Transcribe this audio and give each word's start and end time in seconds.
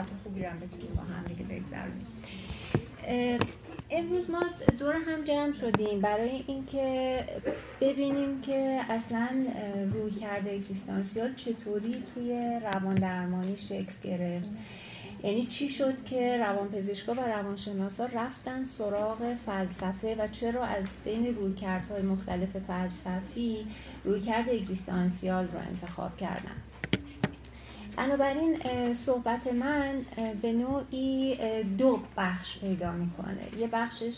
ساعت 0.00 0.22
خوبی 0.24 0.42
رو 0.42 0.50
بتونیم 0.50 0.94
با 0.96 1.02
هم 1.02 1.24
دیگه 1.24 1.42
بگذرونیم. 1.44 2.06
امروز 3.90 4.30
ما 4.30 4.42
دور 4.78 4.94
هم 4.94 5.24
جمع 5.24 5.52
شدیم 5.52 6.00
برای 6.00 6.44
اینکه 6.46 7.24
ببینیم 7.80 8.40
که 8.40 8.80
اصلا 8.88 9.28
روی 9.92 10.10
کرده 10.10 10.50
اگزیستانسیال 10.50 11.34
چطوری 11.34 12.02
توی 12.14 12.60
روان 12.62 12.94
درمانی 12.94 13.56
شکل 13.56 13.92
گرفت. 14.04 14.48
یعنی 15.22 15.46
چی 15.46 15.68
شد 15.68 16.04
که 16.04 16.36
روانپزشکا 16.38 17.12
و 17.12 17.20
روانشناسا 17.20 18.06
رفتن 18.06 18.64
سراغ 18.64 19.36
فلسفه 19.46 20.14
و 20.14 20.28
چرا 20.28 20.64
از 20.64 20.84
بین 21.04 21.34
رویکردهای 21.36 22.02
مختلف 22.02 22.56
فلسفی 22.56 23.66
رویکرد 24.04 24.48
اگزیستانسیال 24.48 25.44
رو 25.44 25.58
انتخاب 25.58 26.16
کردن؟ 26.16 26.69
بنابراین 28.00 28.56
صحبت 28.94 29.46
من 29.46 30.02
به 30.42 30.52
نوعی 30.52 31.36
دو 31.78 32.00
بخش 32.16 32.58
پیدا 32.58 32.92
می‌کنه. 32.92 33.58
یه 33.58 33.66
بخشش 33.66 34.16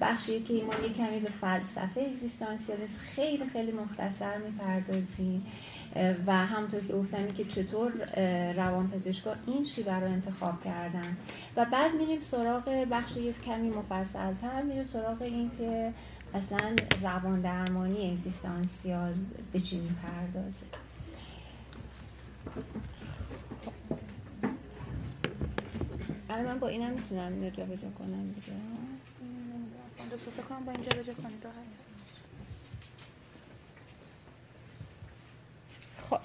بخشی 0.00 0.42
که 0.42 0.54
ما 0.54 0.74
یه 0.86 0.92
کمی 0.92 1.20
به 1.20 1.30
فلسفه 1.40 2.00
اگزیستانسیالیسم 2.00 2.98
خیلی 2.98 3.44
خیلی 3.44 3.72
مختصر 3.72 4.38
می‌پردازیم. 4.38 5.46
و 6.26 6.32
همونطور 6.46 6.80
که 6.80 6.92
گفتم 6.92 7.26
که 7.26 7.44
چطور 7.44 7.92
روانپزشکا 8.52 9.34
این 9.46 9.64
شیوه 9.64 9.94
رو 9.94 10.06
انتخاب 10.06 10.64
کردن. 10.64 11.16
و 11.56 11.64
بعد 11.64 11.94
میریم 11.94 12.20
سراغ 12.20 12.86
بخش 12.90 13.16
یه 13.16 13.32
کمی 13.32 13.70
مفصلتر 13.70 14.62
میریم 14.62 14.84
سراغ 14.84 15.22
این 15.22 15.50
که 15.58 15.92
اصلا 16.34 16.76
روان 17.02 17.40
درمانی 17.40 18.10
اگزیستانسیال 18.10 19.14
به 19.52 19.60
چی 19.60 19.76
می‌پردازه. 19.80 20.66
الان 26.30 26.44
من 26.46 26.58
با 26.58 26.68
اینم 26.68 26.90
می‌تونم 26.90 27.32
اینو 27.32 27.50
جا 27.50 27.64
کنم 27.98 28.32
دیگه. 28.34 28.52
فکر 30.36 30.46
کنم 30.48 30.64
با 30.64 30.72
کنم 30.72 31.32
خب. 36.10 36.18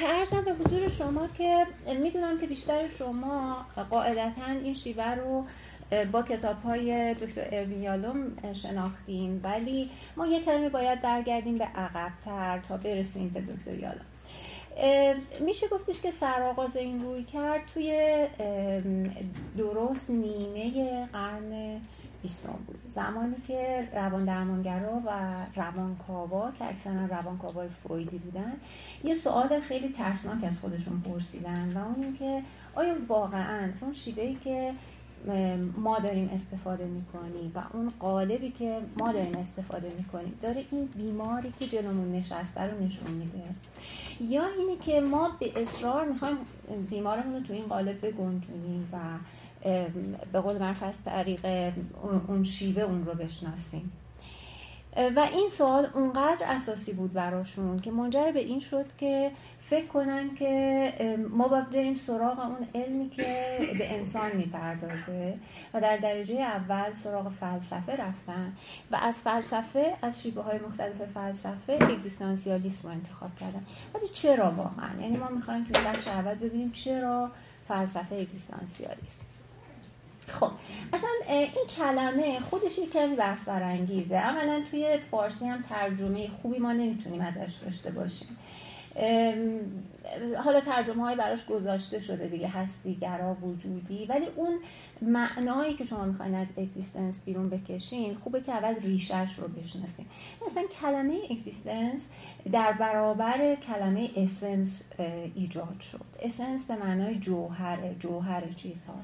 ارزم 0.00 0.40
به 0.40 0.52
حضور 0.52 0.88
شما 0.88 1.28
که 1.28 1.66
می‌دونم 2.02 2.40
که 2.40 2.46
بیشتر 2.46 2.88
شما 2.88 3.66
قاعدتا 3.90 4.44
این 4.44 4.74
شیوه 4.74 5.14
رو 5.14 5.46
با 6.12 6.22
کتاب 6.22 6.62
های 6.62 7.14
دکتر 7.14 7.48
اروین 7.52 7.82
شناختین 8.52 9.40
ولی 9.42 9.90
ما 10.16 10.26
یک 10.26 10.44
کلمه 10.44 10.68
باید 10.68 11.02
برگردیم 11.02 11.58
به 11.58 11.64
عقبتر 11.64 12.58
تا 12.58 12.76
برسیم 12.76 13.28
به 13.28 13.40
دکتر 13.40 13.74
یالوم. 13.74 14.07
میشه 15.40 15.68
گفتش 15.68 16.00
که 16.00 16.10
سرآغاز 16.10 16.76
این 16.76 17.02
روی 17.02 17.24
کرد 17.24 17.66
توی 17.74 18.26
درست 19.56 20.10
نیمه 20.10 21.06
قرن 21.06 21.80
بیستم 22.22 22.58
بود 22.66 22.80
زمانی 22.86 23.36
که 23.46 23.88
روان 23.92 24.24
درمانگرا 24.24 25.02
و 25.06 25.10
روانکاوا 25.56 26.50
که 26.58 26.64
اکثرا 26.64 27.06
روانکاوای 27.06 27.68
فرویدی 27.68 28.18
بودن 28.18 28.52
یه 29.04 29.14
سوال 29.14 29.60
خیلی 29.60 29.88
ترسناک 29.88 30.44
از 30.44 30.58
خودشون 30.60 31.00
پرسیدن 31.00 31.72
و 31.76 31.78
اون 31.78 32.16
که 32.18 32.42
آیا 32.74 32.94
واقعا 33.08 33.70
اون 33.80 33.92
شیوهی 33.92 34.38
که 34.44 34.72
ما 35.76 35.98
داریم 35.98 36.30
استفاده 36.34 36.84
می‌کنیم 36.84 37.52
و 37.54 37.62
اون 37.72 37.92
قالبی 38.00 38.50
که 38.50 38.80
ما 38.98 39.12
داریم 39.12 39.34
استفاده 39.36 39.92
می‌کنیم 39.98 40.38
داره 40.42 40.64
این 40.70 40.86
بیماری 40.86 41.52
که 41.58 41.66
جلومون 41.66 42.12
نشسته 42.12 42.60
رو 42.60 42.84
نشون 42.84 43.10
میده. 43.10 43.42
یا 44.20 44.46
اینه 44.58 44.76
که 44.76 45.00
ما 45.00 45.30
به 45.40 45.62
اصرار 45.62 46.08
می‌خوایم 46.08 46.36
بیمارمون 46.90 47.34
رو 47.34 47.40
تو 47.40 47.52
این 47.52 47.64
قالب 47.64 48.06
بگنجونیم 48.06 48.88
و 48.92 48.98
به 50.32 50.40
قول 50.40 50.58
معروف 50.58 50.82
از 50.82 51.04
طریق 51.04 51.72
اون 52.28 52.44
شیوه 52.44 52.82
اون 52.82 53.06
رو 53.06 53.14
بشناسیم. 53.14 53.92
و 55.16 55.28
این 55.32 55.48
سوال 55.48 55.88
اونقدر 55.94 56.46
اساسی 56.46 56.92
بود 56.92 57.12
براشون 57.12 57.78
که 57.78 57.90
منجر 57.90 58.32
به 58.32 58.40
این 58.40 58.60
شد 58.60 58.86
که 58.98 59.30
فکر 59.70 59.86
کنن 59.86 60.34
که 60.34 60.92
ما 61.30 61.48
باید 61.48 61.70
بریم 61.70 61.96
سراغ 61.96 62.38
اون 62.38 62.68
علمی 62.74 63.10
که 63.10 63.58
به 63.78 63.94
انسان 63.94 64.36
می‌پردازه 64.36 65.34
و 65.74 65.80
در 65.80 65.96
درجه 65.96 66.40
اول 66.40 66.92
سراغ 66.92 67.28
فلسفه 67.28 67.92
رفتن 67.92 68.52
و 68.90 68.96
از 68.96 69.20
فلسفه 69.20 69.94
از 70.02 70.22
شیبه 70.22 70.42
های 70.42 70.58
مختلف 70.58 71.02
فلسفه 71.14 71.78
اگزیستانسیالیسم 71.80 72.88
رو 72.88 72.94
انتخاب 72.94 73.30
کردن. 73.40 73.66
ولی 73.94 74.08
چرا 74.08 74.50
واقعا 74.50 75.00
یعنی 75.00 75.16
ما 75.16 75.28
می‌خوایم 75.28 75.64
توی 75.64 75.84
بخش 75.84 76.08
اول 76.08 76.34
ببینیم 76.34 76.70
چرا 76.70 77.30
فلسفه 77.68 78.14
اگزیستانسیالیسم. 78.14 79.24
خب 80.28 80.50
اصلا 80.92 81.10
این 81.28 81.66
کلمه 81.76 82.40
خودش 82.40 82.78
یک 82.78 82.92
کمی 82.92 83.16
بحث 83.16 83.48
برانگیزه 83.48 84.16
اولا 84.16 84.62
توی 84.70 84.98
فارسی 85.10 85.46
هم 85.46 85.64
ترجمه 85.68 86.28
خوبی 86.28 86.58
ما 86.58 86.72
نمی‌تونیم 86.72 87.20
ازش 87.20 87.54
داشته 87.64 87.90
باشیم. 87.90 88.36
حالا 90.44 90.60
ترجمه 90.60 91.02
های 91.02 91.16
براش 91.16 91.46
گذاشته 91.46 92.00
شده 92.00 92.26
دیگه 92.28 92.48
هستیگرا 92.48 93.34
وجودی. 93.34 94.06
ولی 94.06 94.26
اون 94.36 94.58
معنایی 95.02 95.74
که 95.74 95.84
شما 95.84 96.04
می‌خواین 96.04 96.34
از 96.34 96.46
existence 96.56 97.20
بیرون 97.24 97.50
بکشین 97.50 98.14
خوبه 98.14 98.40
که 98.40 98.52
اول 98.52 98.74
ریشش 98.74 99.38
رو 99.38 99.48
بشناسین. 99.48 100.06
مثلا 100.46 100.62
کلمه 100.80 101.18
existence 101.30 102.08
در 102.52 102.72
برابر 102.72 103.54
کلمه 103.54 104.10
essence 104.16 104.82
ایجاد 105.34 105.80
شد. 105.80 106.04
essence 106.22 106.66
به 106.66 106.76
معنای 106.76 107.14
جوهر 107.14 107.78
جوهر 107.98 108.42
چیزها. 108.56 108.94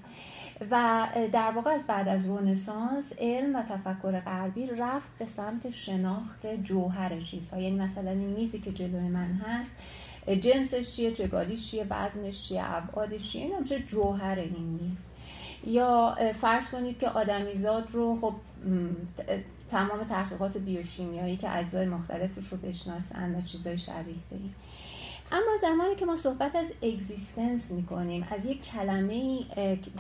و 0.71 1.07
در 1.33 1.51
واقع 1.51 1.71
از 1.71 1.87
بعد 1.87 2.09
از 2.09 2.27
رنسانس 2.27 3.13
علم 3.19 3.57
و 3.57 3.63
تفکر 3.63 4.21
غربی 4.21 4.67
رفت 4.67 5.09
به 5.19 5.27
سمت 5.27 5.71
شناخت 5.71 6.47
جوهر 6.47 7.21
چیزها. 7.21 7.61
یعنی 7.61 7.77
مثلا 7.77 8.11
این 8.11 8.31
میزی 8.31 8.59
که 8.59 8.73
جلوی 8.73 9.09
من 9.09 9.33
هست 9.33 9.71
جنسش 10.41 10.91
چیه 10.97 11.13
چگالیش 11.13 11.71
چیه 11.71 11.87
وزنش 11.91 12.49
چیه 12.49 12.63
ابعادش 12.65 13.31
چیه 13.33 13.43
این 13.43 13.65
چه 13.65 13.81
جوهر 13.81 14.39
این 14.39 14.79
میز. 14.81 15.11
یا 15.67 16.17
فرض 16.41 16.71
کنید 16.71 16.99
که 16.99 17.09
آدمیزاد 17.09 17.89
رو 17.93 18.19
خب 18.21 18.35
تمام 19.71 20.05
تحقیقات 20.09 20.57
بیوشیمیایی 20.57 21.37
که 21.37 21.57
اجزای 21.57 21.87
مختلفش 21.87 22.49
رو 22.49 22.59
بشناسن 22.59 23.35
و 23.35 23.43
چیزای 23.43 23.79
شبیه 23.79 24.15
به 24.31 24.37
اما 25.33 25.59
زمانی 25.63 25.95
که 25.95 26.07
ما 26.07 26.17
صحبت 26.17 26.57
از 26.57 26.67
existence 26.83 27.71
می‌کنیم 27.71 28.27
از 28.31 28.47
یک 28.47 28.63
کلمه 28.63 29.39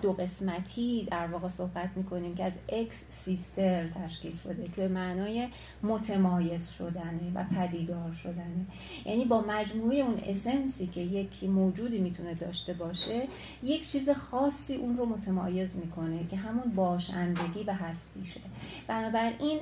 دو 0.02 0.12
قسمتی 0.12 1.08
در 1.10 1.26
واقع 1.26 1.48
صحبت 1.48 1.90
می‌کنیم 1.96 2.34
که 2.34 2.44
از 2.44 2.52
ex 2.68 3.04
sistere 3.08 3.88
تشکیل 3.88 4.36
شده 4.36 4.64
که 4.64 4.70
به 4.76 4.88
معنای 4.88 5.48
متمایز 5.82 6.68
شدنه 6.68 7.32
و 7.34 7.44
پدیدار 7.44 8.12
شدنه. 8.12 8.66
یعنی 9.06 9.24
با 9.24 9.44
مجموعه 9.48 9.96
اون 9.96 10.20
اسنسی 10.26 10.86
که 10.86 11.00
یک 11.00 11.44
موجودی 11.44 11.98
می‌تونه 11.98 12.34
داشته 12.34 12.72
باشه 12.72 13.28
یک 13.62 13.86
چیز 13.86 14.10
خاصی 14.10 14.76
اون 14.76 14.96
رو 14.96 15.06
متمایز 15.06 15.76
می‌کنه 15.76 16.26
که 16.30 16.36
همون 16.36 16.74
باشندگی 16.74 17.64
و 17.66 17.72
هستیشه. 17.72 18.40
بنابراین 18.86 19.60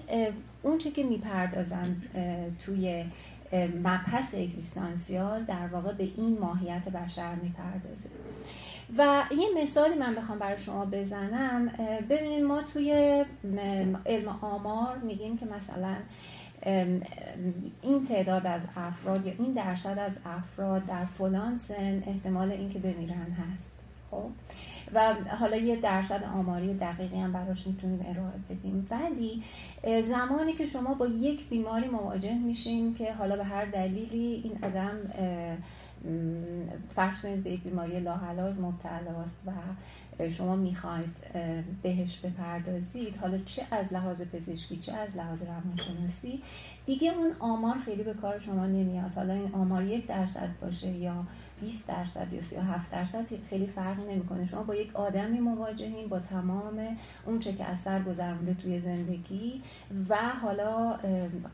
اون 0.62 0.78
چه 0.78 0.90
که 0.90 1.02
می‌پردازن 1.02 1.96
توی 2.66 3.04
مبحث 3.54 4.34
اگزیستانسیال 4.34 5.44
در 5.44 5.66
واقع 5.66 5.92
به 5.92 6.08
این 6.16 6.38
ماهیت 6.38 6.84
بشر 6.84 7.34
می‌پردازه. 7.34 8.08
و 8.98 9.24
یه 9.36 9.62
مثالی 9.62 9.94
من 9.94 10.14
بخوام 10.14 10.38
برای 10.38 10.58
شما 10.58 10.84
بزنم. 10.84 11.68
ببینید 12.10 12.44
ما 12.44 12.62
توی 12.62 13.24
علم 14.06 14.28
آمار 14.28 14.98
میگیم 14.98 15.38
که 15.38 15.46
مثلا 15.46 15.96
این 17.82 18.06
تعداد 18.08 18.46
از 18.46 18.62
افراد 18.76 19.26
یا 19.26 19.32
این 19.38 19.52
درصد 19.52 19.98
از 19.98 20.12
افراد 20.26 20.86
در 20.86 21.04
فلان 21.04 21.56
سن 21.56 22.02
احتمال 22.06 22.52
اینکه 22.52 22.78
بمیرن 22.78 23.36
هست. 23.52 23.80
خب؟ 24.10 24.30
و 24.94 25.14
حالا 25.40 25.56
یه 25.56 25.76
درصد 25.76 26.24
آماری 26.24 26.74
دقیقی 26.74 27.20
هم 27.20 27.32
براش 27.32 27.66
می‌تونیم 27.66 28.00
ارائه 28.08 28.38
بدیم. 28.50 28.86
ولی 28.90 29.42
زمانی 30.02 30.52
که 30.52 30.66
شما 30.66 30.94
با 30.94 31.06
یک 31.06 31.48
بیماری 31.48 31.88
مواجه 31.88 32.34
میشین 32.34 32.94
که 32.94 33.12
حالا 33.12 33.36
به 33.36 33.44
هر 33.44 33.64
دلیلی 33.64 34.42
این 34.44 34.64
آدم 34.64 34.96
فرض 36.94 37.20
کنید 37.22 37.44
به 37.44 37.50
یک 37.50 37.62
بیماری 37.62 38.00
لاحلاج 38.00 38.54
مبتلا 38.58 39.20
است 39.22 39.36
و 39.46 39.50
شما 40.30 40.56
می‌خواید 40.56 41.16
بهش 41.82 42.18
بپردازید 42.18 43.16
حالا 43.16 43.38
چه 43.38 43.62
از 43.70 43.92
لحاظ 43.92 44.22
پزشکی 44.22 44.76
چه 44.76 44.92
از 44.92 45.16
لحاظ 45.16 45.42
روانشناسی 45.42 46.42
دیگه 46.86 47.12
اون 47.18 47.32
آمار 47.40 47.78
خیلی 47.84 48.02
به 48.02 48.14
کار 48.14 48.38
شما 48.38 48.66
نمیاد. 48.66 49.12
حالا 49.14 49.34
این 49.34 49.50
آمار 49.54 49.82
یک 49.82 50.06
درصد 50.06 50.48
باشه 50.60 50.88
یا 50.88 51.14
20 51.62 51.86
درصد 51.86 52.32
یا 52.32 52.40
37 52.40 52.90
درصد 52.90 53.26
خیلی 53.50 53.66
فرقی 53.66 54.02
نمی‌کنه. 54.02 54.44
شما 54.46 54.62
با 54.62 54.74
یک 54.74 54.96
آدمی 54.96 55.40
مواجهین 55.40 56.08
با 56.08 56.18
تمام 56.18 56.96
اون 57.26 57.38
چه 57.38 57.52
که 57.52 57.64
از 57.64 57.78
سر 57.78 58.02
گذرونده 58.02 58.54
توی 58.54 58.80
زندگی 58.80 59.62
و 60.08 60.16
حالا 60.16 60.98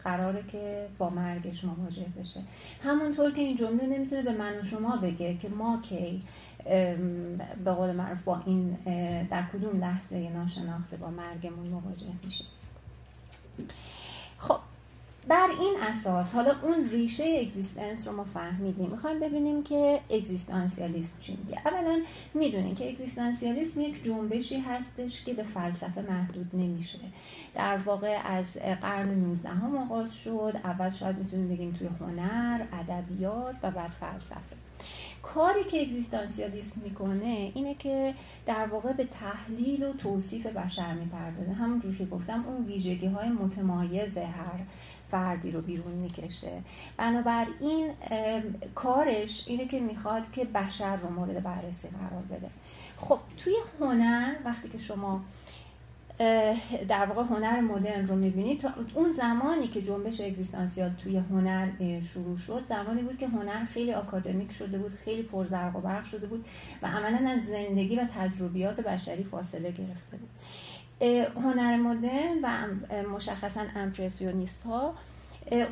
قراره 0.05 0.43
که 0.43 0.89
با 0.99 1.11
مرگش 1.11 1.65
مواجه 1.65 2.07
بشه. 2.21 2.41
همونطور 2.85 3.31
که 3.31 3.41
این 3.41 3.57
جمله 3.57 3.87
نمی‌تونه 3.87 4.23
به 4.23 4.33
من 4.33 4.59
و 4.59 4.63
شما 4.63 4.97
بگه 4.97 5.37
که 5.37 5.49
ما 5.49 5.81
کی 5.83 6.23
به 7.65 7.73
قول 7.73 7.93
معروف 7.93 8.23
با 8.23 8.43
این 8.47 8.71
در 9.31 9.43
کدوم 9.53 9.81
لحظه 9.81 10.29
ناشناخته 10.29 10.97
با 10.97 11.11
مرگمون 11.11 11.67
مواجه 11.67 12.13
میشه 12.25 12.45
خب 14.39 14.59
بر 15.29 15.49
این 15.61 15.77
اساس 15.83 16.35
حالا 16.35 16.55
اون 16.63 16.89
ریشه 16.89 17.25
اگزیستنس 17.41 18.09
رو 18.09 18.17
ما 18.17 18.25
فهمیدیم. 18.25 18.91
می‌خوایم 18.91 19.21
ببینیم 19.21 19.63
که 19.63 20.01
اگزیستانسیالیسم 20.11 21.17
چی 21.21 21.39
میگه. 21.45 21.59
اولا 21.65 22.01
می‌دونیم 22.35 22.75
که 22.75 22.91
اگزیستانسیالیسم 22.91 23.81
یک 23.81 24.05
جنبشی 24.05 24.59
هستش 24.61 25.25
که 25.25 25.35
به 25.35 25.43
فلسفه 25.43 26.01
محدود 26.11 26.51
نمیشه. 26.53 26.99
در 27.55 27.77
واقع 27.77 28.19
از 28.25 28.57
قرن 28.83 29.09
19 29.09 29.49
هم 29.49 29.77
آغاز 29.77 30.15
شد 30.15 30.55
اول 30.65 30.91
شاید 30.91 31.19
می‌تونیم 31.19 31.49
بگیم 31.49 31.73
توی 31.73 31.89
هنر 32.01 32.61
ادبیات 32.73 33.57
و 33.63 33.71
بعد 33.71 33.91
فلسفه. 33.91 34.57
کاری 35.23 35.65
که 35.65 35.83
اگزیستانسیالیسم 35.83 36.81
می‌کنه 36.85 37.53
اینه 37.55 37.75
که 37.75 38.15
در 38.47 38.67
واقع 38.67 38.93
به 38.93 39.05
تحلیل 39.05 39.83
و 39.83 39.93
توصیف 39.93 40.47
بشر 40.47 40.93
می‌پردازه. 40.93 41.53
همونجور 41.53 41.97
که 41.97 42.05
گفتم 42.05 42.45
اون 42.47 42.67
ویژگی 42.67 43.07
های 43.07 43.29
متمایز 43.29 44.19
هر 44.19 44.61
فردی 45.11 45.51
رو 45.51 45.61
بیرون 45.61 45.93
می‌کشه. 45.93 46.63
بنابراین 46.97 47.91
کارش 48.75 49.45
اینه 49.47 49.69
که 49.69 49.81
می‌خواد 49.81 50.23
که 50.33 50.45
بشر 50.45 50.97
رو 50.97 51.11
مورد 51.11 51.43
بررسی 51.43 51.89
قرار 51.89 52.23
بده. 52.23 52.51
خب 52.97 53.19
توی 53.37 53.55
هنر 53.81 54.35
وقتی 54.45 54.69
که 54.69 54.79
شما 54.79 55.21
در 56.89 57.07
واقع 57.07 57.23
هنر 57.23 57.61
مدرن 57.61 58.07
رو 58.07 58.15
می‌بینید 58.15 58.67
اون 58.95 59.13
زمانی 59.13 59.69
که 59.69 59.83
جنبش 59.83 60.21
اگزیستانسیال 60.21 60.91
توی 60.91 61.17
هنر 61.17 61.69
شروع 62.01 62.39
شد 62.39 62.63
زمانی 62.69 63.03
بود 63.03 63.19
که 63.19 63.29
هنر 63.29 63.65
خیلی 63.65 63.93
آکادمیک 63.93 64.53
شده 64.53 64.79
بود 64.79 64.99
خیلی 65.05 65.23
پرزرق 65.23 65.77
و 65.77 65.81
برق 65.81 66.05
شده 66.05 66.27
بود 66.27 66.45
و 66.83 66.87
عملا 66.87 67.31
از 67.31 67.47
زندگی 67.47 67.97
و 67.97 68.07
تجربیات 68.15 68.81
بشری 68.81 69.25
فاصله 69.25 69.71
گرفته 69.71 70.17
بود. 70.17 70.31
هنر 71.45 71.77
مدرن 71.77 72.39
و 72.43 72.67
مشخصا 73.09 73.65
امپرسیونیست 73.77 74.63
ها 74.63 74.95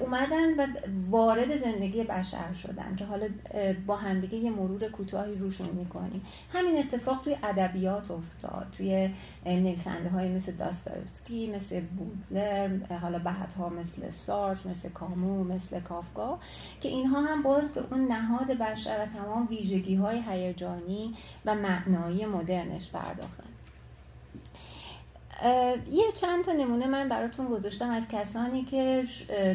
اومدن 0.00 0.61
و 0.61 0.67
وارد 1.11 1.56
زندگی 1.56 2.02
بشر 2.02 2.52
شدن 2.52 2.96
که 2.96 3.05
حالا 3.05 3.28
با 3.87 3.96
همدیگه 3.96 4.37
یه 4.37 4.50
مرور 4.50 4.88
کوتاهی 4.88 5.34
روشون 5.34 5.69
می‌کنیم. 5.69 6.23
همین 6.52 6.78
اتفاق 6.78 7.20
توی 7.25 7.37
ادبیات 7.43 8.11
افتاد 8.11 8.67
توی 8.76 9.11
نویسنده 9.46 10.08
های 10.08 10.28
مثل 10.28 10.52
داستایوسکی 10.52 11.50
مثل 11.55 11.81
بودلر 11.81 12.96
حالا 13.02 13.19
بعدها 13.19 13.69
مثل 13.69 14.11
سارت 14.11 14.67
مثل 14.67 14.88
کامو 14.88 15.44
مثل 15.44 15.81
کافکا 15.81 16.38
که 16.81 16.88
اینها 16.88 17.20
هم 17.20 17.43
باز 17.43 17.72
به 17.72 17.82
اون 17.90 18.12
نهاد 18.12 18.46
بشر 18.46 19.02
و 19.02 19.19
تمام 19.19 19.46
ویژگی 19.50 19.94
های 19.94 20.22
هیجانی 20.29 21.14
و 21.46 21.55
معنایی 21.55 22.26
مدرنش 22.26 22.90
پرداختن. 22.90 23.56
یه 25.92 26.12
چند 26.14 26.44
تا 26.44 26.52
نمونه 26.52 26.86
من 26.86 27.08
براتون 27.08 27.46
گذاشتم 27.46 27.90
از 27.90 28.08
کسانی 28.08 28.64
که 28.64 29.04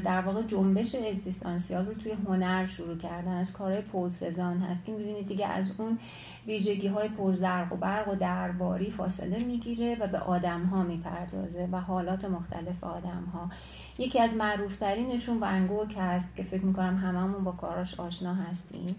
در 0.05 0.21
واقع 0.21 0.41
جنبش 0.41 0.95
اگزیستانسیال 0.95 1.85
رو 1.85 1.93
توی 1.93 2.11
هنر 2.11 2.65
شروع 2.65 2.97
کردن 2.97 3.31
از 3.31 3.53
کارهای 3.53 3.81
پول 3.81 4.09
سزان 4.09 4.59
هست 4.59 4.85
که 4.85 4.91
می‌بینید 4.91 5.27
دیگه 5.27 5.47
از 5.47 5.71
اون 5.77 5.99
ویژگی 6.47 6.87
های 6.87 7.07
پرزرق 7.07 7.73
و 7.73 7.75
برق 7.75 8.07
و 8.07 8.15
درباری 8.15 8.91
فاصله 8.91 9.39
می‌گیره 9.39 9.97
و 9.99 10.07
به 10.07 10.19
آدم 10.19 10.63
ها 10.63 10.83
می‌پردازه 10.83 11.69
و 11.71 11.79
حالات 11.79 12.25
مختلف 12.25 12.83
آدم 12.83 13.23
ها 13.33 13.49
یکی 13.97 14.19
از 14.19 14.33
معروفترینشون 14.33 15.37
ونگوک 15.41 15.95
هست 15.97 16.35
که 16.35 16.43
فکر 16.43 16.65
می‌کنم 16.65 16.97
هممون 16.97 17.43
با 17.43 17.51
کاراش 17.51 17.99
آشنا 17.99 18.33
هستیم. 18.33 18.95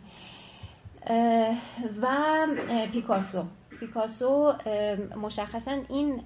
و 2.03 2.09
پیکاسو. 2.93 3.45
پیکاسو 3.87 4.53
مشخصا 5.23 5.79
این 5.89 6.21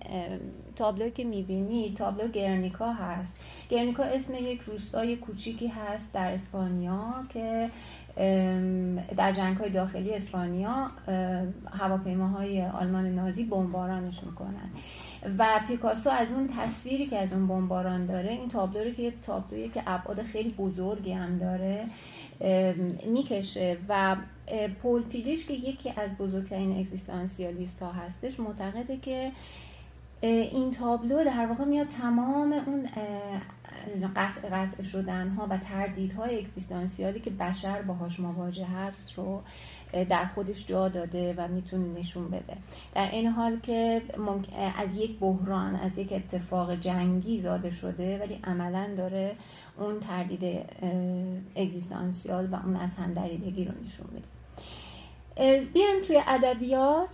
تابلو 0.77 1.11
که 1.11 1.25
می‌بینی 1.25 1.95
تابلو 1.99 2.29
گرنیکا 2.29 2.93
هست. 2.93 3.37
گرنیکا 3.69 4.03
اسم 4.03 4.35
یک 4.35 4.61
روستای 4.61 5.17
کوچیکی 5.17 5.67
هست 5.67 6.13
در 6.13 6.33
اسپانیا 6.33 7.15
که 7.29 7.71
در 9.17 9.33
جنگ 9.33 9.57
های 9.57 9.71
داخلی 9.71 10.15
اسپانیا 10.15 10.91
هواپیماهای 11.73 12.63
آلمان 12.67 13.07
نازی 13.07 13.45
بمبارانش 13.45 14.25
می‌کنن. 14.25 14.71
و 15.39 15.61
پیکاسو 15.69 16.11
از 16.11 16.33
اون 16.33 16.49
تصویری 16.59 17.07
که 17.07 17.19
از 17.19 17.33
اون 17.33 17.47
بمباران 17.47 18.07
داره 18.07 18.31
این 18.31 18.49
تابلو 18.49 18.91
که 18.91 19.13
تابلویی 19.27 19.69
که 19.69 19.83
ابعاد 19.87 20.23
خیلی 20.23 20.51
بزرگی 20.51 21.13
هم 21.13 21.39
داره. 21.39 21.85
می‌کشه 23.07 23.79
و 23.89 24.17
پول 24.83 25.03
تیلیش 25.03 25.47
که 25.47 25.55
یکی 25.55 25.93
از 25.97 26.19
بزرگترین 26.19 26.79
اگزیستانسیالیست 26.79 27.83
ها 27.83 27.93
هستش 27.93 28.41
معتقده 28.41 28.97
که 28.97 29.33
این 30.21 30.71
تابلو 30.71 31.25
در 31.25 31.47
واقع 31.47 31.65
میاد 31.65 31.87
تمام 32.03 32.53
اون 32.53 32.89
قطع 34.17 34.49
قطع 34.49 34.83
شدن 34.83 35.29
ها 35.29 35.47
و 35.51 35.59
تردیدهای 35.59 36.39
اگزیستانسیالی 36.39 37.21
که 37.21 37.31
بشر 37.31 37.83
باهاش 37.83 38.21
مواجه 38.21 38.67
هست 38.67 39.13
رو 39.13 39.43
در 39.93 40.27
خودش 40.27 40.67
جا 40.67 40.89
داده 40.89 41.35
و 41.37 41.49
می‌تونه 41.49 41.99
نشون 41.99 42.29
بده. 42.29 42.57
در 42.95 43.11
این 43.11 43.27
حال 43.27 43.61
که 43.61 44.03
از 44.79 44.97
یک 44.97 45.19
بحران 45.19 45.77
از 45.77 45.99
یک 45.99 46.13
اتفاق 46.13 46.75
جنگی 46.75 47.41
زاده 47.41 47.71
شده 47.71 48.19
ولی 48.19 48.41
عملا 48.45 48.89
داره 48.97 49.35
اون 49.79 50.01
تردید 50.01 50.61
اگزیستانسیال 51.57 52.47
و 52.47 52.55
اون 52.55 52.77
از 52.77 52.95
همدریدگی 52.95 53.65
رو 53.65 53.73
نشون 53.85 54.07
میده. 54.13 54.27
بیایم 55.65 56.01
توی 56.07 56.23
ادبیات. 56.27 57.09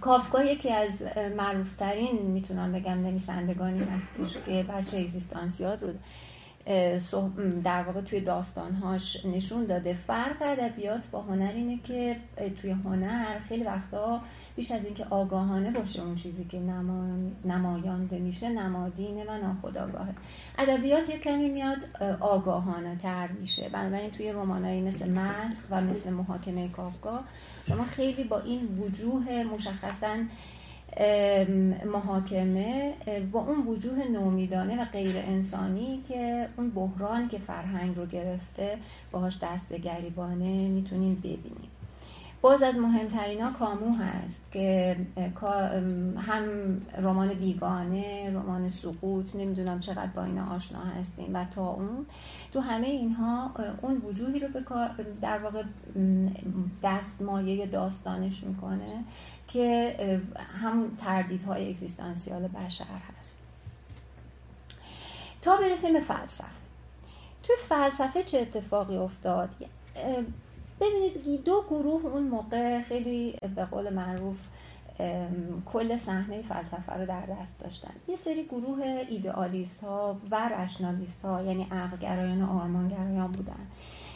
کافکا 0.00 0.44
یکی 0.44 0.70
از 0.70 0.90
معروفترین 1.36 2.22
می‌تونم 2.22 2.72
بگم 2.72 3.00
نویسندگانی 3.00 3.84
هستش 3.84 4.36
که 4.46 4.62
بچه 4.62 4.96
اگزیستانسیال 4.96 5.78
رو 5.80 5.88
در 7.64 7.82
واقع 7.82 8.00
توی 8.00 8.20
داستانهاش 8.20 9.26
نشون 9.26 9.64
داده. 9.64 9.94
فرق 10.06 10.42
ادبیات 10.42 11.06
با 11.10 11.22
هنر 11.22 11.52
اینه 11.52 11.78
که 11.78 12.16
توی 12.62 12.70
هنر 12.70 13.38
خیلی 13.48 13.64
وقتا 13.64 14.20
بیش 14.56 14.70
از 14.70 14.84
اینکه 14.84 15.04
آگاهانه 15.10 15.70
باشه 15.70 16.02
اون 16.02 16.14
چیزی 16.14 16.44
که 16.44 16.58
نما... 16.58 17.30
نمایانده 17.44 18.18
میشه 18.18 18.48
نمادینه 18.48 19.24
و 19.24 19.38
ناخداگاهه 19.38 20.14
ادبیات 20.58 21.08
یک 21.08 21.22
کمی 21.22 21.48
میاد 21.48 21.78
آگاهانه 22.20 22.96
تر 22.96 23.28
میشه. 23.28 23.68
بنابراین 23.68 24.10
توی 24.10 24.32
رمانایی 24.32 24.80
مثل 24.80 25.10
مسخ 25.10 25.64
و 25.70 25.80
مثل 25.80 26.10
محاکمه 26.10 26.68
کافکا 26.68 27.20
شما 27.68 27.84
خیلی 27.84 28.24
با 28.24 28.40
این 28.40 28.78
وجوه 28.78 29.44
مشخصا 29.54 30.16
محاکمه 31.92 32.94
با 33.32 33.40
اون 33.40 33.66
وجوه 33.66 34.08
نومیدانه 34.08 34.82
و 34.82 34.84
غیر 34.84 35.16
انسانی 35.16 36.02
که 36.08 36.48
اون 36.56 36.70
بحران 36.70 37.28
که 37.28 37.38
فرهنگ 37.38 37.96
رو 37.96 38.06
گرفته 38.06 38.78
باهاش 39.12 39.38
دست 39.42 39.68
به 39.68 39.78
گریبانه 39.78 40.68
می‌تونیم 40.68 41.14
ببینیم. 41.14 41.70
باز 42.42 42.62
از 42.62 42.76
مهمترین 42.76 43.40
ها 43.40 43.52
کامو 43.52 43.96
هست 43.96 44.42
که 44.52 44.96
هم 46.16 46.44
رمان 46.98 47.34
بیگانه 47.34 48.30
رمان 48.30 48.68
سقوط 48.68 49.36
نمی‌دونم 49.36 49.80
چقدر 49.80 50.10
با 50.16 50.24
اینا 50.24 50.54
آشنا 50.54 50.80
هستیم 50.80 51.34
و 51.34 51.44
تا 51.44 51.68
اون. 51.68 52.06
تو 52.52 52.60
همه 52.60 52.86
اینها 52.86 53.50
اون 53.82 53.96
وجوهی 53.96 54.40
رو 54.40 54.48
به 54.48 54.60
در 55.22 55.38
واقع 55.38 55.62
دست 56.82 57.22
مایه 57.22 57.66
داستانش 57.66 58.44
می‌کنه. 58.44 59.04
که 59.52 60.20
همون 60.62 60.96
تردیدهای 61.04 61.70
اگزیستانسیال 61.70 62.48
بشر 62.48 62.84
هست. 62.84 63.38
تا 65.42 65.56
برسیم 65.56 65.92
به 65.92 66.00
فلسفه. 66.00 66.44
توی 67.42 67.56
فلسفه 67.68 68.22
چه 68.22 68.38
اتفاقی 68.38 68.96
افتاد؟ 68.96 69.50
ببینید 70.80 71.44
دو 71.44 71.64
گروه 71.70 72.06
اون 72.06 72.22
موقع 72.22 72.82
خیلی 72.82 73.38
به 73.56 73.64
قول 73.64 73.92
معروف 73.92 74.36
کل 75.72 75.96
صحنه 75.96 76.42
فلسفه 76.42 76.92
رو 76.92 77.06
در 77.06 77.26
دست 77.26 77.58
داشتن. 77.58 77.94
یه 78.08 78.16
سری 78.16 78.44
گروه 78.44 79.04
ایدئالیست 79.08 79.80
ها 79.80 80.16
و 80.30 80.48
رشنالیست 80.48 81.24
ها 81.24 81.42
یعنی 81.42 81.66
عقلگرایان 81.70 82.42
و 82.42 82.60
آرمانگرایان 82.60 83.32
بودن. 83.32 83.66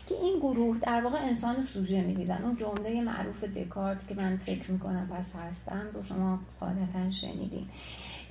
که 0.08 0.14
این 0.14 0.38
گروه 0.38 0.78
در 0.78 1.00
واقع 1.00 1.18
انسان 1.18 1.62
سوژه 1.62 2.00
می‌دیدن. 2.00 2.42
اون 2.44 2.56
جمله 2.56 3.00
معروف 3.00 3.44
دکارت 3.44 4.08
که 4.08 4.14
من 4.14 4.36
فکر 4.36 4.70
می‌کنم 4.70 5.08
پس 5.08 5.32
هستم 5.34 5.86
رو 5.94 6.04
شما 6.04 6.40
غالبا 6.60 7.10
شنیدین. 7.10 7.66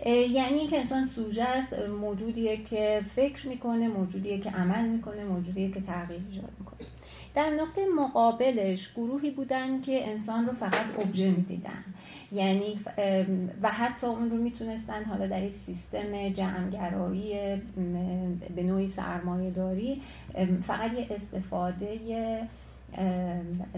یعنی 0.06 0.60
اینکه 0.60 0.78
انسان 0.78 1.06
سوژه 1.06 1.44
است 1.44 1.74
موجودیه 2.02 2.58
که 2.58 3.02
فکر 3.16 3.48
می‌کنه 3.48 3.88
موجودیه 3.88 4.40
که 4.40 4.50
عمل 4.50 4.88
می‌کنه 4.88 5.24
موجودیه 5.24 5.72
که 5.72 5.82
تغییر 5.82 6.22
ایجاد 6.30 6.52
می‌کنه. 6.60 6.88
در 7.36 7.50
نقطه 7.50 7.82
مقابلش 7.96 8.94
گروهی 8.94 9.32
بودن 9.32 9.82
که 9.82 10.10
انسان 10.10 10.46
رو 10.46 10.54
فقط 10.54 10.86
ابژه 11.00 11.30
می‌دیدن. 11.30 11.84
یعنی 12.34 12.80
و 13.62 13.72
حتی 13.72 14.08
اون 14.08 14.30
رو 14.30 14.38
می‌تونستن 14.38 15.04
حالا 15.04 15.28
در 15.28 15.44
یک 15.44 15.56
سیستم 15.56 16.30
جمعگرایی 16.30 17.34
به 18.56 18.64
نوعی 18.64 18.88
سرمایه 18.88 19.52
داری 19.52 20.02
فقط 20.68 20.94
یه 20.94 21.08
استفاده 21.10 22.00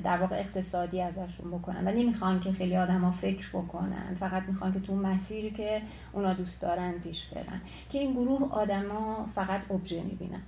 در 0.03 0.17
واقع 0.17 0.39
اقتصادی 0.39 1.01
ازشون 1.01 1.51
بکنن. 1.51 1.87
و 1.87 1.91
نمی‌خوان 1.91 2.39
که 2.39 2.51
خیلی 2.51 2.77
آدما 2.77 3.11
فکر 3.11 3.49
بکنن. 3.49 4.17
فقط 4.19 4.43
می‌خوان 4.43 4.73
که 4.73 4.79
تو 4.79 4.95
مسیری 4.95 5.51
که 5.51 5.81
اونا 6.13 6.33
دوست 6.33 6.61
دارن 6.61 6.91
پیش 6.91 7.25
برن. 7.25 7.61
که 7.91 7.99
این 7.99 8.13
گروه 8.13 8.51
آدما 8.51 9.29
فقط 9.35 9.71
ابژه 9.71 10.03
می‌بینن. 10.03 10.41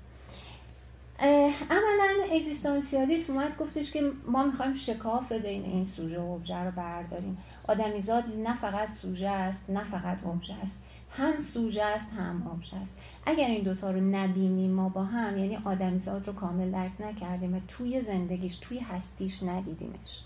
عملا 1.69 2.35
اگزیستانسیالیسم 2.35 3.33
اومد 3.33 3.57
گفتش 3.57 3.91
که 3.91 4.01
ما 4.27 4.43
می‌خوایم 4.43 4.73
شکاف 4.73 5.31
بین 5.31 5.63
این 5.63 5.85
سوژه 5.85 6.19
و 6.19 6.31
ابژه 6.31 6.63
رو 6.63 6.71
برداریم. 6.71 7.37
آدمیزاد 7.67 8.23
نه 8.37 8.57
فقط 8.57 8.91
سوژه 8.91 9.29
است 9.29 9.69
نه 9.69 9.83
فقط 9.83 10.25
ابژه 10.25 10.53
است. 10.53 10.77
هم 11.11 11.41
سوژه 11.41 11.83
است 11.83 12.07
هم 12.17 12.47
ابژه 12.47 12.77
است. 12.77 12.91
اگر 13.25 13.47
این 13.47 13.63
دوتا 13.63 13.91
رو 13.91 14.01
نبینیم 14.01 14.71
ما 14.71 14.89
با 14.89 15.03
هم 15.03 15.37
یعنی 15.37 15.57
آدمیزاد 15.65 16.27
رو 16.27 16.33
کامل 16.33 16.71
درک 16.71 16.91
نکردیم 16.99 17.55
و 17.55 17.59
توی 17.67 18.01
زندگیش 18.01 18.55
توی 18.55 18.79
هستیش 18.79 19.43
ندیدیمش. 19.43 20.23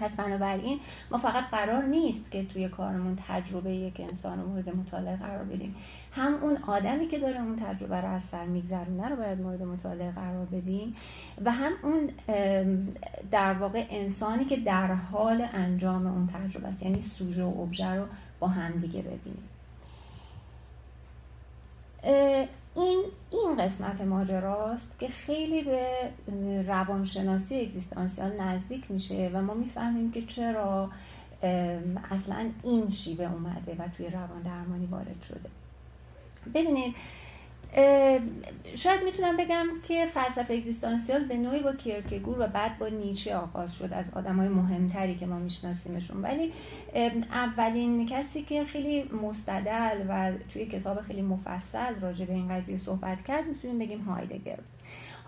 پس 0.00 0.16
بنابراین 0.16 0.80
ما 1.10 1.18
فقط 1.18 1.44
قرار 1.44 1.82
نیست 1.84 2.30
که 2.30 2.44
توی 2.44 2.68
کارمون 2.68 3.18
تجربه 3.28 3.74
یک 3.74 4.00
انسان 4.00 4.40
رو 4.40 4.48
مورد 4.48 4.76
مطالعه 4.76 5.16
قرار 5.16 5.44
بدیم. 5.44 5.76
هم 6.14 6.34
اون 6.42 6.56
آدمی 6.56 7.08
که 7.08 7.18
داره 7.18 7.40
اون 7.40 7.56
تجربه 7.56 8.00
رو 8.00 8.08
از 8.08 8.24
سر 8.24 8.44
میگذرونه 8.44 9.08
رو 9.08 9.16
باید 9.16 9.40
مورد 9.40 9.62
مطالعه 9.62 10.10
قرار 10.10 10.46
بدیم 10.46 10.96
و 11.44 11.50
هم 11.50 11.72
اون 11.82 12.10
در 13.30 13.52
واقع 13.52 13.86
انسانی 13.90 14.44
که 14.44 14.56
در 14.56 14.94
حال 14.94 15.48
انجام 15.52 16.06
اون 16.06 16.26
تجربه 16.26 16.68
است 16.68 16.82
یعنی 16.82 17.00
سوژه 17.00 17.44
و 17.44 17.60
ابژه 17.60 17.94
رو 17.94 18.06
با 18.40 18.48
هم 18.48 18.72
دیگه 18.72 19.02
ببینیم. 19.02 19.48
این 22.74 23.04
این 23.30 23.56
قسمت 23.58 24.00
ماجراست 24.00 24.98
که 24.98 25.08
خیلی 25.08 25.62
به 25.62 26.10
روانشناسی 26.66 27.60
اگزیستانسیال 27.60 28.40
نزدیک 28.40 28.90
میشه 28.90 29.30
و 29.34 29.42
ما 29.42 29.54
می‌فهمیم 29.54 30.12
که 30.12 30.22
چرا 30.22 30.90
اصلا 32.10 32.50
این 32.62 32.90
شیوه 32.90 33.32
اومده 33.32 33.76
و 33.78 33.88
توی 33.88 34.10
روان 34.10 34.42
درمانی 34.42 34.86
وارد 34.86 35.22
شده. 35.22 35.50
ببینید 36.54 36.94
شاید 38.74 39.04
می‌تونم 39.04 39.36
بگم 39.36 39.66
که 39.88 40.06
فلسفه 40.14 40.54
اگزیستانسیال 40.54 41.24
به 41.24 41.36
نوعی 41.36 41.62
با 41.62 41.72
کیرکگور 41.72 42.40
و 42.40 42.46
بعد 42.46 42.78
با 42.78 42.88
نیچه 42.88 43.36
آغاز 43.36 43.76
شد 43.76 43.92
از 43.92 44.04
آدم 44.14 44.36
های 44.36 44.48
مهمتری 44.48 45.14
که 45.14 45.26
ما 45.26 45.38
میشناسیمشون. 45.38 46.22
ولی 46.22 46.52
اولین 47.32 48.06
کسی 48.06 48.42
که 48.42 48.64
خیلی 48.64 49.02
مستدل 49.02 50.04
و 50.08 50.32
توی 50.52 50.66
کتاب 50.66 51.00
خیلی 51.00 51.22
مفصل 51.22 51.94
راجع 52.00 52.24
به 52.24 52.32
این 52.32 52.48
قضیه 52.48 52.76
صحبت 52.76 53.24
کرد 53.24 53.46
می‌تونیم 53.46 53.78
بگیم 53.78 54.00
هایدگر. 54.00 54.58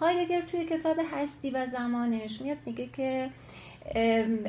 هایدگر 0.00 0.40
توی 0.40 0.64
کتاب 0.64 0.96
هستی 1.12 1.50
و 1.50 1.66
زمانش 1.66 2.40
میاد 2.40 2.58
میگه 2.66 2.86
که 2.86 3.30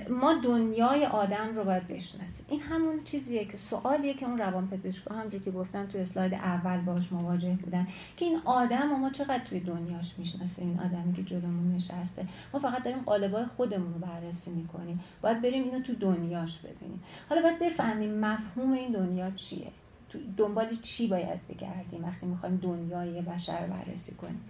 ما 0.10 0.34
دنیای 0.44 1.06
آدم 1.06 1.56
رو 1.56 1.64
باید 1.64 1.88
بشناسیم. 1.88 2.46
این 2.50 2.60
همون 2.60 3.04
چیزیه 3.04 3.46
که 3.46 3.58
سوالیه 3.58 4.14
که 4.14 4.26
اون 4.26 4.38
روان 4.38 4.68
پزشکا 4.68 5.16
همجور 5.16 5.42
که 5.42 5.52
گفتم 5.52 5.86
توی 5.86 6.02
اسلاید 6.02 6.34
اول 6.34 6.78
باش 6.78 7.12
مواجه 7.12 7.58
بودن 7.64 7.88
که 8.18 8.26
این 8.26 8.40
آدم 8.46 9.00
ما 9.00 9.10
چقدر 9.10 9.44
توی 9.44 9.60
دنیاش 9.60 10.14
می‌شناسیم؟ 10.18 10.70
این 10.70 10.80
آدمی 10.80 11.14
که 11.14 11.24
جلومون 11.24 11.76
نشسته. 11.76 12.28
ما 12.54 12.60
فقط 12.60 12.84
داریم 12.84 13.00
قالبای 13.00 13.46
خودمون 13.46 13.94
رو 13.94 14.00
بررسی 14.00 14.52
می‌کنیم. 14.52 15.04
باید 15.22 15.42
بریم 15.42 15.64
اینو 15.64 15.84
تو 15.84 15.96
دنیاش 15.96 16.58
ببینیم. 16.58 17.04
حالا 17.30 17.42
باید 17.42 17.60
بفهمیم 17.60 18.20
مفهوم 18.20 18.74
این 18.74 18.92
دنیا 18.92 19.32
چیه؟ 19.32 19.68
تو 20.10 20.20
دنبال 20.38 20.78
چی 20.82 21.08
باید 21.08 21.48
بگردیم 21.50 22.04
وقتی 22.04 22.26
می‌خوایم 22.26 22.56
دنیای 22.56 23.22
بشر 23.22 23.68
بررسی 23.68 24.12
کنیم؟ 24.12 24.42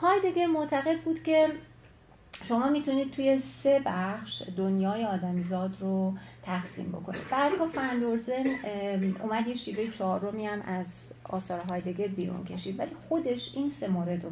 هایدگر 0.00 0.46
معتقد 0.46 1.00
بود 1.00 1.22
که 1.22 1.48
شما 2.42 2.70
می‌تونید 2.70 3.10
توی 3.10 3.38
سه 3.38 3.82
بخش 3.86 4.42
دنیای 4.56 5.04
آدمیزاد 5.04 5.76
رو 5.80 6.14
تقسیم 6.42 6.88
بکنید. 6.88 7.20
بعدها 7.30 7.68
فندورزن 7.68 8.44
اومد 9.22 9.46
یه 9.46 9.54
شیوه 9.54 9.90
چهارمی 9.90 10.46
هم 10.46 10.62
از 10.62 11.08
آثار 11.24 11.60
هایدگر 11.60 12.06
بیرون 12.06 12.44
کشید 12.44 12.80
ولی 12.80 12.90
خودش 13.08 13.50
این 13.54 13.70
سه 13.70 13.88
مورد 13.88 14.24
رو 14.24 14.30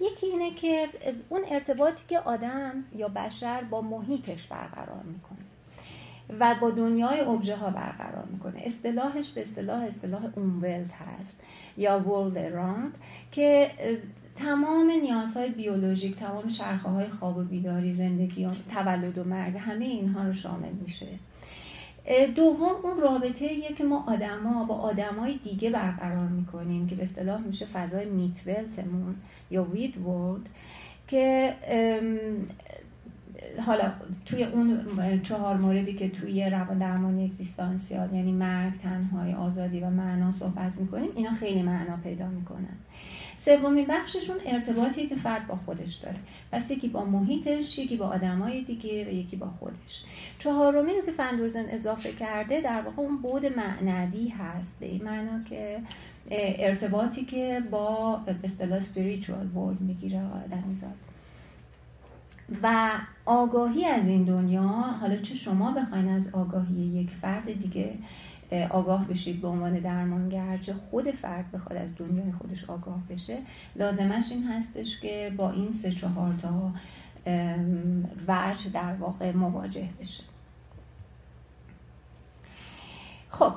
یکی 0.00 0.26
اینه 0.26 0.54
که 0.54 0.88
اون 1.28 1.40
ارتباطی 1.48 2.02
که 2.08 2.18
آدم 2.18 2.84
یا 2.96 3.08
بشر 3.08 3.62
با 3.62 3.80
محیطش 3.80 4.46
برقرار 4.46 5.02
می‌کنه 5.04 5.38
و 6.40 6.54
با 6.60 6.70
دنیای 6.70 7.20
ابژه 7.20 7.56
ها 7.56 7.70
برقرار 7.70 8.24
می‌کنه. 8.24 8.62
اصطلاحش 8.64 9.30
به 9.30 9.42
اصطلاح 9.42 9.82
اصطلاح 9.82 10.22
اونولد 10.36 10.90
هست 10.92 11.40
یا 11.76 11.98
ورلد 12.00 12.38
اراند 12.38 12.98
که 13.32 13.70
تمام 14.38 14.90
نیازهای 14.90 15.50
بیولوژیک 15.50 16.16
تمام 16.16 16.48
شرخه 16.48 16.88
های 16.88 17.08
خواب 17.08 17.36
و 17.36 17.42
بیداری 17.42 17.94
زندگی 17.94 18.44
و 18.44 18.50
تولد 18.74 19.18
و 19.18 19.24
مرگ 19.24 19.56
همه 19.56 19.84
اینها 19.84 20.22
رو 20.22 20.32
شامل 20.32 20.72
میشه. 20.82 21.06
دوم 22.34 22.72
اون 22.82 23.00
رابطه 23.00 23.60
که 23.78 23.84
ما 23.84 24.04
آدما 24.08 24.64
با 24.64 24.74
آدمای 24.74 25.38
دیگه 25.44 25.70
برقرار 25.70 26.28
می‌کنیم 26.28 26.86
که 26.86 26.96
به 26.96 27.02
اصطلاح 27.02 27.40
میشه 27.40 27.66
فضای 27.66 28.04
میتولتمون 28.06 29.14
یا 29.50 29.64
وید 29.64 30.06
ورد 30.06 30.42
که 31.08 31.54
حالا 33.66 33.92
توی 34.26 34.44
اون 34.44 34.80
چهار 35.22 35.56
موردی 35.56 35.94
که 35.94 36.08
توی 36.08 36.50
روان 36.50 36.78
درمانی 36.78 37.24
اگزیستانسیال 37.24 38.14
یعنی 38.14 38.32
مرگ 38.32 38.72
تنهایی 38.82 39.34
آزادی 39.34 39.80
و 39.80 39.90
معنا 39.90 40.30
صحبت 40.30 40.76
می‌کنیم 40.76 41.10
اینا 41.16 41.30
خیلی 41.30 41.62
معنا 41.62 41.96
پیدا 41.96 42.28
می‌کنن. 42.28 42.76
سومین 43.44 43.86
بخششون 43.88 44.36
ارتباطی 44.46 45.06
که 45.06 45.16
فرد 45.16 45.46
با 45.46 45.56
خودش 45.56 45.94
داره. 45.94 46.16
پس 46.52 46.70
یکی 46.70 46.88
با 46.88 47.04
محیطش 47.04 47.78
یکی 47.78 47.96
با 47.96 48.06
آدمای 48.06 48.62
دیگه 48.62 49.04
و 49.04 49.12
یکی 49.12 49.36
با 49.36 49.46
خودش. 49.58 50.04
چهارمی 50.38 50.92
رو 50.92 51.06
که 51.06 51.12
فندورزن 51.12 51.64
اضافه 51.68 52.12
کرده 52.12 52.60
در 52.60 52.82
واقع 52.82 53.02
اون 53.02 53.16
بود 53.16 53.46
معنوی 53.46 54.28
هست. 54.28 54.76
به 54.80 54.86
این 54.86 55.04
معنا 55.04 55.44
که 55.44 55.80
ارتباطی 56.30 57.24
که 57.24 57.62
با 57.70 58.16
به 58.26 58.34
اصطلاح 58.44 58.80
spiritual 58.80 59.56
world 59.56 59.80
می‌گیره 59.80 60.20
آدمیزاد 60.44 60.94
و 62.62 62.90
آگاهی 63.26 63.84
از 63.84 64.06
این 64.06 64.24
دنیا 64.24 64.62
حالا 65.00 65.16
چه 65.16 65.34
شما 65.34 65.72
بخواین 65.72 66.08
از 66.08 66.34
آگاهی 66.34 66.74
یک 66.74 67.10
فرد 67.10 67.62
دیگه 67.62 67.94
آگاه 68.70 69.08
بشید 69.08 69.40
به 69.40 69.48
عنوان 69.48 69.78
درمانگر 69.78 70.56
چه 70.56 70.74
خود 70.74 71.10
فرد 71.10 71.52
بخواد 71.52 71.78
از 71.78 71.96
دنیای 71.96 72.32
خودش 72.32 72.70
آگاه 72.70 72.98
بشه. 73.10 73.38
لازمش 73.76 74.24
این 74.30 74.44
هستش 74.44 75.00
که 75.00 75.32
با 75.36 75.50
این 75.50 75.70
سه 75.70 75.92
چهار 75.92 76.34
تا 76.42 76.72
وجه 78.28 78.70
در 78.72 78.92
واقع 78.92 79.32
مواجه 79.32 79.88
بشه. 80.00 80.22
خب 83.30 83.52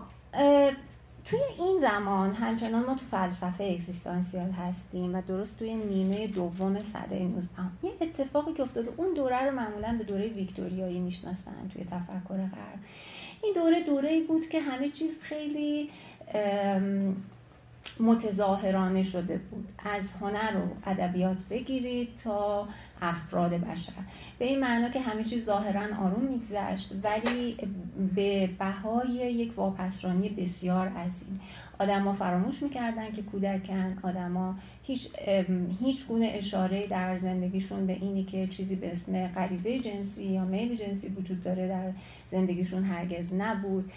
توی 1.25 1.39
این 1.59 1.79
زمان 1.81 2.33
همچنان 2.33 2.85
ما 2.85 2.95
تو 2.95 3.05
فلسفه 3.11 3.63
اکزیستانسیال 3.63 4.51
هستیم 4.51 5.15
و 5.15 5.21
درست 5.21 5.59
توی 5.59 5.75
نیمه 5.75 6.27
دوم 6.27 6.83
صده 6.83 7.19
19 7.19 7.47
یه 7.83 7.91
اتفاقی 8.01 8.53
که 8.53 8.63
افتاده 8.63 8.89
اون 8.97 9.13
دوره 9.13 9.45
رو 9.45 9.55
معمولا 9.55 9.95
به 9.97 10.03
دوره 10.03 10.27
ویکتوریایی 10.27 10.99
می‌شناسن 10.99 11.69
توی 11.73 11.83
تفکر 11.83 12.37
غرب. 12.37 12.79
این 13.43 13.53
دوره 13.55 13.83
دوره 13.83 14.21
بود 14.27 14.49
که 14.49 14.59
همه 14.61 14.89
چیز 14.89 15.19
خیلی 15.21 15.89
متظاهرانه 17.99 19.03
شده 19.03 19.37
بود. 19.37 19.67
از 19.85 20.13
هنر 20.13 20.57
و 20.57 20.89
ادبیات 20.89 21.37
بگیرید 21.49 22.09
تا 22.23 22.67
افراد 23.01 23.51
بشر. 23.51 23.93
به 24.39 24.45
این 24.45 24.59
معنا 24.59 24.89
که 24.89 24.99
همه 24.99 25.23
چیز 25.23 25.45
ظاهرا 25.45 25.81
آروم 25.81 26.23
میگذشت 26.23 26.91
ولی 27.03 27.57
به 28.15 28.49
بهای 28.59 29.09
یک 29.13 29.57
واپسرانی 29.57 30.29
بسیار 30.29 30.87
عظیم. 30.87 31.41
آدما 31.79 32.13
فراموش 32.13 32.63
می‌کردن 32.63 33.11
که 33.11 33.21
کودکن 33.21 33.97
آدما 34.03 34.55
هیچ 34.83 35.09
هیچ 35.79 36.07
گونه 36.07 36.31
اشاره 36.33 36.87
در 36.87 37.17
زندگیشون 37.17 37.87
به 37.87 37.93
اینی 37.93 38.23
که 38.23 38.47
چیزی 38.47 38.75
به 38.75 38.91
اسم 38.91 39.27
غریزه 39.27 39.79
جنسی 39.79 40.23
یا 40.23 40.45
میل 40.45 40.75
جنسی 40.75 41.07
وجود 41.07 41.43
داره 41.43 41.67
در 41.67 41.91
زندگیشون 42.31 42.83
هرگز 42.83 43.33
نبود. 43.33 43.91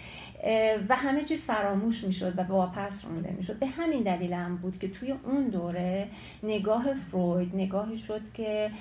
و 0.89 0.95
همه 0.95 1.23
چیز 1.23 1.43
فراموش 1.43 2.03
می‌شد 2.03 2.39
و 2.39 2.43
واپس 2.43 3.05
رونده 3.05 3.33
می‌شد. 3.37 3.59
به 3.59 3.65
همین 3.65 4.03
دلیل 4.03 4.33
هم 4.33 4.57
بود 4.57 4.79
که 4.79 4.87
توی 4.87 5.11
اون 5.11 5.47
دوره 5.47 6.07
نگاه 6.43 6.93
فروید 7.11 7.55
نگاهی 7.55 7.97
شد 7.97 8.21
که 8.33 8.71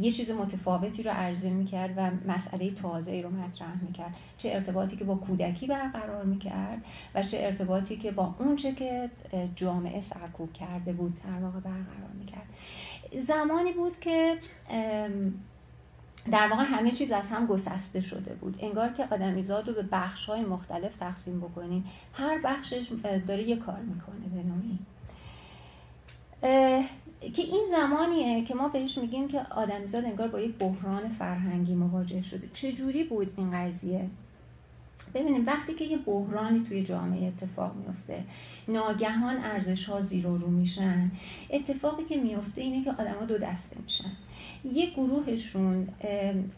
یه 0.00 0.12
چیز 0.12 0.30
متفاوتی 0.30 1.02
رو 1.02 1.10
عرضه 1.10 1.50
می‌کرد 1.50 1.94
و 1.96 2.10
مسئله 2.32 2.70
تازه 2.70 3.20
رو 3.22 3.30
مطرح 3.30 3.84
می‌کرد. 3.86 4.14
چه 4.38 4.50
ارتباطی 4.52 4.96
که 4.96 5.04
با 5.04 5.14
کودکی 5.14 5.66
برقرار 5.66 6.24
می‌کرد 6.24 6.84
و 7.14 7.22
چه 7.22 7.38
ارتباطی 7.40 7.96
که 7.96 8.10
با 8.10 8.34
اونچه 8.38 8.72
که 8.72 9.10
جامعه 9.56 10.00
سرکوب 10.00 10.52
کرده 10.52 10.92
بود 10.92 11.16
در 11.24 11.44
واقع 11.44 11.60
برقرار 11.60 12.10
می‌کرد. 12.18 12.46
زمانی 13.22 13.72
بود 13.72 14.00
که 14.00 14.36
در 16.32 16.48
واقع 16.48 16.62
همه 16.62 16.90
چیز 16.90 17.12
از 17.12 17.28
هم 17.28 17.46
گسسته 17.46 18.00
شده 18.00 18.34
بود. 18.34 18.58
انگار 18.60 18.88
که 18.88 19.04
آدمیزاد 19.10 19.68
رو 19.68 19.74
به 19.74 19.82
بخش 19.92 20.24
های 20.24 20.40
مختلف 20.40 20.96
تقسیم 20.96 21.40
بکنیم. 21.40 21.84
هر 22.12 22.38
بخشش 22.44 22.86
داره 23.26 23.42
یه 23.42 23.56
کار 23.56 23.80
می‌کنه 23.80 24.28
به 24.34 24.42
نوعی. 24.42 24.78
که 27.32 27.42
این 27.42 27.66
زمانیه 27.70 28.44
که 28.44 28.54
ما 28.54 28.68
بهش 28.68 28.98
میگیم 28.98 29.28
که 29.28 29.40
آدمیزاد 29.50 30.04
انگار 30.04 30.28
با 30.28 30.40
یک 30.40 30.54
بحران 30.54 31.08
فرهنگی 31.08 31.74
مواجه 31.74 32.22
شده. 32.22 32.48
چجوری 32.54 33.04
بود 33.04 33.34
این 33.36 33.50
قضیه؟ 33.50 34.10
ببینیم 35.14 35.46
وقتی 35.46 35.74
که 35.74 35.84
یه 35.84 35.98
بحرانی 35.98 36.64
توی 36.68 36.84
جامعه 36.84 37.26
اتفاق 37.26 37.74
میفته 37.76 38.24
ناگهان 38.68 39.36
ارزش 39.36 39.88
ها 39.88 40.00
زیر 40.00 40.26
و 40.26 40.38
رو 40.38 40.50
میشن. 40.50 41.10
اتفاقی 41.50 42.04
که 42.04 42.16
میفته 42.16 42.60
اینه 42.60 42.84
که 42.84 42.90
آدما 42.90 43.24
دو 43.28 43.38
دسته 43.38 43.76
میشن. 43.82 44.12
یه 44.64 44.90
گروهشون 44.90 45.88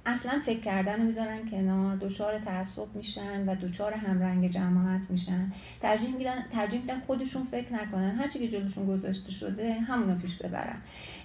اصلا 0.07 0.41
فکر 0.47 0.61
کردن 0.61 1.01
رو 1.01 1.07
می‌ذارن 1.07 1.51
کنار 1.51 1.97
دچار 1.97 2.39
تعصب 2.39 2.97
میشن 2.97 3.49
و 3.49 3.55
دچار 3.55 3.93
همرنگ 3.93 4.51
جماعت 4.51 5.01
میشن. 5.09 5.53
ترجیح 5.83 6.17
میدن 6.17 6.45
ترجیح 6.53 6.81
میدن 6.81 7.01
خودشون 7.07 7.47
فکر 7.51 7.73
نکنن. 7.73 8.11
هرچی 8.11 8.39
که 8.39 8.49
جلوشون 8.49 8.87
گذاشته 8.87 9.33
شده 9.33 9.73
همونو 9.75 10.19
پیش 10.19 10.37
ببرن. 10.37 10.77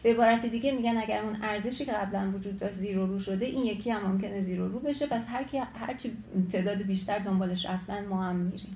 به 0.03 0.13
عبارت 0.13 0.45
دیگه 0.45 0.71
میگن 0.71 0.97
اگر 0.97 1.23
اون 1.23 1.37
ارزشی 1.41 1.85
که 1.85 1.91
قبلا 1.91 2.31
وجود 2.35 2.59
داشت 2.59 2.73
زیر 2.73 2.97
و 2.97 3.07
رو 3.07 3.19
شده 3.19 3.45
این 3.45 3.65
یکی 3.65 3.91
هم 3.91 4.11
ممکنه 4.11 4.41
زیر 4.41 4.61
و 4.61 4.67
رو 4.67 4.79
بشه. 4.79 5.07
پس 5.07 5.21
هر 5.27 5.43
کی 5.43 5.57
هرچی 5.57 6.11
تعداد 6.51 6.81
بیشتر 6.81 7.19
دنبالش 7.19 7.65
رفتن 7.65 8.05
ما 8.05 8.23
هم 8.23 8.35
میریم. 8.35 8.75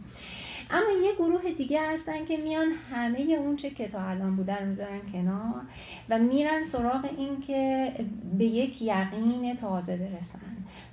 اما 0.70 1.06
یه 1.06 1.14
گروه 1.16 1.52
دیگه 1.52 1.82
هستن 1.94 2.26
که 2.26 2.38
میان 2.38 2.68
همه 2.92 3.20
اون 3.20 3.56
چه 3.56 3.70
که 3.70 3.88
تا 3.88 4.02
الان 4.02 4.36
بوده 4.36 4.56
رو 4.56 4.66
می‌ذارن 4.66 5.02
کنار 5.14 5.62
و 6.10 6.20
میرن 6.20 6.64
سراغ 6.64 7.10
این 7.18 7.42
که 7.42 7.92
به 8.38 8.46
یک 8.46 8.82
یقین 8.82 9.56
تازه 9.56 9.98
برسن. 9.98 10.40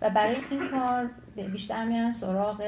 و 0.02 0.10
برای 0.10 0.37
این 0.50 0.68
کار 0.68 1.10
بیشتر 1.52 1.84
میرن 1.84 2.10
سراغ 2.10 2.62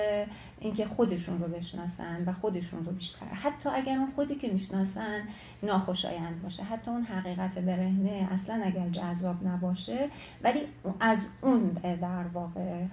اینکه 0.60 0.84
خودشون 0.84 1.42
رو 1.42 1.48
بشناسن 1.48 2.24
و 2.26 2.32
خودشون 2.32 2.84
رو 2.84 2.92
بیشتر. 2.92 3.26
حتی 3.26 3.68
اگر 3.68 3.98
اون 3.98 4.10
خودی 4.14 4.34
که 4.34 4.48
می‌شناسن 4.48 5.22
ناخوشایند 5.62 6.42
باشه. 6.42 6.62
حتی 6.62 6.90
اون 6.90 7.02
حقیقت 7.02 7.58
برهنه 7.58 8.28
اصلا 8.32 8.62
اگر 8.64 8.88
جذاب 8.88 9.46
نباشه 9.46 10.08
ولی 10.42 10.60
از 11.00 11.26
اون 11.42 11.68
در 11.82 12.24
واقع 12.32 12.84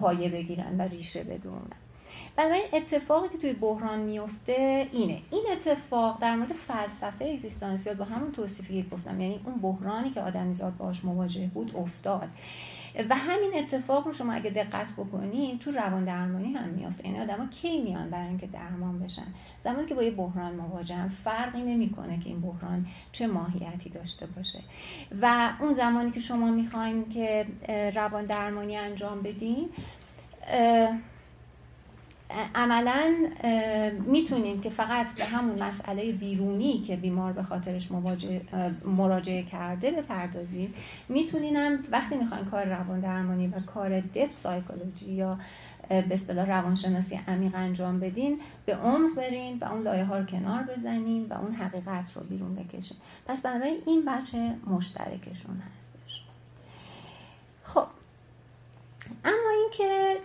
پایه 0.00 0.28
بگیرن 0.28 0.76
و 0.78 0.82
ریشه 0.82 1.24
بدونن 1.24 1.83
بنابراین 2.36 2.64
اتفاقی 2.72 3.28
که 3.28 3.38
توی 3.38 3.52
بحران 3.52 3.98
میفته 3.98 4.88
اینه. 4.92 5.18
این 5.30 5.44
اتفاق 5.52 6.20
در 6.20 6.36
مورد 6.36 6.52
فلسفه 6.52 7.24
اگزیستانسیال 7.24 7.94
با 7.96 8.04
همون 8.04 8.32
توصیفی 8.32 8.82
که 8.82 8.88
گفتم 8.96 9.20
یعنی 9.20 9.40
اون 9.44 9.54
بحرانی 9.54 10.10
که 10.10 10.20
آدمیزاد 10.20 10.76
باش 10.76 11.04
مواجه 11.04 11.46
بود 11.54 11.76
افتاد. 11.76 12.28
و 13.10 13.14
همین 13.14 13.50
اتفاق 13.54 14.06
رو 14.06 14.12
شما 14.12 14.32
اگه 14.32 14.50
دقت 14.50 14.92
بکنید 14.92 15.58
تو 15.58 15.70
روان 15.70 16.04
درمانی 16.04 16.52
هم 16.52 16.68
میافته. 16.68 17.06
یعنی 17.06 17.20
آدما 17.20 17.46
کی 17.46 17.80
میان 17.80 18.10
برای 18.10 18.28
اینکه 18.28 18.46
درمان 18.46 18.98
بشن؟ 18.98 19.26
زمانی 19.64 19.86
که 19.86 19.94
با 19.94 20.02
یه 20.02 20.10
بحران 20.10 20.54
مواجهن 20.54 21.08
فرقی 21.24 21.62
نمی‌کنه 21.62 22.18
که 22.18 22.26
این 22.26 22.40
بحران 22.40 22.86
چه 23.12 23.26
ماهیتی 23.26 23.90
داشته 23.90 24.26
باشه. 24.26 24.58
و 25.22 25.50
اون 25.60 25.72
زمانی 25.72 26.10
که 26.10 26.20
شما 26.20 26.50
می‌خوایم 26.50 27.04
که 27.04 27.46
روان 27.94 28.24
درمانی 28.26 28.76
انجام 28.76 29.22
بدین 29.22 29.68
عملا 32.54 33.14
می‌تونیم 34.06 34.60
که 34.60 34.70
فقط 34.70 35.14
به 35.14 35.24
همون 35.24 35.62
مسئله 35.62 36.12
بیرونی 36.12 36.78
که 36.86 36.96
بیمار 36.96 37.32
به 37.32 37.42
خاطرش 37.42 37.88
مراجعه 38.84 39.42
کرده 39.42 39.90
بپردازیم. 39.90 40.74
می‌تونیم 41.08 41.56
هم 41.56 41.84
وقتی 41.90 42.16
می‌خوایم 42.16 42.44
کار 42.44 42.64
روان 42.64 43.00
درمانی 43.00 43.46
و 43.46 43.60
کار 43.60 44.00
دپ 44.00 44.32
سایکولوژی 44.32 45.12
یا 45.12 45.38
به 45.88 46.14
اصطلاح 46.14 46.48
روانشناسی 46.48 47.20
عمیق 47.28 47.54
انجام 47.54 48.00
بدین 48.00 48.40
به 48.66 48.74
عمق 48.74 49.16
برین 49.16 49.58
و 49.58 49.64
اون 49.64 49.82
لایه 49.82 50.04
ها 50.04 50.18
رو 50.18 50.24
کنار 50.24 50.62
بزنین 50.62 51.26
و 51.26 51.34
اون 51.34 51.52
حقیقت 51.52 52.12
رو 52.16 52.22
بیرون 52.22 52.54
بکشین. 52.54 52.96
پس 53.26 53.42
بنابراین 53.42 53.82
این 53.86 54.04
بچه 54.04 54.54
مشترکشون 54.66 55.62
هستش. 55.76 56.22
خب 57.62 57.86
اما 59.24 59.50
اینکه 59.60 60.16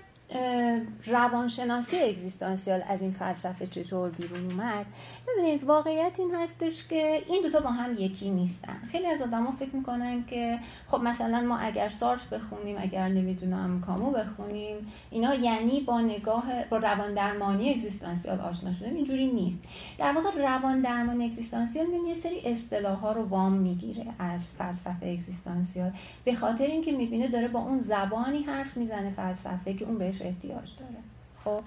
روانشناسی 1.05 1.99
اگزیستانسیال 1.99 2.83
از 2.87 3.01
این 3.01 3.11
فلسفه 3.11 3.67
چطور 3.67 4.09
بیرون 4.09 4.51
اومد؟ 4.51 4.85
ببینید 5.33 5.63
واقعیت 5.63 6.11
این 6.17 6.35
هستش 6.35 6.87
که 6.87 7.23
این 7.27 7.41
دوتا 7.41 7.59
با 7.59 7.69
هم 7.69 7.95
یکی 7.97 8.29
نیستن. 8.29 8.81
خیلی 8.91 9.07
از 9.07 9.21
آدما 9.21 9.51
فکر 9.51 9.75
می‌کنن 9.75 10.25
که 10.25 10.59
خب 10.87 11.01
مثلا 11.03 11.41
ما 11.41 11.57
اگر 11.57 11.89
سارت 11.89 12.29
بخونیم 12.29 12.77
اگر 12.79 13.07
نمی‌دونم 13.07 13.81
کامو 13.81 14.11
بخونیم 14.11 14.91
اینا 15.11 15.35
یعنی 15.35 15.81
با 15.81 16.01
نگاه 16.01 16.43
با 16.69 16.77
روان 16.77 17.13
درمانی 17.13 17.73
اگزیستانسیال 17.73 18.39
آشنا 18.39 18.73
شدیم 18.73 18.95
اینجوری 18.95 19.25
نیست. 19.25 19.63
در 19.97 20.11
واقع 20.11 20.31
روان 20.37 20.81
درمانی 20.81 21.25
اگزیستانسیال 21.25 21.87
یه 22.07 22.15
سری 22.15 22.39
اصطلاح 22.45 22.97
ها 22.97 23.11
رو 23.11 23.23
وام 23.23 23.53
می‌گیره 23.53 24.05
از 24.19 24.49
فلسفه 24.57 25.05
اگزیستانسیال 25.05 25.91
به 26.23 26.35
خاطر 26.35 26.65
اینکه 26.65 26.91
می‌بینه 26.91 27.27
داره 27.27 27.47
با 27.47 27.59
اون 27.59 27.79
زبانی 27.79 28.43
حرف 28.43 28.77
می‌زنه 28.77 29.11
فلسفه 29.11 29.73
که 29.73 29.85
اون 29.85 29.97
بهش 29.97 30.21
احتیاج 30.21 30.71
داره. 30.79 31.03
خب 31.45 31.63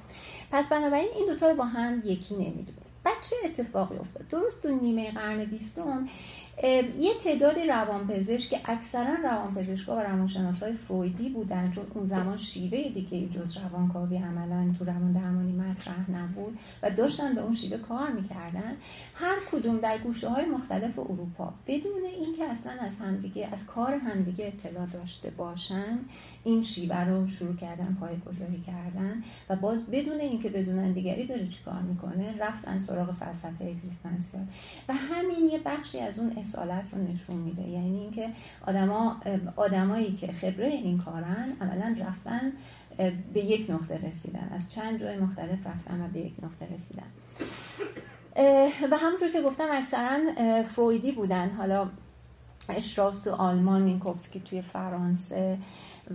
پس 0.51 0.69
بنابراین 0.69 1.09
این 1.17 1.27
دوتا 1.27 1.49
رو 1.49 1.57
با 1.57 1.65
هم 1.65 2.03
یکی 2.05 2.35
نمی‌دونه 2.35 2.92
بعد 3.05 3.15
چه 3.31 3.37
اتفاقی 3.45 3.97
افتاد؟ 3.97 4.29
درست 4.29 4.63
تو 4.63 4.69
نیمه 4.69 5.11
قرن 5.11 5.45
بیستم 5.45 6.09
یه 6.99 7.15
تعدادی 7.25 7.67
روانپزشک 7.67 8.51
که 8.51 8.61
اکثرا 8.65 9.15
روانپزشکا 9.25 9.97
و 9.97 10.01
روانشناسای 10.01 10.73
فرویدی 10.73 11.29
بودن 11.29 11.71
چون 11.71 11.85
اون 11.95 12.05
زمان 12.05 12.37
شیوه 12.37 12.89
دیگه 12.89 13.29
جز 13.29 13.57
روانکاوی 13.57 14.17
عملا 14.17 14.75
تو 14.79 14.85
روان 14.85 15.13
درمانی 15.13 15.53
مطرح 15.53 16.11
نبود 16.11 16.59
و 16.83 16.91
داشتن 16.91 17.35
به 17.35 17.41
اون 17.41 17.53
شیوه 17.53 17.79
کار 17.79 18.11
می‌کردن 18.11 18.77
هر 19.15 19.37
کدوم 19.53 19.79
در 19.79 19.99
گوشه 19.99 20.29
های 20.29 20.45
مختلف 20.45 20.99
اروپا 20.99 21.53
بدون 21.67 22.05
اینکه 22.05 22.45
اصلا 22.45 22.73
از 22.73 22.97
همدیگه 22.99 23.49
از 23.53 23.67
کار 23.67 23.95
همدیگه 23.95 24.47
اطلاع 24.47 24.87
داشته 24.87 25.31
باشن 25.31 25.99
این 26.45 26.63
شیوه 26.63 27.01
رو 27.01 27.29
شروع 27.29 27.57
کردن 27.57 27.97
پای 28.01 28.17
گذاری 28.27 28.61
کردن 28.67 29.25
و 29.49 29.57
باز 29.57 29.91
بدون 29.91 30.21
اینکه 30.21 30.49
بدونن 30.49 30.93
دیگری 30.93 31.27
داره 31.27 31.49
چیکار 31.49 31.81
می‌کنه 31.81 32.35
رفتن 32.39 32.79
سراغ 32.79 33.13
فلسفه 33.13 33.65
اگزیستانسیال. 33.65 34.45
و 34.89 34.95
همین 34.95 35.49
یه 35.53 35.59
بخشی 35.65 36.01
از 36.01 36.19
اون 36.19 36.33
اصالت 36.43 36.85
رو 36.93 37.03
نشون 37.03 37.37
میده. 37.37 37.69
یعنی 37.69 37.99
اینکه 38.01 38.29
آدما 38.67 39.21
آدمایی 39.57 40.13
که 40.13 40.33
خبره 40.33 40.67
این 40.67 40.99
کارن 40.99 41.53
عملا 41.61 41.97
رفتن 42.01 42.53
به 43.33 43.41
یک 43.45 43.71
نقطه 43.71 44.09
رسیدن. 44.09 44.51
از 44.55 44.73
چند 44.73 45.01
جای 45.01 45.19
مختلف 45.19 45.67
رفتن 45.67 46.05
و 46.05 46.09
به 46.09 46.21
یک 46.21 46.33
نقطه 46.43 46.75
رسیدن. 46.75 47.11
و 48.91 48.97
همونجور 48.97 49.33
که 49.33 49.43
گفتم 49.43 49.69
اکثرا 49.71 50.19
فرویدی 50.63 51.13
بودن. 51.13 51.51
حالا 51.51 51.89
اشراس 52.69 53.23
تو 53.23 53.31
آلمان 53.31 53.83
مینکوفسکی 53.83 54.41
توی 54.41 54.63
فرانسه 54.63 55.59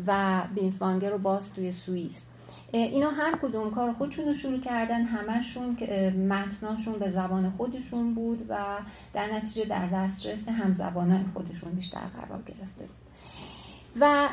و 0.07 0.41
بینسوانگر 0.55 1.09
رو 1.09 1.17
باز 1.17 1.53
توی 1.53 1.71
سوئیس. 1.71 2.27
اینا 2.71 3.11
هر 3.11 3.37
کدوم 3.41 3.71
کار 3.71 3.93
خودشون 3.93 4.25
رو 4.25 4.33
شروع 4.33 4.59
کردن 4.59 5.01
همشون 5.01 5.77
متناشون 6.29 6.93
به 6.99 7.11
زبان 7.11 7.49
خودشون 7.49 8.13
بود 8.13 8.45
و 8.49 8.55
در 9.13 9.33
نتیجه 9.33 9.65
در 9.65 9.87
دسترس 9.87 10.47
همزبانای 10.47 11.23
خودشون 11.33 11.71
بیشتر 11.71 11.99
قرار 11.99 12.41
گرفته 12.41 12.79
بود. 12.79 12.89
و 13.99 14.29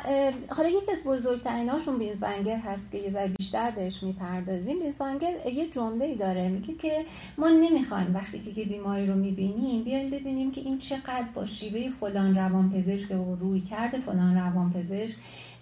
حالا 0.49 0.69
یکی 0.69 0.93
از 0.93 0.99
بزرگتریناشون 1.05 1.99
بیزبنگر 1.99 2.57
هست 2.57 2.91
که 2.93 2.99
یه 2.99 3.11
ذره 3.11 3.29
بیشتر 3.29 3.71
بهش 3.71 4.03
می‌پردازیم. 4.03 4.79
بیزبنگر 4.79 5.47
یه 5.47 5.71
جمله 5.71 6.15
داره 6.15 6.49
میگه 6.49 6.75
که 6.75 7.05
ما 7.39 7.49
نمی‌خوایم 7.49 8.15
وقتی 8.15 8.53
که 8.53 8.65
بیماری 8.65 9.07
رو 9.07 9.15
می‌بینیم 9.15 9.85
بیایم 9.85 10.11
ببینیم 10.11 10.51
که 10.51 10.61
این 10.61 10.79
چقدر 10.79 11.27
با 11.35 11.47
شیوه 11.47 11.91
فلان 12.01 12.37
روانپزشک 12.37 13.11
و 13.11 13.35
روی 13.35 13.61
کرده 13.61 13.99
فلان 13.99 14.37
روانپزشک 14.37 15.17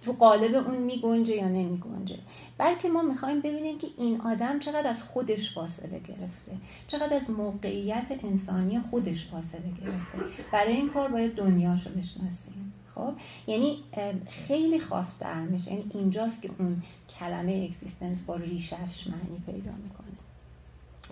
تو 0.04 0.12
قالب 0.12 0.54
اون 0.54 0.76
میگنجه 0.76 1.34
یا 1.34 1.48
نمیگنجه. 1.48 2.18
بلکه 2.58 2.88
ما 2.88 3.02
می‌خوایم 3.02 3.40
ببینیم 3.40 3.78
که 3.78 3.86
این 3.98 4.20
آدم 4.20 4.58
چقدر 4.58 4.88
از 4.88 5.02
خودش 5.02 5.54
فاصله 5.54 5.98
گرفته 5.98 6.52
چقدر 6.86 7.14
از 7.14 7.30
موقعیت 7.30 8.06
انسانی 8.22 8.80
خودش 8.80 9.26
فاصله 9.26 9.70
گرفته. 9.80 10.18
برای 10.52 10.72
این 10.72 10.90
کار 10.90 11.08
باید 11.08 11.34
دنیاشو 11.34 11.90
بشناسیم. 11.90 12.72
خب؟ 12.94 13.12
یعنی 13.46 13.84
خیلی 14.30 14.80
خواستر 14.80 15.40
میشه. 15.40 15.70
یعنی 15.70 15.90
اینجاست 15.94 16.42
که 16.42 16.50
اون 16.58 16.82
کلمه 17.18 17.68
existence 17.70 18.22
با 18.22 18.36
ریشش 18.36 19.06
معنی 19.06 19.42
پیدا 19.46 19.72
می‌کنه. 19.82 20.16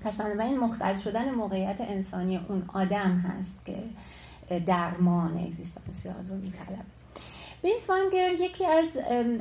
پس 0.03 0.17
بنابراین 0.17 0.59
مختلف 0.59 1.03
شدن 1.03 1.31
موقعیت 1.31 1.77
انسانی 1.81 2.37
اون 2.37 2.65
آدم 2.75 3.17
هست 3.19 3.59
که 3.67 3.83
درمان 4.67 5.39
اگزیستانسیال 5.39 6.29
رو 6.29 6.37
میطلبه. 6.37 7.00
بینسوانگر 7.65 8.33
یکی 8.33 8.67
از 8.67 8.97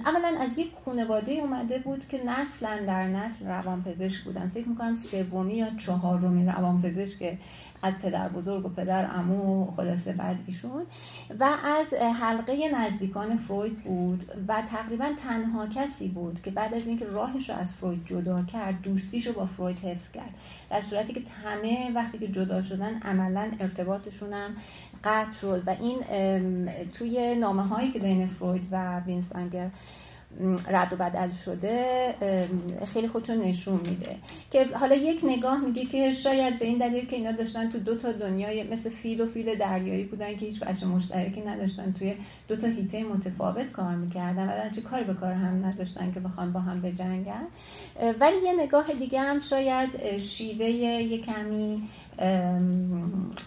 اولا 0.05 0.38
از 0.39 0.58
یک 0.58 0.71
خانواده 0.86 1.32
اومده 1.32 1.79
بود 1.79 2.08
که 2.08 2.23
نسلا 2.25 2.79
در 2.88 3.08
نسل 3.08 3.45
روانپزشک 3.45 4.23
بودن. 4.23 4.51
فکر 4.53 4.67
می‌کنم 4.67 4.95
سومی 4.95 5.53
یا 5.53 5.69
چهارمی 5.69 6.45
روانپزشک 6.45 7.38
از 7.82 7.99
پدر 7.99 8.27
بزرگ 8.27 8.65
و 8.65 8.69
پدر 8.69 9.10
امو 9.15 9.71
خلاصه 9.71 10.13
بعد 10.13 10.38
ایشون. 10.47 10.86
و 11.39 11.43
از 11.63 11.93
حلقه 11.93 12.69
نزدیکان 12.73 13.38
فروید 13.38 13.84
بود 13.84 14.32
و 14.47 14.63
تقریبا 14.71 15.10
تنها 15.23 15.67
کسی 15.67 16.08
بود 16.08 16.41
که 16.43 16.51
بعد 16.51 16.73
از 16.73 16.88
اینکه 16.88 17.05
راهش 17.05 17.49
رو 17.49 17.55
از 17.55 17.73
فروید 17.73 18.05
جدا 18.05 18.43
کرد 18.43 18.82
دوستیش 18.82 19.27
رو 19.27 19.34
با 19.34 19.45
فروید 19.45 19.79
حفظ 19.79 20.12
کرد. 20.12 20.34
در 20.69 20.82
صورتی 20.82 21.13
که 21.13 21.21
همه 21.43 21.91
وقتی 21.95 22.17
که 22.17 22.27
جدا 22.27 22.63
شدن 22.63 22.99
عملا 22.99 23.51
ارتباطشون 23.60 24.34
هم 24.34 24.55
قطع 25.03 25.31
شد 25.31 25.63
و 25.67 25.75
این 25.79 25.97
توی 26.97 27.35
نامه 27.35 27.63
هایی 27.63 27.91
که 27.91 27.99
بین 27.99 28.27
فروید 28.27 28.67
و 28.71 28.99
وینسبنگر 28.99 29.69
رد 30.67 30.93
و 30.93 30.95
بدل 30.95 31.29
شده 31.45 31.85
خیلی 32.93 33.07
خودشون 33.07 33.38
نشون 33.38 33.75
میده. 33.75 34.15
که 34.51 34.65
حالا 34.65 34.95
یک 34.95 35.19
نگاه 35.23 35.65
میگه 35.65 35.85
که 35.85 36.12
شاید 36.12 36.59
به 36.59 36.65
این 36.65 36.77
دلیل 36.77 37.05
که 37.05 37.15
اینا 37.15 37.31
داشتن 37.31 37.69
تو 37.69 37.79
دو 37.79 37.97
تا 37.97 38.12
دنیای 38.12 38.63
مثل 38.63 38.89
فیل 38.89 39.21
و 39.21 39.25
فیل 39.25 39.55
دریایی 39.55 40.03
بودن 40.03 40.38
که 40.38 40.45
هیچ 40.45 40.59
بچه 40.59 40.85
مشترکی 40.85 41.41
نداشتن 41.41 41.93
توی 41.99 42.15
دو 42.47 42.55
تا 42.55 42.67
هیته 42.67 43.03
متفاوت 43.03 43.71
کار 43.71 43.95
می‌کردن 43.95 44.47
و 44.47 44.69
چه 44.69 44.81
کاری 44.81 45.03
به 45.03 45.13
کار 45.13 45.31
هم 45.33 45.65
نداشتن 45.65 46.12
که 46.12 46.19
بخوان 46.19 46.51
با 46.51 46.59
هم 46.59 46.81
بجنگن. 46.81 47.47
ولی 48.19 48.38
یه 48.45 48.53
نگاه 48.63 48.93
دیگه 48.93 49.19
هم 49.19 49.39
شاید 49.39 50.17
شیوه 50.17 50.65
یه 50.65 51.17
کمی 51.17 51.89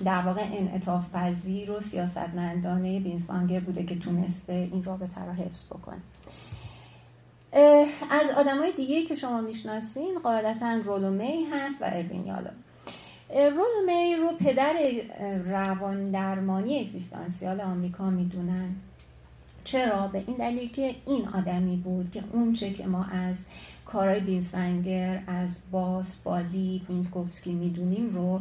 در 0.04 0.22
واقع 0.26 0.42
انعطاف 0.52 1.04
پذیر 1.14 1.70
و 1.70 1.80
سیاستمندانه 1.80 3.00
بینسوانگر 3.00 3.60
بوده 3.60 3.84
که 3.84 3.98
تونسته 3.98 4.68
این 4.72 4.84
رابطه 4.84 5.24
را 5.26 5.32
حفظ 5.32 5.64
بکنه. 5.64 5.98
از 8.10 8.30
آدمای 8.36 8.72
دیگه 8.76 9.04
که 9.04 9.14
شما 9.14 9.40
می‌شناسین 9.40 10.18
قاعدتا 10.22 10.80
رولومی 10.84 11.44
هست 11.52 11.82
و 11.82 11.84
اروین 11.84 12.26
یالو. 12.26 12.50
رولومی 13.34 14.16
رو 14.16 14.36
پدر 14.36 14.74
روان 15.46 16.10
درمانی 16.10 16.80
اگزیستانسیال 16.80 17.60
آمریکا 17.60 18.10
می‌دونن. 18.10 18.68
چرا؟ 19.64 20.08
به 20.08 20.24
این 20.26 20.36
دلیل 20.36 20.72
که 20.72 20.94
این 21.06 21.28
آدمی 21.28 21.76
بود 21.76 22.10
که 22.12 22.22
اونچه 22.32 22.72
که 22.72 22.86
ما 22.86 23.04
از 23.04 23.36
کارهای 23.92 24.20
بیزفنگر 24.20 25.22
از 25.26 25.60
باس 25.70 26.16
بالی 26.16 26.82
پینتکوفسکی 26.86 27.52
می‌دونیم 27.52 28.14
رو 28.14 28.40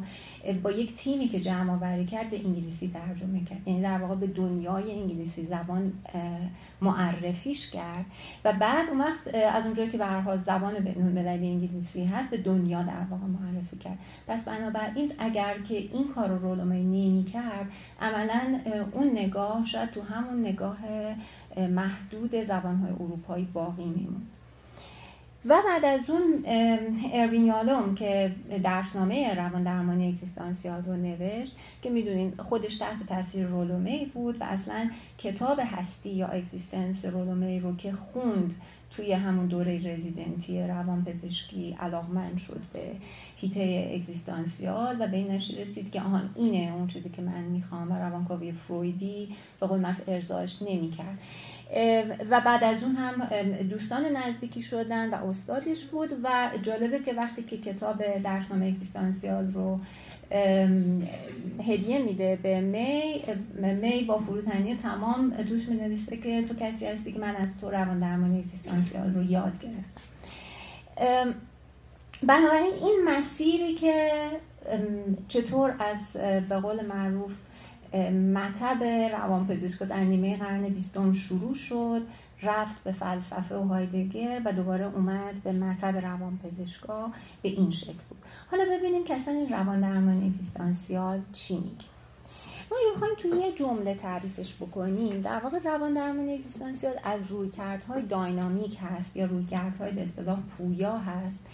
با 0.63 0.71
یک 0.71 0.95
تیمی 0.95 1.27
که 1.27 1.39
جمع 1.39 1.73
آوری 1.73 2.05
کرد 2.05 2.29
به 2.29 2.45
انگلیسی 2.45 2.87
ترجمه 2.87 3.39
کرد. 3.45 3.67
یعنی 3.67 3.81
در 3.81 3.97
واقع 3.97 4.15
به 4.15 4.27
دنیای 4.27 4.91
انگلیسی 4.91 5.43
زبان 5.43 5.93
معرفیش 6.81 7.69
کرد. 7.69 8.05
و 8.45 8.53
بعد 8.53 8.89
اون 8.89 8.99
وقت 9.01 9.35
از 9.35 9.65
اونجایی 9.65 9.89
که 9.89 9.97
به 9.97 10.05
هر 10.05 10.19
حال 10.19 10.37
زبان 10.37 10.73
بین‌المللی 10.73 11.47
انگلیسی 11.47 12.05
هست 12.05 12.29
به 12.29 12.37
دنیا 12.37 12.83
در 12.83 13.05
واقع 13.09 13.25
معرفی 13.25 13.77
کرد. 13.77 13.97
پس 14.27 14.43
بنابراین 14.43 15.13
اگر 15.19 15.53
که 15.69 15.77
این 15.77 16.07
کار 16.15 16.27
رو 16.27 16.37
رولومی 16.37 16.83
نمی 16.83 17.23
کرد 17.23 17.65
عملا 18.01 18.59
اون 18.91 19.11
نگاه 19.11 19.65
شاید 19.65 19.91
تو 19.91 20.01
همون 20.01 20.39
نگاه 20.39 20.77
محدود 21.69 22.43
زبانهای 22.43 22.91
اروپایی 22.91 23.47
باقی 23.53 23.85
میموند. 23.85 24.27
و 25.45 25.61
بعد 25.67 25.85
از 25.85 26.09
اون 26.09 26.43
اروین 27.13 27.45
یالوم 27.45 27.95
که 27.95 28.31
درسنامه 28.63 29.33
روان 29.35 29.63
درمانی 29.63 30.07
اگزیستانسیال 30.07 30.83
رو 30.83 30.95
نوشت 30.95 31.57
که 31.81 31.89
می‌دونین 31.89 32.33
خودش 32.37 32.77
تحت 32.77 33.07
تاثیر 33.09 33.47
رولومی 33.47 34.11
بود 34.13 34.41
و 34.41 34.43
اصلا 34.43 34.89
کتاب 35.17 35.59
هستی 35.63 36.09
یا 36.09 36.27
اگزیستنس 36.27 37.05
رولومی 37.05 37.59
رو 37.59 37.75
که 37.75 37.91
خوند 37.91 38.55
توی 38.95 39.13
همون 39.13 39.45
دوره 39.45 39.93
رزیدنتی 39.93 40.61
روان 40.61 41.05
پزشکی 41.05 41.77
علاقمند 41.79 42.37
شد 42.37 42.61
به 42.73 42.91
هیته 43.35 43.91
اگزیستانسیال 43.95 44.95
و 44.99 45.07
به 45.07 45.17
این 45.17 45.31
رسید 45.31 45.91
که 45.91 46.01
آهان 46.01 46.29
اینه 46.35 46.73
اون 46.75 46.87
چیزی 46.87 47.09
که 47.09 47.21
من 47.21 47.41
می‌خوام 47.41 47.91
و 47.91 47.95
روانکاوی 47.95 48.51
فرویدی 48.51 49.35
به 49.59 49.67
قول 49.67 49.93
ارزاش 50.07 50.61
نمی‌کرد. 50.61 51.17
و 52.29 52.41
بعد 52.41 52.63
از 52.63 52.83
اون 52.83 52.95
هم 52.95 53.27
دوستان 53.69 54.05
نزدیکی 54.05 54.61
شدن 54.61 55.09
و 55.13 55.25
استادش 55.25 55.85
بود 55.85 56.09
و 56.23 56.49
جالبه 56.61 56.99
که 56.99 57.13
وقتی 57.13 57.43
که 57.43 57.57
کتاب 57.57 58.03
درسنامه 58.23 58.65
اکزیستانسیال 58.65 59.51
رو 59.53 59.79
هدیه 61.67 61.99
میده 61.99 62.39
به 62.43 62.61
می 62.61 63.23
می 63.73 64.03
با 64.03 64.19
فروتنی 64.19 64.75
تمام 64.75 65.29
توش 65.49 65.69
می 65.69 65.75
نویسه 65.75 66.17
که 66.17 66.43
تو 66.47 66.55
کسی 66.59 66.85
هستی 66.85 67.11
که 67.13 67.19
من 67.19 67.35
از 67.35 67.59
تو 67.61 67.69
روان 67.69 67.99
درمانی 67.99 68.39
اکزیستانسیال 68.39 69.13
رو 69.13 69.23
یاد 69.23 69.53
گرفتم. 69.59 70.01
بنابراین 72.23 72.73
این 72.73 72.99
مسیری 73.05 73.75
که 73.75 74.11
چطور 75.27 75.75
از 75.79 76.17
به 76.49 76.59
قول 76.59 76.85
معروف 76.85 77.31
مطب 78.33 78.83
روانپزشک 79.11 79.83
در 79.83 80.03
نیمه 80.03 80.37
قرن 80.37 80.69
بیستم 80.69 81.13
شروع 81.13 81.55
شد 81.55 82.01
رفت 82.43 82.83
به 82.83 82.91
فلسفه 82.91 83.55
و 83.55 83.63
هایدگر 83.63 84.41
و 84.45 84.53
دوباره 84.53 84.85
اومد 84.85 85.43
به 85.43 85.51
مطب 85.51 85.97
روانپزشکا 85.97 87.11
به 87.41 87.49
این 87.49 87.71
شکل 87.71 87.93
بود. 88.09 88.17
حالا 88.51 88.63
ببینیم 88.71 89.03
که 89.03 89.15
اصلا 89.15 89.33
این 89.33 89.49
روان 89.49 89.81
درمان 89.81 90.33
چی 91.33 91.55
میگه. 91.55 91.85
ما 92.71 92.77
می‌خوایم 92.93 93.15
توی 93.17 93.31
یه 93.31 93.51
جمله 93.51 93.95
تعریفش 93.95 94.55
بکنیم 94.55 95.21
در 95.21 95.39
واقع 95.39 95.59
روان 95.59 95.93
درمان 95.93 96.29
اگزیستانسیال 96.29 96.93
از 97.03 97.19
رویکردهای 97.29 98.01
داینامیک 98.01 98.77
هست 98.81 99.17
یا 99.17 99.25
رویکردهای 99.25 99.91
به 99.91 100.01
اصطلاح 100.01 100.39
پویا 100.57 100.97
هست. 100.97 101.45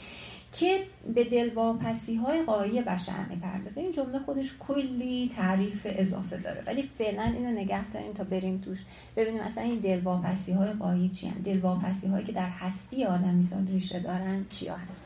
که 0.60 0.84
به 1.16 1.24
دلواپسی 1.24 2.16
های 2.16 2.44
قایی 2.44 2.82
بشر 2.82 3.26
می‌پردازه. 3.30 3.82
این 3.82 3.92
جمله 3.92 4.20
خودش 4.20 4.56
کلی 4.60 5.32
تعریف 5.36 5.88
اضافه 5.90 6.38
داره. 6.38 6.64
ولی 6.68 6.90
فعلا 6.98 7.24
اینو 7.24 7.52
نگه 7.52 7.92
داریم 7.92 8.14
تا 8.14 8.24
بریم 8.24 8.58
توش. 8.58 8.80
ببینیم 9.16 9.42
اصلا 9.42 9.64
این 9.64 9.80
دلواپسی 9.80 10.52
های 10.52 10.74
قایی 10.74 11.10
چی 11.10 11.28
هم 11.28 11.42
دلواپسی 11.42 12.08
هایی 12.08 12.26
که 12.26 12.32
در 12.32 12.50
هستی 12.50 13.04
آدمیزاد 13.04 13.70
ریشه 13.70 14.00
دارن 14.00 14.46
چیا 14.50 14.76
هست 14.76 15.02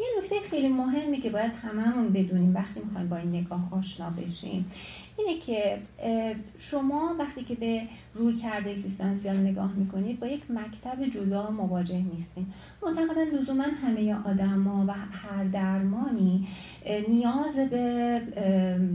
یه 0.00 0.06
نکته 0.18 0.48
خیلی 0.50 0.68
مهمی 0.68 1.20
که 1.20 1.30
باید 1.30 1.52
هممون 1.62 2.12
بدونیم 2.12 2.54
وقتی 2.54 2.80
می‌خوایم 2.80 3.08
با 3.08 3.16
این 3.16 3.28
نگاه 3.28 3.68
آشنا 3.72 4.10
بشیم 4.10 4.70
اینه 5.18 5.40
که 5.40 5.78
شما 6.58 7.16
وقتی 7.18 7.44
که 7.44 7.54
به 7.54 7.82
روی 8.14 8.36
کرده 8.36 8.70
اگزیستانسیال 8.70 9.36
نگاه 9.36 9.72
می‌کنید 9.72 10.20
با 10.20 10.26
یک 10.26 10.42
مکتب 10.50 11.04
جدا 11.04 11.50
مواجه 11.50 12.02
نیستین. 12.12 12.46
معتقدا 12.82 13.22
لزوما 13.22 13.64
همه 13.64 14.14
آدما 14.14 14.84
و 14.88 14.92
هر 14.92 15.44
درمانی 15.44 16.48
نیاز 17.08 17.58
به 17.58 18.20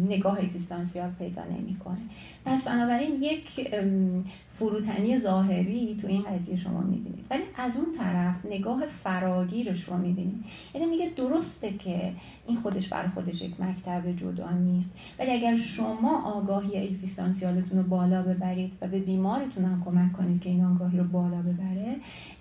نگاه 0.09 0.39
اگزیستانسیال 0.39 1.11
پیدا 1.19 1.43
نمی‌کنه. 1.43 2.01
پس 2.45 2.63
بنابراین 2.63 3.23
یک 3.23 3.73
فروتنی 4.59 5.17
ظاهری 5.17 5.97
تو 6.01 6.07
این 6.07 6.23
قضیه 6.23 6.57
شما 6.57 6.81
می‌بینید. 6.81 7.25
ولی 7.29 7.43
از 7.57 7.77
اون 7.77 7.97
طرف 7.97 8.45
نگاه 8.45 8.85
فراگیرش 9.03 9.83
رو 9.83 9.97
می‌بینید. 9.97 10.43
یعنی 10.75 10.87
میگه 10.87 11.11
درسته 11.15 11.73
که 11.73 12.13
این 12.47 12.57
خودش 12.59 12.87
بر 12.87 13.07
خودش 13.07 13.41
یک 13.41 13.61
مکتب 13.61 14.11
جدا 14.11 14.51
نیست. 14.51 14.89
ولی 15.19 15.31
اگر 15.31 15.55
شما 15.55 16.21
آگاهی 16.21 16.87
اگزیستانسیالتون 16.87 17.77
رو 17.77 17.83
بالا 17.83 18.21
ببرید 18.21 18.71
و 18.81 18.87
به 18.87 18.99
بیمارتون 18.99 19.65
هم 19.65 19.83
کمک 19.85 20.13
کنید 20.13 20.41
که 20.41 20.49
این 20.49 20.65
آگاهی 20.65 20.97
رو 20.97 21.03
بالا 21.03 21.41
ببره 21.41 21.95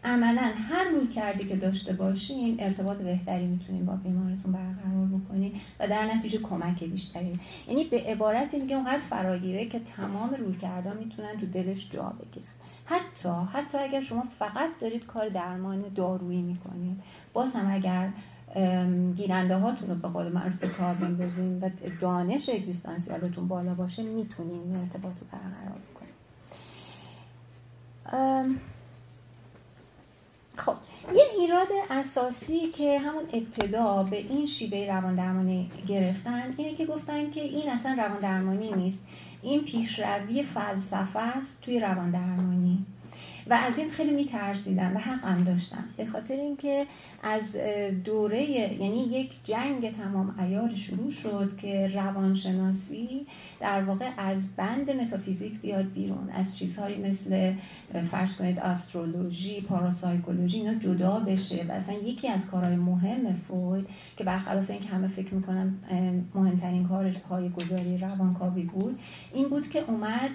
عملا 0.04 0.52
هر 0.68 0.84
روی 0.84 1.06
کردی 1.06 1.44
که 1.44 1.56
داشته 1.56 1.92
باشین 1.92 2.56
ارتباط 2.61 2.96
بهتری 2.96 3.46
می‌تونین 3.46 3.87
با 3.87 3.92
بیمارتون 3.92 4.52
برقرار 4.52 5.06
بکنین 5.06 5.52
و 5.80 5.88
در 5.88 6.14
نتیجه 6.14 6.38
کمک 6.38 6.84
بیشتری. 6.84 7.40
یعنی 7.68 7.84
به 7.84 8.00
عبارتی 8.00 8.58
میگه 8.58 8.76
اونقدر 8.76 8.98
فراگیره 8.98 9.66
که 9.66 9.80
تمام 9.96 10.34
روی 10.34 10.56
کردا 10.56 10.92
می‌تونن 10.94 11.40
تو 11.40 11.46
دلش 11.46 11.90
جا 11.90 12.02
بگیرن. 12.02 12.46
حتی 12.84 13.28
حتی 13.52 13.78
اگر 13.78 14.00
شما 14.00 14.24
فقط 14.38 14.70
دارید 14.80 15.06
کار 15.06 15.28
درمان 15.28 15.84
دارویی 15.94 16.42
می‌کنید. 16.42 17.02
باز 17.32 17.52
هم 17.52 17.74
اگر 17.74 18.11
گیرنده 19.16 19.56
هاتون 19.56 19.88
رو 19.88 19.94
به 19.94 20.08
قول 20.08 20.32
معروف 20.32 20.54
به 20.54 20.68
کار 20.68 20.94
بندازین 20.94 21.61
و 21.61 21.70
دانش 22.00 22.48
اگزیستانسیالتون 22.48 23.48
بالا 23.48 23.74
باشه 23.74 24.02
می‌تونین 24.02 24.61
این 24.61 24.76
ارتباط 24.76 25.12
رو 25.20 25.26
برقرار 25.32 25.78
بکنید 25.90 26.14
خب 30.59 30.75
یه 31.14 31.25
ایراد 31.38 31.68
اساسی 31.90 32.68
که 32.68 32.99
همون 32.99 33.25
ابتدا 33.33 34.03
به 34.03 34.16
این 34.16 34.47
شیوه 34.47 34.94
روان 34.94 35.14
درمانی 35.14 35.71
گرفتن 35.88 36.55
اینه 36.57 36.75
که 36.75 36.87
گفتن 36.87 37.31
که 37.31 37.40
این 37.40 37.71
اصلا 37.71 37.92
روان 37.92 38.18
درمانی 38.21 38.73
نیست. 38.73 39.07
این 39.42 39.64
پیشروی 39.64 40.42
فلسفه 40.42 41.18
است 41.18 41.62
توی 41.62 41.81
روان 41.81 42.11
درمانی 42.11 42.87
و 43.51 43.55
از 43.55 43.79
این 43.79 43.90
خیلی 43.90 44.11
میترسیدم 44.11 44.97
و 44.97 44.99
حقم 44.99 45.44
داشتم 45.44 45.85
به 45.97 46.07
خاطر 46.07 46.35
اینکه 46.35 46.87
از 47.22 47.57
دوره 48.04 48.50
یعنی 48.50 49.02
یک 49.02 49.31
جنگ 49.44 49.96
تمام 49.96 50.35
ایار 50.40 50.74
شروع 50.74 51.11
شد 51.11 51.57
که 51.61 51.90
روانشناسی 51.94 53.26
در 53.61 53.83
واقع 53.83 54.11
از 54.18 54.57
بند 54.57 54.90
متافیزیک 54.90 55.61
بیاد 55.61 55.92
بیرون 55.92 56.31
از 56.31 56.57
چیزهایی 56.57 56.96
مثل 56.96 57.52
فرض 58.11 58.37
کنید 58.37 58.59
استرولوژی 58.59 59.61
پاراسایکولوژی 59.61 60.59
اینا 60.59 60.74
جدا 60.74 61.18
بشه 61.18 61.64
و 61.68 61.72
اصلا 61.72 61.94
یکی 61.94 62.28
از 62.28 62.50
کارهای 62.50 62.76
مهم 62.76 63.33
فروید 63.33 63.87
که 64.16 64.24
برخلاف 64.24 64.70
اینکه 64.70 64.88
همه 64.88 65.09
فکر 65.09 65.35
می‌کنن 65.35 65.74
مهمترین 66.35 66.88
کارش 66.88 67.18
پای 67.18 67.48
گذاری 67.48 67.98
روانکاوی 67.98 68.62
بود 68.62 68.98
این 69.35 69.48
بود 69.48 69.70
که 69.70 69.85
اومد 69.90 70.31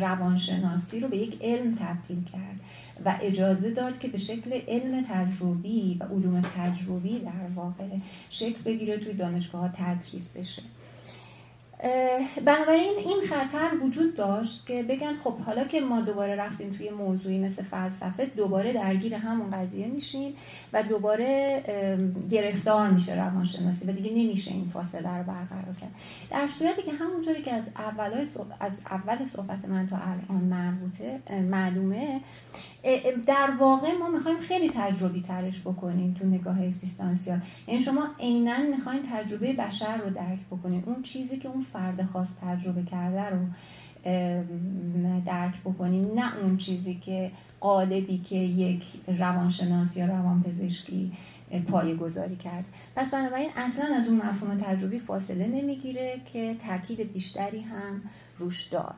روانشناسی 0.00 1.00
رو 1.00 1.08
به 1.08 1.16
یک 1.16 1.38
علم 1.42 1.74
تبدیل 1.74 2.24
کرد. 2.24 2.60
و 3.04 3.18
اجازه 3.22 3.70
داد 3.70 3.98
که 3.98 4.08
به 4.08 4.18
شکل 4.18 4.60
علم 4.68 5.04
تجربی 5.10 5.96
و 6.00 6.04
علوم 6.04 6.40
تجربی 6.40 7.18
در 7.18 7.54
واقع 7.54 7.84
شکل 8.30 8.62
بگیره 8.64 8.98
توی 8.98 9.12
دانشگاه 9.12 9.60
ها 9.60 9.68
تدریس 9.68 10.28
بشه. 10.28 10.62
بنابراین 12.44 12.92
این 12.98 13.20
خطر 13.28 13.70
وجود 13.82 14.16
داشت 14.16 14.66
که 14.66 14.82
بگن 14.82 15.16
خب 15.24 15.38
حالا 15.38 15.64
که 15.64 15.80
ما 15.80 16.00
دوباره 16.00 16.36
رفتیم 16.36 16.72
توی 16.72 16.90
موضوعی 16.90 17.38
مثل 17.38 17.62
فلسفه 17.62 18.26
دوباره 18.26 18.72
درگیر 18.72 19.14
همون 19.14 19.50
قضیه 19.50 19.86
میشیم 19.86 20.34
و 20.72 20.82
دوباره 20.82 21.62
گرفتار 22.30 22.90
میشه 22.90 23.24
روانشناسی 23.24 23.86
و 23.86 23.92
دیگه 23.92 24.10
نمیشه 24.10 24.50
این 24.50 24.70
فاصله 24.72 25.16
رو 25.16 25.24
برقرار 25.24 25.74
کرد. 25.80 25.90
در 26.30 26.48
صورتی 26.48 26.82
که 26.82 26.92
همونطوری 26.92 27.42
که 27.42 27.52
از 27.52 27.68
اول 27.76 28.24
از 28.60 28.72
اول 28.90 29.26
صحبت 29.26 29.64
من 29.64 29.86
تا 29.86 29.96
الان 29.96 30.44
مربوطه 30.44 31.20
معلومه 31.50 32.20
در 33.26 33.50
واقع 33.60 33.98
ما 33.98 34.08
می‌خوایم 34.08 34.40
خیلی 34.40 34.70
تجربی 34.74 35.22
ترش 35.22 35.60
بکنیم 35.60 36.14
تو 36.14 36.26
نگاه 36.26 36.62
اکزیستانسیال 36.62 37.40
یعنی 37.68 37.80
شما 37.80 38.08
عینا 38.20 38.58
می‌خواین 38.76 39.02
تجربه 39.12 39.52
بشر 39.52 39.96
رو 39.96 40.10
درک 40.10 40.40
بکنیم 40.50 40.82
اون 40.86 41.02
چیزی 41.02 41.36
که 41.36 41.48
اون 41.48 41.66
فرد 41.72 42.04
خاص 42.04 42.28
تجربه 42.42 42.82
کرده 42.82 43.24
رو 43.24 43.38
درک 45.26 45.60
بکنیم 45.64 46.20
نه 46.20 46.38
اون 46.38 46.56
چیزی 46.56 46.94
که 46.94 47.30
قالبی 47.60 48.18
که 48.18 48.36
یک 48.36 48.84
روانشناس 49.18 49.96
یا 49.96 50.06
روانپزشکی 50.06 51.12
پایه 51.68 51.94
گذاری 51.94 52.36
کرد. 52.36 52.64
پس 52.96 53.10
بنابراین 53.10 53.50
اصلا 53.56 53.84
از 53.96 54.08
اون 54.08 54.16
مفهوم 54.16 54.58
تجربی 54.62 54.98
فاصله 54.98 55.46
نمی‌گیره 55.46 56.20
که 56.32 56.56
تاکید 56.66 57.12
بیشتری 57.12 57.60
هم 57.60 58.02
روش 58.38 58.64
دار. 58.64 58.94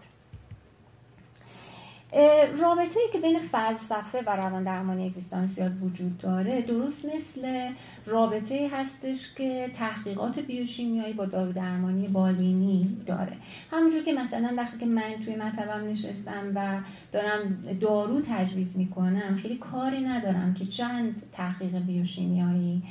رابطه 2.60 3.00
ای 3.00 3.12
که 3.12 3.18
بین 3.18 3.38
فلسفه 3.52 4.22
و 4.26 4.36
روان 4.36 4.64
درمانی 4.64 5.06
اگزیستانسیال 5.06 5.72
وجود 5.82 6.18
داره 6.18 6.62
درست 6.62 7.04
مثل 7.16 7.70
رابطه 8.06 8.70
هستش 8.72 9.34
که 9.36 9.70
تحقیقات 9.76 10.38
بیوشیمیایی 10.38 11.12
با 11.12 11.24
دارو 11.24 11.52
درمانی 11.52 12.08
بالینی 12.08 12.96
داره. 13.06 13.36
همونجور 13.70 14.02
که 14.02 14.12
مثلا 14.12 14.54
وقتی 14.56 14.78
که 14.78 14.86
من 14.86 15.14
توی 15.24 15.36
مطبم 15.36 15.90
نشستم 15.90 16.52
و 16.54 16.80
دارم 17.12 17.64
دارو 17.80 18.20
تجویز 18.28 18.76
می‌کنم 18.76 19.38
خیلی 19.42 19.56
کاری 19.56 20.00
ندارم 20.00 20.54
که 20.54 20.66
چند 20.66 21.22
تحقیق 21.32 21.78
بیوشیمیایی 21.78 22.82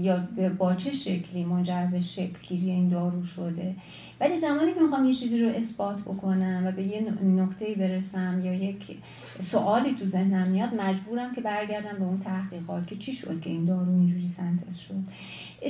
یا 0.00 0.28
با 0.58 0.74
چه 0.74 0.92
شکلی 0.92 1.44
منجر 1.44 1.86
به 1.86 2.00
شکلگیری 2.00 2.70
این 2.70 2.88
دارو 2.88 3.24
شده. 3.24 3.74
ولی 4.22 4.40
زمانی 4.40 4.74
که 4.74 4.80
می‌خوام 4.80 5.04
یه 5.04 5.14
چیزی 5.14 5.42
رو 5.42 5.48
اثبات 5.48 6.00
بکنم 6.00 6.62
و 6.66 6.72
به 6.72 6.82
یه 6.82 7.00
نقطه 7.24 7.74
برسم 7.74 8.40
یا 8.44 8.54
یک 8.54 8.96
سوالی 9.40 9.94
تو 9.94 10.06
ذهنم 10.06 10.48
میاد 10.48 10.74
مجبورم 10.74 11.34
که 11.34 11.40
برگردم 11.40 11.98
به 11.98 12.04
اون 12.04 12.20
تحقیقات 12.20 12.86
که 12.86 12.96
چی 12.96 13.12
شد 13.12 13.40
که 13.40 13.50
این 13.50 13.64
دارو 13.64 13.90
اینجوری 13.90 14.28
سنتز 14.28 14.78
شد. 14.78 14.94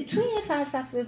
توی 0.07 0.25
فلسفه 0.49 1.07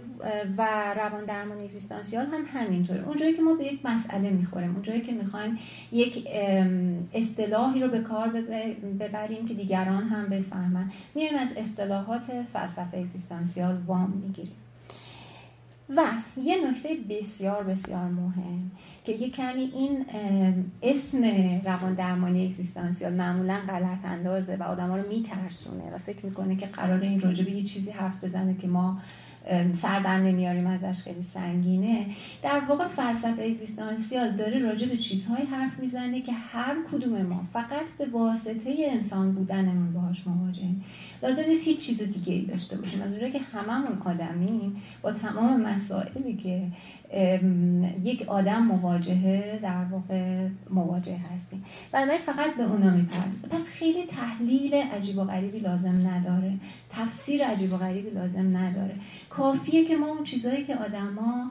و 0.59 0.94
روان 0.96 1.24
درمان 1.24 1.59
اگزیستانسیال 1.59 2.26
هم 2.26 2.44
همینطوره. 2.52 3.09
اونجایی 3.09 3.35
که 3.35 3.42
ما 3.42 3.54
به 3.54 3.64
یک 3.64 3.87
مسئله 3.87 4.30
می‌خوریم 4.30 4.72
اونجایی 4.72 5.00
که 5.00 5.12
می‌خوایم 5.12 5.59
یک 5.92 6.28
اصطلاحی 7.14 7.80
رو 7.80 7.88
به 7.88 8.00
کار 8.00 8.28
ببریم 9.00 9.46
که 9.48 9.54
دیگران 9.54 10.02
هم 10.02 10.26
بفهمن 10.26 10.90
میایم 11.14 11.38
از 11.38 11.52
اصطلاحات 11.57 12.22
فلسفه 12.52 12.98
اگزیستانسیال 12.98 13.76
وام 13.87 14.22
می‌گیریم. 14.24 14.52
و 15.88 16.03
یه 16.37 16.70
نکته 16.70 16.88
بسیار 17.11 17.62
بسیار 17.62 18.05
مهم 18.05 18.70
که 19.05 19.12
یه 19.12 19.31
کمی 19.31 19.73
این 19.75 20.07
اسم 20.83 21.25
روان 21.64 21.94
درمانی 21.94 22.47
اگزیستانسیال 22.47 23.12
معمولا 23.12 23.61
غلط 23.68 24.05
اندازه 24.05 24.57
و 24.57 24.62
آدم 24.62 24.88
ها 24.88 24.97
رو 24.97 25.09
میترسونه 25.09 25.94
و 25.94 25.99
فکر 25.99 26.27
می‌کنه 26.27 26.57
که 26.57 26.66
قرار 26.66 27.01
این 27.01 27.20
راجبه 27.20 27.51
یه 27.51 27.62
چیزی 27.62 27.90
حرف 27.90 28.25
بزنه 28.25 28.55
که 28.55 28.66
ما 28.66 28.99
سر 29.72 30.00
در 30.00 30.18
نمیاریم 30.18 30.66
ازش 30.66 31.00
خیلی 31.00 31.22
سنگینه. 31.22 32.07
در 32.42 32.61
واقع 32.68 32.88
فلسفه 32.88 33.42
اگزیستانسیال 33.42 34.30
داره 34.30 34.59
راجع 34.59 34.88
به 34.88 34.96
چیزهایی 34.96 35.46
حرف 35.46 35.78
می‌زنه 35.78 36.20
که 36.20 36.33
هر 36.33 36.76
کدوم 36.92 37.22
ما 37.22 37.44
فقط 37.52 37.87
به 37.98 38.07
واسطه 38.07 38.74
انسان 38.90 39.33
بودنمون 39.33 39.92
باهاش 39.92 40.26
مواجهیم. 40.26 40.85
لازم 41.22 41.42
نیست 41.48 41.64
هیچ 41.64 41.87
چیز 41.87 42.02
دیگه 42.02 42.33
ای 42.33 42.44
داشته 42.44 42.76
باشیم. 42.76 43.02
از 43.02 43.11
اونجایی 43.11 43.33
که 43.33 43.38
هممون 43.38 43.98
آدمیم 44.04 44.83
با 45.02 45.12
تمام 45.12 45.61
مسائلی 45.61 46.37
که 46.37 46.62
یک 48.03 48.23
آدم 48.29 48.62
مواجهه 48.62 49.59
در 49.62 49.85
واقع 49.90 50.49
مواجه 50.71 51.17
هستیم. 51.35 51.64
بنابراین 51.93 52.21
فقط 52.21 52.57
به 52.57 52.62
اونا 52.62 52.90
می‌پردازه 52.90 53.49
پس 53.49 53.64
خیلی 53.64 54.07
تحلیل 54.07 54.75
عجیب 54.75 55.19
و 55.19 55.25
غریبی 55.25 55.59
لازم 55.59 56.09
نداره. 56.09 56.53
تفسیر 56.90 57.45
عجیب 57.45 57.73
و 57.73 57.77
غریبی 57.77 58.11
لازم 58.11 58.57
نداره. 58.57 58.95
کافیه 59.31 59.85
که 59.85 59.97
ما 59.97 60.07
اون 60.07 60.25
چیزهایی 60.25 60.64
که 60.64 60.75
آدما 60.75 61.51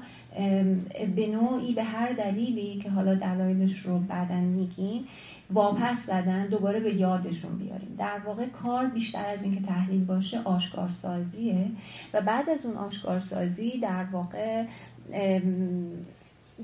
به 1.15 1.27
نوعی 1.27 1.73
به 1.73 1.83
هر 1.83 2.13
دلیلی 2.13 2.79
که 2.83 2.89
حالا 2.89 3.15
دلایلش 3.15 3.79
رو 3.79 3.99
بعدا 3.99 4.35
میگیم 4.35 5.07
واپس 5.51 6.05
زدن 6.05 6.47
دوباره 6.47 6.79
به 6.79 6.95
یادشون 6.95 7.57
بیاریم. 7.57 7.95
در 7.97 8.19
واقع 8.25 8.45
کار 8.45 8.85
بیشتر 8.85 9.25
از 9.25 9.43
اینکه 9.43 9.61
تحلیل 9.61 10.05
باشه 10.05 10.39
آشکارسازیه. 10.39 11.65
و 12.13 12.21
بعد 12.21 12.49
از 12.49 12.65
اون 12.65 12.75
آشکارسازی 12.75 13.79
در 13.81 14.03
واقع 14.11 14.63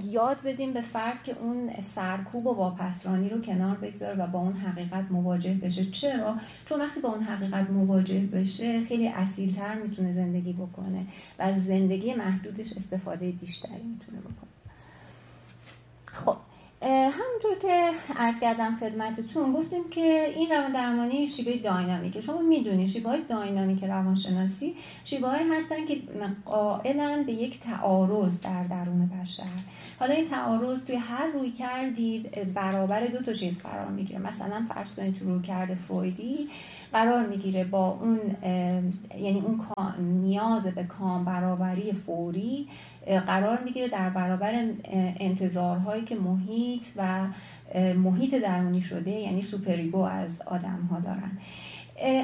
یاد 0.04 0.38
بدیم 0.46 0.74
به 0.74 0.82
فرد 0.82 1.24
که 1.24 1.36
اون 1.40 1.82
سرکوب 1.82 2.48
و 2.48 2.54
واپسرانی 2.54 3.30
رو 3.30 3.42
کنار 3.42 3.78
بگذاره 3.78 4.16
و 4.18 4.28
با 4.28 4.40
اون 4.40 4.54
حقیقت 4.54 5.12
مواجه 5.12 5.54
بشه. 5.54 5.86
چرا؟ 5.92 6.36
چون 6.66 6.82
وقتی 6.82 7.00
با 7.00 7.10
اون 7.10 7.24
حقیقت 7.24 7.70
مواجه 7.70 8.20
بشه 8.20 8.86
خیلی 8.86 9.08
اصیلتر 9.08 9.76
می‌تونه 9.76 10.14
زندگی 10.14 10.54
بکنه 10.54 11.06
و 11.40 11.54
زندگی 11.54 12.14
محدودش 12.14 12.74
استفاده 12.74 13.32
بیشتری 13.32 13.84
می‌تونه 13.84 14.20
بکنه. 14.20 14.50
خب 16.06 16.38
همونطور 16.82 17.56
که 17.62 17.92
عرض 18.16 18.40
کردم 18.40 18.76
خدمتتون 18.80 19.54
گفتیم 19.54 19.90
که 19.90 20.34
این 20.36 20.50
روان 20.50 20.72
درمانی 20.72 21.28
شیبه 21.28 21.58
داینامیکه. 21.58 22.22
شما 22.22 22.42
می‌دونید 22.42 22.88
شیبه 22.88 23.10
های 23.10 23.22
داینامیک 23.30 23.84
روانشناسی 23.84 24.76
های 25.24 25.44
هستن 25.52 25.86
که 25.86 26.02
قائلن 26.46 27.24
به 27.24 27.32
یک 27.32 27.60
تعارض 27.60 28.42
در 28.42 28.64
درون 28.64 29.10
بشر. 29.22 29.44
حالا 30.00 30.14
این 30.14 30.30
تعارض 30.30 30.86
توی 30.86 30.96
هر 30.96 31.28
رویکردی 31.28 31.52
در 31.52 32.54
برابر 32.54 33.08
دو 33.08 33.22
تا 33.22 33.34
چیز 33.34 33.58
قرار 33.58 33.88
می‌گیره. 33.88 34.20
مثلا 34.20 34.66
فرض 34.74 34.94
کنید 34.96 35.20
تو 35.20 35.26
رویکرد 35.26 35.76
فرویدی 35.76 36.50
قرار 36.92 37.26
می‌گیره 37.26 37.64
با 37.64 38.00
اون 38.02 38.20
یعنی 39.20 39.44
اون 39.46 39.60
نیاز 40.00 40.68
به 40.68 40.84
کام‌برآوری 40.84 41.92
فوری 41.94 42.68
قرار 43.10 43.64
می‌گیره 43.64 43.88
در 43.88 44.10
برابر 44.10 44.72
انتظارهایی 45.20 46.06
که 46.06 46.16
محیط 46.16 46.82
و 46.96 47.28
محیط 47.96 48.36
درونی 48.36 48.82
شده 48.82 49.12
یعنی 49.12 49.42
superego 49.42 50.00
از 50.00 50.42
آدم 50.42 50.88
ها 50.92 51.00
دارن 51.00 51.32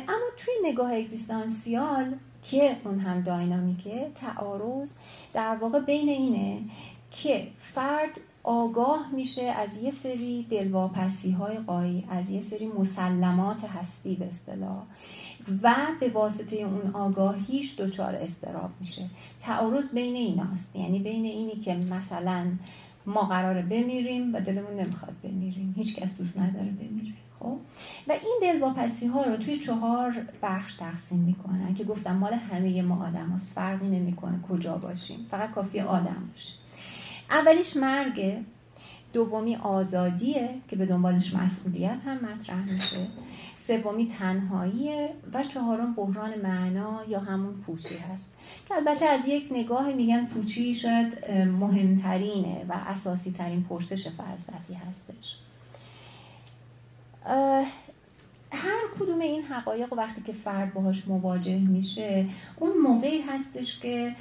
اما 0.07 0.25
توی 0.37 0.53
نگاه 0.71 0.93
اگزیستانسیال 0.93 2.15
که 2.43 2.77
اون 2.83 2.99
هم 2.99 3.21
داینامیکه 3.21 4.07
تعارض 4.15 4.95
در 5.33 5.55
واقع 5.61 5.79
بین 5.79 6.09
اینه 6.09 6.61
که 7.11 7.47
فرد 7.73 8.09
آگاه 8.43 9.09
میشه 9.13 9.41
از 9.41 9.69
یه 9.83 9.91
سری 9.91 10.47
دلواپسی 10.49 11.31
های 11.31 11.57
قایی 11.57 12.07
از 12.09 12.29
یه 12.29 12.41
سری 12.41 12.67
مسلمات 12.67 13.63
هستی 13.63 14.15
به 14.15 14.25
اصطلاح. 14.25 14.83
و 15.63 15.75
به 15.99 16.09
واسطه 16.09 16.55
اون 16.55 16.91
آگاهیش 16.93 17.79
دچار 17.79 18.15
استراب 18.15 18.69
میشه. 18.79 19.09
تعارض 19.41 19.89
بین 19.89 20.15
ایناست. 20.15 20.75
یعنی 20.75 20.99
بین 20.99 21.25
اینی 21.25 21.55
که 21.55 21.75
مثلا 21.75 22.45
ما 23.05 23.21
قراره 23.21 23.61
بمیریم 23.61 24.35
و 24.35 24.39
دلمون 24.39 24.73
نمی‌خواد 24.79 25.15
بمیریم. 25.23 25.73
هیچ 25.77 25.95
کس 25.95 26.17
دوست 26.17 26.39
نداره 26.39 26.69
بمیره. 26.69 27.13
خب؟ 27.39 27.57
و 28.07 28.11
این 28.11 28.39
دلواپسی 28.41 29.07
ها 29.07 29.23
رو 29.23 29.37
توی 29.37 29.57
چهار 29.57 30.15
بخش 30.41 30.75
تقسیم 30.75 31.19
می‌کنن 31.19 31.75
که 31.75 31.83
گفتم 31.83 32.15
مال 32.15 32.33
همه 32.33 32.81
ما 32.81 33.07
آدم 33.07 33.31
هست 33.35 33.47
فرقی 33.55 33.87
نمی‌کنه 33.87 34.39
کجا 34.49 34.77
باشیم. 34.77 35.27
فقط 35.31 35.51
کافی 35.51 35.79
آدم 35.79 36.29
باشیم 36.31 36.55
اولیش 37.29 37.77
مرگه 37.77 38.41
دومی 39.13 39.55
آزادیه 39.55 40.49
که 40.67 40.75
به 40.75 40.85
دنبالش 40.85 41.33
مسئولیت 41.33 41.97
هم 42.05 42.17
مطرح 42.17 42.73
میشه. 42.73 43.07
سومی 43.67 44.13
تنهاییه 44.19 45.09
و 45.33 45.43
چهارم 45.43 45.93
بحران 45.93 46.41
معنا 46.43 47.01
یا 47.07 47.19
همون 47.19 47.53
پوچی 47.53 47.97
هست. 47.97 48.27
که 48.67 48.75
البته 48.75 49.05
از 49.05 49.21
یک 49.27 49.47
نگاه 49.51 49.93
میگن 49.93 50.25
پوچی 50.25 50.75
شاید 50.75 51.31
مهمترینه 51.31 52.65
و 52.69 52.73
اساسی 52.87 53.31
ترین 53.31 53.63
پرسش 53.63 54.07
فلسفی 54.07 54.73
هستش. 54.73 55.37
هر 58.51 58.81
کدوم 58.99 59.19
این 59.19 59.41
حقایق 59.41 59.93
وقتی 59.93 60.21
که 60.21 60.33
فرد 60.33 60.73
باهاش 60.73 61.07
مواجه 61.07 61.59
میشه 61.59 62.25
اون 62.59 62.77
موقعی 62.77 63.21
هستش 63.21 63.79
که 63.79 64.15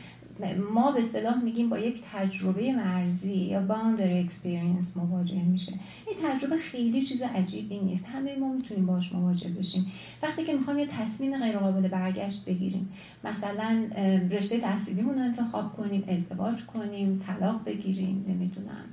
ما 0.73 0.93
به 0.93 0.99
اصطلاح 1.01 1.43
میگیم 1.45 1.69
با 1.69 1.79
یک 1.79 2.03
تجربه 2.13 2.73
مرزی 2.73 3.35
یا 3.35 3.61
باندر 3.61 4.19
اکسپریانس 4.19 4.97
مواجه 4.97 5.43
میشه. 5.43 5.73
این 6.07 6.17
تجربه 6.31 6.57
خیلی 6.57 7.03
چیز 7.03 7.23
عجیبی 7.23 7.79
نیست. 7.79 8.05
همه 8.07 8.37
ما 8.37 8.53
می‌تونیم 8.53 8.87
باش 8.87 9.13
مواجه 9.13 9.49
بشیم. 9.49 9.93
وقتی 10.23 10.45
که 10.45 10.53
می‌خوایم 10.53 10.79
یه 10.79 10.87
تصمیم 10.87 11.39
غیر 11.39 11.59
قابل 11.59 11.89
برگشت 11.89 12.45
بگیریم 12.45 12.93
مثلا 13.25 13.85
رشته 14.31 14.59
تحصیلیمون 14.61 15.15
رو 15.15 15.21
انتخاب 15.21 15.77
کنیم 15.77 16.05
ازدواج 16.09 16.67
کنیم 16.67 17.25
طلاق 17.27 17.65
بگیریم 17.65 18.25
نمی‌دونم. 18.29 18.85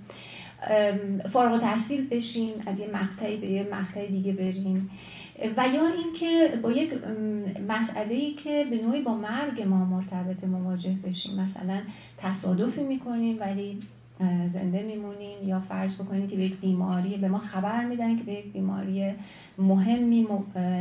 فارغ 1.34 1.62
تحصیل 1.62 2.08
بشیم 2.08 2.54
از 2.66 2.80
یه 2.80 2.90
مقطعی 2.94 3.38
به 3.38 3.48
یه 3.48 3.68
مقطع 3.72 4.08
دیگه 4.08 4.34
بریم. 4.34 4.90
و 5.58 5.68
یا 5.68 5.88
اینکه 5.88 6.60
با 6.62 6.72
یک 6.72 6.94
مسئله 7.68 8.14
ای 8.14 8.34
که 8.34 8.66
به 8.70 8.82
نوعی 8.82 9.02
با 9.02 9.14
مرگ 9.14 9.62
ما 9.62 9.86
مرتبط 9.86 10.44
مواجه 10.44 10.96
بشیم. 11.04 11.40
مثلا 11.40 11.82
تصادفی 12.18 12.84
می‌کنیم 12.84 13.38
ولی 13.40 13.80
زنده 14.50 14.84
میمونیم 14.84 15.48
یا 15.48 15.60
فرض 15.60 15.96
بکنیم 15.96 16.28
که 16.28 16.36
به 16.36 16.44
یک 16.44 16.60
بیماری 16.60 17.18
به 17.18 17.28
ما 17.28 17.38
خبر 17.38 17.86
میدن 17.86 18.18
که 18.18 18.24
به 18.24 18.34
یک 18.34 18.54
بیماری 18.54 19.12
مهمی 19.58 20.28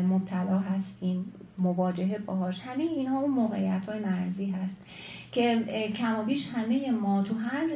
مبتلا 0.08 0.58
هستیم 0.58 1.32
مواجهه 1.58 2.18
باهاش. 2.18 2.60
همه 2.60 2.82
اینها 2.82 3.20
اون 3.20 3.30
موقعیت 3.30 3.86
های 3.88 3.98
مرزی 3.98 4.50
هست 4.50 4.78
که 5.32 5.64
کم 5.96 6.20
و 6.20 6.22
بیش 6.22 6.48
همه 6.54 6.90
ما 6.90 7.22
تو 7.22 7.34
هر 7.34 7.66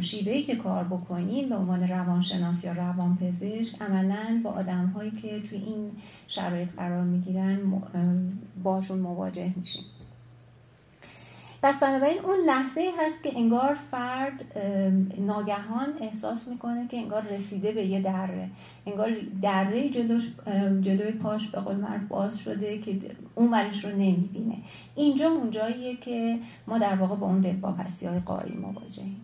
شیوهی 0.00 0.42
که 0.42 0.56
کار 0.56 0.84
بکنیم 0.84 1.48
به 1.48 1.56
عنوان 1.56 1.88
روانشناس 1.88 2.64
یا 2.64 2.72
روانپزشک 2.72 3.82
عملا 3.82 4.40
با 4.44 4.50
آدم 4.50 4.86
هایی 4.86 5.10
که 5.10 5.40
توی 5.40 5.58
این 5.58 5.90
شرایط 6.28 6.68
قرار 6.76 7.04
می‌گیرن 7.04 7.58
باشون 8.62 8.98
مواجه 8.98 9.52
میشیم. 9.56 9.84
پس 11.62 11.78
بنابراین 11.80 12.18
اون 12.18 12.36
لحظه 12.46 12.90
هست 12.98 13.22
که 13.22 13.30
انگار 13.36 13.76
فرد 13.90 14.58
ناگهان 15.18 15.88
احساس 16.00 16.48
می‌کنه 16.48 16.88
که 16.88 16.96
انگار 16.96 17.22
رسیده 17.22 17.72
به 17.72 17.86
یه 17.86 18.00
دره. 18.00 18.48
انگار 18.86 19.10
دره 19.42 19.88
جلوش 19.88 20.30
جلوی 20.80 21.12
پاش 21.12 21.48
به 21.48 21.60
قول 21.60 21.76
مرد 21.76 22.08
باز 22.08 22.38
شده 22.38 22.78
که 22.78 23.00
اون 23.34 23.50
ورش 23.50 23.84
رو 23.84 23.90
نمی‌بینه. 23.90 24.56
اینجا 24.94 25.30
اونجاییه 25.30 25.96
که 25.96 26.38
ما 26.66 26.78
در 26.78 26.94
واقع 26.94 27.16
با 27.16 27.26
اون 27.26 27.40
دلواپسی 27.40 28.06
های 28.06 28.20
قایی 28.20 28.52
مواجهیم 28.52 29.20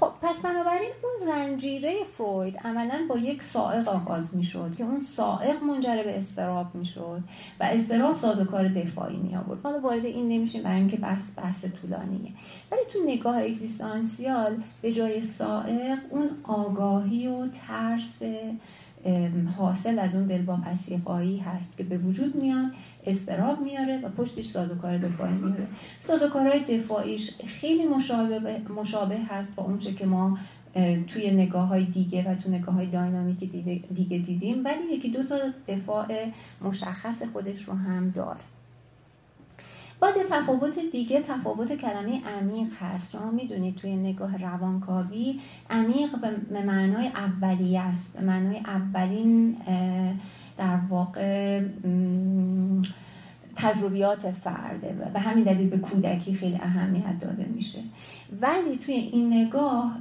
خب 0.00 0.12
پس 0.22 0.40
بنابراین 0.40 0.90
اون 1.02 1.32
زنجیره 1.32 1.94
فروید 2.18 2.56
عملا 2.56 3.06
با 3.08 3.18
یک 3.18 3.42
سائق 3.42 3.88
آغاز 3.88 4.34
می 4.34 4.44
شد 4.44 4.74
که 4.78 4.84
اون 4.84 5.00
سائق 5.00 5.62
منجر 5.62 6.02
به 6.02 6.18
استراب 6.18 6.74
می 6.74 6.86
شد 6.86 7.20
و 7.60 7.64
استراب 7.64 8.14
سازوکار 8.14 8.68
دفاعی 8.68 9.16
می 9.16 9.36
آورد 9.36 9.62
حالا 9.62 9.80
وارد 9.80 10.04
این 10.04 10.28
نمیشیم 10.28 10.62
برای 10.62 10.78
اینکه 10.78 10.96
بحث 10.96 11.24
بحث 11.36 11.64
طولانیه. 11.64 12.32
ولی 12.72 12.80
تو 12.92 12.98
نگاه 13.06 13.42
اگزیستانسیال 13.42 14.62
به 14.82 14.92
جای 14.92 15.22
سائق 15.22 15.98
اون 16.10 16.30
آگاهی 16.44 17.26
و 17.26 17.48
ترس 17.68 18.22
حاصل 19.56 19.98
از 19.98 20.14
اون 20.14 20.26
دلواپسی 20.26 21.02
قایی 21.04 21.38
هست 21.38 21.76
که 21.76 21.84
به 21.84 21.98
وجود 21.98 22.34
میاد. 22.34 22.72
استراب 23.06 23.60
میاره 23.60 24.00
و 24.00 24.08
پشتش 24.08 24.46
سازوکار 24.46 24.98
دفاعی 24.98 25.32
میاره. 25.32 25.66
سازوکارهای 26.00 26.78
دفاعیش 26.78 27.30
خیلی 27.46 27.84
مشابه, 27.84 28.60
مشابه 28.76 29.18
هست 29.28 29.54
با 29.54 29.64
اونچه 29.64 29.94
که 29.94 30.06
ما 30.06 30.38
توی 31.06 31.30
نگاه 31.30 31.68
های 31.68 31.84
دیگه 31.84 32.30
و 32.30 32.34
تو 32.34 32.50
نگاه 32.50 32.74
های 32.74 32.86
داینامیکی 32.86 33.46
دیگه 33.94 34.18
دیدیم 34.18 34.64
ولی 34.64 34.82
یکی 34.92 35.10
دو 35.10 35.22
تا 35.22 35.38
دفاع 35.68 36.06
مشخص 36.62 37.22
خودش 37.22 37.62
رو 37.62 37.74
هم 37.74 38.10
داره. 38.10 38.40
باز 40.00 40.16
یه 40.16 40.24
تفاوت 40.30 40.78
دیگه 40.92 41.22
تفاوت 41.22 41.72
کلمه 41.72 42.20
عمیق 42.24 42.72
هست. 42.80 43.12
شما 43.12 43.30
می‌دونید 43.30 43.76
توی 43.76 43.96
نگاه 43.96 44.36
روانکاوی 44.36 45.40
عمیق 45.70 46.10
به 46.50 46.62
معنای 46.62 47.06
اولیه 47.06 47.80
است. 47.80 48.18
به 48.18 48.24
معنای 48.24 48.58
اولین 48.58 49.56
در 50.60 50.78
واقع 50.88 51.60
تجربیات 53.56 54.30
فرده 54.30 54.96
و 55.00 55.10
به 55.12 55.20
همین 55.20 55.44
دلیل 55.44 55.70
به 55.70 55.78
کودکی 55.78 56.34
خیلی 56.34 56.54
اهمیت 56.54 57.20
داده 57.20 57.44
میشه. 57.44 57.78
ولی 58.40 58.76
توی 58.76 58.94
این 58.94 59.32
نگاه 59.32 59.96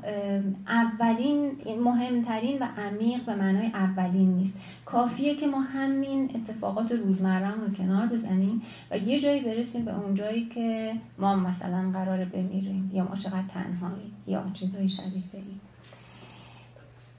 اولین 0.67 1.51
مهمترین 1.83 2.59
و 2.59 2.65
عمیق 2.77 3.25
به 3.25 3.35
معنای 3.35 3.67
اولین 3.67 4.33
نیست. 4.33 4.57
کافیه 4.85 5.35
که 5.35 5.47
ما 5.47 5.61
همین 5.61 6.31
اتفاقات 6.35 6.91
روزمره 6.91 7.51
رو 7.51 7.73
کنار 7.73 8.07
بزنیم 8.07 8.61
و 8.91 8.97
یه 8.97 9.19
جایی 9.19 9.41
برسیم 9.41 9.85
به 9.85 9.99
اون 9.99 10.15
جایی 10.15 10.45
که 10.45 10.93
ما 11.17 11.35
مثلا 11.35 11.91
قراره 11.93 12.25
بمیریم 12.25 12.91
یا 12.93 13.03
ما 13.03 13.15
چقدر 13.15 13.47
تنهایی 13.53 14.11
یا 14.27 14.43
چیزایی 14.53 14.89
شبیه 14.89 15.23
بریم 15.33 15.61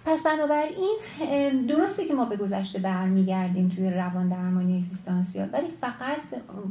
پس 0.05 0.23
بنابراین 0.23 0.97
درسته 1.69 2.05
که 2.05 2.15
ما 2.15 2.25
به 2.25 2.37
گذشته 2.37 2.79
برمیگردیم 2.79 3.69
توی 3.69 3.91
روان 3.91 4.29
درمانی 4.29 4.79
اگزیستانسیال 4.79 5.49
ولی 5.53 5.67
فقط 5.81 6.21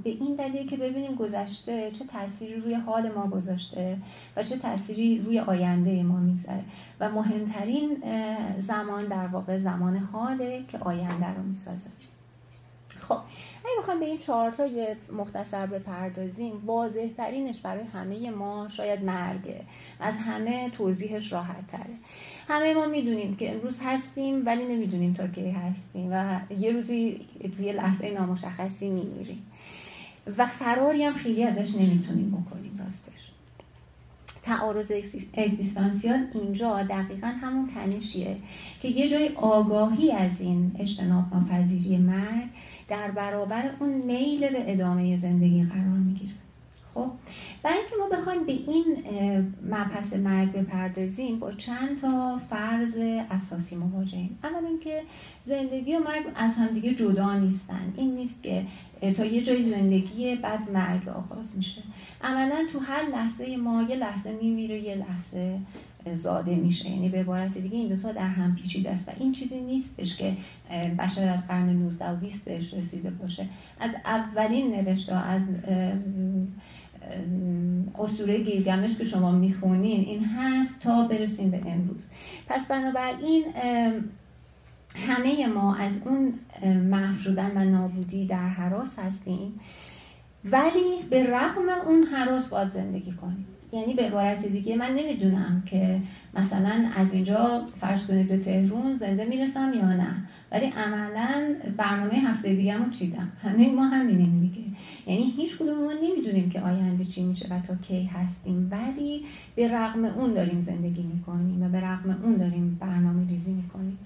به 0.04 0.10
این 0.10 0.36
دلیل 0.36 0.70
که 0.70 0.78
ببینیم 0.78 1.16
گذشته 1.16 1.92
چه 1.92 2.06
تأثیری 2.06 2.56
روی 2.56 2.74
حال 2.74 3.12
ما 3.12 3.28
گذاشته 3.28 3.98
و 4.36 4.44
چه 4.44 4.58
تأثیری 4.58 5.22
روی 5.26 5.40
آینده 5.40 6.04
ما 6.04 6.20
می‌گذاره. 6.20 6.64
و 7.00 7.10
مهمترین 7.12 8.04
زمان 8.60 9.06
در 9.06 9.28
واقع 9.28 9.58
زمان 9.58 9.98
حاله 9.98 10.64
که 10.68 10.78
آینده 10.78 11.28
رو 11.28 11.44
می‌سازه. 11.44 11.90
خب 13.00 13.18
اگه 13.66 13.80
بخوام 13.80 14.00
به 14.00 14.06
این 14.06 14.18
چهار 14.18 14.54
یه 14.76 14.98
مختصر 15.18 15.66
بپردازیم 15.66 16.54
واضح 16.66 17.08
ترینش 17.18 17.60
برای 17.60 17.84
همه 17.84 18.32
ما 18.32 18.68
شاید 18.68 19.04
مرگه. 19.04 19.62
از 20.00 20.18
همه 20.18 20.70
توضیحش 20.70 21.34
راحت 21.34 21.68
تره 21.68 21.96
همه 22.48 22.74
ما 22.74 22.86
می‌دونیم 22.86 23.36
که 23.36 23.52
امروز 23.52 23.80
هستیم 23.84 24.46
ولی 24.46 24.66
نمی‌دونیم 24.66 25.14
تا 25.14 25.28
کی 25.28 25.50
هستیم 25.50 26.10
و 26.12 26.40
یه 26.60 26.72
روزی 26.72 27.22
یه 27.60 27.74
لحظه 27.74 28.12
نامشخصی 28.12 28.90
میمیریم. 28.90 29.46
و 30.38 30.46
فراری 30.46 31.04
هم 31.04 31.14
خیلی 31.14 31.44
ازش 31.44 31.76
نمی‌تونیم 31.76 32.32
بکنیم 32.32 32.80
راستش. 32.86 33.32
تعارض 34.44 34.92
اگزیستانسیال 35.34 36.28
اینجا 36.34 36.84
دقیقا 36.84 37.28
همون 37.28 37.70
تنشیه 37.74 38.38
که 38.82 38.88
یه 38.88 39.10
جای 39.10 39.30
آگاهی 39.36 40.12
از 40.12 40.42
این 40.42 40.72
اجتناب 40.80 41.24
ناپذیری 41.34 41.98
مرگ 41.98 42.50
در 42.90 43.12
برابر 43.12 43.72
اون 43.80 43.90
میل 43.90 44.40
به 44.50 44.72
ادامه 44.74 45.18
زندگی 45.18 45.64
قرار 45.64 45.98
می‌گیره. 46.06 46.32
خب؟ 46.94 47.12
برای 47.64 47.78
اینکه 47.78 47.96
ما 48.00 48.10
بخوایم 48.18 48.46
به 48.46 48.52
این 48.52 48.86
مبحث 49.66 50.14
مرگ 50.14 50.52
بپردازیم 50.52 51.40
با 51.40 51.52
چند 51.52 52.02
تا 52.02 52.42
فرض 52.50 52.98
اساسی 53.32 53.76
مواجهیم. 53.76 54.40
اول 54.44 54.66
اینکه 54.66 55.02
زندگی 55.46 55.96
و 55.96 56.00
مرگ 56.00 56.26
از 56.36 56.52
همدیگه 56.56 56.96
جدا 56.96 57.40
نیستن. 57.40 57.94
این 57.98 58.16
نیست 58.16 58.44
که 58.44 58.66
تا 59.18 59.26
یه 59.26 59.42
جای 59.42 59.64
زندگی 59.64 60.36
بعد 60.36 60.72
مرگ 60.72 61.10
آغاز 61.10 61.58
میشه. 61.58 61.82
عملا 62.24 62.68
تو 62.74 62.80
هر 62.80 63.04
لحظه 63.04 63.58
ما 63.58 63.82
یه 63.82 63.96
لحظه 63.96 64.32
میمیره 64.42 64.80
یه 64.80 64.96
لحظه 64.96 65.60
زاده 66.16 66.56
میشه. 66.56 66.90
یعنی 66.90 67.10
به 67.10 67.20
عبارت 67.20 67.58
دیگه 67.58 67.78
این 67.78 67.88
دوتا 67.88 68.12
در 68.12 68.28
هم 68.28 68.56
پیچیده 68.56 68.90
است. 68.90 69.08
و 69.08 69.12
این 69.20 69.32
چیزی 69.32 69.62
نیستش 69.62 70.18
که 70.18 70.34
بشر 71.00 71.30
از 71.30 71.48
قرن 71.48 71.70
19 71.70 72.12
و 72.12 72.16
20 72.16 72.46
بهش 72.46 72.74
رسیده 72.74 73.10
باشه. 73.10 73.46
از 73.80 73.92
اولین 74.06 74.76
نوشته 74.76 75.16
از 75.16 75.48
اسطوره 78.00 78.44
گیلگمش 78.44 78.98
که 78.98 79.06
شما 79.06 79.32
می‌خونین 79.32 80.06
این 80.06 80.26
هست 80.26 80.82
تا 80.82 81.08
برسیم 81.08 81.52
به 81.52 81.62
امروز. 81.66 82.10
پس 82.48 82.68
بنابراین 82.68 83.44
همه 84.96 85.48
ما 85.48 85.76
از 85.76 86.08
اون 86.08 86.34
محو 86.90 87.32
و 87.36 87.64
نابودی 87.64 88.26
در 88.26 88.48
حراس 88.48 89.00
هستیم. 89.00 89.60
ولی 90.46 91.04
به 91.10 91.24
رغم 91.24 91.70
اون 91.88 92.04
حراس 92.04 92.48
باید 92.48 92.72
زندگی 92.72 93.12
کنیم. 93.12 93.46
یعنی 93.74 93.94
به 93.94 94.04
عبارت 94.04 94.46
دیگه 94.46 94.76
من 94.76 94.96
نمی‌دونم 94.96 95.64
که 95.66 96.02
مثلا 96.34 96.86
از 96.96 97.14
اینجا 97.14 97.66
فرض 97.82 98.08
کنید 98.08 98.28
به 98.28 98.38
تهرون 98.38 98.96
زنده 98.96 99.26
می‌رسم 99.26 99.74
یا 99.74 99.94
نه. 99.94 100.16
ولی 100.52 100.66
عملا 100.66 101.56
برنامه 101.78 102.14
هفته 102.14 102.56
دیگه 102.56 102.76
چیدم. 103.00 103.32
همه 103.44 103.72
ما 103.72 103.88
همینیم 103.88 104.40
دیگه. 104.40 104.68
یعنی 105.08 105.34
هیچ 105.38 105.58
کدوم 105.58 105.84
ما 105.84 105.94
نمی‌دونیم 105.94 106.50
که 106.50 106.62
آینده 106.62 107.06
چی 107.06 107.24
میشه 107.24 107.48
و 107.52 107.60
تا 107.68 107.76
کی 107.76 108.04
هستیم. 108.04 108.72
ولی 108.72 109.26
به 109.56 109.76
رغم 109.76 110.06
اون 110.06 110.34
داریم 110.34 110.62
زندگی 110.62 111.04
می‌کنیم 111.04 111.64
و 111.64 111.70
به 111.70 111.80
رغم 111.80 112.20
اون 112.24 112.36
داریم 112.38 112.78
برنامه 112.82 113.30
ریزی 113.30 113.52
می‌کنیم. 113.52 113.98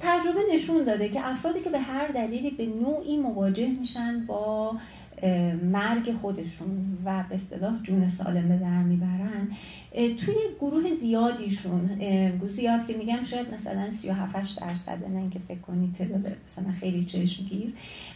تجربه 0.00 0.40
نشون 0.54 0.84
داده 0.84 1.08
که 1.08 1.26
افرادی 1.26 1.60
که 1.60 1.70
به 1.70 1.78
هر 1.78 2.06
دلیلی 2.06 2.50
به 2.50 2.66
نوعی 2.66 3.16
مواجه 3.16 3.66
میشن 3.80 4.26
با 4.26 4.76
مرگ 5.64 6.12
خودشون 6.12 6.98
و 7.04 7.24
به 7.28 7.34
اصطلاح 7.34 7.82
جون 7.82 8.08
سالم 8.08 8.48
به 8.48 8.56
در 8.56 8.82
می‌برن. 8.82 9.48
توی 9.94 10.34
گروه 10.60 10.94
زیادیشون 10.94 11.90
زیاد 12.48 12.86
که 12.86 12.96
میگم 12.96 13.24
شاید 13.24 13.54
مثلا 13.54 13.90
37 13.90 14.60
درصد 14.60 15.04
نه 15.08 15.20
اینکه 15.20 15.38
فکر 15.48 15.58
کنید 15.58 15.94
تعداد 15.94 16.36
مثلا 16.44 16.72
خیلی 16.80 17.04
چشمگیر 17.04 17.72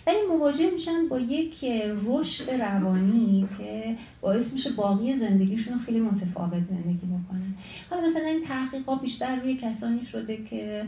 ولی 0.07 0.17
مواجه 0.31 0.71
میشن 0.71 1.09
با 1.09 1.19
یک 1.21 1.65
رشد 2.07 2.51
روانی 2.51 3.49
که 3.59 3.97
باعث 4.21 4.53
میشه 4.53 4.71
باقی 4.71 5.17
زندگیشون 5.17 5.79
خیلی 5.79 6.01
متفاوت 6.01 6.63
زندگی 6.71 7.07
بکنن. 7.07 7.55
حالا 7.91 8.07
مثلا 8.07 8.27
این 8.27 8.45
تحقیقات 8.45 9.01
بیشتر 9.01 9.37
روی 9.37 9.57
کسانی 9.57 10.05
شده 10.05 10.37
که 10.37 10.85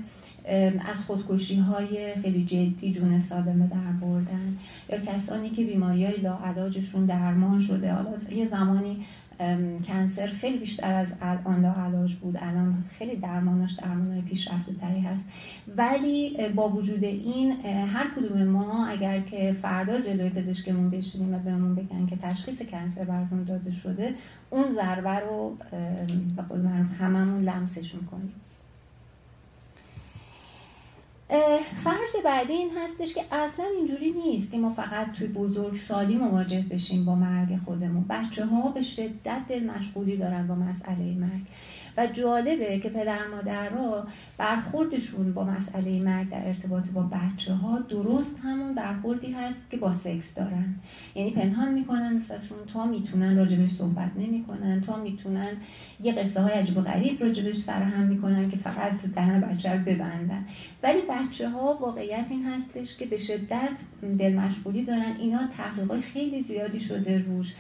از 0.89 1.05
خودکشی 1.07 1.57
های 1.57 2.15
خیلی 2.15 2.45
جدی 2.45 2.93
جون 2.93 3.21
سالمه 3.21 3.67
در 3.67 4.07
بردن 4.07 4.57
یا 4.89 4.99
کسانی 4.99 5.51
که 5.51 5.65
بیماری 5.65 6.05
های 6.05 6.17
لاعلاجشون 6.17 7.07
درمان 7.07 7.61
شده. 7.61 7.93
حالا 7.93 8.11
یه 8.31 8.47
زمانی 8.47 9.05
کنسر 9.87 10.27
خیلی 10.27 10.59
بیشتر 10.59 10.93
از 10.93 11.15
الان 11.23 11.61
لاعلاج 11.61 12.15
بود. 12.15 12.37
الان 12.41 12.85
خیلی 12.99 13.17
درمانش 13.17 13.73
درمان 13.73 14.23
پیشرفته 14.23 14.75
تری 14.81 15.01
هست. 15.01 15.29
ولی 15.77 16.37
با 16.55 16.69
وجود 16.69 17.05
این 17.05 17.51
هر 17.67 18.07
کدوم 18.17 18.43
ما 18.43 18.87
اگر 18.87 19.21
که 19.21 19.57
فردا 19.63 20.01
جلوی 20.01 20.31
پزشکمون 20.31 20.91
بشینیم 20.91 21.35
و 21.35 21.39
بهمون 21.39 21.75
بگن 21.75 22.07
که 22.07 22.17
تشخیص 22.17 22.63
کنسر 22.63 23.05
براتون 23.05 23.45
داده 23.45 23.71
شده 23.71 24.15
اون 24.51 24.71
ضربه 24.71 25.19
رو 25.19 25.57
به 26.37 26.43
قول 26.43 26.67
هممون 27.01 27.43
لمسش 27.43 27.95
می‌کنیم. 27.95 28.33
فرض 31.85 32.25
بعدی 32.25 32.53
این 32.53 32.71
هستش 32.79 33.15
که 33.15 33.25
اصلا 33.33 33.65
اینجوری 33.79 34.11
نیست 34.11 34.51
که 34.51 34.59
ما 34.59 34.71
فقط 34.71 35.13
توی 35.13 35.27
بزرگ 35.27 35.77
سالی 35.77 36.17
مواجه 36.17 36.65
بشیم 36.71 37.05
با 37.05 37.15
مرگ 37.15 37.59
خودمون. 37.65 38.05
بچه 38.09 38.47
ها 38.47 38.69
به 38.69 38.83
شدت 38.83 39.41
دل 39.49 39.65
مشغولی 39.65 40.17
دارن 40.17 40.47
با 40.47 40.55
مسئله 40.55 41.15
مرگ. 41.15 41.43
و 41.97 42.07
جالبه 42.07 42.79
که 42.79 42.89
پدر 42.89 43.27
مادرها 43.27 44.07
برخوردشون 44.39 45.33
با 45.33 45.45
مسئله 45.45 46.03
مرگ 46.03 46.31
در 46.31 46.47
ارتباط 46.47 46.89
با 46.89 47.03
بچه 47.03 47.55
ها 47.55 47.79
درست 47.79 48.41
همون 48.45 48.75
برخوردی 48.75 49.33
هست 49.33 49.71
که 49.71 49.77
با 49.77 49.93
سکس 49.93 50.35
دارن. 50.35 50.75
یعنی 51.15 51.31
پنهان 51.31 51.75
می‌کنن 51.75 52.13
مثلشون 52.13 52.59
تا 52.73 52.87
می‌تونن 52.87 53.37
راجبش 53.37 53.71
صحبت 53.71 54.11
نمی‌کنن 54.17 54.81
تا 54.81 54.97
می‌تونن 54.97 55.57
یه 56.03 56.13
قصه 56.13 56.41
های 56.41 56.53
عجب 56.53 56.77
و 56.77 56.81
غریب 56.81 57.23
راجبش 57.23 57.57
سرهم 57.57 58.03
می‌کنن 58.03 58.51
که 58.51 58.57
فقط 58.57 58.93
دهن 59.15 59.41
بچه 59.41 59.73
رو 59.73 59.79
ببندن. 59.79 60.47
ولی 60.83 61.01
بچه 61.09 61.49
ها 61.49 61.79
واقعیت 61.81 62.27
این 62.31 62.45
هستش 62.45 62.97
که 62.97 63.07
به 63.07 63.17
شدت 63.17 63.79
دل 64.19 64.33
مشغولی 64.33 64.85
دارن. 64.85 65.17
اینا 65.19 65.47
تحقیقات 65.57 66.01
خیلی 66.01 66.43
زیادی 66.43 66.81
شده 66.81 67.19
روش. 67.19 67.55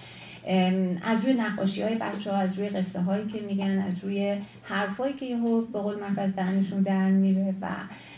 از 1.03 1.25
روی 1.25 1.35
نقاشی 1.35 1.83
های 1.83 1.95
بچه 1.95 2.31
ها 2.31 2.37
از 2.37 2.59
روی 2.59 2.68
قصه 2.68 3.01
هایی 3.01 3.27
که 3.27 3.41
میگن 3.41 3.79
از 3.79 4.05
روی 4.05 4.37
حرفایی 4.62 5.12
که 5.12 5.27
یهو 5.27 5.61
به 5.61 5.79
قول 5.79 5.95
من 6.01 6.18
از 6.18 6.37
دهنشون 6.37 6.83
در 6.83 7.11
میره 7.11 7.55
و 7.62 7.68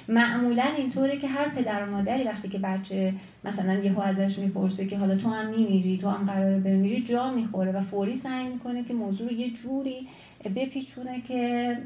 معمولا 0.09 0.65
اینطوره 0.79 1.19
که 1.19 1.29
هر 1.29 1.49
پدر 1.49 1.83
و 1.83 1.91
مادری 1.91 2.25
وقتی 2.25 2.49
که 2.49 2.59
بچه 2.59 3.15
مثلا 3.45 3.75
یهو 3.75 4.01
ازش 4.01 4.39
می‌پرسه 4.39 4.87
که 4.87 4.99
حالا 4.99 5.17
تو 5.17 5.29
هم 5.29 5.47
میمیری 5.47 5.99
تو 5.99 6.09
هم 6.09 6.27
قراره 6.27 6.59
بمیری 6.59 7.03
جا 7.03 7.31
می‌خوره 7.31 7.73
و 7.73 7.83
فوری 7.83 8.17
سعی 8.17 8.49
می‌کنه 8.49 8.85
که 8.85 8.95
موضوع 8.95 9.29
رو 9.29 9.33
یه 9.33 9.51
جوری 9.51 10.09
بپیچونه 10.57 11.21
که 11.21 11.77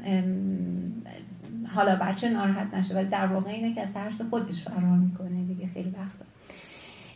حالا 1.77 1.95
بچه 1.95 2.29
ناراحت 2.29 2.73
نشه 2.73 3.01
و 3.01 3.05
در 3.11 3.27
واقع 3.27 3.49
اینه 3.49 3.75
که 3.75 3.81
از 3.81 3.93
ترس 3.93 4.21
خودش 4.21 4.63
فرار 4.63 4.97
می‌کنه 4.97 5.43
دیگه 5.43 5.67
خیلی 5.73 5.89
وقتا. 5.89 6.25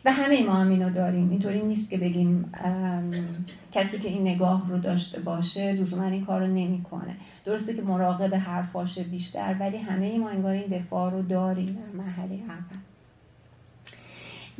و 0.04 0.12
همه 0.12 0.46
ما 0.46 0.54
هم 0.54 0.70
اینو 0.70 0.90
داریم. 0.90 1.30
اینطوری 1.30 1.62
نیست 1.62 1.90
که 1.90 1.96
بگیم 1.98 2.52
کسی 3.72 3.98
که 3.98 4.08
این 4.08 4.28
نگاه 4.28 4.68
رو 4.68 4.78
داشته 4.78 5.20
باشه 5.20 5.72
لزوما 5.72 6.04
این 6.04 6.24
کار 6.24 6.40
رو 6.40 6.46
نمی‌کنه. 6.46 7.16
درسته 7.44 7.74
که 7.74 7.82
مراقب 7.82 8.34
حرفاش 8.34 8.98
بیشتر 8.98 9.56
ولی 9.60 9.76
همه 9.76 10.18
ما 10.18 10.28
انگار 10.28 10.52
این 10.52 10.78
دفاع 10.78 11.10
رو 11.12 11.22
داریم 11.22 11.74
در 11.74 12.02
مرحله 12.02 12.34
اول. 12.34 12.91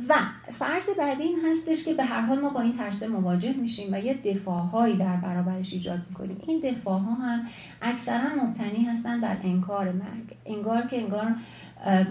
و 0.09 0.15
فرض 0.51 0.89
بعدی 0.97 1.23
این 1.23 1.39
هستش 1.45 1.83
که 1.83 1.93
به 1.93 2.03
هر 2.03 2.21
حال 2.21 2.39
ما 2.39 2.49
با 2.49 2.61
این 2.61 2.77
ترس 2.77 3.03
مواجه 3.03 3.53
میشیم 3.53 3.93
و 3.93 3.99
یه 3.99 4.13
دفاعهایی 4.13 4.97
در 4.97 5.15
برابرش 5.15 5.73
ایجاد 5.73 5.99
می‌کنیم. 6.09 6.37
این 6.47 6.59
دفاع 6.59 6.99
ها 6.99 7.13
هم 7.13 7.45
اکثرا 7.81 8.29
مبتنی 8.43 8.83
هستن 8.83 9.19
در 9.19 9.37
انکار 9.43 9.91
مرگ. 9.91 10.35
انگار 10.45 10.81
که 10.81 10.97
انگار 10.97 11.35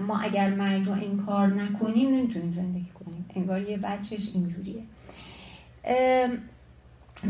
ما 0.07 0.19
اگر 0.19 0.55
مرگ 0.55 0.87
رو 0.87 0.93
انکار 0.93 1.47
نکنیم 1.47 2.15
نمی‌تونیم 2.15 2.51
زندگی 2.51 2.91
کنیم. 3.05 3.27
انگار 3.37 3.63
یه 3.63 3.77
بچهش 3.77 4.31
اینجوریه. 4.35 4.83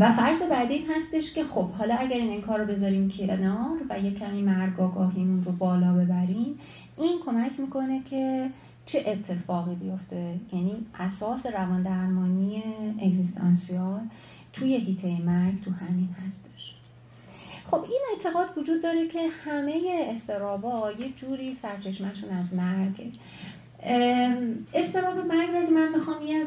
و 0.01 0.13
فرض 0.13 0.43
بعدی 0.43 0.75
این 0.75 0.87
هستش 0.97 1.33
که 1.33 1.45
خب 1.45 1.71
حالا 1.71 1.95
اگر 1.95 2.17
این 2.17 2.33
انکار 2.33 2.59
رو 2.61 2.67
بذاریم 2.67 3.11
کنار 3.11 3.79
و 3.91 3.99
یه 3.99 4.15
کمی 4.15 4.43
مرگ 4.43 4.81
آگاهیمون 4.81 5.45
رو 5.45 5.53
بالا 5.53 5.93
ببریم 5.93 6.59
این 6.97 7.19
کمک 7.25 7.61
می‌کنه 7.61 8.03
که 8.11 8.51
چه 8.87 9.05
اتفاقی 9.07 9.75
بیفته؟ 9.75 10.35
یعنی 10.53 10.87
اساس 10.99 11.47
روان 11.47 11.83
درمانی 11.83 12.63
اگزیستانسیال 13.03 14.01
توی 14.53 14.77
هیته 14.77 15.23
مرگ 15.23 15.63
تو 15.65 15.71
همین 15.71 16.09
هستش. 16.27 16.75
خب 17.71 17.83
این 17.83 18.01
اعتقاد 18.13 18.59
وجود 18.59 18.83
داره 18.83 19.09
که 19.09 19.29
همه 19.45 20.07
استرابا 20.11 20.93
یه 20.99 21.13
جوری 21.17 21.55
سرچشمشون 21.55 22.31
از 22.31 22.55
مرگه 22.55 23.07
استراب 24.75 25.19
مرگ 25.19 25.51
رو 25.51 25.71
من 25.71 25.89
می‌خوام 25.95 26.23
یه 26.27 26.47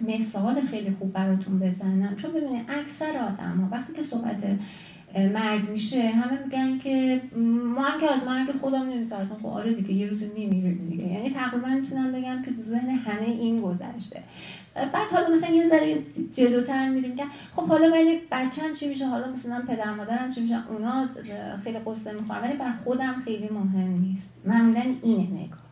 مثال 0.00 0.60
خیلی 0.60 0.90
خوب 0.90 1.12
براتون 1.12 1.58
بزنم. 1.58 2.16
چون 2.16 2.32
ببینید 2.32 2.64
اکثر 2.68 3.16
آدم 3.16 3.60
ها 3.60 3.68
وقتی 3.70 3.92
که 3.92 4.02
صحبت 4.02 4.36
مرگ 5.14 5.70
میشه. 5.70 6.08
همه 6.08 6.44
میگن 6.44 6.78
که 6.78 7.20
ما 7.74 7.82
هم 7.82 8.00
که 8.00 8.12
از 8.12 8.24
مرگ 8.24 8.52
خودم 8.60 8.82
نمیترسم. 8.82 9.36
خب 9.42 9.46
آره 9.46 9.72
دیگه 9.72 9.92
یه 9.92 10.06
روز 10.06 10.22
میمیریم 10.22 10.88
دیگه. 10.90 11.04
یعنی 11.04 11.30
تقریبا 11.30 11.68
می‌تونم 11.68 12.12
بگم 12.12 12.42
که 12.42 12.50
ذهن 12.62 12.88
همه 12.88 13.26
این 13.26 13.60
گذشته. 13.60 14.22
بعد 14.74 15.08
حالا 15.12 15.36
مثلا 15.36 15.54
یه 15.54 15.68
ذره 15.68 15.98
جلوتر 16.36 16.88
میریم 16.88 17.16
که 17.16 17.24
خب 17.56 17.62
حالا 17.62 17.90
ولی 17.92 18.20
بچم 18.30 18.74
چی 18.74 18.88
میشه؟ 18.88 19.06
حالا 19.06 19.32
مثلا 19.32 19.62
پدر 19.68 19.94
مادرم 19.94 20.32
چی 20.32 20.40
میشه؟ 20.40 20.70
اونا 20.70 21.08
خیلی 21.64 21.78
قصه 21.78 22.12
می‌خورن. 22.12 22.42
ولی 22.42 22.56
بر 22.56 22.72
خودم 22.84 23.22
خیلی 23.24 23.48
مهم 23.48 24.00
نیست. 24.00 24.30
معمولا 24.44 24.82
اینه 25.02 25.26
نگاه. 25.30 25.66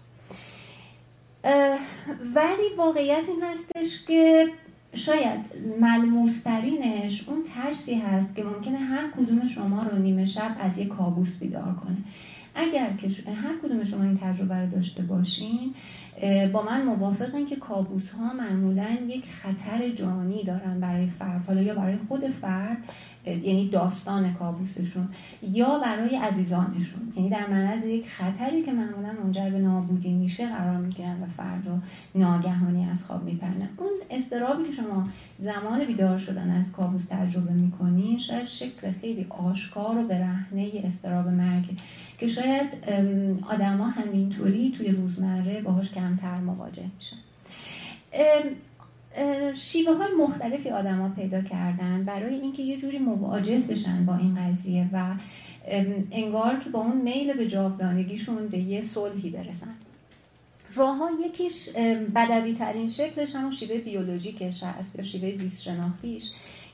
ولی 2.35 2.75
واقعیت 2.77 3.23
این 3.29 3.43
هستش 3.43 4.05
که 4.07 4.49
شاید 4.95 5.41
ملموسترینش 5.81 7.29
اون 7.29 7.43
ترسی 7.55 7.95
هست 7.95 8.37
که 8.37 8.45
ممکنه 8.45 8.79
هر 8.79 9.11
کدوم 9.11 9.47
شما 9.47 9.83
رو 9.83 9.99
نیمه 9.99 10.27
شب 10.27 10.57
از 10.61 10.79
یک 10.79 10.89
کابوس 10.89 11.39
بیدار 11.39 11.75
کنه. 11.75 11.97
اگر 12.55 12.91
که 13.01 13.09
هر 13.33 13.57
کدوم 13.63 13.85
شما 13.85 14.03
این 14.05 14.19
تجربه 14.19 14.55
رو 14.55 14.71
داشته 14.71 15.03
باشین 15.03 15.75
با 16.53 16.63
من 16.63 16.83
موافقن 16.83 17.47
که 17.47 17.57
کابوس 17.57 18.11
ها 18.11 18.33
معمولا 18.33 18.87
یک 19.09 19.25
خطر 19.43 19.89
جانی 19.89 20.45
دارن 20.45 20.81
برای 20.81 21.07
فرد 21.07 21.45
حالا 21.47 21.63
یا 21.63 21.75
برای 21.75 21.97
خود 22.09 22.29
فرد 22.29 22.77
یعنی 23.27 23.69
داستان 23.69 24.35
کابوسشون 24.35 25.09
یا 25.43 25.79
برای 25.79 26.17
عزیزانشون. 26.17 27.13
یعنی 27.17 27.29
در 27.31 27.47
معرض 27.47 27.85
یک 27.85 28.09
خطری 28.09 28.63
که 28.63 28.73
معمولا 28.73 29.13
منجر 29.25 29.51
به 29.51 29.59
نابودی 29.59 30.13
میشه 30.13 30.47
قرار 30.47 30.77
می‌گیرن 30.77 31.23
و 31.23 31.27
فرد 31.37 31.69
رو 31.69 31.79
ناگهانی 32.15 32.91
از 32.91 33.03
خواب 33.03 33.25
میپرنن 33.25 33.69
اون 33.77 33.91
استرابی 34.11 34.65
که 34.65 34.73
شما 34.73 35.09
زمان 35.39 35.85
بیدار 35.85 36.19
شدن 36.19 36.51
از 36.51 36.73
کابوس 36.73 37.05
تجربه 37.05 37.53
می‌کنین 37.53 38.19
شاید 38.19 38.45
شکل 38.45 38.93
خیلی 39.01 39.27
آشکار 39.29 39.99
و 39.99 40.09
برهنه 40.09 40.71
استراب 40.85 41.29
مرگ. 41.29 41.65
که 42.19 42.27
شاید 42.27 42.69
آدما 43.49 43.89
همینطوری 43.89 44.75
توی 44.79 44.89
روزمره 44.89 45.61
باهاش 45.63 45.93
کمتر 45.93 46.41
مواجه 46.41 46.85
میشن. 46.97 47.17
شیوه 49.55 49.95
های 49.95 50.15
مختلفی 50.19 50.71
آدما 50.71 51.09
پیدا 51.09 51.41
کردن 51.43 52.05
برای 52.05 52.35
اینکه 52.35 52.63
یه 52.63 52.77
جوری 52.77 52.99
مواجه 52.99 53.59
بشن 53.59 54.07
با 54.07 54.17
این 54.17 54.35
قضیه 54.35 54.89
و 54.93 55.15
انگار 56.13 56.59
که 56.59 56.71
با 56.71 56.81
اون 56.81 56.97
میل 56.97 57.33
به 57.33 57.47
جاودانگیشون 57.47 58.49
به 58.49 58.59
یه 58.59 58.83
صلحی 58.83 59.31
برسن. 59.31 59.75
راه 60.75 60.97
ها 60.97 61.11
یکیش 61.27 61.69
بدوی 62.15 62.55
ترین 62.55 62.89
شکلش 62.89 63.35
همون 63.35 63.51
شیوه 63.51 63.79
بیولوژیکش 63.79 64.63
هست 64.63 64.97
یا 64.97 65.05
شیوه 65.05 65.33
زیست 65.33 65.63
شناختیش 65.63 66.31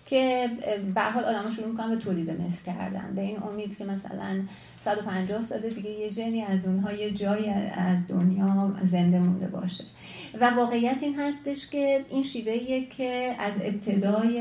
که 0.06 0.50
به 0.94 1.00
حال 1.00 1.24
آدم 1.24 1.50
شروع 1.50 1.68
می‌کنن 1.68 1.88
به 1.88 1.96
تولید 1.96 2.30
مثل 2.30 2.62
کردن. 2.64 3.12
به 3.14 3.20
این 3.20 3.42
امید 3.42 3.78
که 3.78 3.84
مثلا 3.84 4.40
150 4.80 5.42
سال 5.42 5.60
دیگه 5.60 5.90
یه 5.90 6.10
جنی 6.10 6.42
از 6.42 6.66
اونها 6.66 6.92
یه 6.92 7.10
جایی 7.10 7.48
از 7.74 8.08
دنیا 8.08 8.72
زنده 8.84 9.18
مونده 9.18 9.46
باشه. 9.46 9.84
و 10.40 10.50
واقعیت 10.50 10.98
این 11.00 11.18
هستش 11.18 11.66
که 11.66 12.04
این 12.10 12.22
شیوه 12.22 12.84
که 12.96 13.36
از 13.38 13.54
ابتدای 13.62 14.40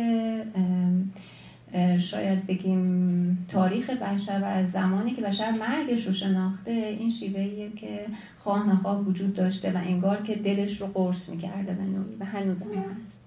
شاید 1.98 2.48
بگیم 2.48 3.48
تاریخ 3.52 3.90
بشر 3.90 4.40
و 4.42 4.46
از 4.46 4.72
زمانی 4.72 5.12
که 5.12 5.22
بشر 5.22 5.52
مرگش 5.52 6.08
رو 6.08 6.14
شناخته 6.14 6.72
این 6.72 7.12
شیوهیه 7.12 7.72
که 7.72 8.06
خواه 8.40 8.70
نخواه 8.70 9.02
وجود 9.02 9.34
داشته 9.34 9.72
و 9.72 9.78
انگار 9.78 10.22
که 10.22 10.36
دلش 10.36 10.82
رو 10.82 10.88
قرص 10.88 11.30
می‌کرده 11.30 11.74
به 11.74 11.84
نوعی 11.84 12.16
و 12.20 12.26
هنوز 12.26 12.62
هم 12.62 12.68
هست. 12.68 13.20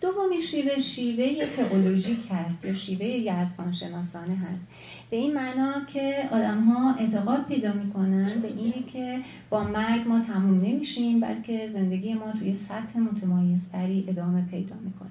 دومی 0.00 0.42
شیوه 0.42 0.78
شیوه 0.78 1.46
تئولوژیک 1.46 2.18
هست 2.30 2.64
یا 2.64 2.74
شیوه 2.74 3.06
یزدان 3.06 3.72
شناسانه 3.72 4.36
هست. 4.36 4.62
به 5.10 5.16
این 5.16 5.34
معنا 5.34 5.72
که 5.92 6.28
آدم 6.32 6.64
ها 6.64 6.94
اعتقاد 6.94 7.46
پیدا 7.46 7.72
می‌کنن 7.72 8.40
به 8.42 8.48
اینه 8.48 8.82
که 8.92 9.20
با 9.50 9.64
مرگ 9.64 10.08
ما 10.08 10.20
تموم 10.20 10.60
نمیشیم 10.60 11.20
بلکه 11.20 11.68
زندگی 11.68 12.14
ما 12.14 12.32
توی 12.32 12.54
سطح 12.54 12.98
متمایزتری 12.98 14.04
ادامه 14.08 14.42
پیدا 14.50 14.76
می‌کنه. 14.84 15.10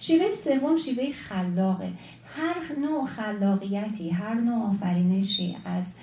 شیوه 0.00 0.32
سوم 0.32 0.76
شیوه 0.76 1.12
خلاقه. 1.12 1.92
هر 2.36 2.78
نوع 2.80 3.06
خلاقیتی 3.06 4.10
هر 4.10 4.34
نوع 4.34 4.70
آفرینشی 4.70 5.56
از 5.64 5.94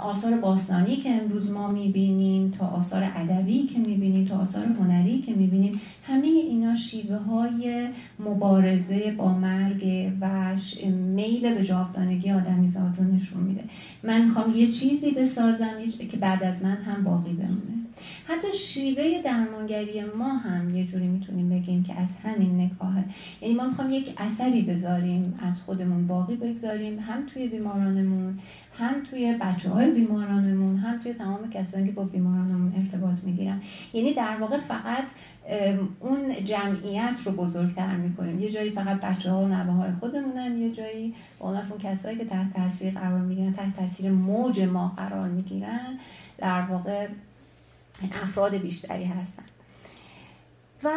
آثار 0.00 0.40
باستانی 0.40 0.96
که 0.96 1.10
امروز 1.10 1.50
ما 1.50 1.72
می‌بینیم 1.72 2.50
تا 2.50 2.66
آثار 2.66 3.12
ادبی 3.16 3.66
که 3.66 3.78
می‌بینیم 3.78 4.24
تا 4.24 4.36
آثار 4.36 4.64
هنری 4.64 5.18
که 5.18 5.34
می‌بینیم 5.34 5.80
همه 6.06 6.26
اینا 6.26 6.74
شیوه 6.74 7.16
های 7.16 7.88
مبارزه 8.18 9.14
با 9.18 9.32
مرگ 9.32 10.12
و 10.20 10.56
میل 11.14 11.54
به 11.54 11.64
جاودانگی 11.64 12.30
آدمیزاد 12.30 12.94
رو 12.98 13.04
نشون 13.04 13.42
میده. 13.42 13.64
من 14.02 14.24
می‌خوام 14.24 14.56
یه 14.56 14.70
چیزی 14.70 15.10
بسازم 15.10 15.74
که 16.10 16.16
بعد 16.16 16.42
از 16.42 16.62
من 16.62 16.76
هم 16.76 17.04
باقی 17.04 17.32
بمونه. 17.32 17.82
حتی 18.26 18.58
شیوه 18.58 19.22
درمانگری 19.24 20.04
ما 20.18 20.28
هم 20.28 20.76
یه 20.76 20.84
جوری 20.84 21.06
می‌تونیم 21.06 21.48
بگیم 21.48 21.82
که 21.82 21.94
از 21.94 22.08
همین 22.24 22.60
نگاهه. 22.60 23.04
یعنی 23.42 23.54
ما 23.54 23.66
می‌خوام 23.66 23.92
یک 23.92 24.14
اثری 24.16 24.62
بذاریم 24.62 25.34
از 25.42 25.60
خودمون 25.60 26.06
باقی 26.06 26.36
بگذاریم 26.36 26.98
هم 26.98 27.26
توی 27.26 27.48
بیمارانمون 27.48 28.38
هم 28.78 29.02
توی 29.10 29.36
بچه 29.40 29.70
های 29.70 29.90
بیمارانمون 29.90 30.76
هم 30.76 30.98
توی 30.98 31.12
تمام 31.12 31.50
کسانی 31.50 31.86
که 31.86 31.92
با 31.92 32.04
بیمارانمون 32.04 32.72
ارتباط 32.76 33.16
می‌گیرن. 33.22 33.60
یعنی 33.92 34.14
در 34.14 34.36
واقع 34.40 34.60
فقط 34.60 35.04
اون 36.00 36.44
جمعیت 36.44 37.14
رو 37.24 37.32
بزرگتر 37.32 37.96
می‌کنیم. 37.96 38.40
یه 38.40 38.50
جایی 38.50 38.70
فقط 38.70 39.00
بچه 39.00 39.30
ها 39.30 39.40
و 39.40 39.48
نوه 39.48 39.72
های 39.72 39.92
خودمونن 40.00 40.58
یه 40.58 40.72
جایی 40.72 41.14
با 41.38 41.48
اون 41.48 41.78
کسایی 41.78 42.18
که 42.18 42.24
تحت 42.24 42.52
تاثیر 42.52 42.94
قرار 42.94 43.20
می‌گیرن 43.20 43.52
تحت 43.52 43.76
تاثیر 43.76 44.10
موج 44.10 44.60
ما 44.60 44.92
قرار 44.96 45.28
می‌گیرن 45.28 45.98
در 46.38 46.62
واقع 46.62 47.06
افراد 48.22 48.54
بیشتری 48.54 49.04
هستن. 49.04 49.42
و 50.84 50.90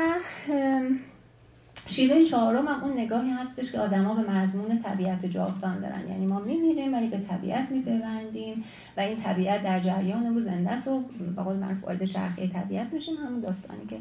شیوه 1.88 2.26
چهارم 2.26 2.68
هم 2.68 2.84
اون 2.84 2.98
نگاهی 2.98 3.30
هستش 3.30 3.72
که 3.72 3.80
آدما 3.80 4.14
به 4.14 4.32
مضمون 4.32 4.82
طبیعت 4.82 5.26
جاودان 5.26 5.80
دارن. 5.80 6.10
یعنی 6.10 6.26
ما 6.26 6.40
میمیریم 6.40 6.94
ولی 6.94 7.08
به 7.08 7.18
طبیعت 7.18 7.72
میپیوندیم 7.72 8.64
و 8.98 9.00
این 9.00 9.22
طبیعت 9.22 9.64
در 9.64 9.80
جریان 9.80 10.26
او 10.26 10.42
زنده 10.42 10.70
است 10.70 10.88
و 10.88 11.04
به 11.36 11.44
قول 11.44 11.56
معروف 11.56 11.84
وارد 11.84 12.06
چرخه 12.06 12.48
طبیعت 12.48 12.94
میشیم. 12.94 13.16
همون 13.16 13.40
داستانی 13.40 13.86
که 13.90 13.98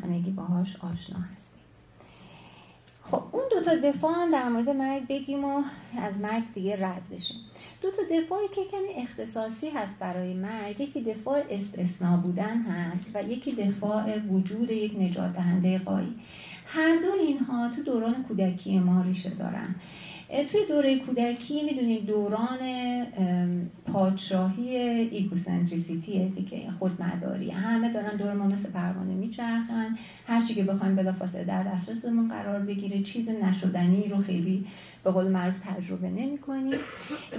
همگی 0.00 0.30
باهاش 0.30 0.76
آشنا 0.76 1.18
هستیم. 1.18 1.60
خب 3.02 3.22
اون 3.32 3.42
دو 3.50 3.60
تا 3.60 3.76
دفاع 3.76 4.14
هم 4.14 4.30
در 4.30 4.48
مورد 4.48 4.68
مرگ 4.68 5.06
بگیم 5.08 5.44
و 5.44 5.62
از 5.98 6.20
مرگ 6.20 6.42
دیگه 6.54 6.86
رد 6.86 7.02
بشیم. 7.12 7.36
دو 7.82 7.90
تا 7.90 8.02
دفاعی 8.10 8.48
که 8.48 8.60
کمی 8.64 9.02
اختصاصی 9.02 9.70
هست 9.70 9.98
برای 9.98 10.34
مرگ. 10.34 10.80
یکی 10.80 11.02
دفاع 11.02 11.42
استثناء 11.50 12.16
بودن 12.16 12.62
هست 12.62 13.04
و 13.14 13.22
یکی 13.22 13.52
دفاع 13.52 14.18
وجود 14.18 14.70
یک 14.70 14.96
نجات 15.00 15.32
دهنده 15.32 15.78
قایی. 15.78 16.14
هر 16.66 16.96
دو 17.02 17.12
اینها 17.12 17.70
تو 17.76 17.82
دوران 17.82 18.24
کودکی 18.28 18.78
ما 18.78 19.02
ریشه 19.02 19.30
دارن. 19.30 19.74
توی 20.28 20.60
دوره 20.68 20.98
کودکی 20.98 21.62
می‌دونید 21.62 22.06
دوران 22.06 22.58
پادشاهی 23.92 24.76
egocentricity 25.10 26.28
دیگه 26.28 26.70
خودمداری. 26.78 27.50
همه 27.50 27.92
دارن 27.92 28.16
دور 28.16 28.32
ما 28.32 28.46
مثل 28.46 28.70
پروانه 28.70 29.14
میچرخن. 29.14 29.98
هرچی 30.26 30.54
که 30.54 30.62
بخوایم 30.62 30.96
بلافاصله 30.96 31.44
در 31.44 31.62
دسترسمون 31.62 32.28
قرار 32.28 32.60
بگیره. 32.60 33.02
چیز 33.02 33.28
نشدنی 33.28 34.08
رو 34.08 34.22
خیلی 34.22 34.66
به 35.04 35.10
قول 35.10 35.28
معروف 35.28 35.58
تجربه 35.58 36.08
نمی 36.08 36.38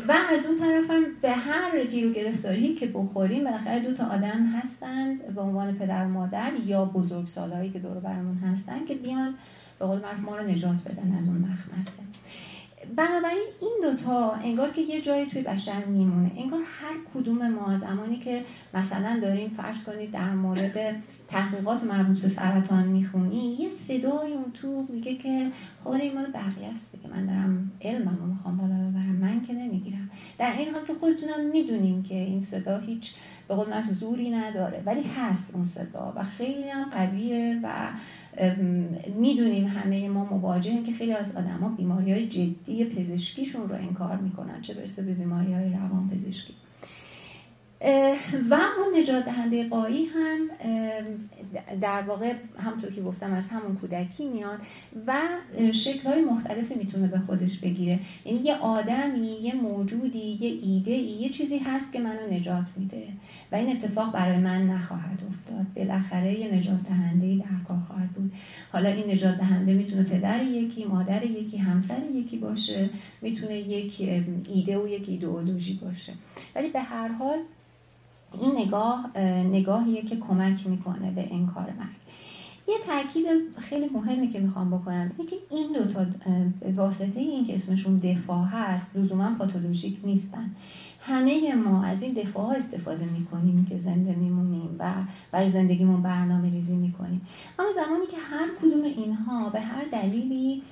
و 0.08 0.12
از 0.30 0.46
اون 0.46 0.60
طرف 0.60 0.92
هم 0.92 1.04
به 1.22 1.32
هر 1.32 1.86
گیر 1.86 2.08
و 2.08 2.14
گرفتاری 2.14 2.76
که 2.76 2.88
بخوریم 2.88 3.44
بالاخره 3.44 3.80
دو 3.80 3.94
تا 3.94 4.06
آدم 4.06 4.46
هستند 4.46 5.36
به 5.36 5.42
عنوان 5.42 5.76
پدر 5.76 6.06
و 6.06 6.10
مادر 6.10 6.52
یا 6.66 6.86
بزرگ 6.86 7.28
سالهایی 7.28 7.70
که 7.70 7.80
دور 7.80 8.00
برمون 8.00 8.38
هستن 8.38 8.86
که 8.86 8.96
بیان 8.96 9.36
به 9.80 9.86
قول 9.86 10.00
معروف 10.00 10.20
ما 10.20 10.38
رو 10.38 10.48
نجات 10.48 10.76
بدن 10.86 11.18
از 11.20 11.28
اون 11.28 11.38
مخمسه. 11.38 12.04
بنابراین 12.96 13.48
این 13.62 13.78
دوتا 13.82 14.32
انگار 14.32 14.70
که 14.72 14.82
یه 14.82 15.02
جایی 15.02 15.26
توی 15.26 15.42
بشر 15.42 15.86
میمونه. 15.86 16.32
انگار 16.38 16.60
هر 16.60 16.96
کدوم 17.14 17.48
ما 17.48 17.78
زمانی 17.78 18.20
که 18.20 18.44
مثلا 18.74 19.20
داریم 19.22 19.50
فرض 19.50 19.84
کنید 19.84 20.12
در 20.12 20.30
مورد 20.30 20.96
تحقیقات 21.28 21.84
مربوط 21.84 22.20
به 22.20 22.28
سرطان 22.28 22.88
می‌خونی 22.88 23.58
یه 23.60 23.70
صدای 23.70 24.34
اون 24.34 24.52
تو 24.54 24.86
میگه 24.90 25.16
که 25.16 25.52
حال 25.84 26.02
این 26.02 26.14
مال 26.14 26.26
بقیه 26.26 26.68
است 26.74 26.92
که 27.04 27.10
من 27.10 27.26
دارم 27.26 27.72
علمم 27.82 28.18
رو 28.20 28.26
می‌خوام 28.26 28.58
بالا 28.58 28.74
ببرم 28.74 29.16
من 29.22 29.46
که 29.46 29.54
نمی‌گیرم. 29.54 30.10
در 30.38 30.54
این 30.58 30.74
حال 30.74 30.86
که 30.86 30.94
خودتونم 30.94 31.46
می‌دونین 31.52 32.04
که 32.04 32.16
این 32.16 32.42
صدا 32.42 32.78
هیچ 32.78 33.14
به 33.48 33.56
قول 33.56 33.82
زوری 33.92 34.30
نداره 34.30 34.84
ولی 34.86 35.04
هست 35.04 35.52
اون 35.56 35.66
صدا 35.66 36.14
و 36.16 36.24
خیلی 36.24 36.70
هم 36.70 36.90
قویه 36.90 37.60
و 37.64 37.90
می‌دونیم 39.20 39.68
همه 39.68 40.10
ما 40.10 40.26
مواجهیم 40.26 40.86
که 40.86 40.92
خیلی 40.92 41.14
از 41.14 41.36
آدما 41.36 41.70
بیماری 41.70 42.12
های 42.12 42.28
جدی 42.28 42.86
پزشکیشون 42.86 43.70
رو 43.70 43.76
انکار 43.76 44.18
می‌کنن 44.18 44.62
چه 44.62 44.74
برسه 44.74 45.02
به 45.02 45.14
بیماری 45.14 45.54
های 45.54 45.70
روان 45.70 46.10
پزشکی. 46.10 46.54
و 48.50 48.54
اون 48.54 49.02
نجات 49.02 49.26
دهنده 49.26 49.68
قایی 49.68 50.06
هم 50.06 50.50
در 51.82 52.02
واقع 52.02 52.34
همطور 52.58 52.92
که 52.92 53.02
گفتم 53.02 53.34
از 53.34 53.48
همون 53.48 53.76
کودکی 53.76 54.26
میاد 54.26 54.60
و 55.08 55.22
های 56.06 56.22
مختلفی 56.22 56.76
می‌تونه 56.76 57.08
به 57.08 57.20
خودش 57.20 57.58
بگیره. 57.58 58.00
یعنی 58.26 58.40
یه 58.40 58.56
آدمی 58.56 59.28
یه 59.28 59.56
موجودی 59.56 60.38
یه 60.42 60.50
ایده 60.64 60.92
یه 60.92 61.30
چیزی 61.30 61.58
هست 61.58 61.94
که 61.94 62.00
منو 62.00 62.34
نجات 62.34 62.66
میده. 62.78 63.04
و 63.52 63.56
این 63.56 63.70
اتفاق 63.70 64.12
برای 64.12 64.38
من 64.38 64.68
نخواهد 64.68 65.20
افتاد. 65.30 65.66
بالاخره 65.76 66.40
یه 66.40 66.56
نجات 66.56 66.84
دهنده 66.84 67.36
در 67.36 67.64
کار 67.68 67.78
خواهد 67.88 68.10
بود. 68.10 68.32
حالا 68.72 68.90
این 68.90 69.12
نجات 69.12 69.38
دهنده 69.38 69.74
می‌تونه 69.74 70.04
پدر 70.04 70.44
یکی 70.44 70.86
مادر 70.86 71.24
یکی 71.24 71.58
همسر 71.58 71.98
یکی 72.14 72.38
باشه 72.38 72.90
می‌تونه 73.22 73.58
یک 73.58 74.02
ایده 74.54 74.78
و 74.78 74.88
یک 74.88 75.10
ایدئولوژی 75.10 75.74
باشه. 75.74 76.14
ولی 76.56 76.70
به 76.70 76.82
هر 76.82 77.08
حال 77.08 77.38
این 78.42 78.52
نگاه 78.58 79.18
نگاهیه 79.52 80.02
که 80.02 80.18
کمک 80.18 80.68
می‌کنه 80.68 81.12
به 81.12 81.28
انکار 81.32 81.64
مرگ. 81.80 81.98
یه 82.70 82.76
تاکید 82.86 83.26
خیلی 83.60 83.90
مهمی 83.94 84.28
که 84.28 84.40
می‌خوام 84.40 84.78
بکنم 84.78 85.12
اینه 85.18 85.30
که 85.30 85.36
این 85.50 85.68
دوتا 85.74 86.06
واسطه 86.76 87.20
این 87.20 87.48
که 87.48 87.56
اسمشون 87.56 87.98
دفاع 87.98 88.46
هست 88.46 88.98
لزوما 88.98 89.36
پاتولوژیک 89.40 89.98
نیستن. 90.04 90.52
همه 91.08 91.56
ما 91.56 91.84
از 91.84 92.02
این 92.02 92.14
دفاع 92.14 92.46
ها 92.46 92.54
استفاده 92.54 93.06
می‌کنیم 93.06 93.66
که 93.70 93.78
زنده 93.78 94.16
میمونیم 94.16 94.76
و 94.80 94.94
برای 95.32 95.50
زندگیمون 95.50 96.02
برنامه 96.02 96.50
ریزی 96.50 96.76
می‌کنیم. 96.76 97.28
اما 97.60 97.68
زمانی 97.76 98.06
که 98.06 98.18
هر 98.18 98.48
کدوم 98.62 98.84
اینها 98.84 99.50
به 99.50 99.62
هر 99.62 99.86
دلیلی 99.92 100.64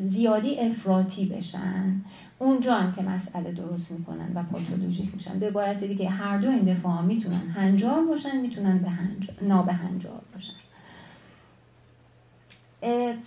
زیادی 0.00 0.58
افراطی 0.58 1.26
بشن 1.26 2.00
اونجا 2.38 2.74
هم 2.74 2.92
که 2.92 3.02
مسئله 3.02 3.52
درست 3.52 3.90
می‌کنن 3.90 4.32
و 4.34 4.42
پاتولوژیک 4.42 5.14
میشن. 5.14 5.38
به 5.38 5.46
عبارت 5.46 5.84
دیگه 5.84 6.08
هر 6.08 6.38
دو 6.38 6.50
این 6.50 6.64
دفاع 6.64 7.02
می‌تونن 7.02 7.48
هنجار 7.54 8.04
باشن 8.04 8.40
می‌تونن 8.40 8.78
به 8.78 8.90
هنجار، 8.90 9.36
نابهنجار 9.42 10.22
باشن. 10.34 10.52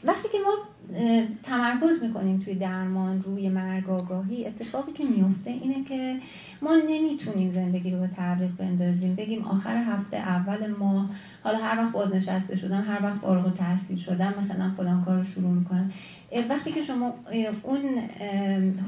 وقتی 0.03 0.30
که 0.32 0.38
ما 0.45 0.53
تمرکز 1.43 2.03
می‌کنیم 2.03 2.39
توی 2.39 2.55
درمان 2.55 3.21
روی 3.21 3.49
مرگ 3.49 3.89
آگاهی. 3.89 4.45
اتفاقی 4.45 4.91
که 4.91 5.03
میفته 5.03 5.49
اینه 5.49 5.83
که 5.83 6.17
ما 6.61 6.75
نمی‌تونیم 6.89 7.51
زندگی 7.51 7.91
رو 7.91 7.99
به 7.99 8.07
تعویق 8.07 8.51
بندازیم. 8.57 9.15
بگیم 9.15 9.41
آخر 9.43 9.83
هفته 9.83 10.17
اول 10.17 10.67
ما 10.67 11.09
حالا 11.43 11.57
هر 11.57 11.83
وقت 11.83 11.91
بازنشسته 11.91 12.57
شدم 12.57 12.81
هر 12.87 13.03
وقت 13.03 13.17
فارغ 13.19 13.57
تحصیل 13.57 13.97
شدم 13.97 14.33
مثلا 14.39 14.71
فلان 14.77 15.03
کار 15.03 15.17
رو 15.17 15.23
شروع 15.23 15.51
می‌کنم. 15.51 15.91
وقتی 16.49 16.71
که 16.71 16.81
شما 16.81 17.13
اون 17.63 17.79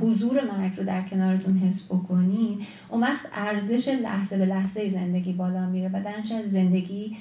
حضور 0.02 0.42
مرگ 0.46 0.78
رو 0.78 0.84
در 0.84 1.02
کنارتون 1.02 1.58
حس 1.58 1.86
بکنی 1.86 2.68
اون 2.90 3.02
وقت 3.02 3.26
ارزش 3.34 3.88
لحظه 3.88 4.38
به 4.38 4.46
لحظه 4.46 4.90
زندگی 4.90 5.34
بالا 5.34 5.70
میره 5.70 5.90
و 5.94 6.04
درنش 6.04 6.32
از 6.32 6.52
زندگی 6.52 7.18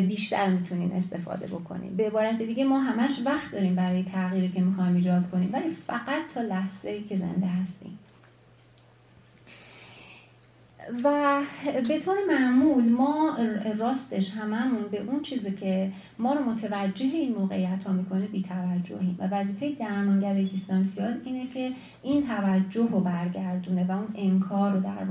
بیشتر 0.00 0.48
می‌تونین 0.48 0.92
استفاده 0.92 1.46
بکنین. 1.46 1.96
به 1.96 2.06
عبارت 2.06 2.42
دیگه 2.42 2.64
ما 2.64 2.80
همش 2.80 3.20
وقت 3.24 3.52
داریم 3.52 3.74
برای 3.74 4.02
تغییری 4.02 4.48
که 4.48 4.60
می‌خوایم 4.60 4.94
ایجاد 4.94 5.30
کنیم 5.30 5.50
ولی 5.52 5.76
فقط 5.86 6.22
تا 6.34 6.40
لحظه 6.40 6.90
ای 6.90 7.02
که 7.02 7.16
زنده 7.16 7.46
هستیم. 7.46 7.98
و 11.04 11.40
به 11.88 11.98
طور 11.98 12.16
معمول 12.28 12.84
ما 12.88 13.36
راستش 13.78 14.30
هممون 14.30 14.82
به 14.90 15.00
اون 15.00 15.22
چیزی 15.22 15.52
که 15.52 15.92
ما 16.18 16.32
رو 16.32 16.44
متوجه 16.44 17.04
این 17.04 17.34
موقعیت 17.34 17.84
ها 17.86 17.92
می‌کنه 17.92 18.26
بی 18.26 18.42
توجهیم 18.42 19.16
و 19.18 19.26
وظیفه 19.26 19.72
درمانگر 19.72 20.36
اگزیستانسیال 20.36 21.20
اینه 21.24 21.46
که 21.46 21.72
این 22.02 22.26
توجه 22.26 22.88
رو 22.92 23.00
برگردونه 23.00 23.86
و 23.86 23.92
اون 23.92 24.08
انکار 24.14 24.72
رو 24.72 24.80
در 24.80 25.04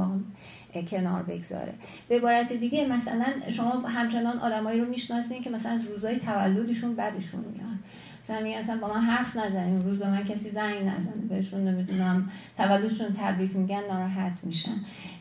کنار 0.78 1.24
بگذاره. 1.24 1.74
به 2.10 2.16
عبارت 2.16 2.54
دیگه 2.54 2.88
مثلا 2.88 3.26
شما 3.50 3.72
همچنان 3.72 4.40
آدمایی 4.40 4.82
رو 4.82 4.90
می‌شناسین 4.90 5.44
که 5.44 5.50
مثلا 5.50 5.72
از 5.72 5.88
روزهای 5.88 6.20
تولدشون 6.20 6.96
بعدشون 6.96 7.40
میان. 7.40 7.80
مثلا 8.24 8.44
میگن 8.44 8.58
اصلا 8.58 8.78
با 8.78 8.94
من 8.94 9.02
حرف 9.02 9.36
نزنین 9.38 9.84
روز 9.84 10.00
به 10.00 10.10
من 10.10 10.24
کسی 10.24 10.50
زنگ 10.50 10.78
نزنه 10.78 11.28
بهشون 11.30 11.68
نمی‌دونم 11.68 12.32
تولدشون 12.58 13.08
تبریک 13.20 13.56
میگن 13.56 13.82
ناراحت 13.90 14.40
میشن. 14.44 14.76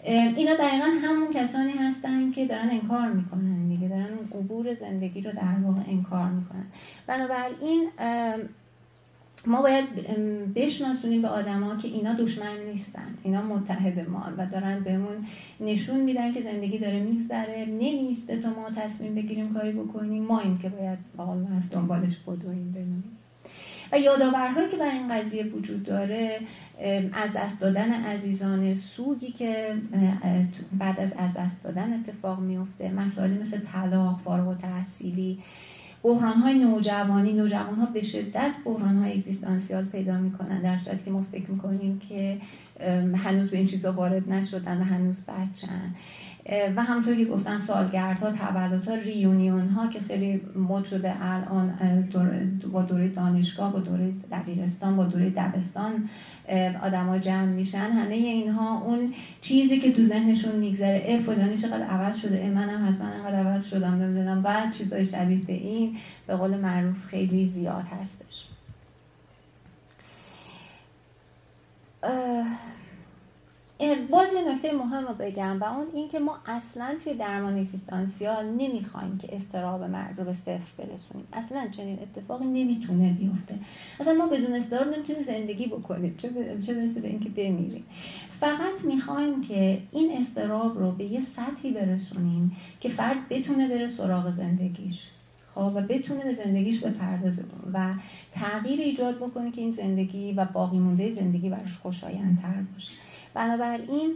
اینا 0.04 0.54
دقیقا 0.54 0.86
همون 1.04 1.32
کسانی 1.34 1.72
هستن 1.72 2.32
که 2.32 2.46
دارن 2.46 2.70
انکار 2.70 3.08
می‌کنن 3.08 3.68
دیگه 3.68 3.88
دارن 3.88 4.06
اون 4.06 4.42
عبور 4.42 4.74
زندگی 4.74 5.20
رو 5.20 5.32
در 5.32 5.54
واقع 5.64 5.80
انکار 5.88 6.28
می‌کنن. 6.28 6.66
بنابراین 7.06 7.88
ما 9.46 9.62
باید 9.62 9.84
بشناسونیم 10.54 11.22
به 11.22 11.28
آدما 11.28 11.76
که 11.76 11.88
اینا 11.88 12.14
دشمن 12.14 12.56
نیستن. 12.72 13.18
اینا 13.22 13.42
متحد 13.42 14.08
ما 14.08 14.32
و 14.38 14.46
دارن 14.46 14.80
بهمون 14.80 15.26
نشون 15.60 16.00
میدن 16.00 16.32
که 16.32 16.42
زندگی 16.42 16.78
داره 16.78 17.00
میگذره. 17.00 17.66
نمیسته 17.66 18.38
تا 18.38 18.48
ما 18.48 18.70
تصمیم 18.76 19.14
بگیریم 19.14 19.54
کاری 19.54 19.72
بکنیم. 19.72 20.22
ما 20.22 20.40
این 20.40 20.58
که 20.58 20.68
باید 20.68 20.98
با 21.16 21.36
دنبالش 21.70 22.16
بدویم 22.16 22.72
بمونیم. 22.72 23.16
و 23.92 23.98
یادآورهایی 23.98 24.70
که 24.70 24.76
در 24.76 24.90
این 24.90 25.14
قضیه 25.14 25.44
وجود 25.44 25.82
داره 25.82 26.40
از 27.12 27.32
دست 27.36 27.60
دادن 27.60 27.92
عزیزان 27.92 28.74
سوگی 28.74 29.30
که 29.32 29.74
بعد 30.78 31.00
از 31.00 31.14
از 31.18 31.34
دست 31.34 31.62
دادن 31.62 31.92
اتفاق 31.92 32.40
میفته 32.40 32.92
مسائلی 32.92 33.38
مثل 33.38 33.58
طلاق 33.58 34.20
فارغ 34.24 34.48
و 34.48 34.54
تحصیلی 34.54 35.38
بحران 36.02 36.36
های 36.36 36.58
نوجوانی 36.58 37.32
نوجوان 37.32 37.74
ها 37.74 37.86
به 37.86 38.02
شدت 38.02 38.54
بحران 38.64 38.96
های 38.96 39.12
اگزیستانسیال 39.12 39.84
پیدا 39.84 40.18
می‌کنن 40.18 40.62
در 40.62 40.78
صورتی 40.78 41.04
که 41.04 41.10
ما 41.10 41.26
فکر 41.32 41.50
می‌کنیم 41.50 41.98
که 42.08 42.38
هنوز 43.16 43.50
به 43.50 43.56
این 43.56 43.66
چیزا 43.66 43.92
وارد 43.92 44.30
نشدن 44.32 44.80
و 44.80 44.84
هنوز 44.84 45.20
بچن. 45.20 45.94
و 46.50 46.82
همونطور 46.82 47.14
که 47.14 47.24
گفتم 47.24 47.58
سالگردها 47.58 48.32
تولدها 48.32 48.94
ریونیون 48.94 49.68
ها 49.68 49.86
که 49.86 50.00
خیلی 50.00 50.40
مد 50.68 50.84
شده 50.84 51.24
الان 51.24 51.74
با 52.72 52.82
دوره 52.82 53.08
دانشگاه 53.08 53.72
با 53.72 53.78
دوره 53.78 54.12
دبیرستان 54.32 54.96
با 54.96 55.04
دوره 55.04 55.30
دبستان 55.30 56.08
آدما 56.82 57.18
جمع 57.18 57.44
میشن. 57.44 57.78
همه 57.78 58.14
اینها 58.14 58.80
اون 58.80 59.14
چیزی 59.40 59.80
که 59.80 59.92
تو 59.92 60.02
ذهنشون 60.02 60.56
میگذره 60.56 61.02
اه 61.06 61.20
فلانی 61.20 61.56
چقدر 61.56 61.82
عوض 61.82 62.16
شده 62.16 62.42
اه 62.44 62.50
منم 62.50 62.88
حتما 62.88 63.06
انقدر 63.08 63.36
عوض 63.36 63.66
شدم 63.66 63.94
نمی‌دونم 63.94 64.40
و 64.44 64.70
چیزای 64.72 65.06
شبیه 65.06 65.38
به 65.38 65.52
این 65.52 65.96
به 66.26 66.36
قول 66.36 66.56
معروف 66.56 67.06
خیلی 67.06 67.48
زیاد 67.48 67.84
هستش. 68.00 68.46
باز 74.10 74.28
یه 74.34 74.54
نکته 74.54 74.72
مهم 74.72 75.06
رو 75.06 75.14
بگم 75.14 75.60
و 75.60 75.64
اون 75.64 75.86
این 75.94 76.08
که 76.08 76.18
ما 76.18 76.38
اصلا 76.46 76.94
توی 77.04 77.14
درمان 77.14 77.58
اکسیستانسیال 77.58 78.46
نمی‌خوایم 78.46 79.18
که 79.18 79.36
استراب 79.36 79.82
مرگ 79.82 80.16
رو 80.18 80.24
به 80.24 80.32
صفر 80.32 80.72
برسونیم. 80.78 81.26
اصلا 81.32 81.68
چنین 81.68 81.98
اتفاقی 82.02 82.44
نمی‌تونه 82.44 83.12
بیفته. 83.12 83.54
اصلا 84.00 84.14
ما 84.14 84.26
بدون 84.26 84.52
استراب 84.52 84.94
نمی‌تونیم 84.94 85.22
زندگی 85.22 85.66
بکنیم. 85.66 86.14
چه 86.62 86.74
برسه 86.74 87.00
به 87.00 87.08
اینکه 87.08 87.28
بمیریم. 87.28 87.84
فقط 88.40 88.84
می‌خوایم 88.84 89.42
که 89.42 89.78
این 89.92 90.18
استراب 90.20 90.78
رو 90.78 90.92
به 90.92 91.04
یه 91.04 91.20
سطحی 91.20 91.70
برسونیم 91.70 92.56
که 92.80 92.88
فرد 92.88 93.28
بتونه 93.28 93.68
بره 93.68 93.88
سراغ 93.88 94.36
زندگیش. 94.36 95.10
خب 95.54 95.72
و 95.74 95.80
بتونه 95.80 96.24
به 96.24 96.34
زندگیش 96.44 96.80
بپردازه 96.80 97.44
و 97.72 97.94
تغییر 98.32 98.80
ایجاد 98.80 99.16
بکنه 99.16 99.50
که 99.50 99.60
این 99.60 99.70
زندگی 99.70 100.32
و 100.32 100.44
باقی 100.44 100.78
مونده 100.78 101.10
زندگی 101.10 101.48
براش 101.48 101.78
خوشایندتر 101.78 102.62
باشه. 102.74 102.90
بنابراین 103.34 104.12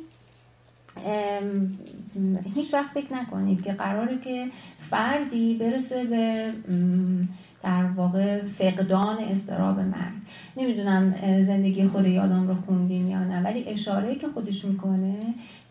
هیچ 2.54 2.74
وقت 2.74 2.90
فکر 2.94 3.14
نکنید 3.14 3.62
که 3.62 3.72
قراره 3.72 4.18
که 4.18 4.46
فردی 4.90 5.54
برسه 5.54 6.04
به 6.04 6.52
در 7.62 7.84
واقع 7.96 8.40
فقدان 8.58 9.18
استراب 9.18 9.80
مرگ. 9.80 10.14
نمی‌دونم 10.56 11.14
زندگی 11.42 11.86
خود 11.86 12.06
یادم 12.06 12.48
رو 12.48 12.54
خوندین 12.54 13.08
یا 13.08 13.24
نه 13.24 13.42
ولی 13.42 13.64
اشاره 13.64 14.14
که 14.14 14.28
خودش 14.28 14.64
می‌کنه 14.64 15.16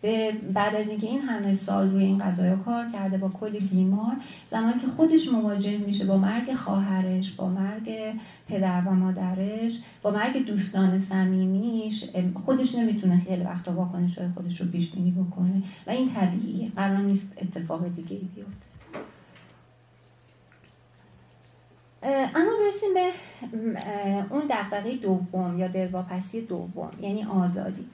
به 0.04 0.32
بعد 0.32 0.74
از 0.74 0.88
اینکه 0.88 1.06
این 1.06 1.20
همه 1.20 1.54
سال 1.54 1.90
روی 1.90 2.04
این 2.04 2.18
قضايا 2.18 2.56
کار 2.56 2.86
کرده 2.92 3.18
با 3.18 3.28
کلی 3.28 3.58
بیمار 3.58 4.16
زمانی 4.46 4.80
که 4.80 4.86
خودش 4.86 5.28
مواجه 5.28 5.78
میشه 5.78 6.04
با 6.04 6.16
مرگ 6.16 6.54
خواهرش 6.54 7.30
با 7.32 7.48
مرگ 7.48 8.14
پدر 8.48 8.82
و 8.86 8.90
مادرش 8.90 9.72
با 10.02 10.10
مرگ 10.10 10.46
دوستان 10.46 10.98
صمیمیش 10.98 12.04
خودش 12.46 12.74
نمی‌تونه 12.74 13.20
خیلی 13.28 13.42
وقتا 13.42 13.72
واکنش 13.72 14.18
خودش 14.34 14.60
رو 14.60 14.66
پیش 14.66 14.90
بینی 14.90 15.10
بکنه 15.10 15.62
و 15.86 15.90
این 15.90 16.14
طبیعیه. 16.14 16.70
قرار 16.76 16.98
نیست 16.98 17.32
اتفاق 17.42 17.88
دیگه 17.96 18.16
ای 18.16 18.28
بیفته 18.34 18.66
اما 22.34 22.50
برسیم 22.64 22.94
به 22.94 23.10
اون 24.30 24.42
دقیقه 24.50 24.96
دوم 24.96 25.58
یا 25.58 25.68
دلواپسی 25.68 26.40
دوم 26.40 26.90
یعنی 27.00 27.24
آزادی. 27.24 27.84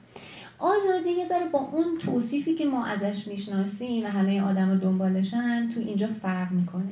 آزادی 0.61 1.09
یه 1.09 1.27
ذره 1.27 1.49
با 1.49 1.59
اون 1.59 1.97
توصیفی 1.97 2.55
که 2.55 2.65
ما 2.65 2.85
ازش 2.85 3.27
می‌شناسیم 3.27 4.03
و 4.03 4.07
همه 4.07 4.41
آدم 4.41 4.77
دنبالشن 4.77 5.69
تو 5.73 5.79
اینجا 5.79 6.07
فرق 6.21 6.51
می‌کنه. 6.51 6.91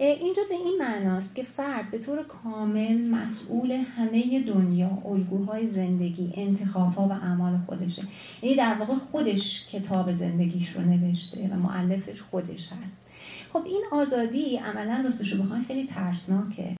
اینجا 0.00 0.42
به 0.48 0.54
این 0.54 0.76
معناست 0.78 1.34
که 1.34 1.42
فرد 1.42 1.90
به 1.90 1.98
طور 1.98 2.22
کامل 2.22 3.10
مسئول 3.10 3.72
همه 3.72 4.40
دنیا 4.40 4.90
الگوهای 5.04 5.68
زندگی 5.68 6.32
انتخابها 6.36 7.08
و 7.08 7.12
اعمال 7.12 7.58
خودشه. 7.66 8.02
یعنی 8.42 8.56
در 8.56 8.74
واقع 8.74 8.94
خودش 8.94 9.68
کتاب 9.72 10.12
زندگیش 10.12 10.76
رو 10.76 10.82
نوشته 10.82 11.50
و 11.52 11.56
معلفش 11.56 12.22
خودش 12.22 12.68
هست. 12.72 13.02
خب 13.52 13.62
این 13.66 13.82
آزادی 13.92 14.56
عملا 14.56 15.00
راستش 15.04 15.32
رو 15.32 15.42
بخواین 15.42 15.64
خیلی 15.64 15.86
ترسناکه. 15.86 16.76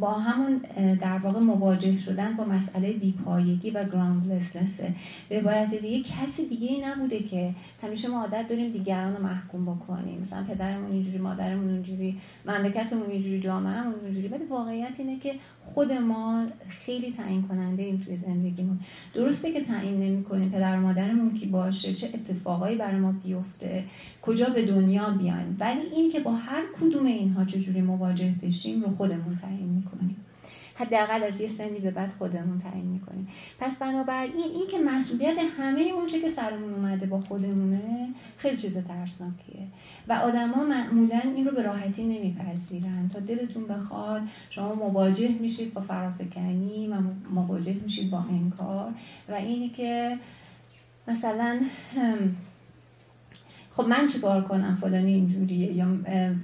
با 0.00 0.12
همون 0.12 0.60
در 1.00 1.18
واقع 1.18 1.40
مواجه 1.40 1.98
شدن 1.98 2.36
با 2.36 2.44
مسئله 2.44 2.92
بیپایگی 2.92 3.70
و 3.70 3.84
گراندلسنسه 3.84 4.94
به 5.28 5.38
عبارت 5.38 5.74
دیگه 5.74 6.02
کسی 6.02 6.48
دیگه 6.48 6.66
ای 6.68 6.80
نبوده 6.84 7.18
که 7.18 7.54
همیشه 7.82 8.08
ما 8.08 8.20
عادت 8.20 8.48
داریم 8.48 8.72
دیگران 8.72 9.16
رو 9.16 9.22
محکوم 9.22 9.64
بکنیم. 9.64 10.20
مثلا 10.20 10.44
پدرمون 10.44 10.92
اینجوری 10.92 11.18
مادرمون 11.18 11.70
اونجوری 11.70 12.20
مملکتمون 12.46 13.10
اینجوری 13.10 13.40
جامعهمون 13.40 13.94
اینجوری. 14.04 14.28
ولی 14.28 14.44
واقعیت 14.44 14.92
اینه 14.98 15.18
که 15.18 15.34
خود 15.74 15.92
ما 15.92 16.46
خیلی 16.68 17.12
تعیین 17.12 17.42
کننده 17.42 17.82
ایم 17.82 18.02
توی 18.04 18.16
زندگیمون. 18.16 18.80
درسته 19.14 19.52
که 19.52 19.64
تعیین 19.64 20.00
نمی 20.00 20.24
کنیم 20.24 20.50
پدر 20.50 20.78
و 20.78 20.80
مادرمون 20.80 21.34
کی 21.34 21.46
باشه 21.46 21.94
چه 21.94 22.10
اتفاقایی 22.14 22.76
برای 22.76 23.00
ما 23.00 23.12
بیفته 23.12 23.84
کجا 24.22 24.46
به 24.46 24.66
دنیا 24.66 25.10
بیایم 25.10 25.56
ولی 25.60 25.80
این 25.80 26.12
که 26.12 26.20
با 26.20 26.32
هر 26.32 26.62
کدوم 26.80 27.06
اینها 27.06 27.44
چجوری 27.44 27.80
مواجه 27.80 28.34
بشیم 28.42 28.82
رو 28.82 28.96
خودمون 28.96 29.38
تعیین 29.42 29.68
می‌کنیم. 29.68 30.16
حداقل 30.74 31.22
از 31.22 31.40
یه 31.40 31.48
سنی 31.48 31.78
به 31.78 31.90
بعد 31.90 32.12
خودمون 32.18 32.60
تعیین 32.60 32.86
می‌کنیم. 32.86 33.28
پس 33.60 33.76
بنابراین 33.76 34.36
این 34.36 34.66
که 34.70 34.78
مسئولیت 34.78 35.36
همه 35.58 35.80
اونچه 35.80 36.20
که 36.20 36.28
سرمون 36.28 36.74
اومده 36.74 37.06
با 37.06 37.20
خودمونه 37.20 38.08
خیلی 38.36 38.56
چیز 38.56 38.78
ترسناکیه. 38.78 39.66
و 40.08 40.12
آدما 40.12 40.64
معمولا 40.64 41.20
این 41.36 41.46
رو 41.46 41.56
به 41.56 41.62
راحتی 41.62 42.02
نمیپذیرن. 42.02 43.10
تا 43.12 43.20
دلتون 43.20 43.66
بخواد 43.66 44.22
شما 44.50 44.74
مواجه 44.74 45.28
میشید 45.28 45.74
با 45.74 45.80
فرافکنی 45.80 46.88
و 46.88 46.94
مواجه 47.34 47.76
میشید 47.84 48.10
با 48.10 48.18
انکار. 48.18 48.92
و 49.28 49.34
اینی 49.34 49.68
که 49.68 50.18
مثلا 51.08 51.60
خب 53.76 53.82
من 53.82 54.08
چیکار 54.08 54.42
کنم؟ 54.42 54.78
فلانی 54.80 55.14
اینجوریه 55.14 55.72
یا 55.72 55.86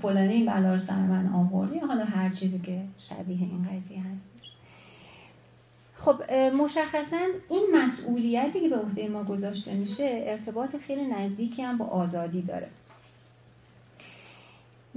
فلانی 0.02 0.32
این 0.32 0.46
بلا 0.46 0.72
رو 0.72 0.78
سر 0.78 1.06
من 1.06 1.26
آورد 1.26 1.72
یا 1.72 1.86
حالا 1.86 2.04
هر 2.04 2.28
چیزی 2.28 2.58
که 2.58 2.80
شبیه 2.98 3.38
این 3.38 3.66
قضیه 3.72 4.02
هستش 4.14 4.52
خب 5.96 6.32
مشخصا 6.32 7.18
این 7.50 7.66
مسئولیتی 7.74 8.60
که 8.60 8.68
به 8.68 8.76
عهده 8.76 9.08
ما 9.08 9.24
گذاشته 9.24 9.74
میشه 9.74 10.24
ارتباط 10.26 10.76
خیلی 10.76 11.06
نزدیکی 11.06 11.62
هم 11.62 11.78
با 11.78 11.84
آزادی 11.84 12.42
داره. 12.42 12.68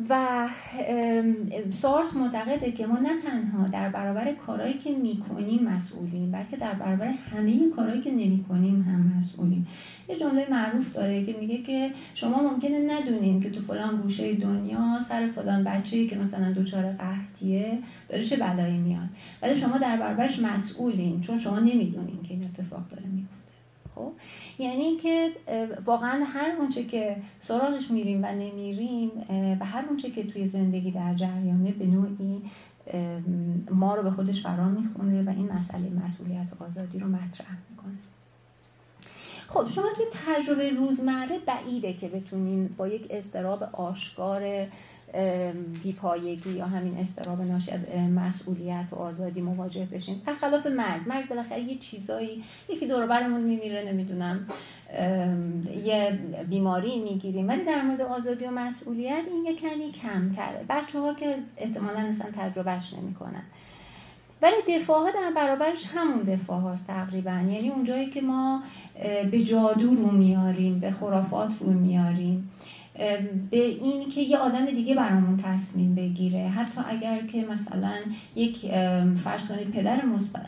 و 0.09 0.47
سارت 1.69 2.13
معتقده 2.13 2.71
که 2.71 2.87
ما 2.87 2.97
نه 2.99 3.21
تنها 3.21 3.65
در 3.65 3.89
برابر 3.89 4.33
کارهایی 4.33 4.73
که 4.73 4.91
می‌کنیم 4.91 5.63
مسئولیم 5.63 6.31
بلکه 6.31 6.57
در 6.57 6.73
برابر 6.73 7.07
همه 7.07 7.69
کارهایی 7.75 8.01
که 8.01 8.11
نمی‌کنیم 8.11 8.81
هم 8.81 9.17
مسئولیم. 9.17 9.67
یه 10.09 10.17
جمله 10.17 10.47
معروف 10.51 10.93
داره 10.93 11.25
که 11.25 11.35
میگه 11.39 11.57
که 11.57 11.91
شما 12.15 12.41
ممکنه 12.41 12.79
ندونین 12.93 13.41
که 13.41 13.49
تو 13.49 13.61
فلان 13.61 13.97
گوشه 13.97 14.35
دنیا 14.35 14.99
سر 15.07 15.27
فلان 15.27 15.63
بچه‌ای 15.63 16.07
که 16.07 16.15
مثلا 16.17 16.53
دچار 16.53 16.91
قحطیه 16.91 17.77
داره 18.09 18.23
چه 18.23 18.37
بلایی 18.37 18.77
میاد. 18.77 19.09
ولی 19.41 19.55
شما 19.55 19.77
در 19.77 19.97
برابرش 19.97 20.39
مسئولین 20.39 21.21
چون 21.21 21.39
شما 21.39 21.59
نمی‌دونین 21.59 22.23
که 22.23 22.33
این 22.33 22.43
اتفاق 22.43 22.87
داره 22.89 23.05
میفته 23.05 23.35
خب؟ 23.95 24.11
یعنی 24.61 24.83
اینکه 24.83 25.31
واقعا 25.85 26.23
هر 26.25 26.51
اونچه 26.59 26.83
که 26.83 27.17
سراغش 27.39 27.91
میریم 27.91 28.23
و 28.23 28.27
نمیریم 28.31 29.11
و 29.59 29.65
هر 29.65 29.85
اونچه 29.89 30.11
که 30.11 30.23
توی 30.23 30.47
زندگی 30.47 30.91
در 30.91 31.13
جریانه 31.13 31.71
به 31.71 31.85
نوعی 31.85 32.41
ما 33.71 33.95
رو 33.95 34.03
به 34.03 34.11
خودش 34.11 34.43
فرا 34.43 34.65
می‌خونه 34.65 35.23
و 35.23 35.29
این 35.29 35.51
مسئله 35.51 35.89
مسئولیت 36.05 36.47
و 36.59 36.63
آزادی 36.63 36.99
رو 36.99 37.07
مطرح 37.07 37.57
می‌کنه. 37.69 37.97
خب 39.47 39.69
شما 39.69 39.85
توی 39.95 40.05
تجربه 40.25 40.69
روزمره 40.69 41.39
بعیده 41.39 41.93
که 41.93 42.07
بتونین 42.07 42.67
با 42.77 42.87
یک 42.87 43.07
استراب 43.09 43.63
آشکار 43.63 44.67
بیپایگی 45.83 46.49
یا 46.49 46.65
همین 46.65 46.97
استراب 46.97 47.41
ناشی 47.41 47.71
از 47.71 47.79
مسئولیت 48.15 48.85
و 48.91 48.95
آزادی 48.95 49.41
مواجه 49.41 49.85
بشین 49.85 50.21
برخلاف 50.25 50.67
مرگ. 50.67 51.01
مرگ 51.07 51.27
بالاخره 51.27 51.61
یه 51.61 51.77
چیزایی 51.77 52.43
یکی 52.69 52.87
دور 52.87 53.07
برمون 53.07 53.41
میمیره 53.41 53.91
نمی‌دونم. 53.91 54.47
یه 55.85 56.19
بیماری 56.49 56.99
می‌گیریم. 56.99 57.47
ولی 57.47 57.63
در 57.63 57.81
مورد 57.81 58.01
آزادی 58.01 58.45
و 58.45 58.51
مسئولیت 58.51 59.23
این 59.31 59.45
یه 59.45 59.55
کمی 59.55 59.91
کمتره. 59.91 60.65
بچه 60.69 60.99
ها 60.99 61.13
که 61.13 61.35
احتمالا 61.57 61.99
اصلا 61.99 62.27
تجربهش 62.37 62.93
نمی‌کنن. 62.93 63.43
ولی 64.41 64.79
دفاع 64.79 64.99
ها 64.99 65.11
در 65.11 65.31
برابرش 65.35 65.87
همون 65.93 66.21
دفاع 66.21 66.59
هاست 66.59 66.87
تقریبا. 66.87 67.31
یعنی 67.31 67.69
اونجایی 67.69 68.09
که 68.09 68.21
ما 68.21 68.63
به 69.31 69.43
جادو 69.43 69.95
رو 69.95 70.11
میاریم 70.11 70.79
به 70.79 70.91
خرافات 70.91 71.51
رو 71.59 71.71
میاریم. 71.71 72.51
به 73.51 73.65
این 73.65 74.09
که 74.09 74.21
یه 74.21 74.37
آدم 74.37 74.65
دیگه 74.65 74.95
برامون 74.95 75.43
تصمیم 75.43 75.95
بگیره. 75.95 76.49
حتی 76.49 76.81
اگر 76.87 77.21
که 77.21 77.45
مثلا 77.45 77.95
یک 78.35 78.57
فرض 79.23 79.51
پدر 79.73 80.01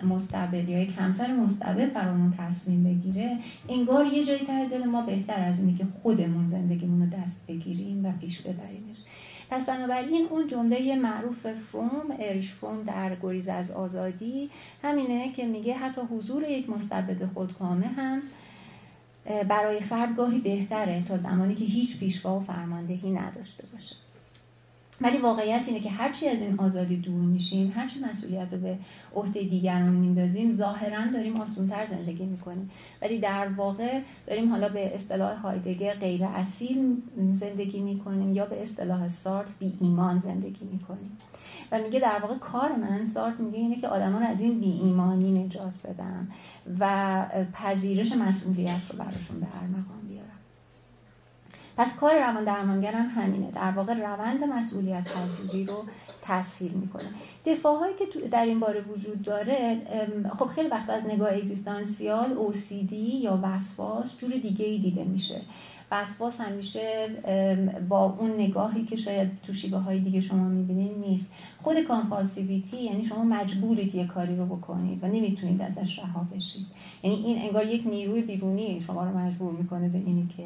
مستبد 0.03 0.69
یا 0.69 0.81
یک 0.81 0.93
همسر 0.97 1.33
مستبد 1.33 1.93
برامون 1.93 2.33
تصمیم 2.37 2.83
بگیره 2.83 3.37
انگار 3.69 4.05
یه 4.05 4.25
جایی 4.25 4.39
ته 4.39 4.65
دل 4.65 4.83
ما 4.83 5.01
بهتر 5.01 5.39
از 5.39 5.59
اینه 5.59 5.77
که 5.77 5.85
خودمون 6.01 6.49
زندگیمون 6.49 7.01
رو 7.01 7.19
دست 7.23 7.41
بگیریم 7.47 8.05
و 8.05 8.11
پیش 8.21 8.41
ببریمش 8.41 8.97
پس 9.49 9.69
بنابراین 9.69 10.27
اون 10.29 10.47
جمله 10.47 10.95
معروف 10.95 11.47
فروم 11.71 12.15
اریش 12.19 12.51
فروم 12.53 12.83
در 12.83 13.15
گریز 13.21 13.47
از 13.47 13.71
آزادی 13.71 14.49
همینه 14.83 15.31
که 15.31 15.45
میگه 15.45 15.73
حتی 15.73 16.01
حضور 16.01 16.43
یک 16.43 16.69
مستبد 16.69 17.25
خودکامه 17.33 17.87
هم 17.87 18.21
برای 19.25 19.79
فرد 19.79 20.15
گاهی 20.15 20.39
بهتره 20.39 21.03
تا 21.07 21.17
زمانی 21.17 21.55
که 21.55 21.65
هیچ 21.65 21.99
پیشوا 21.99 22.37
و 22.37 22.39
فرماندهی 22.39 23.11
نداشته 23.11 23.63
باشه. 23.73 23.95
ولی 25.01 25.17
واقعیت 25.17 25.61
اینه 25.67 25.79
که 25.79 25.89
هرچی 25.89 26.27
از 26.27 26.41
این 26.41 26.59
آزادی 26.59 26.97
دور 26.97 27.21
میشیم 27.21 27.73
هرچی 27.75 27.99
مسئولیت 27.99 28.47
رو 28.51 28.57
به 28.57 28.77
عهده 29.15 29.43
دیگران 29.43 29.91
میندازیم 29.91 30.53
ظاهرا 30.53 31.11
داریم 31.13 31.41
آسونتر 31.41 31.87
زندگی 31.89 32.25
می‌کنیم. 32.25 32.71
ولی 33.01 33.19
در 33.19 33.47
واقع 33.47 34.01
داریم 34.27 34.49
حالا 34.49 34.69
به 34.69 34.95
اصطلاح 34.95 35.41
هایدگر 35.41 35.93
غیر 35.93 36.23
اصیل 36.23 37.01
زندگی 37.33 37.79
می‌کنیم 37.79 38.35
یا 38.35 38.45
به 38.45 38.63
اصطلاح 38.63 39.07
سارت 39.07 39.47
بی 39.59 39.73
ایمان 39.81 40.19
زندگی 40.19 40.65
می‌کنیم. 40.71 41.17
و 41.71 41.79
میگه 41.79 41.99
در 41.99 42.19
واقع 42.21 42.37
کار 42.37 42.75
من 42.75 43.05
سارت 43.05 43.39
میگه 43.39 43.57
اینه 43.57 43.75
که 43.75 43.87
آدما 43.87 44.19
رو 44.19 44.25
از 44.25 44.41
این 44.41 44.59
بی 44.59 44.71
ایمانی 44.71 45.43
نجات 45.43 45.73
بدم. 45.87 46.27
و 46.79 47.25
پذیرش 47.53 48.11
مسئولیت 48.11 48.91
رو 48.91 48.99
براشون 48.99 49.39
به 49.39 49.45
هر 49.45 49.67
مقام 49.67 50.01
بیارم. 50.09 50.39
پس 51.77 51.95
کار 51.95 52.19
روان 52.19 52.43
درمانگر 52.43 52.91
هم 52.91 53.21
همینه. 53.21 53.51
در 53.51 53.71
واقع 53.71 53.93
روند 53.93 54.43
مسئولیت 54.43 55.03
پذیری 55.13 55.65
رو 55.65 55.85
تسهیل 56.21 56.71
می‌کنه. 56.71 57.09
دفاع 57.45 57.79
هایی 57.79 57.93
که 57.95 58.27
در 58.27 58.45
این 58.45 58.59
باره 58.59 58.81
وجود 58.81 59.21
داره 59.21 59.81
خب 60.39 60.45
خیلی 60.45 60.69
وقت 60.69 60.89
از 60.89 61.03
نگاه 61.05 61.33
اگزیستانسیال 61.33 62.35
OCD 62.35 62.93
یا 62.93 63.39
وسواس 63.43 64.17
جور 64.17 64.31
دیگه 64.31 64.65
ای 64.65 64.79
دیده 64.79 65.03
میشه. 65.03 65.41
وسواس 65.93 66.41
همیشه 66.41 67.07
با 67.89 68.15
اون 68.19 68.31
نگاهی 68.31 68.85
که 68.85 68.95
شاید 68.95 69.29
تو 69.43 69.53
شیبه 69.53 69.77
های 69.77 69.99
دیگه 69.99 70.21
شما 70.21 70.43
می‌بینید 70.43 70.97
نیست. 70.97 71.27
خود 71.61 71.79
کامپالسیویتی 71.79 72.77
یعنی 72.77 73.03
شما 73.03 73.23
مجبورید 73.23 73.95
یه 73.95 74.07
کاری 74.07 74.35
رو 74.35 74.45
بکنید 74.45 75.03
و 75.03 75.07
نمی‌تونید 75.07 75.61
ازش 75.61 75.99
رها 75.99 76.27
بشید. 76.35 76.65
یعنی 77.03 77.15
این 77.15 77.41
انگار 77.41 77.65
یک 77.65 77.87
نیروی 77.87 78.21
بیرونی 78.21 78.81
شما 78.87 79.03
رو 79.03 79.17
مجبور 79.17 79.51
می‌کنه 79.51 79.89
به 79.89 79.97
اینی 79.97 80.29
که 80.37 80.43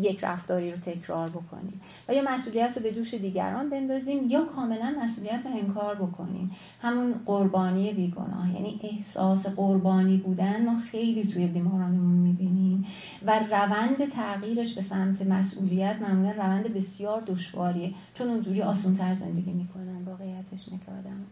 یک 0.00 0.24
رفتاری 0.24 0.72
رو 0.72 0.78
تکرار 0.78 1.28
بکنیم. 1.28 1.80
و 2.08 2.14
یا 2.14 2.22
مسئولیت 2.22 2.72
رو 2.76 2.82
به 2.82 2.90
دوش 2.90 3.14
دیگران 3.14 3.70
بندازیم 3.70 4.30
یا 4.30 4.44
کاملا 4.44 4.94
مسئولیت 5.04 5.40
رو 5.44 5.50
انکار 5.50 5.94
بکنیم. 5.94 6.56
همون 6.82 7.14
قربانی 7.26 7.92
بیگناه 7.92 8.54
یعنی 8.54 8.80
احساس 8.82 9.46
قربانی 9.46 10.16
بودن 10.16 10.64
ما 10.64 10.80
خیلی 10.90 11.32
توی 11.32 11.46
بیمارانمون 11.46 12.14
می‌بینیم. 12.14 12.86
و 13.26 13.38
روند 13.50 14.10
تغییرش 14.12 14.74
به 14.74 14.82
سمت 14.82 15.22
مسئولیت 15.22 15.96
معمولا 16.00 16.32
روند 16.32 16.74
بسیار 16.74 17.20
دشواریه 17.20 17.94
چون 18.14 18.28
اونجوری 18.28 18.62
آسونتر 18.62 19.14
زندگی 19.14 19.52
می‌کنن. 19.52 20.04
واقعیتش 20.04 20.68
نکه 20.68 20.92
آدم. 20.98 21.24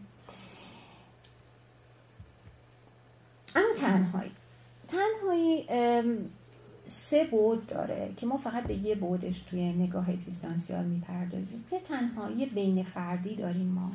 اما 3.55 3.65
تنهایی. 3.79 4.31
تنهایی 4.87 5.65
سه 6.85 7.23
بود 7.31 7.67
داره 7.67 8.09
که 8.17 8.25
ما 8.25 8.37
فقط 8.37 8.63
به 8.63 8.73
یه 8.73 8.95
بودش 8.95 9.41
توی 9.41 9.73
نگاه 9.73 10.09
اگزیستانسیال 10.09 10.85
می‌پردازیم. 10.85 11.63
یه 11.71 11.79
تنهایی 11.79 12.45
بین 12.45 12.83
فردی 12.83 13.35
داریم 13.35 13.67
ما. 13.67 13.91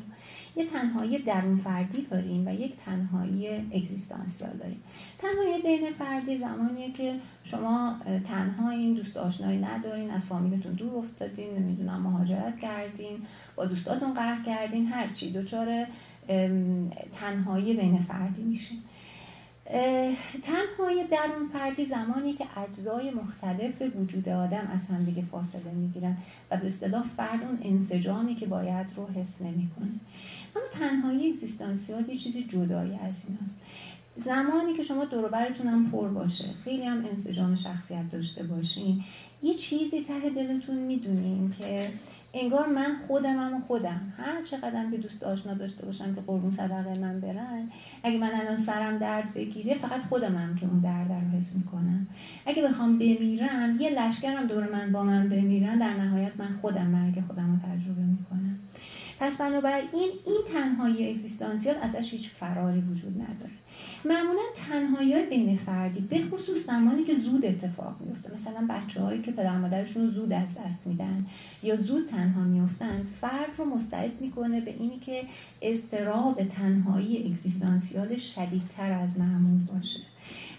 یه 0.57 0.67
تنهایی 0.67 1.19
درون 1.19 1.57
فردی 1.57 2.03
داریم 2.11 2.47
و 2.47 2.55
یک 2.55 2.77
تنهایی 2.77 3.49
اگزیستانسیال 3.49 4.57
داریم. 4.57 4.83
تنهایی 5.19 5.63
بین 5.63 5.93
فردی 5.93 6.39
زمانیه 6.39 6.93
که 6.93 7.15
شما 7.45 7.97
تنها 8.29 8.71
این 8.71 8.95
دوست 8.95 9.17
آشنایی 9.17 9.59
ندارین 9.59 10.11
از 10.11 10.25
فامیلتون 10.25 10.73
دور 10.73 10.97
افتادین 10.97 11.55
نمی‌دونم 11.59 12.03
مهاجرت 12.03 12.59
کردین 12.59 13.19
با 13.57 13.65
دوستاتون 13.65 14.15
قهر 14.15 14.45
کردین 14.47 14.87
هرچی 14.87 15.33
دچار 15.33 15.87
تنهایی 17.21 17.75
بین 17.75 17.99
فردی 17.99 18.43
میشین 18.43 18.79
تنهایی 20.43 21.05
درون 21.11 21.49
فردی 21.53 21.87
زمانی 21.87 22.33
که 22.33 22.47
اجزای 22.59 23.11
مختلف 23.11 23.83
وجود 23.97 24.29
آدم 24.29 24.71
از 24.75 24.87
همدیگه 24.87 25.23
فاصله 25.23 25.73
می‌گیرن 25.73 26.17
و 26.51 26.57
به 26.57 26.67
اصطلاح 26.67 27.05
فرد 27.17 27.43
اون 27.43 27.59
انسجامی 27.63 28.35
که 28.35 28.47
باید 28.47 28.87
رو 28.97 29.07
حس 29.07 29.43
نمی‌کنه. 29.43 29.91
اما 30.57 30.65
تنهایی 30.73 31.33
اگزیستانسیال 31.33 32.09
یه 32.09 32.17
چیزی 32.17 32.45
جدایی 32.45 32.93
از 32.93 33.23
ایناست. 33.29 33.63
زمانی 34.17 34.75
که 34.75 34.83
شما 34.83 35.05
دوروبرتون 35.05 35.67
هم 35.67 35.91
پر 35.91 36.09
باشه 36.09 36.45
خیلی 36.65 36.85
هم 36.85 37.05
انسجام 37.05 37.57
شخصیت 37.57 38.11
داشته 38.13 38.43
باشین 38.43 39.05
یه 39.43 39.55
چیزی 39.55 40.05
ته 40.05 40.31
دلتون 40.31 40.77
می‌دونین 40.77 41.55
که 41.59 41.91
انگار 42.35 42.67
من 42.67 42.97
خودمم 43.07 43.63
خودم. 43.67 44.13
هر 44.17 44.43
چقدر 44.45 44.91
که 44.91 44.97
دوست 44.97 45.23
آشنا 45.23 45.55
داشته 45.55 45.87
باشم 45.87 46.15
که 46.15 46.21
قربون 46.21 46.51
صدقه 46.51 46.99
من 46.99 47.21
برن 47.21 47.71
اگه 48.03 48.19
من 48.19 48.31
الان 48.35 48.57
سرم 48.57 48.99
درد 48.99 49.35
بگیره 49.35 49.79
فقط 49.79 50.03
خودمم 50.03 50.57
که 50.61 50.67
اون 50.67 50.79
درد 50.79 51.13
رو 51.13 51.39
حس 51.39 51.57
می‌کنم. 51.57 52.07
اگه 52.47 52.63
بخوام 52.63 52.99
بمیرم 52.99 53.77
یه 53.81 53.91
لشکرم 53.91 54.47
دور 54.47 54.73
من 54.73 54.93
با 54.93 55.03
من 55.03 55.29
بمیرن 55.29 55.79
در 55.79 55.95
نهایت 55.95 56.33
من 56.39 56.53
خودم 56.61 56.87
مرگ 56.87 57.21
خودم 57.27 57.53
رو 57.53 57.59
تجربه 57.59 58.03
می‌کنم. 58.03 58.59
پس 59.21 59.37
بنابراین 59.37 59.89
این 59.93 60.39
تنهایی 60.53 61.11
اگزیستانسیال 61.11 61.77
ازش 61.83 62.13
هیچ 62.13 62.31
فراری 62.31 62.81
وجود 62.81 63.23
نداره. 63.23 63.53
معمولا 64.05 64.43
تنهایی 64.69 65.13
های 65.13 65.27
بین 65.27 65.57
فردی 65.57 66.01
به 66.01 66.21
خصوص 66.33 66.67
زمانی 66.67 67.05
که 67.05 67.15
زود 67.15 67.45
اتفاق 67.45 67.97
میفته 68.01 68.33
مثلا 68.35 68.67
بچه 68.71 69.01
هایی 69.01 69.23
که 69.23 69.33
پدر 69.33 69.59
مادرشون 69.59 70.11
زود 70.11 70.33
از 70.33 70.55
دست 70.55 70.87
میدن 70.87 71.27
یا 71.63 71.77
زود 71.77 72.09
تنها 72.09 72.45
میفتن 72.45 73.07
فرد 73.21 73.51
رو 73.59 73.65
مستعد 73.65 74.21
می‌کنه 74.21 74.61
به 74.61 74.71
اینی 74.71 74.99
که 74.99 75.23
استراب 75.63 76.45
تنهایی 76.45 77.33
اگزیستانسیال 77.33 78.17
شدیدتر 78.17 78.93
از 78.93 79.21
معمول 79.21 79.61
باشه. 79.65 80.01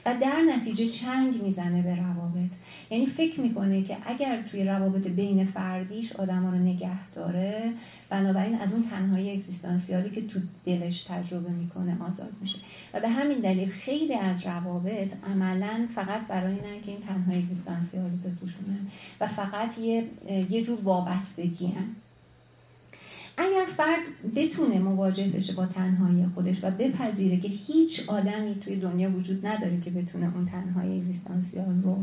و 0.09 0.13
در 0.21 0.41
نتیجه 0.41 0.87
چنگ 0.87 1.43
می‌زنه 1.43 1.81
به 1.81 1.95
روابط 1.95 2.51
یعنی 2.89 3.05
فکر 3.05 3.39
می‌کنه 3.39 3.83
که 3.83 3.97
اگر 4.05 4.41
توی 4.41 4.63
روابط 4.63 5.07
بین 5.07 5.45
فردیش 5.45 6.13
آدم 6.13 6.47
رو 6.47 6.57
نگه 6.57 7.11
داره 7.15 7.73
بنابراین 8.09 8.55
از 8.55 8.73
اون 8.73 8.83
تنهایی 8.89 9.31
اگزیستانسیالی 9.31 10.09
که 10.09 10.21
تو 10.21 10.39
دلش 10.65 11.03
تجربه 11.03 11.49
می‌کنه 11.49 11.97
آزاد 12.07 12.33
میشه 12.41 12.57
و 12.93 12.99
به 12.99 13.09
همین 13.09 13.39
دلیل 13.39 13.69
خیلی 13.69 14.13
از 14.13 14.47
روابط 14.47 15.13
عملا 15.31 15.87
فقط 15.95 16.27
برای 16.27 16.53
اینن 16.53 16.81
که 16.85 16.91
این 16.91 17.01
تنهایی 17.01 17.39
اگزیستانسیالی 17.39 18.17
بپوشونن 18.17 18.87
و 19.21 19.27
فقط 19.27 19.77
یه, 19.77 20.03
یه 20.49 20.63
جور 20.63 20.79
وابستگی 20.83 21.67
هم. 21.67 21.95
اگر 23.39 23.65
فرد 23.77 23.99
بتونه 24.35 24.79
مواجه 24.79 25.27
بشه 25.27 25.53
با 25.53 25.65
تنهایی 25.65 26.25
خودش 26.35 26.63
و 26.63 26.71
بپذیره 26.71 27.39
که 27.39 27.47
هیچ 27.47 28.09
آدمی 28.09 28.55
توی 28.55 28.75
دنیا 28.75 29.11
وجود 29.11 29.45
نداره 29.47 29.81
که 29.81 29.91
بتونه 29.91 30.35
اون 30.35 30.45
تنهایی 30.45 30.99
اگزیستانسیال 30.99 31.81
رو 31.83 31.97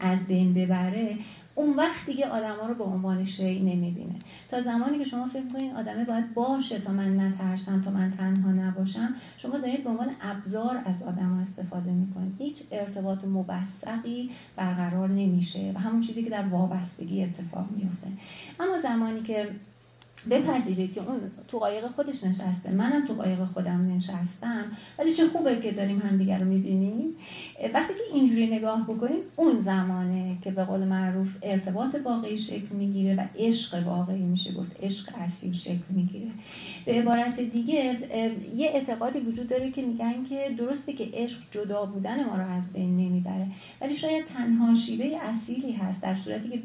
از 0.00 0.26
بین 0.26 0.54
ببره 0.54 1.18
اون 1.54 1.76
وقت 1.76 2.06
دیگه 2.06 2.26
آدما 2.26 2.66
رو 2.66 2.74
به 2.74 2.84
عنوان 2.84 3.24
شی 3.24 3.60
نمی‌بینه. 3.60 4.14
تا 4.50 4.62
زمانی 4.62 4.98
که 4.98 5.04
شما 5.04 5.28
فکر 5.28 5.48
کنید 5.52 5.74
آدمه 5.74 6.04
باید 6.04 6.34
باشه 6.34 6.78
تا 6.78 6.92
من 6.92 7.20
نترسم 7.20 7.82
تا 7.82 7.90
من 7.90 8.12
تنها 8.18 8.52
نباشم 8.52 9.14
شما 9.36 9.58
دارید 9.58 9.84
به 9.84 9.90
عنوان 9.90 10.10
ابزار 10.20 10.82
از 10.84 11.02
آدم 11.02 11.38
استفاده 11.42 11.90
می‌کنید. 11.90 12.34
هیچ 12.38 12.56
ارتباط 12.70 13.24
مبسقی 13.24 14.30
برقرار 14.56 15.08
نمیشه 15.08 15.72
و 15.74 15.78
همون 15.78 16.00
چیزی 16.00 16.22
که 16.24 16.30
در 16.30 16.46
وابستگی 16.46 17.24
اتفاق 17.24 17.66
میفته 17.70 18.08
اما 18.60 18.78
زمانی 18.78 19.22
که 19.22 19.48
بپذیرید 20.30 20.94
که 20.94 21.00
اون 21.00 21.20
تو 21.48 21.58
قایق 21.58 21.86
خودش 21.86 22.24
نشسته. 22.24 22.70
منم 22.70 23.06
تو 23.06 23.14
قایق 23.14 23.44
خودم 23.44 23.94
نشستم. 23.96 24.64
ولی 24.98 25.12
چه 25.14 25.28
خوبه 25.28 25.60
که 25.60 25.72
داریم 25.72 25.98
همدیگر 25.98 26.38
رو 26.38 26.46
می‌بینیم. 26.46 27.16
وقتی 27.74 27.94
که 27.94 28.14
اینجوری 28.14 28.46
نگاه 28.46 28.84
بکنیم 28.84 29.18
اون 29.36 29.60
زمانه 29.60 30.38
که 30.44 30.50
به 30.50 30.64
قول 30.64 30.80
معروف 30.80 31.28
ارتباط 31.42 31.96
واقعی 32.04 32.38
شکل 32.38 32.76
می‌گیره 32.76 33.14
و 33.16 33.24
عشق 33.38 33.86
واقعی 33.86 34.22
میشه 34.22 34.52
گفت. 34.52 34.76
عشق 34.82 35.10
اصیل 35.14 35.52
شکل 35.52 35.84
می‌گیره. 35.90 36.30
به 36.84 36.92
عبارت 36.92 37.40
دیگه 37.40 37.96
یه 38.56 38.66
اعتقادی 38.66 39.18
وجود 39.18 39.48
داره 39.48 39.70
که 39.70 39.82
میگن 39.82 40.24
که 40.24 40.54
درسته 40.58 40.92
که 40.92 41.08
عشق 41.14 41.38
جدا 41.50 41.86
بودن 41.86 42.24
ما 42.24 42.34
رو 42.34 42.50
از 42.50 42.72
بین 42.72 42.96
نمی‌بره. 42.96 43.46
ولی 43.80 43.96
شاید 43.96 44.24
تنها 44.26 44.74
شیوه 44.74 45.18
اصیلی 45.22 45.72
هست. 45.72 46.02
در 46.02 46.14
صورتی 46.14 46.48
که 46.48 46.58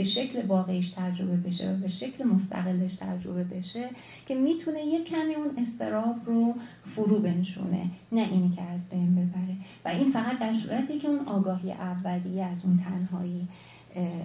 به 0.00 0.04
شکل 0.04 0.46
واقعیش 0.46 0.90
تجربه 0.90 1.36
بشه 1.36 1.72
و 1.72 1.76
به 1.76 1.88
شکل 1.88 2.24
مستقلش 2.24 2.94
تجربه 2.94 3.44
بشه 3.44 3.88
که 4.26 4.34
می‌تونه 4.34 4.86
یک 4.86 5.08
کمی 5.08 5.34
اون 5.34 5.58
استراب 5.58 6.16
رو 6.26 6.54
فرو 6.84 7.18
بنشونه 7.18 7.90
نه 8.12 8.20
اینی 8.20 8.52
که 8.56 8.62
از 8.62 8.88
بین 8.88 9.14
ببره. 9.14 9.56
و 9.84 9.88
این 9.88 10.12
فقط 10.12 10.38
در 10.38 10.54
صورتی 10.54 10.98
که 10.98 11.08
اون 11.08 11.28
آگاهی 11.28 11.72
اولیه 11.72 12.44
از 12.44 12.64
اون 12.64 12.84
تنهایی 12.84 13.48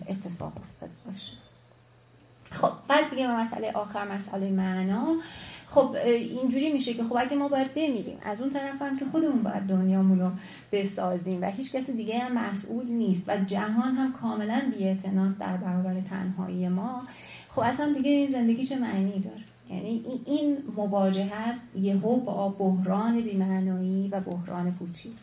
اتفاق 0.09 0.53
افتاد 0.57 0.89
باشه. 1.05 1.33
خب 2.51 2.71
بعد 2.87 3.09
دیگه 3.09 3.27
مسئله 3.27 3.71
آخر 3.71 4.07
مسئله 4.17 4.49
معنا. 4.49 5.15
خب 5.75 5.95
اینجوری 6.05 6.73
میشه 6.73 6.93
که 6.93 7.03
خب 7.03 7.15
اگه 7.19 7.35
ما 7.35 7.47
باید 7.47 7.73
بمیریم 7.73 8.17
از 8.23 8.41
اون 8.41 8.49
طرف 8.49 8.81
هم 8.81 8.99
که 8.99 9.05
خودمون 9.11 9.43
باید 9.43 9.63
دنیامون 9.63 10.19
رو 10.19 10.31
بسازیم 10.71 11.41
و 11.41 11.45
هیچ 11.45 11.71
کسی 11.71 11.93
دیگه 11.93 12.19
هم 12.19 12.33
مسئول 12.33 12.85
نیست 12.85 13.23
و 13.27 13.37
جهان 13.37 13.95
هم 13.95 14.13
کاملا 14.13 14.61
بیاعتناس 14.77 15.37
در 15.37 15.57
برابر 15.57 16.01
تنهایی 16.09 16.67
ما 16.67 17.01
خب 17.49 17.59
اصلا 17.59 17.93
دیگه 17.93 18.09
این 18.09 18.31
زندگی 18.31 18.65
چه 18.65 18.75
معنی 18.75 19.19
داره؟ 19.19 19.43
یعنی 19.69 20.21
این 20.25 20.57
مواجهه 20.75 21.33
است 21.33 21.63
یهو 21.75 22.15
با 22.15 22.49
بحران 22.49 23.21
بیمعنایی 23.21 24.07
و 24.11 24.19
بحران 24.19 24.71
پوچی. 24.71 25.13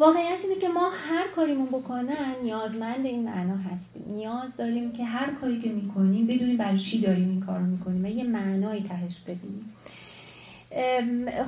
واقعیت 0.00 0.38
اینه 0.42 0.60
که 0.60 0.68
ما 0.68 0.90
هر 0.90 1.28
کاریمون 1.36 1.66
بکنن 1.66 2.34
نیازمند 2.42 3.06
این 3.06 3.24
معنا 3.24 3.56
هستیم. 3.56 4.02
نیاز 4.08 4.56
داریم 4.58 4.92
که 4.92 5.04
هر 5.04 5.34
کاری 5.40 5.60
که 5.60 5.68
می‌کنیم 5.68 6.26
بدونیم 6.26 6.56
برای 6.56 6.78
چی 6.78 7.00
داریم 7.00 7.28
این 7.28 7.40
کار 7.40 7.58
رو 7.58 7.66
می‌کنیم 7.66 8.04
و 8.04 8.08
یه 8.08 8.24
معنایی 8.24 8.82
تهش 8.82 9.20
ببینیم 9.20 9.72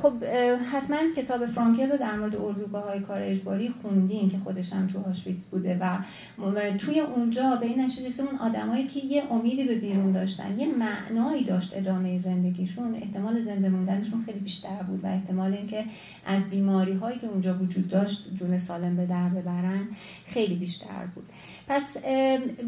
خب 0.03 0.25
حتما 0.73 0.99
کتاب 1.17 1.47
فرانکل 1.47 1.91
رو 1.91 1.97
در 1.97 2.17
مورد 2.17 2.37
اردوگاه 2.37 2.85
های 2.85 3.01
کار 3.01 3.23
اجباری 3.23 3.75
خوندین 3.83 4.31
که 4.31 4.39
خودش 4.39 4.73
هم 4.73 4.87
تو 4.87 5.11
آشویتز 5.11 5.45
بوده 5.45 5.79
و 5.81 5.99
توی 6.79 7.01
اونجا 7.01 7.57
به 7.57 7.67
این 7.67 7.81
نتیجه 7.81 8.23
اون 8.23 8.39
آدمایی 8.39 8.87
که 8.87 9.01
یه 9.01 9.33
امیدی 9.33 9.65
به 9.65 9.75
بیرون 9.75 10.13
داشتن 10.13 10.61
یه 10.61 10.67
معنایی 10.67 11.45
داشت 11.45 11.77
ادامه 11.77 12.19
زندگیشون 12.19 12.95
احتمال 12.95 13.43
زنده 13.43 13.69
موندنشون 13.69 14.23
خیلی 14.27 14.39
بیشتر 14.39 14.83
بود 14.83 15.05
و 15.05 15.07
احتمال 15.07 15.55
اینکه 15.55 15.85
از 16.27 16.51
بیماری 16.51 16.93
هایی 16.93 17.19
که 17.19 17.27
اونجا 17.27 17.55
وجود 17.55 17.89
داشت 17.89 18.29
جون 18.39 18.59
سالم 18.59 18.97
به 18.97 19.07
در 19.07 19.29
ببرن 19.29 19.89
خیلی 20.27 20.55
بیشتر 20.55 21.07
بود. 21.15 21.25
پس 21.69 21.97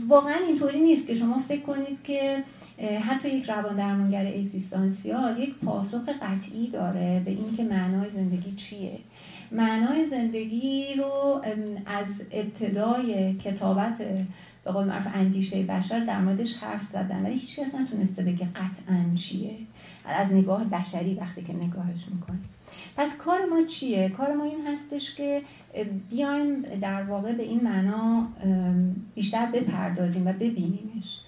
واقعا 0.08 0.38
اینطوری 0.48 0.80
نیست 0.80 1.06
که 1.06 1.14
شما 1.14 1.42
فکر 1.48 1.62
کنید 1.62 1.98
که 2.04 2.42
حتی 2.78 3.28
یک 3.36 3.50
روان 3.50 3.76
درمانگر 3.76 4.26
اگزیستانسیال 4.26 5.40
یک 5.40 5.54
پاسخ 5.54 6.08
قطعی 6.08 6.70
داره 6.70 7.22
به 7.24 7.30
اینکه 7.30 7.64
معنای 7.64 8.10
زندگی 8.10 8.52
چیه. 8.52 8.98
معنای 9.52 10.06
زندگی 10.06 10.94
رو 10.94 11.42
از 11.86 12.22
ابتدای 12.32 13.34
کتابت 13.34 13.98
به 14.64 14.72
قول 14.72 14.84
معروف 14.84 15.06
اندیشه 15.14 15.62
بشر 15.62 16.04
در 16.04 16.20
موردش 16.20 16.56
حرف 16.56 16.82
زدن. 16.92 17.26
ولی 17.26 17.34
هیچ 17.38 17.60
کس 17.60 17.74
نتونسته 17.74 18.22
بگه 18.22 18.46
قطعا 18.46 19.14
چیه. 19.14 19.56
از 20.04 20.32
نگاه 20.32 20.64
بشری 20.64 21.14
وقتی 21.14 21.42
که 21.42 21.52
نگاهش 21.52 22.08
می‌کنیم 22.14 22.44
پس 22.96 23.16
کار 23.16 23.38
ما 23.44 23.66
چیه؟ 23.66 24.08
کار 24.08 24.34
ما 24.34 24.44
این 24.44 24.66
هستش 24.66 25.14
که 25.14 25.42
بیایم 26.10 26.62
در 26.62 27.02
واقع 27.02 27.32
به 27.32 27.42
این 27.42 27.60
معنا 27.64 28.28
بیشتر 29.14 29.46
بپردازیم 29.46 30.26
و 30.26 30.32
ببینیمش. 30.32 31.20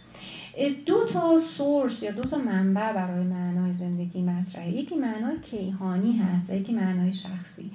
دو 0.86 1.04
تا 1.04 1.38
سورس 1.38 2.02
یا 2.02 2.10
دو 2.10 2.22
تا 2.22 2.38
منبع 2.38 2.92
برای 2.92 3.24
معنای 3.24 3.72
زندگی 3.72 4.22
مطرحه. 4.22 4.70
یکی 4.70 4.94
معنای 4.94 5.40
کیهانی 5.40 6.16
هست 6.16 6.50
یکی 6.50 6.72
معنای 6.72 7.12
شخصی. 7.12 7.70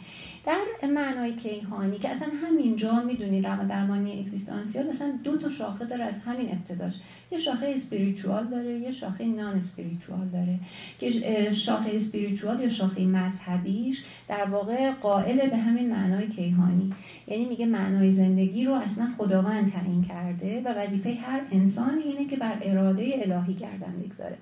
در 0.45 0.87
معنای 0.87 1.35
کیهانی 1.35 1.97
که 1.99 2.09
اصلا 2.09 2.27
همینجا 2.43 3.03
می‌دونی 3.03 3.41
روان 3.41 3.67
درمانی 3.67 4.19
اگزیستانسیال 4.19 4.89
اصلا 4.89 5.19
دو 5.23 5.37
تا 5.37 5.49
شاخه 5.49 5.85
داره 5.85 6.03
از 6.03 6.19
همین 6.19 6.49
ابتداش. 6.51 6.93
یه 7.31 7.37
شاخه 7.37 7.71
اسپریچوال 7.75 8.47
داره 8.47 8.79
یه 8.79 8.91
شاخه 8.91 9.25
نان 9.25 9.55
اسپریچوال 9.55 10.27
داره. 10.27 10.59
که 10.99 11.51
شاخه 11.51 11.91
اسپریچوال 11.93 12.59
یا 12.59 12.69
شاخه 12.69 13.05
مذهبیش 13.05 14.03
در 14.27 14.45
واقع 14.45 14.91
قائل 14.91 15.49
به 15.49 15.57
همین 15.57 15.89
معنای 15.89 16.27
کیهانی 16.27 16.93
یعنی 17.27 17.45
میگه 17.45 17.65
معنای 17.65 18.11
زندگی 18.11 18.65
رو 18.65 18.73
اصلا 18.73 19.13
خداوند 19.17 19.71
تعیین 19.71 20.03
کرده 20.03 20.61
و 20.65 20.67
وظیفه 20.67 21.13
هر 21.13 21.41
انسانی 21.51 22.01
اینه 22.01 22.29
که 22.29 22.35
بر 22.35 22.57
اراده 22.61 23.21
الهی 23.25 23.53
گردن 23.53 24.03
بگذاره. 24.05 24.37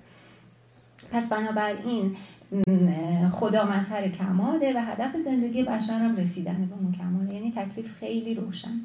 پس 1.12 1.28
بنابراین 1.28 2.16
خدا 3.32 3.64
مظهر 3.64 4.08
کماله 4.08 4.72
و 4.76 4.84
هدف 4.84 5.16
زندگی 5.24 5.62
بشر 5.62 5.98
هم 5.98 6.16
رسیدن 6.16 6.68
به 6.70 6.74
اون 6.74 6.92
کماله. 6.92 7.34
یعنی 7.34 7.52
تکلیف 7.56 7.86
خیلی 8.00 8.34
روشن. 8.34 8.80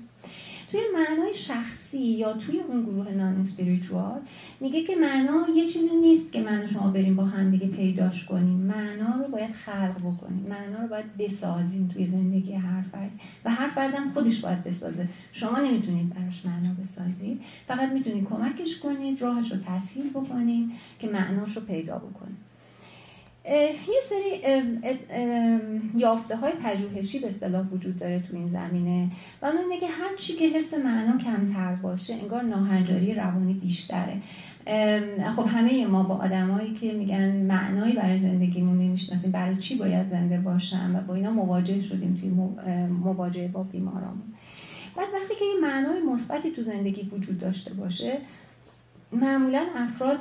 توی 0.71 0.79
معنای 0.93 1.33
شخصی 1.33 1.99
یا 1.99 2.33
توی 2.33 2.59
اون 2.59 2.83
گروه 2.83 3.11
نان 3.11 3.39
اسپریچوال 3.39 4.19
میگه 4.59 4.83
که 4.83 4.95
معنا 4.95 5.45
یه 5.55 5.65
چیزی 5.65 5.95
نیست 6.01 6.31
که 6.31 6.41
من 6.41 6.65
شما 6.65 6.91
بریم 6.91 7.15
با 7.15 7.25
هم 7.25 7.51
دیگه 7.51 7.67
پیداش 7.67 8.25
کنیم. 8.25 8.57
معنا 8.57 9.23
رو 9.23 9.31
باید 9.31 9.51
خلق 9.51 9.95
بکنیم. 9.99 10.45
معنا 10.49 10.81
رو 10.81 10.87
باید 10.87 11.17
بسازیم 11.17 11.89
توی 11.93 12.07
زندگی 12.07 12.53
هر 12.53 12.81
فرد. 12.81 13.11
و 13.45 13.49
هر 13.49 13.69
فردم 13.69 14.11
خودش 14.13 14.39
باید 14.39 14.63
بسازه. 14.63 15.07
شما 15.31 15.59
نمی‌تونید 15.59 16.13
براش 16.13 16.45
معنا 16.45 16.73
بسازید 16.81 17.41
فقط 17.67 17.91
می‌تونید 17.91 18.25
کمکش 18.25 18.79
کنید 18.79 19.21
راهش 19.21 19.51
رو 19.51 19.57
تسهیل 19.65 20.09
بکنید 20.09 20.71
که 20.99 21.07
معناش 21.07 21.55
رو 21.55 21.61
پیدا 21.61 21.97
بکنید. 21.97 22.54
یه 23.49 24.01
سری 24.03 24.41
یافته 25.95 26.35
های 26.35 26.51
پژوهشی 26.51 27.19
به 27.19 27.27
اصطلاح 27.27 27.67
وجود 27.67 27.99
داره 27.99 28.19
تو 28.19 28.35
این 28.35 28.47
زمینه. 28.47 29.11
و 29.41 29.45
اون 29.45 29.57
اینه 29.57 29.79
که 29.79 29.87
هر 29.87 30.15
چی 30.17 30.33
که 30.33 30.47
حس 30.47 30.73
معنا 30.73 31.17
کمتر 31.17 31.75
باشه 31.75 32.13
انگار 32.13 32.41
ناهنجاری 32.41 33.13
روانی 33.13 33.53
بیشتره. 33.53 34.21
خب 35.35 35.45
همه 35.47 35.87
ما 35.87 36.03
با 36.03 36.15
آدمایی 36.15 36.73
که 36.73 36.93
میگن 36.93 37.35
معنایی 37.35 37.93
برای 37.93 38.17
زندگیمون 38.17 38.77
نمی‌شناسیم 38.77 39.31
برای 39.31 39.57
چی 39.57 39.75
باید 39.75 40.09
زنده 40.09 40.37
باشم 40.37 40.95
و 40.95 41.07
با 41.07 41.15
اینا 41.15 41.31
مواجه 41.31 41.81
شدیم 41.81 42.17
توی 42.21 42.29
مواجهه 42.87 43.47
با 43.47 43.63
بیمارامون. 43.63 44.33
بعد 44.97 45.07
وقتی 45.13 45.35
که 45.39 45.45
یه 45.45 45.61
معنای 45.61 46.01
مثبتی 46.01 46.51
تو 46.51 46.61
زندگی 46.61 47.01
وجود 47.01 47.39
داشته 47.39 47.73
باشه 47.73 48.17
معمولا 49.15 49.65
افراد 49.75 50.17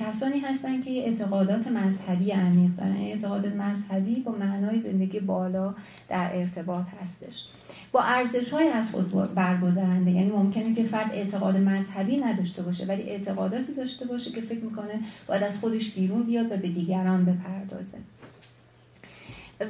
کسانی 0.00 0.38
هستند 0.38 0.84
که 0.84 0.90
اعتقادات 0.90 1.66
مذهبی 1.66 2.30
عمیق 2.30 2.70
دارن. 2.76 2.96
اعتقادات 2.96 3.54
مذهبی 3.54 4.20
با 4.20 4.32
معنای 4.32 4.78
زندگی 4.78 5.20
بالا 5.20 5.74
در 6.08 6.30
ارتباط 6.34 6.86
هستش. 7.02 7.44
با 7.92 8.02
ارزش 8.02 8.50
های 8.50 8.68
از 8.68 8.90
خود 8.90 9.34
برگذرنده 9.34 10.10
یعنی 10.10 10.30
ممکنه 10.30 10.74
که 10.74 10.82
فرد 10.82 11.10
اعتقاد 11.12 11.56
مذهبی 11.56 12.16
نداشته 12.16 12.62
باشه 12.62 12.86
ولی 12.86 13.02
اعتقاداتی 13.02 13.72
داشته 13.72 14.06
باشه 14.06 14.30
که 14.30 14.40
فکر 14.40 14.64
می‌کنه 14.64 15.00
باید 15.26 15.42
از 15.42 15.58
خودش 15.58 15.90
بیرون 15.90 16.22
بیاد 16.22 16.52
و 16.52 16.56
به 16.56 16.68
دیگران 16.68 17.24
بپردازه. 17.24 17.98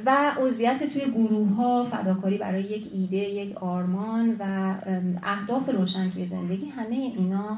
و 0.05 0.31
عضویت 0.41 0.83
توی 0.83 1.11
گروه 1.11 1.49
ها 1.49 1.85
فداکاری 1.85 2.37
برای 2.37 2.63
یک 2.63 2.89
ایده 2.93 3.17
یک 3.17 3.57
آرمان 3.57 4.35
و 4.39 4.75
اهداف 5.23 5.69
روشن 5.69 6.09
توی 6.09 6.25
زندگی 6.25 6.65
همه 6.69 6.95
اینا 6.95 7.57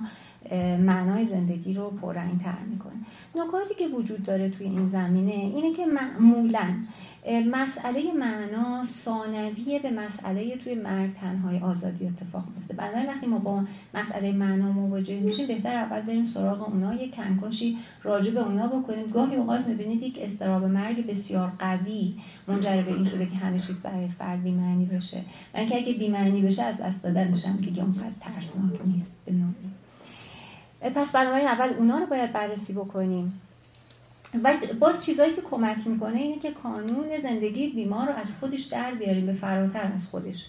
معنای 0.80 1.26
زندگی 1.26 1.74
رو 1.74 1.90
پررنگ 1.90 2.42
تر 2.42 2.58
می‌کنه. 2.70 2.94
نکاتی 3.36 3.76
که 3.76 3.88
وجود 3.88 4.24
داره 4.24 4.50
توی 4.50 4.68
این 4.68 4.88
زمینه 4.88 5.32
اینه 5.32 5.74
که 5.74 5.86
معمولا 5.86 6.74
مسئله 7.52 8.14
معنا 8.20 8.84
ثانویه 8.86 9.80
به 9.80 9.92
مسئله 9.92 10.58
توی 10.58 10.76
مرد 10.76 11.16
تنهای 11.22 11.60
آزادی 11.60 12.08
اتفاق 12.08 12.44
میفته 12.56 12.74
بنابراین 12.74 13.06
وقتی 13.06 13.28
ما 13.28 13.40
با 13.40 13.64
مسئله 13.94 14.32
معنا 14.32 14.72
مواجه 14.72 15.20
میشیم 15.20 15.48
بهتر 15.48 15.76
اول 15.76 16.02
بریم 16.02 16.28
سراغ 16.28 16.70
اونا 16.70 16.94
یک 16.94 17.16
کنکاشی 17.16 17.78
راجع 18.04 18.32
به 18.32 18.40
اونا 18.40 18.68
بکنیم. 18.68 19.06
گاهی 19.06 19.36
اوقات 19.36 19.68
می‌بینید 19.68 20.04
یک 20.04 20.20
استراب 20.22 20.64
مرگ 20.64 21.08
بسیار 21.08 21.52
قوی 21.60 22.16
منجر 22.48 22.82
به 22.82 22.94
این 22.94 23.06
شده 23.06 23.26
که 23.26 23.36
همه 23.36 23.60
چیز 23.60 23.82
برای 23.82 24.08
فرد 24.08 24.44
بیمعنی 24.44 24.86
بشه. 24.86 25.22
و 25.54 25.58
اینکه 25.58 25.78
اگه 25.78 25.94
بیمعنی 25.94 26.42
بشه 26.42 26.64
از 26.64 26.78
دست 26.78 27.04
دادنش 27.04 27.46
هم 27.46 27.62
که 27.62 27.82
اونقدر 27.82 28.12
ترسناک 28.20 28.82
نیست 28.86 29.16
به 29.26 29.32
پس 30.82 31.12
بنابراین 31.12 31.48
اول 31.48 31.70
اونا 31.70 31.98
رو 31.98 32.06
باید 32.06 32.34
بررسی 32.34 32.74
بکنیم. 32.74 33.42
و 34.44 34.54
باز 34.80 35.06
چیزایی 35.06 35.34
که 35.34 35.42
کمک 35.42 35.78
می‌کنه 35.88 36.18
اینه 36.20 36.40
که 36.40 36.52
کانون 36.52 37.06
زندگی 37.24 37.68
بیمار 37.68 38.08
رو 38.08 38.16
از 38.16 38.32
خودش 38.40 38.64
در 38.64 38.92
بیاریم 38.92 39.26
به 39.26 39.34
فراتر 39.34 39.92
از 39.96 40.08
خودش 40.08 40.46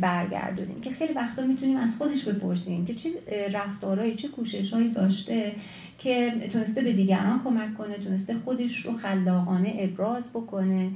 برگردونیم. 0.00 0.80
که 0.80 0.90
خیلی 0.90 1.12
وقتا 1.12 1.42
می‌تونیم 1.42 1.76
از 1.76 1.96
خودش 1.98 2.24
بپرسیم 2.24 2.86
که 2.86 2.94
چه 2.94 3.10
رفتارهایی 3.52 4.14
چه 4.14 4.28
کوششهایی 4.28 4.88
داشته 4.88 5.52
که 5.98 6.48
تونسته 6.52 6.80
به 6.80 6.92
دیگران 6.92 7.40
کمک 7.44 7.76
کنه 7.76 7.98
تونسته 7.98 8.36
خودش 8.44 8.86
رو 8.86 8.96
خلاقانه 8.96 9.76
ابراز 9.78 10.28
بکنه. 10.28 10.90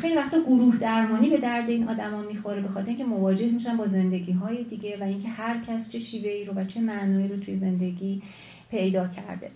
خیلی 0.00 0.14
وقتا 0.14 0.40
گروه 0.40 0.76
درمانی 0.76 1.30
به 1.30 1.38
درد 1.38 1.68
این 1.68 1.88
آدما 1.88 2.22
می‌خوره 2.22 2.60
به 2.60 2.68
خاطر 2.68 2.88
اینکه 2.88 3.04
مواجه 3.04 3.46
میشن 3.46 3.76
با 3.76 3.86
زندگی 3.86 4.32
های 4.32 4.64
دیگه 4.64 4.98
و 5.00 5.02
اینکه 5.02 5.28
هر 5.28 5.60
کس 5.68 5.90
چه 5.90 5.98
شیوه 5.98 6.30
ای 6.30 6.44
رو 6.44 6.54
و 6.54 6.64
چه 6.64 6.80
معنایی 6.80 7.28
رو 7.28 7.36
توی 7.36 7.56
زندگی 7.56 8.22
پیدا 8.70 9.08
کرده. 9.08 9.50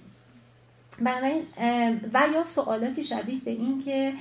بنابراین 1.01 1.43
و 2.15 2.29
یا 2.35 2.45
سوالاتی 2.45 3.05
شبیه 3.05 3.41
به 3.45 3.51
این 3.51 3.83
که 3.85 4.13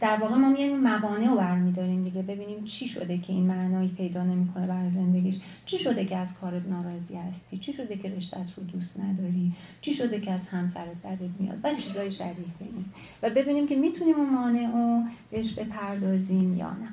در 0.00 0.16
واقع 0.20 0.34
ما 0.34 0.48
میایم 0.48 0.80
موانع 0.80 1.28
رو 1.28 1.36
برمیداریم 1.36 2.04
دیگه. 2.04 2.22
ببینیم 2.22 2.64
چی 2.64 2.88
شده 2.88 3.18
که 3.18 3.32
این 3.32 3.46
معنایی 3.46 3.88
پیدا 3.88 4.24
نمی‌کنه 4.24 4.66
برای 4.66 4.90
زندگیش. 4.90 5.34
چی 5.66 5.78
شده 5.78 6.04
که 6.04 6.16
از 6.16 6.38
کارت 6.40 6.66
ناراضی 6.66 7.14
هستی؟ 7.14 7.58
چی 7.58 7.72
شده 7.72 7.96
که 7.96 8.16
رشتت 8.16 8.46
رو 8.56 8.62
دوست 8.62 9.00
نداری؟ 9.00 9.52
چی 9.80 9.94
شده 9.94 10.20
که 10.20 10.32
از 10.32 10.40
همسرت 10.50 11.02
بدت 11.04 11.30
میاد؟ 11.38 11.58
و 11.64 11.74
چیزای 11.74 12.12
شبیه 12.12 12.44
این. 12.60 12.84
و 13.22 13.30
ببینیم 13.30 13.68
که 13.68 13.76
می‌تونیم 13.76 14.14
اون 14.16 14.30
مانع 14.30 14.72
رو 14.72 15.02
بهش 15.30 15.52
بپردازیم 15.52 16.56
یا 16.56 16.70
نه. 16.70 16.88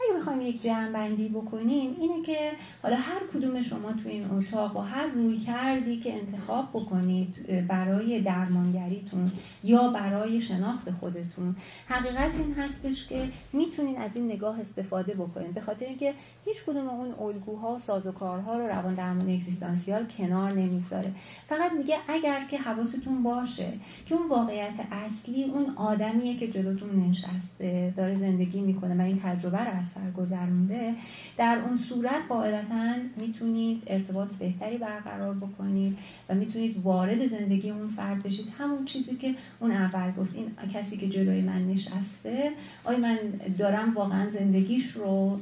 اگه 0.00 0.20
بخوایم 0.20 0.40
یک 0.40 0.62
بندی 0.66 1.28
بکنیم 1.28 1.96
اینه 2.00 2.22
که 2.26 2.52
حالا 2.82 2.96
هر 2.96 3.20
کدوم 3.34 3.62
شما 3.62 3.92
تو 3.92 4.08
این 4.08 4.24
اتاق 4.30 4.72
با 4.72 4.82
هر 4.82 5.06
روی 5.06 5.38
کردی 5.38 6.00
که 6.00 6.14
انتخاب 6.14 6.68
بکنید 6.72 7.66
برای 7.68 8.20
درمانگریتون 8.20 9.30
یا 9.64 9.88
برای 9.88 10.40
شناخت 10.40 10.90
خودتون. 10.90 11.56
حقیقت 11.86 12.34
این 12.34 12.54
هستش 12.54 13.06
که 13.06 13.28
می‌تونین 13.52 13.98
از 13.98 14.10
این 14.14 14.32
نگاه 14.32 14.60
استفاده 14.60 15.14
بکنید 15.14 15.54
به 15.54 15.60
خاطر 15.60 15.86
اینکه 15.86 16.14
هیچ 16.44 16.64
کدوم 16.66 16.88
اون 16.88 17.14
الگوها 17.28 17.74
و 17.74 17.78
سازوکارها 17.78 18.58
رو 18.58 18.66
روان 18.66 18.94
درمان 18.94 19.30
اگزیستانسیال 19.30 20.06
کنار 20.18 20.52
نمی‌ذاره. 20.52 21.12
فقط 21.48 21.72
میگه 21.72 21.96
اگر 22.08 22.46
که 22.50 22.58
حواستون 22.58 23.22
باشه 23.22 23.72
که 24.06 24.14
اون 24.14 24.28
واقعیت 24.28 24.74
اصلی 24.92 25.44
اون 25.44 25.72
آدمیه 25.76 26.36
که 26.36 26.48
جلوتون 26.48 27.08
نشسته 27.08 27.94
داره 27.96 28.14
زندگی 28.14 28.60
می‌کنه 28.60 28.98
و 28.98 29.00
این 29.00 29.20
تجربه 29.24 29.58
رو 29.58 29.78
از 29.78 29.86
سر 29.86 30.10
گذرونده 30.16 30.94
در 31.36 31.58
اون 31.68 31.78
صورت 31.78 32.22
قاعدتا 32.28 32.94
می‌تونید 33.16 33.82
ارتباط 33.86 34.28
بهتری 34.28 34.78
برقرار 34.78 35.34
بکنید 35.34 35.98
و 36.28 36.34
می‌تونید 36.34 36.80
وارد 36.82 37.26
زندگی 37.26 37.70
اون 37.70 37.88
فرد 37.88 38.22
بشید. 38.22 38.46
همون 38.58 38.84
چیزی 38.84 39.16
که 39.16 39.34
اون 39.62 39.72
اول 39.72 40.12
گفت 40.12 40.34
این 40.34 40.50
کسی 40.74 40.96
که 40.96 41.08
جلوی 41.08 41.40
من 41.40 41.66
نشسته 41.66 42.50
آیا 42.84 42.98
من 42.98 43.18
دارم 43.58 43.94
واقعا 43.94 44.30
زندگیش 44.30 44.92
رو 44.92 45.40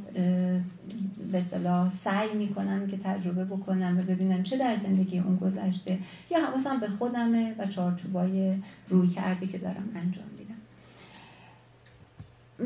به 1.32 1.38
اصطلاح 1.38 1.94
سعی 1.94 2.34
می‌کنم 2.34 2.86
که 2.86 2.98
تجربه 3.04 3.44
بکنم 3.44 3.98
و 3.98 4.02
ببینم 4.02 4.42
چه 4.42 4.58
در 4.58 4.76
زندگی 4.82 5.18
اون 5.18 5.36
گذشته 5.36 5.98
یا 6.30 6.46
حواسم 6.46 6.80
به 6.80 6.88
خودمه 6.88 7.54
و 7.58 7.66
چارچوبای 7.66 8.54
روی 8.88 9.08
کردی 9.08 9.46
که 9.46 9.58
دارم 9.58 9.88
انجام 9.96 10.26
میدم. 10.38 10.60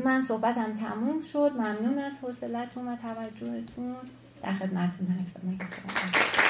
من 0.05 0.21
صحبتم 0.21 0.77
تموم 0.77 1.21
شد. 1.21 1.51
ممنون 1.57 1.99
از 1.99 2.13
حوصلتون 2.21 2.87
و 2.87 2.95
توجهتون. 2.95 3.95
در 4.43 4.53
خدمتتون 4.53 5.07
هستم. 5.07 6.44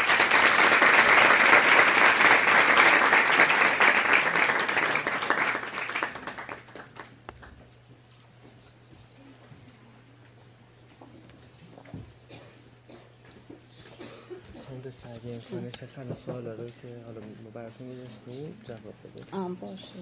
اگه 15.26 15.36
امکانش 15.36 15.74
حالا 15.96 16.16
سوال 16.26 16.44
داره 16.44 16.66
که 16.68 16.88
حالا 17.06 17.20
ما 17.20 17.50
براتون 17.54 17.88
گذاشتیم. 17.88 18.58
جواب 18.68 18.94
بده. 19.16 19.38
آم 19.38 19.56
باشه. 19.56 20.00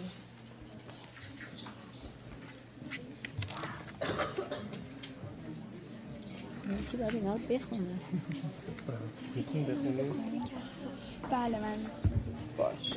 یکی 6.80 6.98
باید 6.98 7.16
اینا 7.16 7.34
رو 7.34 7.40
بخونه. 7.40 8.00
می‌تونی 9.36 9.64
بخونیم؟ 9.64 10.14
بله 11.32 11.60
من. 11.60 11.78
باش 12.58 12.94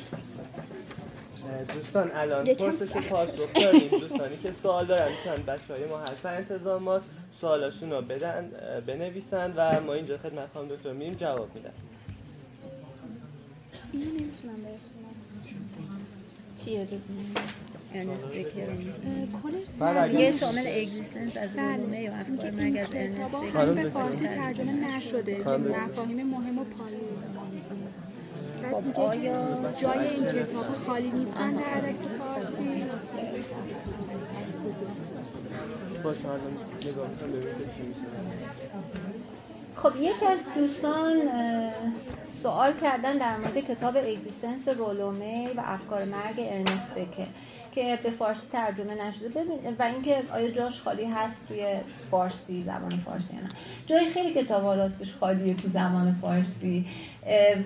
دوستان 1.73 2.11
الان 2.11 2.45
پرسش 2.45 2.91
پاسخ 2.91 3.53
داریم. 3.55 3.87
دوستانی 3.87 4.37
که 4.37 4.53
سوال 4.63 4.85
دارن 4.85 5.11
می‌تونن 5.11 5.45
بچه 5.45 5.73
های 5.73 5.85
ما 5.85 5.99
هستن؟ 5.99 6.29
انتظامات 6.29 7.01
سوالاشون 7.41 7.91
رو 7.91 8.01
بدن 8.01 8.51
بنویسن 8.87 9.53
و 9.55 9.81
ما 9.81 9.93
اینجا 9.93 10.17
خدمت 10.17 10.49
خانم 10.53 10.67
دکتر 10.67 10.93
میم 10.93 11.13
جواب 11.13 11.55
میدن. 11.55 11.73
اینو 13.97 14.11
نمی‌تونم 14.11 14.55
چیه؟ 16.65 16.85
بگونم 16.85 17.35
ارنست 17.93 18.27
بله 19.79 20.21
یه 20.21 20.31
شامل 20.31 20.67
اگزیستنس 20.67 21.37
از 21.37 21.55
علومه 21.57 22.01
یا 22.01 22.13
افکار 22.13 22.51
مرگ 22.51 22.77
از 22.77 22.87
ارنست 22.93 23.33
هم 23.33 23.75
به 23.75 23.89
فارسی 23.89 24.27
ترجمه 24.27 24.71
نشده 24.71 25.35
که 25.35 25.49
مفاهیم 25.49 26.27
مهم 26.27 26.59
و 26.59 26.63
پالی 26.63 26.97
خب 28.71 28.99
آیا 28.99 29.73
جای 29.81 30.07
این 30.07 30.25
کتاب 30.25 30.65
خالی 30.85 31.11
نیستن 31.11 31.53
در 31.53 31.63
عدد 31.63 31.95
فارسی؟ 31.95 32.83
خب 39.83 39.95
یکی 39.95 40.25
از 40.25 40.39
دوستان 40.55 41.15
سوال 42.43 42.73
کردن 42.81 43.17
در 43.17 43.37
مورد 43.37 43.59
کتاب 43.59 43.97
Existence 43.97 44.67
رولو 44.67 45.20
می 45.20 45.47
و 45.57 45.61
انکار 45.65 46.05
مرگ 46.05 46.35
ارنست 46.39 46.95
بکر 46.95 47.27
که 47.71 47.99
به 48.03 48.09
فارسی 48.09 48.47
ترجمه 48.51 49.05
نشده. 49.05 49.29
ببین 49.29 49.75
و 49.79 49.83
اینکه 49.83 50.23
آیا 50.33 50.51
جاش 50.51 50.81
خالی 50.81 51.05
هست 51.05 51.47
توی 51.47 51.75
فارسی 52.11 52.63
زبان 52.63 52.89
فارسی 52.89 53.35
نه. 53.35 53.49
جای 53.85 54.05
خیلی 54.05 54.33
کتاب 54.33 54.63
ها 54.63 54.73
راستش 54.73 55.13
خالیه 55.19 55.53
تو 55.53 55.67
زبان 55.67 56.17
فارسی. 56.21 56.85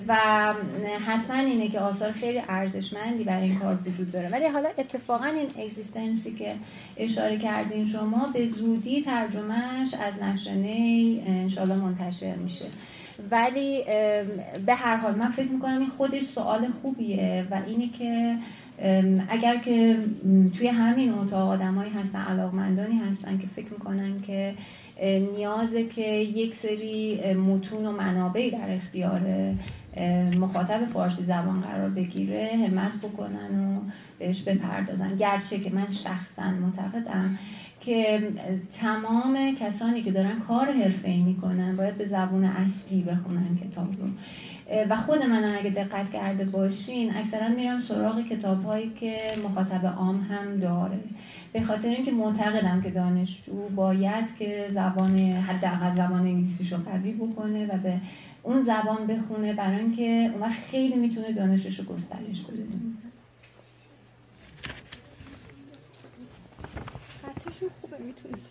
و 0.08 0.16
حتما 1.06 1.38
اینه 1.38 1.68
که 1.68 1.80
آثار 1.80 2.12
خیلی 2.12 2.42
ارزشمندی 2.50 3.24
برای 3.24 3.44
این 3.44 3.60
کار 3.60 3.78
وجود 3.86 4.12
داره. 4.12 4.30
ولی 4.30 4.46
حالا 4.46 4.70
اتفاقا 4.78 5.26
این 5.26 5.66
Existence 5.66 6.27
ی 6.27 6.34
که 6.34 6.54
اشاره 6.98 7.38
کردین 7.38 7.86
شما 7.86 8.30
به 8.34 8.48
زودی 8.48 9.02
ترجمهش 9.02 9.94
از 9.94 10.24
نشر 10.24 10.52
نی 10.52 11.24
انشالله 11.28 11.76
منتشر 11.76 12.36
میشه. 12.36 12.66
ولی 13.32 13.84
به 14.66 14.76
هر 14.76 14.96
حال 14.96 15.16
من 15.16 15.32
فکر 15.32 15.48
می‌کنم 15.48 15.80
این 15.80 15.90
خودش 15.90 16.24
سوال 16.24 16.68
خوبیه 16.82 17.48
و 17.52 17.62
اینی 17.68 17.88
که 17.88 18.36
اگر 19.30 19.58
که 19.58 19.98
توی 20.58 20.68
همین 20.68 21.14
اتاق 21.14 21.50
آدمایی 21.50 21.92
هستن 21.92 22.20
علاقمندانی 22.20 23.00
هستن 23.00 23.38
که 23.38 23.48
فکر 23.56 23.74
می‌کنن 23.74 24.22
که 24.22 24.54
نیازه 25.08 25.86
که 25.88 26.08
یک 26.12 26.56
سری 26.56 27.20
متون 27.34 27.86
و 27.86 27.92
منابعی 27.92 28.52
در 28.52 28.76
اختیار 28.76 29.22
مخاطب 30.40 30.86
فارسی 30.94 31.24
زبان 31.24 31.62
قرار 31.62 31.90
بگیره 31.90 32.50
همت 32.54 32.92
بکنن 33.04 33.76
و 33.76 33.80
بهش 34.20 34.42
بپردازن. 34.42 35.16
گرچه 35.16 35.60
که 35.60 35.70
من 35.70 35.92
شخصا 35.92 36.52
معتقدم 36.52 37.40
که 37.80 38.24
تمام 38.82 39.56
کسانی 39.60 40.02
که 40.02 40.12
دارن 40.12 40.40
کار 40.40 40.72
حرفه‌ای 40.72 41.22
می‌کنن 41.22 41.76
باید 41.76 41.98
به 41.98 42.06
زبون 42.06 42.44
اصلی 42.44 43.02
بخونن 43.02 43.58
کتاب 43.64 43.88
رو. 43.88 44.08
و 44.90 44.96
خود 44.96 45.24
من 45.24 45.46
اگه 45.60 45.70
دقت 45.70 46.12
کرده 46.12 46.46
باشین 46.46 47.16
اکثرا 47.16 47.48
میرم 47.48 47.82
سراغ 47.82 48.28
کتاب 48.28 48.64
هایی 48.64 48.92
که 49.00 49.18
مخاطب 49.46 49.86
عام 49.86 50.22
هم 50.22 50.58
داره. 50.60 51.00
به 51.54 51.62
خاطر 51.62 51.88
اینکه 51.88 52.12
معتقدم 52.12 52.82
که 52.82 52.90
دانشجو 52.90 53.70
باید 53.70 54.26
که 54.40 54.70
زبان 54.72 55.18
حداقل 55.18 55.96
زبان 55.96 56.22
انگلیسیشو 56.22 56.78
قوی 56.78 57.12
بکنه 57.12 57.66
و 57.66 57.78
به 57.78 58.02
اون 58.44 58.62
زبان 58.62 59.08
بخونه 59.08 59.54
برای 59.54 59.80
اینکه 59.80 60.32
اون 60.34 60.50
خیلی 60.50 60.96
می‌تونه 60.96 61.32
دانشش 61.32 61.80
رو 61.80 61.86
گسترش 61.86 62.42
بده. 62.42 62.64
خوبه 67.82 67.98
می‌تونید 67.98 68.46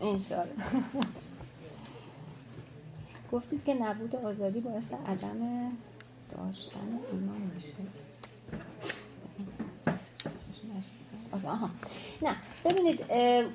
انشالله 0.00 0.52
گفتید 3.32 3.64
که 3.64 3.74
نبود 3.74 4.16
آزادی 4.16 4.60
باعث 4.60 4.84
عدم 5.06 5.38
داشتن 6.30 6.98
ایمان 7.12 7.50
میشه. 7.54 8.11
آها. 11.32 11.70
نه 12.22 12.36
ببینید 12.64 13.04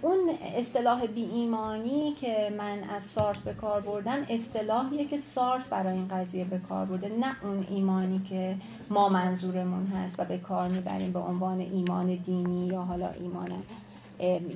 اون 0.02 0.30
اصطلاح 0.56 1.06
بی 1.06 1.24
ایمانی 1.24 2.14
که 2.22 2.54
من 2.58 2.84
از 2.84 3.04
سارت 3.04 3.38
به 3.38 3.54
کار 3.54 3.82
بردم 3.82 4.26
اصطلاحیه 4.30 5.08
که 5.08 5.18
سارت 5.18 5.70
برای 5.70 5.94
این 5.94 6.08
قضیه 6.08 6.44
به 6.44 6.60
کار 6.70 6.86
برده 6.86 7.10
نه 7.10 7.36
اون 7.44 7.68
ایمانی 7.70 8.22
که 8.30 8.56
ما 8.90 9.10
منظورمون 9.10 9.88
هست 9.88 10.16
و 10.18 10.26
به 10.26 10.38
کار 10.38 10.68
می‌بریم 10.68 11.12
به 11.12 11.20
عنوان 11.20 11.60
ایمان 11.60 12.16
دینی 12.16 12.68
یا 12.68 12.82
حالا 12.82 13.10
ایمان 13.10 13.50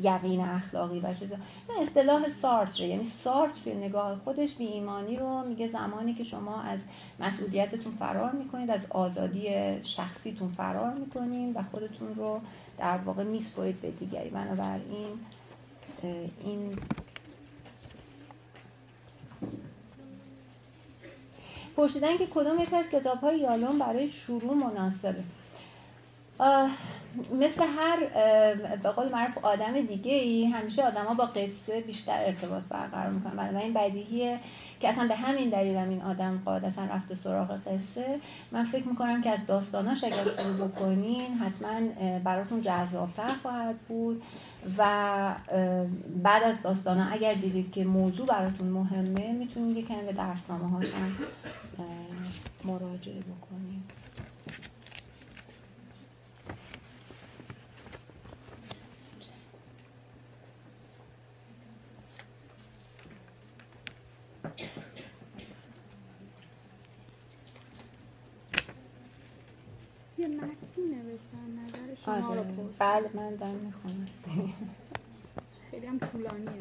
یقین 0.03 0.41
اخلاقی 0.41 0.99
و 0.99 1.13
چیزا. 1.13 1.35
اصطلاح 1.81 2.27
سارتر 2.27 2.83
یعنی 2.83 3.03
سارتر 3.03 3.59
توی 3.63 3.73
نگاه 3.73 4.15
خودش 4.15 4.55
بی 4.55 4.65
ایمانی 4.65 5.15
رو 5.15 5.43
میگه 5.43 5.67
زمانی 5.67 6.13
که 6.13 6.23
شما 6.23 6.61
از 6.61 6.85
مسئولیتتون 7.19 7.93
فرار 7.99 8.31
می‌کنید 8.31 8.69
از 8.71 8.87
آزادی 8.89 9.49
شخصیتون 9.83 10.51
فرار 10.51 10.93
می‌کنید 10.93 11.55
و 11.55 11.63
خودتون 11.71 12.15
رو 12.15 12.39
در 12.81 12.97
واقع 12.97 13.23
میسپرید 13.23 13.81
به 13.81 13.91
دیگری. 13.91 14.29
بنابراین 14.29 15.19
این 16.43 16.75
پرسیدن 21.77 22.17
که 22.17 22.27
کدوم 22.27 22.59
یک 22.59 22.73
از 22.73 22.89
کتاب 22.89 23.17
های 23.17 23.39
یالون 23.39 23.79
برای 23.79 24.09
شروع 24.09 24.53
مناسبه. 24.53 25.23
مثل 27.39 27.63
هر 27.63 27.99
به 28.75 28.89
قول 28.89 29.09
معروف 29.09 29.37
آدم 29.45 29.81
دیگه 29.81 30.13
ای 30.13 30.45
همیشه 30.45 30.83
آدما 30.83 31.13
با 31.13 31.25
قصه 31.25 31.81
بیشتر 31.81 32.25
ارتباط 32.25 32.63
برقرار 32.69 33.09
می‌کنن. 33.11 33.55
و 33.55 33.59
این 33.59 33.73
بدیهیه 33.73 34.39
که 34.81 34.89
اصلا 34.89 35.07
به 35.07 35.15
همین 35.15 35.49
دلیل 35.49 35.75
هم 35.75 35.89
این 35.89 36.01
آدم 36.01 36.41
قاعدتا 36.45 36.85
رفته 36.85 37.15
سراغ 37.15 37.59
قصه. 37.67 38.19
من 38.51 38.65
فکر 38.65 38.87
می‌کنم 38.87 39.21
که 39.21 39.29
از 39.29 39.45
داستاناش 39.45 40.03
اگر 40.03 40.23
شروع 40.23 40.67
بکنین 40.67 41.33
حتما 41.37 41.79
براتون 42.23 42.61
جذابتر 42.61 43.27
خواهد 43.41 43.77
بود. 43.77 44.23
و 44.77 44.83
بعد 46.23 46.43
از 46.43 46.61
داستانا 46.61 47.05
اگر 47.05 47.33
دیدید 47.33 47.71
که 47.71 47.85
موضوع 47.85 48.25
براتون 48.25 48.67
مهمه 48.67 49.31
می‌تونید 49.31 49.77
یکم 49.77 50.05
به 50.05 50.13
درسنامه 50.13 50.69
هاشم 50.69 51.15
مراجعه 52.65 53.19
بکنید. 53.19 53.70
یه 70.17 70.27
متنی 70.27 70.85
نوشتن 70.85 71.65
نظر 71.65 71.95
شما 71.95 72.29
آره. 72.29 72.41
رو 72.41 72.69
بله 72.79 73.09
من 73.13 73.35
دارم 73.35 73.55
می‌خونم. 73.55 74.05
خیلی 75.71 75.85
هم 75.85 75.99
طولانیه. 75.99 76.51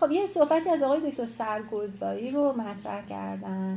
خب 0.00 0.12
یه 0.12 0.26
صحبتی 0.26 0.70
از 0.70 0.82
آقای 0.82 1.10
دکتر 1.10 1.26
سرگلزایی 1.26 2.30
رو 2.30 2.52
مطرح 2.52 3.06
کردن 3.06 3.76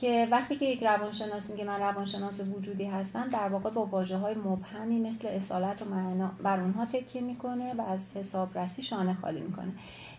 که 0.00 0.28
وقتی 0.30 0.56
که 0.56 0.64
یک 0.64 0.82
روانشناس 0.82 1.50
میگه 1.50 1.64
من 1.64 1.80
روانشناس 1.80 2.40
وجودی 2.40 2.84
هستم 2.84 3.28
در 3.28 3.48
واقع 3.48 3.70
با 3.70 3.86
واجه 3.86 4.16
های 4.16 4.34
مبهمی 4.34 5.00
مثل 5.00 5.28
اصالت 5.28 5.82
و 5.82 5.84
معنا 5.84 6.32
بر 6.42 6.60
اونها 6.60 6.84
تکیه 6.84 7.22
می‌کنه 7.22 7.74
و 7.74 7.80
از 7.80 8.00
حسابرسی 8.14 8.82
شانه 8.82 9.14
خالی 9.14 9.40
می‌کنه. 9.40 9.72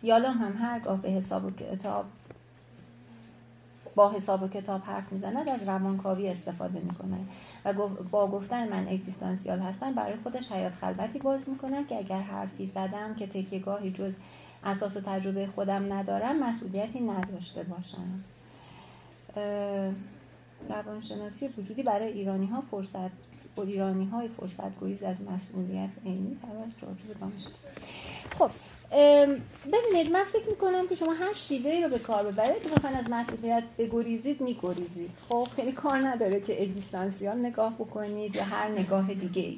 یالام 0.04 0.38
هم 0.38 0.58
هرگاه 0.58 1.02
به 1.02 1.10
حساب 1.10 1.46
و 1.46 1.52
کتاب 1.52 2.06
با 3.96 4.12
حساب 4.12 4.44
و 4.44 4.48
کتاب 4.48 4.82
حرف 4.82 5.12
می‌زند 5.12 5.50
از 5.50 5.64
روانکاوی 5.68 6.28
استفاده 6.28 6.80
می‌کنه. 6.80 7.18
و 7.66 7.74
با 8.12 8.28
گفتن 8.28 8.70
من 8.70 8.88
اگزیستانسیال 8.88 9.60
هستم 9.60 9.94
برای 9.94 10.16
خودش 10.24 10.52
حیات 10.52 10.74
خلوتی 10.74 11.20
باز 11.20 11.50
می‌کنه 11.50 11.84
که 11.84 11.98
اگر 11.98 12.22
حرفی 12.22 12.66
زدم 12.66 13.16
که 13.16 13.28
تکیهگاهی 13.28 13.92
جز 13.92 14.14
اساس 14.64 14.98
و 14.98 15.02
تجربه 15.02 15.48
خودم 15.48 15.94
ندارم 15.94 16.44
مسئولیتی 16.44 17.00
نداشته 17.00 17.64
باشم. 17.64 18.24
روانشناسی 20.70 21.48
وجودی 21.48 21.84
برای 21.84 22.12
ایرانی 22.12 22.46
ها 22.46 22.62
فرصت 22.72 23.12
ایرانی 23.58 24.06
های 24.06 24.28
فرصت 24.28 24.80
گریز 24.82 25.04
از 25.04 25.16
مسئولیت 25.22 25.90
عینی 26.06 26.38
از 26.66 26.72
چارچوب 26.82 27.20
دانش 27.20 27.48
خب 28.40 28.50
ببینید 28.92 30.12
من 30.12 30.24
فکر 30.24 30.50
می‌کنم 30.50 30.88
که 30.88 30.96
شما 30.96 31.14
هر 31.14 31.34
شیوه 31.34 31.80
رو 31.84 31.90
به 31.90 32.00
کار 32.00 32.32
ببرید 32.32 32.64
که 32.64 32.70
مثلا 32.78 32.98
از 32.98 33.06
مسئولیت 33.10 33.64
بگریزید 33.78 34.42
میگریزید. 34.42 35.10
خب 35.30 35.48
خیلی 35.56 35.72
کار 35.72 35.98
نداره 35.98 36.42
که 36.42 36.64
اگزیستانسیال 36.64 37.38
نگاه 37.38 37.74
بکنید 37.74 38.36
یا 38.36 38.44
هر 38.44 38.68
نگاه 38.68 39.14
دیگه 39.14 39.54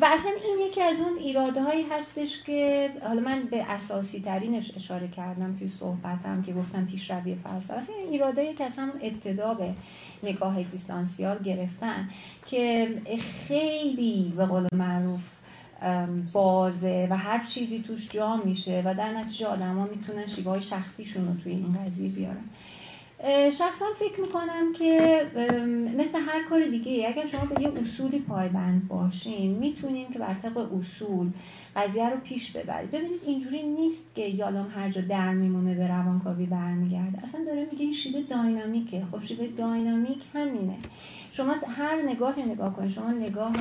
و 0.00 0.04
اصلا 0.04 0.30
این 0.44 0.68
یکی 0.68 0.80
از 0.80 1.00
اون 1.00 1.18
ایراده 1.18 1.62
هایی 1.62 1.86
هستش 1.90 2.42
که 2.42 2.90
حالا 3.02 3.20
من 3.20 3.42
به 3.42 3.62
اساسی 3.62 4.20
ترینش 4.20 4.72
اشاره 4.76 5.08
کردم 5.08 5.56
توی 5.58 5.68
صحبتم 5.68 6.42
که 6.42 6.52
گفتم 6.52 6.86
پیشروی 6.86 7.34
فلسفه 7.34 7.74
اصلا 7.74 7.96
این 7.96 8.08
ایراده 8.12 8.54
که 8.54 8.64
از 8.64 8.76
همون 8.76 9.00
ابتدا 9.02 9.54
به 9.54 9.74
نگاه 10.22 10.58
اگزیستانسیال 10.58 11.38
گرفتن 11.38 12.10
که 12.46 12.88
خیلی 13.48 14.32
به 14.36 14.46
قول 14.46 14.66
معروف 14.74 15.20
بازه 16.32 17.08
و 17.10 17.16
هر 17.16 17.44
چیزی 17.44 17.78
توش 17.86 18.10
جا 18.10 18.36
میشه 18.36 18.82
و 18.84 18.94
در 18.94 19.12
نتیجه 19.12 19.46
آدما 19.46 19.84
می‌تونن 19.84 20.26
شیوه 20.26 20.60
شخصیشون 20.60 21.26
رو 21.28 21.34
توی 21.42 21.52
این 21.52 21.78
قضیه 21.84 22.08
بیارن. 22.08 22.44
شخصا 23.50 23.84
فکر 23.98 24.20
می‌کنم 24.20 24.72
که 24.78 25.20
مثل 25.98 26.18
هر 26.18 26.48
کار 26.50 26.66
دیگه 26.66 27.08
اگر 27.08 27.26
شما 27.26 27.44
به 27.44 27.62
یه 27.62 27.72
اصولی 27.82 28.18
پایبند 28.18 28.88
باشین 28.88 29.50
می‌تونین 29.58 30.10
که 30.12 30.18
بر 30.18 30.34
طبق 30.34 30.74
اصول 30.74 31.30
قضیه 31.76 32.10
رو 32.10 32.16
پیش 32.16 32.52
ببرید. 32.52 32.90
ببینید 32.90 33.20
اینجوری 33.26 33.62
نیست 33.62 34.14
که 34.14 34.22
یالام 34.22 34.66
هر 34.76 34.90
جا 34.90 35.00
در 35.00 35.34
میمونه 35.34 35.74
به 35.74 35.86
روانکاوی 35.86 36.46
برمیگرده. 36.46 37.22
اصلا 37.22 37.44
داره 37.46 37.66
میگه 37.72 37.84
این 37.84 37.94
شیوه 37.94 38.20
داینامیکه. 38.30 39.02
خب 39.10 39.22
شیوه 39.22 39.46
داینامیک 39.46 40.18
همینه. 40.34 40.76
شما 41.32 41.54
هر 41.68 42.02
نگاهی 42.06 42.42
نگاه 42.42 42.76
کنید 42.76 42.90
شما 42.90 43.10
نگاه 43.10 43.52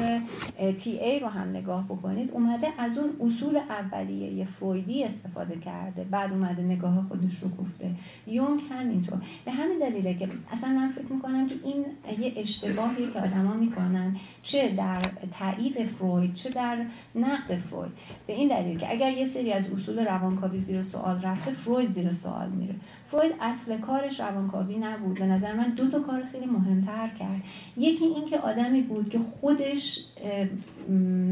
تی 0.71 0.99
ای 0.99 1.19
رو 1.19 1.27
هم 1.27 1.49
نگاه 1.49 1.85
بکنید 1.85 2.31
اومده 2.31 2.67
از 2.77 2.97
اون 2.97 3.09
اصول 3.21 3.57
اولیه 3.57 4.45
فرویدی 4.45 5.03
استفاده 5.03 5.55
کرده 5.55 6.03
بعد 6.03 6.31
اومده 6.31 6.61
نگاه 6.61 7.03
خودش 7.03 7.37
رو 7.39 7.49
گفته. 7.49 7.91
یونگ 8.27 8.61
همینطور. 8.71 9.21
به 9.45 9.51
همین 9.51 9.79
دلیله 9.79 10.13
که 10.13 10.29
اصلا 10.51 10.69
من 10.69 10.91
فکر 10.91 11.13
می‌کنم 11.13 11.49
که 11.49 11.55
این 11.63 11.85
یه 12.19 12.33
اشتباهی 12.37 13.11
که 13.13 13.19
آدما 13.19 13.53
می‌کنن 13.53 14.15
چه 14.43 14.69
در 14.69 15.01
تایید 15.39 15.87
فروید 15.87 16.33
چه 16.33 16.49
در 16.49 16.85
نقد 17.15 17.55
فروید 17.69 17.91
به 18.27 18.33
این 18.33 18.47
دلیل 18.47 18.79
که 18.79 18.91
اگر 18.91 19.11
یه 19.11 19.25
سری 19.25 19.53
از 19.53 19.73
اصول 19.73 20.05
روانکاوی 20.05 20.61
زیر 20.61 20.81
سوال 20.81 21.21
رفته 21.21 21.51
فروید 21.51 21.91
زیر 21.91 22.13
سوال 22.13 22.49
میره. 22.49 22.75
فروید 23.11 23.35
اصل 23.41 23.77
کارش 23.77 24.19
روانکاوی 24.19 24.77
نبود. 24.77 25.19
به 25.19 25.25
نظر 25.25 25.53
من 25.53 25.69
دو 25.69 25.89
تا 25.89 25.99
کار 25.99 26.23
خیلی 26.31 26.45
مهمتر 26.45 27.07
کرد. 27.19 27.43
یکی 27.77 28.05
اینکه 28.05 28.37
آدمی 28.37 28.81
بود 28.81 29.09
که 29.09 29.19
خودش 29.19 30.05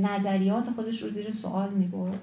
نظریات 0.01 0.69
خودش 0.69 1.01
رو 1.03 1.09
زیر 1.09 1.31
سوال 1.31 1.69
می 1.69 1.87
برد 1.87 2.19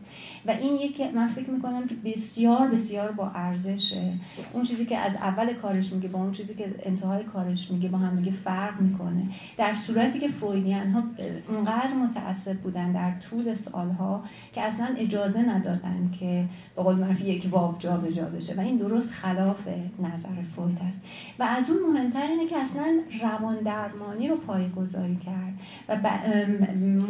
و 0.47 0.51
این 0.51 0.75
یکی 0.77 1.11
من 1.11 1.29
فکر 1.29 1.51
می‌کنم 1.51 1.87
که 1.87 1.95
بسیار 2.05 2.69
بسیار 2.69 3.13
با 3.13 3.31
ارزشه. 3.35 4.13
اون 4.53 4.65
چیزی 4.65 4.87
که 4.87 4.99
از 4.99 5.17
اول 5.17 5.55
کارش 5.55 5.93
میگه 5.93 6.09
با 6.09 6.19
اون 6.19 6.33
چیزی 6.33 6.55
که 6.55 6.75
انتهای 6.83 7.25
کارش 7.25 7.71
میگه 7.71 7.89
با 7.89 7.99
هم 7.99 8.17
دیگه 8.17 8.33
فرق 8.45 8.81
می‌کنه. 8.81 9.23
در 9.57 9.75
صورتی 9.75 10.19
که 10.19 10.29
فرویدیان 10.29 10.91
ها 10.91 11.03
اونقدر 11.49 11.93
متعصب 11.93 12.57
بودن 12.57 12.93
در 12.93 13.13
طول 13.31 13.55
سالها 13.55 14.25
که 14.53 14.61
اصلا 14.61 14.89
اجازه 14.99 15.39
ندادن 15.39 16.11
که 16.21 16.45
به 16.77 16.83
قول 16.83 16.95
معروف 16.95 17.21
یک 17.21 17.49
واو 17.51 17.75
جا 17.79 17.97
به 17.97 18.13
جا 18.13 18.25
بشه. 18.25 18.55
و 18.55 18.61
این 18.61 18.77
درست 18.77 19.13
خلاف 19.13 19.69
نظر 19.99 20.43
فروید 20.57 20.79
است. 20.89 21.01
و 21.39 21.43
از 21.43 21.71
اون 21.71 21.93
مهمتر 21.93 22.23
اینه 22.23 22.47
که 22.47 22.57
اصلا 22.57 23.01
روان 23.23 23.57
درمانی 23.57 24.29
رو 24.29 24.37
پایگذاری 24.37 25.17
کرد. 25.17 25.55
و 25.89 25.97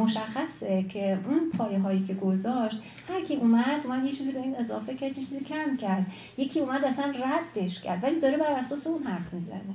مشخصه 0.07 0.85
که 0.89 1.19
اون 1.29 1.51
پایه 1.59 1.79
هایی 1.79 2.05
که 2.05 2.15
گذاشت 2.15 2.83
هر 3.09 3.25
کی 3.25 3.37
اومد 3.37 3.81
اومد 3.85 4.05
یه 4.05 4.13
چیزی 4.13 4.33
به 4.33 4.41
این 4.41 4.57
اضافه 4.57 4.95
کرد 4.95 5.19
یه 5.19 5.25
چیزی 5.25 5.41
کم 5.41 5.77
کرد. 5.77 6.07
یکی 6.39 6.61
اومد 6.61 6.85
اصلا 6.85 7.05
ردش 7.25 7.81
کرد 7.81 8.05
ولی 8.05 8.21
داره 8.21 8.37
بر 8.37 8.53
اساس 8.53 8.87
اون 8.87 9.03
حرف 9.03 9.35
می‌زنه. 9.35 9.75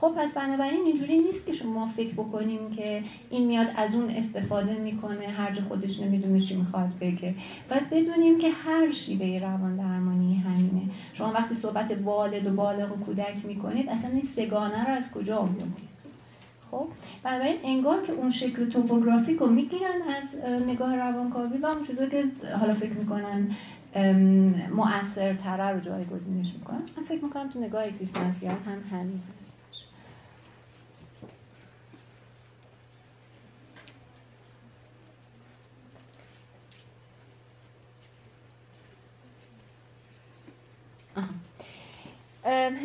خب 0.00 0.12
پس 0.16 0.34
بنابراین 0.34 0.80
اینجوری 0.86 1.18
نیست 1.18 1.46
که 1.46 1.52
شما 1.52 1.88
فکر 1.96 2.12
بکنیم 2.12 2.70
که 2.76 3.02
این 3.30 3.46
میاد 3.46 3.70
از 3.76 3.94
اون 3.94 4.10
استفاده 4.10 4.74
می‌کنه 4.74 5.26
هر 5.26 5.52
جا 5.52 5.62
خودش 5.68 6.00
نمی‌دونه 6.00 6.40
چی 6.40 6.56
می‌خواد 6.56 6.92
بگه. 7.00 7.34
باید 7.70 7.90
بدونیم 7.90 8.38
که 8.38 8.50
هر 8.50 8.90
شیوه 8.90 9.38
روان 9.38 9.76
درمانی 9.76 10.36
همینه. 10.36 10.82
شما 11.14 11.32
وقتی 11.32 11.54
صحبت 11.54 11.98
والد 12.04 12.46
و 12.46 12.50
بالغ 12.50 12.92
و 12.92 13.04
کودک 13.04 13.36
می‌کنید 13.44 13.88
اصلا 13.88 14.10
این 14.10 14.22
سگانه 14.22 14.84
رو 14.84 14.94
از 14.94 15.10
کجا 15.10 15.36
آوردید؟ 15.36 15.91
خب 16.72 16.88
بنابراین 17.22 17.58
انگار 17.64 18.02
که 18.06 18.12
اون 18.12 18.30
شکل 18.30 18.70
توپوگرافیک 18.70 19.38
رو 19.38 19.46
می‌گیرن 19.46 20.02
از 20.22 20.44
نگاه 20.66 20.96
روانکاوی 20.96 21.58
و 21.58 21.66
اون 21.66 21.86
چیزا 21.86 22.06
که 22.06 22.24
حالا 22.60 22.74
فکر 22.74 22.92
می‌کنن 22.92 23.56
مؤثرتره 24.70 25.68
رو 25.74 25.80
جایگزینش 25.80 26.52
می‌کنن. 26.54 26.82
من 26.96 27.04
فکر 27.08 27.24
می‌کنم 27.24 27.48
تو 27.48 27.60
نگاه 27.60 27.84
اگزیستانسیال 27.84 28.54
هم 28.54 28.98
همین 28.98 29.20
هست 29.40 29.56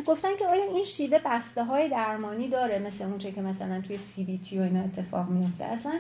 گفتن 0.06 0.36
که 0.40 0.46
آیا 0.46 0.64
این 0.64 0.84
شیوه 0.84 1.20
بسته 1.26 1.64
های 1.64 1.90
درمانی 1.90 2.48
داره؟ 2.48 2.80
مثل 2.80 3.04
اون 3.04 3.18
که 3.18 3.42
مثلا 3.42 3.82
توی 3.82 3.98
سی 3.98 4.24
بی 4.24 4.38
تی 4.38 4.60
و 4.60 4.62
اینا 4.62 4.84
اتفاق 4.84 5.30
میفته 5.30 5.66
اصلا 5.66 6.00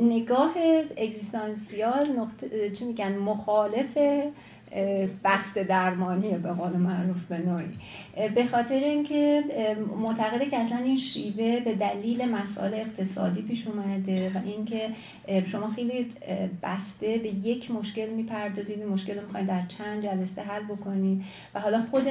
نگاه 0.00 0.54
اگزیستانسیال 0.96 2.08
نقطه 2.08 2.70
چی 2.70 2.84
میگن 2.84 3.16
مخالف 3.16 3.98
بست 5.24 5.58
درمانیه 5.58 6.38
به 6.38 6.52
قول 6.52 6.72
معروف 6.72 7.24
به 7.24 7.38
نوعی. 7.38 7.68
به 8.34 8.46
خاطر 8.46 8.74
اینکه 8.74 9.44
معتقده 10.02 10.46
که 10.46 10.58
اصلا 10.58 10.78
این 10.78 10.96
شیوه 10.96 11.60
به 11.60 11.74
دلیل 11.74 12.28
مسائل 12.28 12.74
اقتصادی 12.74 13.42
پیش 13.42 13.66
اومده 13.66 14.30
و 14.34 14.38
اینکه 14.44 14.90
شما 15.46 15.68
خیلی 15.68 16.06
بسته 16.62 17.18
به 17.18 17.28
یک 17.28 17.70
مشکل 17.70 18.08
می‌پردازید 18.08 18.82
مشکل 18.82 19.14
رو 19.14 19.26
می‌خواید 19.26 19.46
در 19.46 19.66
چند 19.66 20.02
جلسه 20.02 20.42
حل 20.42 20.62
بکنید 20.62 21.24
و 21.54 21.60
حالا 21.60 21.82
خود 21.90 22.06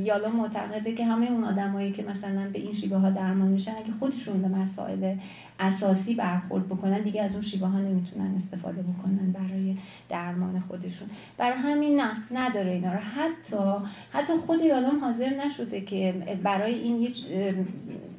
یالا 0.00 0.28
معتقده 0.28 0.94
که 0.94 1.04
همه 1.04 1.26
اون 1.26 1.44
آدمایی 1.44 1.92
که 1.92 2.02
مثلا 2.02 2.50
به 2.52 2.58
این 2.58 2.74
شیوه 2.74 2.96
ها 2.96 3.10
درمان 3.10 3.48
میشن 3.48 3.70
اگه 3.70 3.92
خودشون 3.98 4.42
به 4.42 4.48
مسائل 4.48 5.16
اساسی 5.60 6.14
برخورد 6.14 6.68
بکنن 6.68 7.02
دیگه 7.02 7.22
از 7.22 7.32
اون 7.32 7.42
شیوه 7.42 7.68
ها 7.68 7.78
نمی‌تونن 7.78 8.34
استفاده 8.36 8.82
بکنن 8.82 9.32
برای 9.32 9.76
درمان 10.08 10.60
خودشون. 10.60 11.08
برای 11.38 11.58
همین 11.58 12.00
نه 12.00 12.16
نداره 12.30 12.70
اینا 12.70 12.92
رو. 12.92 12.98
حتی 12.98 13.86
حتی 14.12 14.32
خود 14.36 14.60
یالوم 14.60 15.00
حاضر 15.00 15.30
نشده 15.46 15.80
که 15.80 16.14
برای 16.42 16.74
این 16.74 17.02
یک 17.02 17.24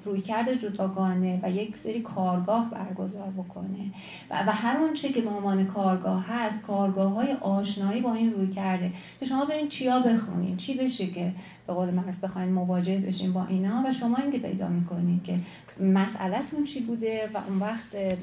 رویکرد 0.05 0.53
جداگانه 0.53 1.39
و 1.43 1.51
یک 1.51 1.77
سری 1.77 2.01
کارگاه 2.01 2.69
برگزار 2.69 3.29
بکنه. 3.29 3.91
و, 4.29 4.43
و 4.47 4.51
هر 4.51 4.77
آنچه 4.77 5.09
که 5.09 5.21
به 5.21 5.63
کارگاه 5.73 6.25
هست 6.27 6.61
کارگاه 6.61 7.11
های 7.13 7.33
آشنایی 7.33 8.01
با 8.01 8.13
این 8.13 8.33
روی 8.33 8.53
کرده 8.53 8.91
که 9.19 9.25
شما 9.25 9.45
برین 9.45 9.69
چیا 9.69 9.99
بخونید 9.99 10.57
چی 10.57 10.77
بشه 10.77 11.07
که 11.07 11.31
به 11.67 11.73
قول 11.73 11.89
معروف 11.89 12.19
بخواین 12.23 12.49
مواجه 12.49 12.97
بشین 12.97 13.33
با 13.33 13.45
اینا 13.45 13.83
و 13.87 13.91
شما 13.91 14.17
اینکه 14.17 14.39
پیدا 14.39 14.67
می‌کنید 14.67 15.23
که 15.23 15.39
مسئلهتون 15.79 16.63
چی 16.63 16.81
بوده 16.81 17.29
و 17.33 17.37
اون 17.47 17.59
وقت 17.59 18.17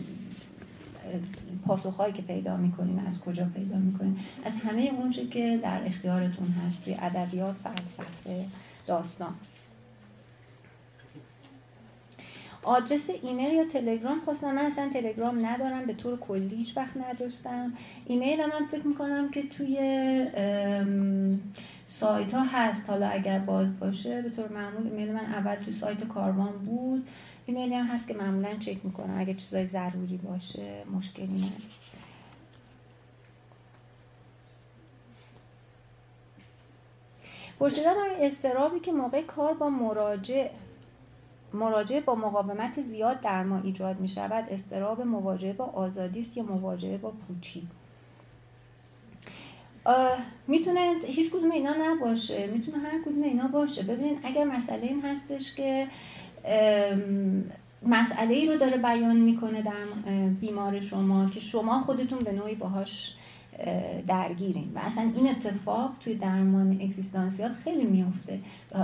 پاسخهایی 1.67 2.13
که 2.13 2.23
پیدا 2.23 2.57
می‌کنین 2.57 2.99
از 2.99 3.21
کجا 3.21 3.47
پیدا 3.55 3.77
می‌کنین؟ 3.77 4.17
از 4.45 4.57
همه 4.57 4.91
اونچه 4.99 5.27
که 5.27 5.61
در 5.63 5.87
اختیارتون 5.87 6.49
هست 6.49 6.85
توی 6.85 6.95
ادبیات 6.95 7.55
فلسفه 7.55 8.45
داستان. 8.87 9.35
آدرس 12.65 13.11
ایمیل 13.23 13.53
یا 13.53 13.65
تلگرام 13.65 14.21
خواستم. 14.25 14.55
من 14.55 14.65
اصلا 14.65 14.91
تلگرام 14.93 15.47
ندارم 15.47 15.87
به 15.87 15.93
طور 15.93 16.19
کلی 16.19 16.57
هیچ 16.57 16.77
وقت 16.77 16.97
نداشتم. 16.97 17.73
ایمیل 18.07 18.39
من 18.39 18.67
فکر 18.71 18.87
می‌کنم 18.87 19.31
که 19.31 19.43
توی 19.43 19.79
سایت 21.87 22.35
ها 22.35 22.45
هست. 22.45 22.91
حالا 22.91 23.09
اگر 23.09 23.39
باز 23.39 23.79
باشه 23.79 24.23
به 24.23 24.31
طور 24.31 24.49
معمول 24.49 24.87
ایمیل 24.87 25.13
من 25.13 25.25
اول 25.25 25.55
توی 25.55 25.73
سایت 25.73 26.05
کاروان 26.05 26.53
بود. 26.53 27.09
ایمیلی 27.47 27.75
هم 27.75 27.87
هست 27.87 28.09
که 28.09 28.15
معمولا 28.15 28.57
چک 28.57 28.85
می‌کنم. 28.85 29.19
اگه 29.19 29.35
چیزای 29.35 29.67
ضروری 29.67 30.17
باشه 30.17 30.85
مشکلی 30.97 31.27
نداره. 31.27 31.53
پرسیدن 37.61 37.95
استرابی 38.21 38.81
که 38.81 38.93
موقع 38.93 39.23
کار 39.23 39.55
با 39.55 39.71
مراجع 39.71 40.51
مراجعه 41.55 42.01
با 42.01 42.15
مقاومت 42.15 42.83
زیاد 42.83 43.21
در 43.21 43.43
ما 43.43 43.61
ایجاد 43.65 44.01
می 44.01 44.09
شود 44.09 44.49
استراب 44.51 45.01
مواجهه 45.01 45.53
با 45.53 45.65
آزادی 45.65 46.21
است 46.21 46.37
یا 46.37 46.43
مواجهه 46.43 46.99
با 46.99 47.11
پوچی؟ 47.11 47.69
می‌تونه 50.49 50.95
هیچ 51.07 51.31
کدوم 51.31 51.51
اینا 51.51 51.75
نباشه. 51.81 52.47
می‌تونه 52.47 52.79
هر 52.79 53.03
کدوم 53.03 53.23
اینا 53.23 53.49
باشه. 53.49 53.83
ببینید 53.83 54.19
اگر 54.23 54.45
مسئله 54.45 54.83
این 54.83 55.01
هستش 55.01 55.55
که 55.55 55.87
مسئله 57.87 58.35
ای 58.35 58.47
رو 58.47 58.57
داره 58.57 58.77
بیان 58.77 59.17
می‌کنه 59.17 59.63
در 59.63 59.73
بیمار 60.41 60.81
شما 60.81 61.31
که 61.31 61.41
شما 61.41 61.81
خودتون 61.81 62.19
به 62.19 62.33
نوعی 62.33 62.55
باهاش 62.55 63.15
درگیرین. 64.07 64.73
و 64.75 64.79
اصلا 64.79 65.11
این 65.17 65.29
اتفاق 65.29 65.93
توی 66.01 66.15
درمان 66.15 66.81
اگزیستانسیال 66.83 67.53
خیلی 67.65 67.85
میفته 67.85 68.39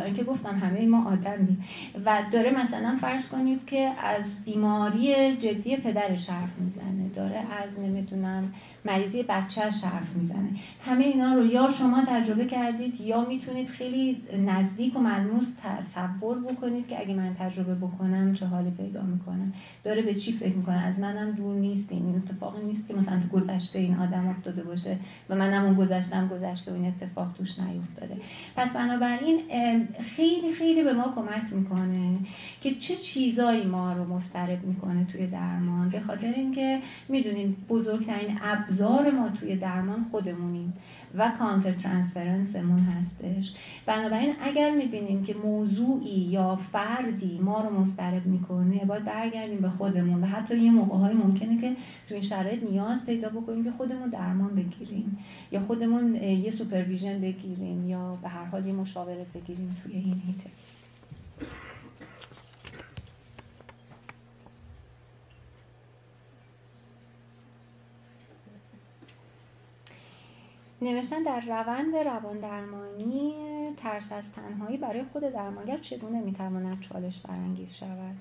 اینکه 0.05 0.25
گفتم 0.25 0.59
همه 0.59 0.87
ما 0.87 1.11
آدمیم 1.12 1.65
و 2.05 2.23
داره 2.33 2.51
مثلا 2.61 2.99
فرض 3.01 3.29
کنید 3.29 3.66
که 3.66 3.79
از 4.03 4.45
بیماری 4.45 5.37
جدی 5.37 5.77
پدرش 5.77 6.31
حرف 6.31 6.59
می‌زنه. 6.59 7.09
داره 7.16 7.45
از 7.65 7.81
نمی‌دونم 7.81 8.55
مریضی 8.84 9.22
بچهش 9.22 9.84
حرف 9.84 10.16
می‌زنه. 10.16 10.48
همه 10.84 11.05
اینا 11.05 11.34
رو 11.34 11.46
یا 11.46 11.70
شما 11.70 12.05
تجربه 12.09 12.44
کردید 12.44 13.00
یا 13.00 13.24
می‌تونید 13.24 13.68
خیلی 13.68 14.22
نزدیک 14.46 14.96
و 14.96 15.00
ملموس 15.00 15.52
تصور 15.62 16.38
بکنید 16.38 16.88
که 16.88 17.00
اگه 17.00 17.14
من 17.14 17.34
تجربه 17.38 17.74
بکنم 17.74 18.34
چه 18.34 18.46
حالی 18.46 18.70
پیدا 18.70 19.02
می‌کنم 19.02 19.52
داره 19.84 20.02
به 20.02 20.14
چی 20.14 20.32
فکر 20.32 20.56
می‌کنه؟ 20.56 20.76
از 20.76 21.00
منم 21.00 21.30
دور 21.30 21.56
نیست 21.56 21.92
این 21.92 22.14
اتفاقی 22.16 22.64
نیست 22.66 22.88
که 22.88 22.94
مثلا 22.94 23.20
تو 23.20 23.38
گذشته 23.38 23.78
این 23.78 23.96
آدم 23.96 24.28
افتاده 24.28 24.62
باشه 24.62 24.96
و 25.28 25.34
منم 25.34 25.64
اون 25.64 25.74
گذشتم 25.74 26.28
گذشته 26.28 26.72
و 26.72 26.74
این 26.74 26.86
اتفاق 26.86 27.32
توش 27.32 27.59
نیفتاده. 27.59 28.16
پس 28.56 28.76
بنابراین 28.76 29.40
خیلی 30.16 30.52
خیلی 30.52 30.82
به 30.82 30.92
ما 30.92 31.14
کمک 31.14 31.52
می‌کنه 31.52 32.18
که 32.60 32.74
چه 32.74 32.96
چیزایی 32.96 33.66
ما 33.66 33.92
رو 33.92 34.14
مسترب 34.14 34.64
می‌کنه 34.64 35.05
توی 35.05 35.26
درمان. 35.26 35.88
به 35.88 36.00
خاطر 36.00 36.32
اینکه 36.36 36.80
می‌دونید 37.09 37.66
بزرگترین 37.68 38.38
ابزار 38.69 39.11
ما 39.11 39.28
توی 39.28 39.57
درمان 39.57 40.05
خودمونیم 40.11 40.73
و 41.15 41.32
countertransference 41.39 41.73
مون 41.73 42.78
هستش. 42.78 43.55
بنابراین 43.86 44.35
اگر 44.40 44.70
می‌بینیم 44.70 45.23
که 45.23 45.35
موضوعی 45.35 46.20
یا 46.20 46.57
فردی 46.73 47.39
ما 47.39 47.61
رو 47.61 47.81
مضطرب 47.81 48.27
می‌کنه 48.27 48.85
باید 48.85 49.05
برگردیم 49.05 49.59
به 49.59 49.70
خودمون 49.70 50.23
و 50.23 50.27
حتی 50.27 50.59
یه 50.59 50.70
موقع 50.70 50.97
های 50.97 51.15
ممکنه 51.15 51.61
که 51.61 51.77
تو 52.09 52.15
این 52.15 52.23
شرایط 52.23 52.62
نیاز 52.62 53.07
پیدا 53.07 53.28
بکنیم 53.28 53.65
که 53.65 53.70
خودمون 53.70 54.09
درمان 54.09 54.55
بگیریم 54.55 55.19
یا 55.53 55.61
خودمون 55.61 56.15
یه 56.15 56.51
supervision 56.51 57.20
بگیریم 57.20 57.89
یا 57.89 58.19
به 58.23 58.28
هر 58.28 58.45
حال 58.45 58.66
یه 58.66 58.73
مشاوره 58.73 59.27
بگیریم 59.35 59.77
توی 59.82 59.93
این 59.93 60.23
حیطه 60.27 60.51
نوشتن 70.82 71.22
در 71.22 71.40
روند 71.40 71.96
روان 71.96 72.38
درمانی 72.38 73.34
ترس 73.76 74.12
از 74.12 74.32
تنهایی 74.32 74.76
برای 74.76 75.05
خود 75.05 75.22
درمانگر 75.22 75.78
چگونه 75.78 76.20
می‌تواند 76.20 76.80
چالش 76.80 77.20
برانگیز 77.20 77.74
شود؟ 77.74 78.16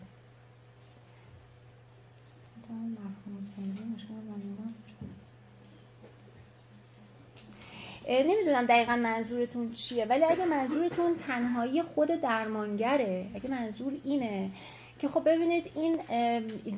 نمی‌دونم 8.09 8.65
دقیقا 8.65 8.95
منظورتون 8.95 9.71
چیه 9.71 10.05
ولی 10.05 10.23
اگه 10.23 10.45
منظورتون 10.45 11.15
تنهایی 11.15 11.84
خود 11.84 12.07
درمانگره 12.07 13.27
اگه 13.35 13.49
منظور 13.51 13.93
اینه 14.03 14.51
که 14.99 15.07
خب 15.07 15.29
ببینید 15.29 15.71
این 15.75 15.99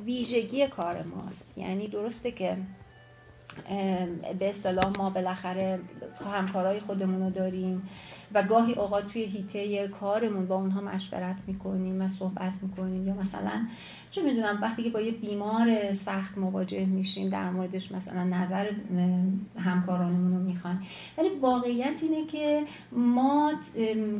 ویژگی 0.04 0.66
کار 0.66 1.02
ماست. 1.02 1.58
یعنی 1.58 1.88
درسته 1.88 2.30
که 2.30 2.56
به 4.38 4.50
اصطلاح 4.50 4.92
ما 4.98 5.10
بالاخره 5.10 5.78
همکارای 6.34 6.80
خودمون 6.80 7.22
رو 7.22 7.30
داریم 7.30 7.88
و 8.34 8.42
گاهی 8.42 8.72
اوقات 8.72 9.06
توی 9.12 9.22
هیته 9.22 9.88
کارمون 9.88 10.46
با 10.46 10.54
اونها 10.54 10.80
مشورت 10.80 11.36
می‌کنیم 11.46 12.02
و 12.02 12.08
صحبت 12.08 12.52
می‌کنیم. 12.62 13.08
یا 13.08 13.14
مثلا 13.14 13.66
چه 14.10 14.22
می‌دونم 14.22 14.58
وقتی 14.62 14.82
که 14.82 14.90
با 14.90 15.00
یه 15.00 15.10
بیمار 15.10 15.92
سخت 15.92 16.38
مواجه 16.38 16.84
میشیم 16.84 17.28
در 17.28 17.50
موردش 17.50 17.92
مثلا 17.92 18.24
نظر 18.24 18.70
همکارانمون 19.56 20.32
رو 20.32 20.42
می‌خوان 20.42 20.82
ولی 21.18 21.28
واقعیت 21.28 22.02
اینه 22.02 22.26
که 22.26 22.64
ما 22.92 23.52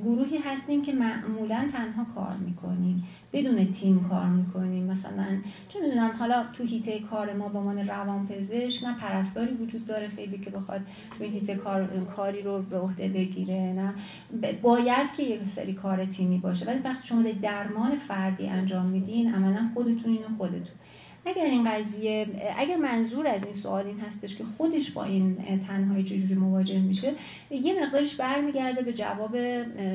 گروهی 0.05 0.39
هستیم 0.39 0.82
که 0.82 0.93
معمولا 0.93 1.69
تنها 1.73 2.07
کار 2.15 2.36
می‌کنیم. 2.36 3.05
بدون 3.32 3.73
تیم 3.73 4.09
کار 4.11 4.27
می‌کنیم. 4.27 4.85
مثلا 4.85 5.27
چه 5.69 5.81
می‌دونم 5.81 6.11
حالا 6.19 6.44
تو 6.52 6.65
هیته 6.65 6.98
کار 6.98 7.32
ما 7.32 7.48
به 7.48 7.59
عنوان 7.59 7.89
روانپزشک 7.89 8.85
نه 8.85 8.97
پرستاری 8.98 9.55
وجود 9.55 9.86
داره 9.86 10.09
خیلی 10.09 10.39
که 10.39 10.51
بخواد 10.51 10.81
تو 11.19 11.24
این 11.24 11.32
هیته 11.32 11.55
کار، 11.55 11.89
کاری 12.16 12.43
رو 12.43 12.62
به 12.62 12.78
عهده 12.78 13.09
بگیره 13.09 13.55
نه؟ 13.55 13.94
باید 14.62 15.12
که 15.16 15.23
یک 15.23 15.40
سری 15.48 15.73
کار 15.73 16.05
تیمی 16.05 16.39
باشه. 16.39 16.66
ولی 16.66 16.78
وقتی 16.78 17.09
شما 17.09 17.23
درمان 17.43 17.98
فردی 18.09 18.47
انجام 18.47 18.86
میدین 18.86 19.35
عملا 19.35 19.70
خودتون 19.74 20.12
اینو 20.12 20.36
خودتون 20.39 20.80
اگر 21.26 21.44
این 21.44 21.70
قضیه 21.70 22.26
اگر 22.59 22.76
منظور 22.76 23.26
از 23.26 23.44
این 23.44 23.52
سوال 23.52 23.86
این 23.86 24.01
هستش 24.01 24.36
که 24.36 24.44
خودش 24.44 24.90
با 24.90 25.05
این 25.05 25.36
تنهایی 25.68 26.05
چجوری 26.05 26.34
مواجه 26.34 26.78
میشه 26.78 27.12
یه 27.51 27.82
مقدارش 27.84 28.14
برمیگرده 28.14 28.82
به 28.82 28.92
جواب 28.92 29.36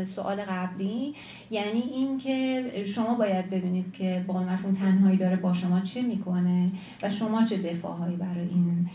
سوال 0.04 0.42
قبلی. 0.42 1.16
یعنی 1.52 1.80
اینکه 1.82 2.64
شما 2.86 3.16
باید 3.16 3.50
ببینید 3.50 3.94
که 3.94 4.26
با 4.28 4.44
مفهوم 4.44 4.76
تنهایی 4.76 5.18
داره 5.18 5.36
با 5.36 5.54
شما 5.54 5.80
چه 5.80 6.02
می‌کنه 6.02 6.72
و 7.02 7.10
شما 7.10 7.46
چه 7.46 7.58
دفاعهایی 7.58 8.16
برای 8.16 8.48
این 8.48 8.90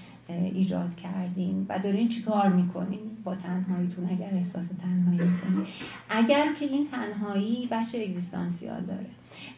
ایجاد 0.54 0.96
کردین 0.96 1.66
و 1.68 1.78
دارین 1.78 2.08
چیکار 2.08 2.48
می‌کنین 2.48 3.00
با 3.24 3.36
تنهاییتون 3.36 4.08
اگر 4.10 4.30
احساس 4.32 4.68
تنهایی 4.68 5.30
می‌کنین. 5.30 5.66
اگر 6.10 6.52
که 6.60 6.64
این 6.64 6.88
تنهایی 6.90 7.68
بچه 7.70 7.98
اگزیستانسیال 7.98 8.82
داره. 8.82 9.06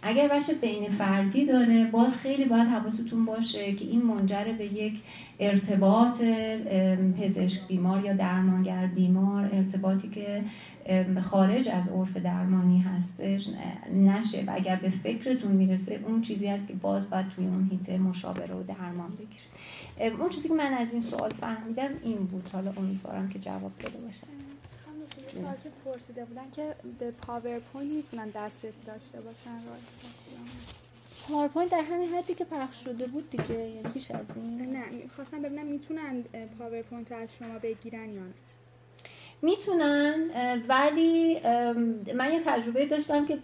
اگر 0.02 0.28
بچه 0.28 0.54
بین 0.54 0.88
فردی 0.88 1.46
داره 1.46 1.84
باز 1.84 2.16
خیلی 2.16 2.44
باید 2.44 2.68
حواستون 2.68 3.24
باشه 3.24 3.72
که 3.72 3.84
این 3.84 4.02
منجر 4.02 4.44
به 4.58 4.64
یک 4.64 4.94
ارتباط 5.40 6.20
پزشک 7.20 7.66
بیمار 7.68 8.04
یا 8.04 8.12
درمانگر 8.12 8.86
بیمار 8.86 9.50
ارتباطی 9.52 10.08
که 10.08 10.44
خارج 11.20 11.68
از 11.68 11.88
عرف 11.88 12.16
درمانی 12.16 12.80
هستش 12.80 13.48
نشه 13.94 14.44
و 14.46 14.52
اگر 14.54 14.76
به 14.76 14.90
فکرتون 14.90 15.52
می‌رسه 15.52 16.00
اون 16.06 16.20
چیزی 16.20 16.46
هست 16.46 16.68
که 16.68 16.74
باز 16.74 17.10
باید 17.10 17.28
توی 17.28 17.46
اون 17.46 17.68
حیطه 17.70 17.98
مشاوره 17.98 18.54
و 18.54 18.62
درمان 18.62 19.10
بگیرید 19.10 20.20
اون 20.20 20.28
چیزی 20.28 20.48
که 20.48 20.54
من 20.54 20.72
از 20.72 20.92
این 20.92 21.02
سوال 21.02 21.30
فهمیدم 21.30 21.90
این 22.02 22.16
بود. 22.16 22.48
حالا 22.52 22.72
امیدوارم 22.76 23.28
که 23.28 23.38
جواب 23.38 23.72
داده 23.78 23.98
باشم 23.98 24.26
پرسیده 25.84 26.24
بودن 26.24 26.50
که 26.52 26.74
به 26.98 27.10
PowerPoint 27.10 27.92
می‌تونن 27.92 28.28
دسترسی 28.28 28.82
داشته 28.86 29.20
باشن 29.20 29.60
PowerPoint 31.28 31.70
در 31.70 31.82
همین 31.82 32.08
حدی 32.08 32.34
که 32.34 32.44
پخش 32.44 32.84
شده 32.84 33.06
بود 33.06 33.30
دیگه 33.30 33.54
یعنی 33.54 33.88
بیش 33.94 34.10
از 34.10 34.26
این. 34.36 34.76
نه 34.76 34.84
خواستم 35.16 35.42
ببینم 35.42 35.66
می‌تونن 35.66 36.24
PowerPoint 36.58 37.12
رو 37.12 37.18
از 37.18 37.28
شما 37.38 37.58
بگیرن 37.58 38.10
یا 38.10 38.22
نه؟ 38.22 38.32
می‌تونن 39.42 40.30
ولی 40.68 41.40
من 42.14 42.32
یه 42.32 42.42
تجربه 42.46 42.86
داشتم 42.86 43.26
که 43.26 43.38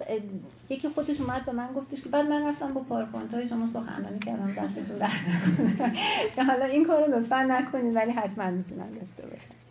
یکی 0.71 0.89
خودش 0.89 1.21
اومد 1.21 1.45
به 1.45 1.53
من 1.53 1.73
گفتش 1.73 2.03
که 2.03 2.09
بعد 2.09 2.27
من 2.29 2.49
رفتم 2.49 2.75
با 2.75 2.81
PowerPoint 2.81 3.35
های 3.35 3.49
شما 3.49 3.67
سخنرانی 3.67 4.19
کردم 4.19 4.55
دستتون 4.55 4.99
در 4.99 6.43
حالا 6.49 6.65
این 6.65 6.85
کارو 6.85 7.19
لطفا 7.19 7.43
نکنید 7.43 7.97
ولی 7.97 8.11
حتما 8.11 8.51
می‌تونن 8.51 8.91
داشته 8.91 9.23
باشن. 9.23 9.68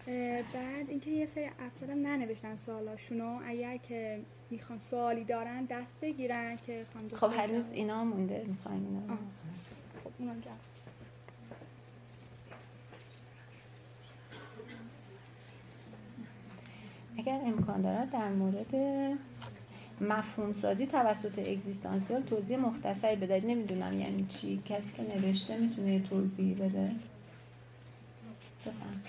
بعد 0.53 0.89
اینکه 0.89 1.11
یه 1.11 1.25
سری 1.25 1.45
افرادم 1.45 2.07
ننوشتن 2.07 2.55
سوالاشونو 2.55 3.39
اگر 3.45 3.77
که 3.77 4.19
می‌خوان 4.49 4.79
سوالی 4.79 5.23
دارن 5.23 5.65
دست 5.65 5.99
بگیرن 6.01 6.57
که 6.67 6.85
خب 7.13 7.31
هنوز 7.31 7.71
اینا 7.71 8.03
مونده 8.03 8.45
می‌خواین 8.47 8.85
اینا 8.85 9.17
خب 10.03 10.11
اونا 10.19 10.33
اگر 17.17 17.41
امکان 17.45 17.81
دارد 17.81 18.11
در 18.11 18.29
مورد 18.29 18.75
مفهوم 20.01 20.53
سازی 20.53 20.87
توسط 20.87 21.39
اگزیستانسیال 21.39 22.21
توضیح 22.21 22.57
مختصری 22.57 23.15
بدهید. 23.15 23.45
نمی‌دونم 23.45 23.99
یعنی 23.99 24.25
چی. 24.29 24.61
کسی 24.65 24.93
که 24.93 25.03
نوشته 25.03 25.57
می‌تونه 25.57 25.99
توضیح 25.99 26.55
بده؟ 26.55 26.91
بفهم 28.65 29.01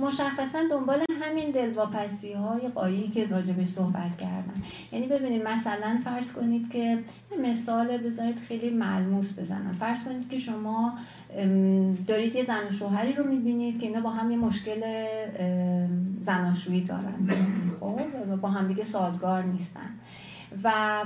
مشخصا 0.00 0.58
دنبال 0.70 1.04
همین 1.22 1.50
دلواپسی 1.50 2.32
های 2.32 2.68
قایی 2.68 3.08
که 3.08 3.26
راجبش 3.26 3.68
صحبت 3.68 4.18
کردن 4.20 4.62
یعنی 4.92 5.06
ببینید 5.06 5.42
مثلا 5.42 6.00
فرض 6.04 6.32
کنید 6.32 6.70
که 6.72 6.98
مثال 7.42 7.98
بذارید 7.98 8.38
خیلی 8.38 8.70
ملموس 8.70 9.38
بزنم. 9.38 9.76
فرض 9.80 10.04
کنید 10.04 10.30
که 10.30 10.38
شما 10.38 10.98
دارید 12.06 12.34
یه 12.34 12.44
زن 12.44 12.66
و 12.68 12.70
شوهری 12.70 13.12
رو 13.12 13.24
می‌بینید 13.24 13.80
که 13.80 13.86
اینا 13.86 14.00
با 14.00 14.10
هم 14.10 14.30
یه 14.30 14.36
مشکل 14.36 15.06
زناشویی 16.18 16.84
دارن. 16.84 17.28
خب؟ 17.80 18.00
با 18.40 18.48
هم 18.48 18.68
دیگه 18.68 18.84
سازگار 18.84 19.42
نیستن. 19.42 19.90
و 20.64 21.02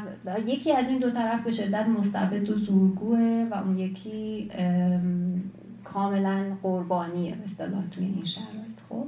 یکی 0.47 0.73
از 0.73 0.89
این 0.89 0.99
دو 0.99 1.11
طرف 1.11 1.45
به 1.45 1.51
شدت 1.51 1.87
مستبد 1.89 2.51
و 2.51 2.55
زورگوه 2.55 3.47
و 3.51 3.55
اون 3.55 3.79
یکی 3.79 4.51
کاملا 5.85 6.57
قربانیه 6.63 7.37
اصطلاح 7.45 7.87
توی 7.91 8.05
این 8.05 8.25
شرایط. 8.25 8.81
خب 8.89 9.07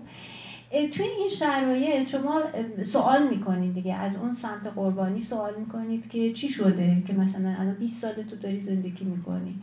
توی 0.71 1.07
این 1.07 1.29
شرایط 1.29 2.09
شما 2.09 2.43
سوال 2.85 3.29
می‌کنید 3.29 3.75
دیگه. 3.75 3.95
از 3.95 4.17
اون 4.17 4.33
سمت 4.33 4.67
قربانی 4.67 5.21
سوال 5.21 5.55
می‌کنید 5.59 6.09
که 6.09 6.33
چی 6.33 6.49
شده؟ 6.49 7.03
که 7.07 7.13
مثلا 7.13 7.49
الان 7.49 7.75
20 7.75 8.01
سال 8.01 8.13
تو 8.13 8.37
داری 8.37 8.61
زندگی 8.61 9.05
می‌کنی. 9.05 9.55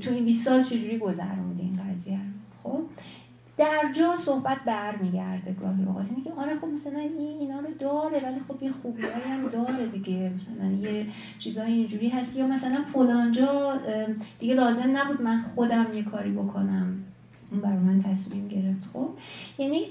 تو 0.00 0.10
این 0.10 0.24
20 0.24 0.44
سال 0.44 0.62
چجوری 0.62 0.98
گذروندی 0.98 1.62
این 1.62 1.80
قضیه 1.92 2.18
خب 2.62 2.80
در 3.60 3.92
جا 3.92 4.16
صحبت 4.16 4.58
برمیگرده 4.66 5.52
گاهی 5.52 5.84
اوقات. 5.84 6.06
که 6.24 6.32
آره 6.36 6.56
خب 6.58 6.66
مثلا 6.66 6.98
این 6.98 7.38
اینا 7.40 7.60
رو 7.60 7.68
داره 7.80 8.26
ولی 8.26 8.40
خب 8.48 8.62
یه 8.62 8.72
خوبی 8.72 9.02
هم 9.02 9.48
داره 9.48 9.86
دیگه. 9.86 10.32
مثلا 10.36 10.70
یه 10.70 11.06
چیزای 11.38 11.72
اینجوری 11.72 12.08
هست. 12.08 12.36
یا 12.36 12.46
مثلا 12.46 12.84
فلانجا 12.92 13.78
دیگه 14.38 14.54
لازم 14.54 14.96
نبود 14.96 15.22
من 15.22 15.40
خودم 15.40 15.86
یه 15.94 16.02
کاری 16.02 16.32
بکنم. 16.32 17.04
اون 17.50 17.60
برای 17.60 17.78
من 17.78 18.02
تصمیم 18.02 18.48
گرفت. 18.48 18.90
خب 18.92 19.08
یعنی 19.58 19.86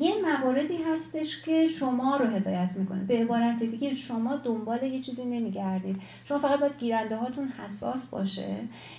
یه 0.00 0.14
مواردی 0.22 0.76
هستش 0.76 1.42
که 1.42 1.66
شما 1.66 2.16
رو 2.16 2.26
هدایت 2.26 2.70
می‌کنه. 2.76 3.04
به 3.04 3.18
عبارت 3.18 3.62
دیگه 3.62 3.94
شما 3.94 4.36
دنبال 4.36 4.82
یه 4.82 5.00
چیزی 5.00 5.24
نمیگردید. 5.24 5.96
شما 6.24 6.38
فقط 6.38 6.60
باید 6.60 6.78
گیرنده 6.78 7.16
هاتون 7.16 7.48
حساس 7.48 8.06
باشه 8.06 8.56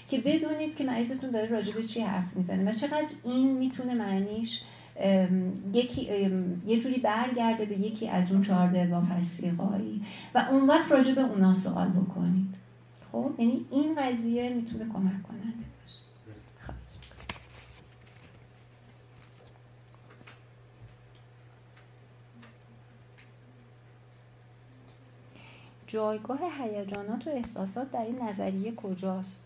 که 0.09 0.17
بدونید 0.17 0.75
که 0.75 0.83
مریضتون 0.83 1.29
داره 1.31 1.47
راجع 1.47 1.73
به 1.73 1.83
چی 1.83 2.01
حرف 2.01 2.35
می‌زنه 2.35 2.69
و 2.69 2.73
چقدر 2.73 3.07
این 3.23 3.57
می‌تونه 3.57 3.93
معنیش 3.93 4.61
یکی 5.73 6.01
یه 6.67 6.79
جوری 6.79 6.97
برگرده 6.97 7.65
به 7.65 7.79
یکی 7.79 8.07
از 8.07 8.31
اون 8.31 8.41
چهار 8.41 8.67
دلواپسی 8.67 9.51
و 10.35 10.45
اون 10.51 10.67
وقت 10.67 10.91
راجع 10.91 11.13
به 11.13 11.21
اونا 11.21 11.53
سوال 11.53 11.89
بکنید. 11.89 12.55
خب 13.11 13.31
یعنی 13.39 13.65
این 13.71 13.95
قضیه 13.97 14.49
می‌تونه 14.49 14.85
کمک 14.93 15.23
کننده 15.23 15.64
جایگاه 25.95 26.39
هیجانات 26.61 27.27
و 27.27 27.29
احساسات 27.29 27.91
در 27.91 28.01
این 28.01 28.21
نظریه 28.21 28.71
کجاست؟ 28.71 29.45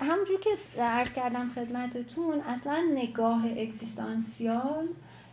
همونجور 0.00 0.40
که 0.40 0.82
عرض 0.82 1.12
کردم 1.12 1.50
خدمتتون 1.54 2.40
اصلا 2.40 2.82
نگاه 2.94 3.44
اگزیستانسیال 3.46 4.86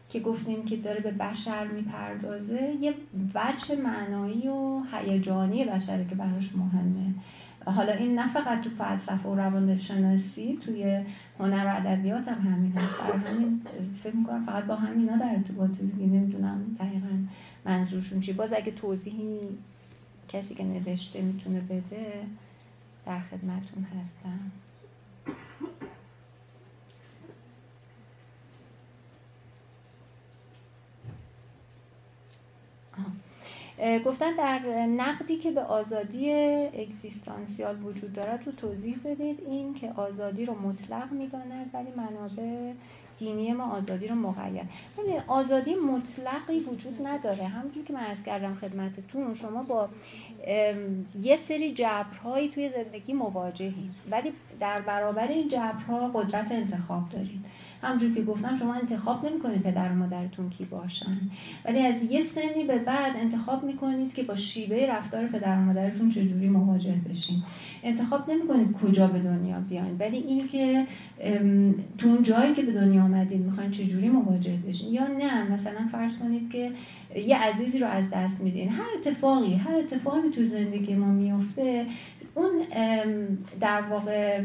که 0.10 0.20
گفتیم 0.20 0.66
که 0.66 0.78
داره 0.78 1.00
به 1.00 1.12
بشر 1.12 1.68
می‌پردازه 1.68 2.78
یه 2.82 2.94
وجه 3.36 3.76
معنایی 3.76 4.48
و 4.48 4.82
هیجانی 4.92 5.66
بشره 5.66 6.06
که 6.06 6.16
براش 6.16 6.56
مهمه. 6.56 7.14
حالا 7.66 7.94
این 7.94 8.20
نه 8.20 8.34
فقط 8.34 8.62
تو 8.62 8.70
فلسفه 8.70 9.30
و 9.30 9.36
روانشناسی 9.36 10.60
توی 10.66 11.06
هنر 11.40 11.66
و 11.66 11.88
ادبیات 11.88 12.28
هم 12.28 12.54
همین 12.54 12.72
هست. 12.72 13.02
همین 13.28 13.62
فکر 14.04 14.16
می‌کنم 14.16 14.46
فقط 14.46 14.64
با 14.64 14.76
همینا 14.76 15.18
در 15.18 15.30
ارتباط 15.30 15.70
دیگه 15.70 16.06
نمی‌دونم 16.06 16.76
دقیقا 16.80 17.08
منظورشون 17.66 18.20
چی؟ 18.20 18.34
باز 18.34 18.54
اگه 18.54 18.72
توضیحی 18.72 19.40
کسی 20.30 20.56
که 20.56 20.64
نوشته 20.64 21.22
می‌تونه 21.22 21.60
بده 21.60 22.26
در 23.06 23.20
خدمتون 23.20 23.84
هستم. 23.84 24.52
گفتن 34.06 34.36
در 34.36 34.60
نقدی 34.86 35.38
که 35.38 35.52
به 35.52 35.62
آزادی 35.62 36.32
اگزیستانسیال 36.74 37.84
وجود 37.84 38.14
دارد 38.14 38.46
رو 38.46 38.52
توضیح 38.52 38.98
بدید. 39.06 39.40
این 39.48 39.74
که 39.74 39.92
آزادی 39.92 40.46
رو 40.46 40.60
مطلق 40.60 41.12
می‌داند 41.12 41.70
ولی 41.74 41.92
منابع 41.98 42.74
دینی 43.20 43.54
ما 43.54 43.72
آزادی 43.72 44.08
رو 44.08 44.16
مقید. 44.16 44.70
آزادی 45.28 45.76
مطلقی 45.76 46.60
وجود 46.60 47.08
نداره. 47.08 47.48
همونجور 47.48 47.84
که 47.84 47.94
من 47.94 48.00
ارز 48.00 48.24
کردم 48.24 48.56
خدمتتون 48.56 49.36
شما 49.36 49.64
با 49.64 49.90
یه 51.22 51.38
سری 51.38 51.74
جبرهایی 51.74 52.50
توی 52.50 52.70
زندگی 52.70 53.14
مواجهید 53.14 53.92
ولی 54.12 54.34
در 54.60 54.82
برابر 54.82 55.28
این 55.28 55.50
جبرها 55.50 56.08
قدرت 56.08 56.52
انتخاب 56.52 57.10
دارید. 57.10 57.46
همونجور 57.84 58.14
که 58.14 58.24
گفتم 58.24 58.58
شما 58.60 58.74
انتخاب 58.74 59.26
نمی‌کنید 59.26 59.62
پدر 59.62 59.90
و 59.90 59.96
مادرتون 59.96 60.50
کی 60.50 60.66
باشن. 60.66 61.18
ولی 61.66 61.80
از 61.80 61.96
یه 62.10 62.22
سنی 62.22 62.64
به 62.68 62.78
بعد 62.78 63.16
انتخاب 63.16 63.64
می‌کنید 63.64 64.14
که 64.14 64.24
با 64.24 64.36
شیوه 64.36 64.88
رفتار 64.90 65.28
پدر 65.28 65.58
و 65.58 65.60
مادرتون 65.60 66.10
چجوری 66.10 66.50
مواجه 66.50 66.96
بشین. 67.10 67.44
انتخاب 67.84 68.32
نمی‌کنید 68.32 68.76
کجا 68.84 69.08
به 69.08 69.20
دنیا 69.20 69.60
بیاین 69.60 69.96
ولی 70.00 70.18
این 70.18 70.48
که 70.48 70.88
تو 71.98 72.08
اون 72.08 72.24
جایی 72.24 72.54
که 72.54 72.62
به 72.62 72.72
دنیا 72.72 73.04
آمدید 73.04 73.42
می‌خواین 73.42 73.72
چجوری 73.72 74.10
مواجه 74.10 74.58
بشین. 74.68 74.94
یا 74.94 75.08
نه 75.08 75.52
مثلا 75.52 75.88
فرض 75.92 76.18
کنید 76.18 76.52
که 76.52 76.72
یه 77.16 77.38
عزیزی 77.38 77.80
رو 77.80 77.88
از 77.88 78.10
دست 78.10 78.42
میدین. 78.42 78.70
هر 78.70 78.88
اتفاقی 79.00 79.54
هر 79.54 79.76
اتفاقی 79.76 80.30
تو 80.36 80.46
زندگی 80.46 80.96
ما 80.96 81.08
میفته 81.08 81.86
اون 82.36 82.52
در 83.60 83.82
واقع 83.82 84.42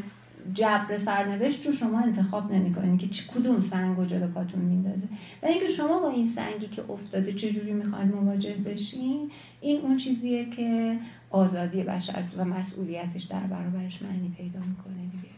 جبر 0.54 0.98
سرنوشت 0.98 1.66
رو 1.66 1.72
شما 1.72 2.00
انتخاب 2.00 2.52
نمی‌کنید. 2.52 3.12
که 3.12 3.24
کدوم 3.24 3.60
سنگ 3.60 3.98
و 3.98 4.04
جلو 4.04 4.28
پاتون 4.28 4.60
میندازه. 4.60 5.08
و 5.42 5.46
اینکه 5.46 5.66
شما 5.66 5.98
با 5.98 6.10
این 6.10 6.26
سنگی 6.26 6.66
که 6.66 6.82
افتاده 6.90 7.32
چجوری 7.32 7.72
می‌خواید 7.72 8.14
مواجه 8.14 8.54
بشین 8.54 9.30
این 9.60 9.80
اون 9.80 9.96
چیزیه 9.96 10.50
که 10.50 10.98
آزادی 11.30 11.82
بشر 11.82 12.24
و 12.36 12.44
مسئولیتش 12.44 13.22
در 13.22 13.40
برابرش 13.40 14.02
معنی 14.02 14.34
پیدا 14.36 14.60
می‌کنه 14.60 15.02
دیگه. 15.12 15.28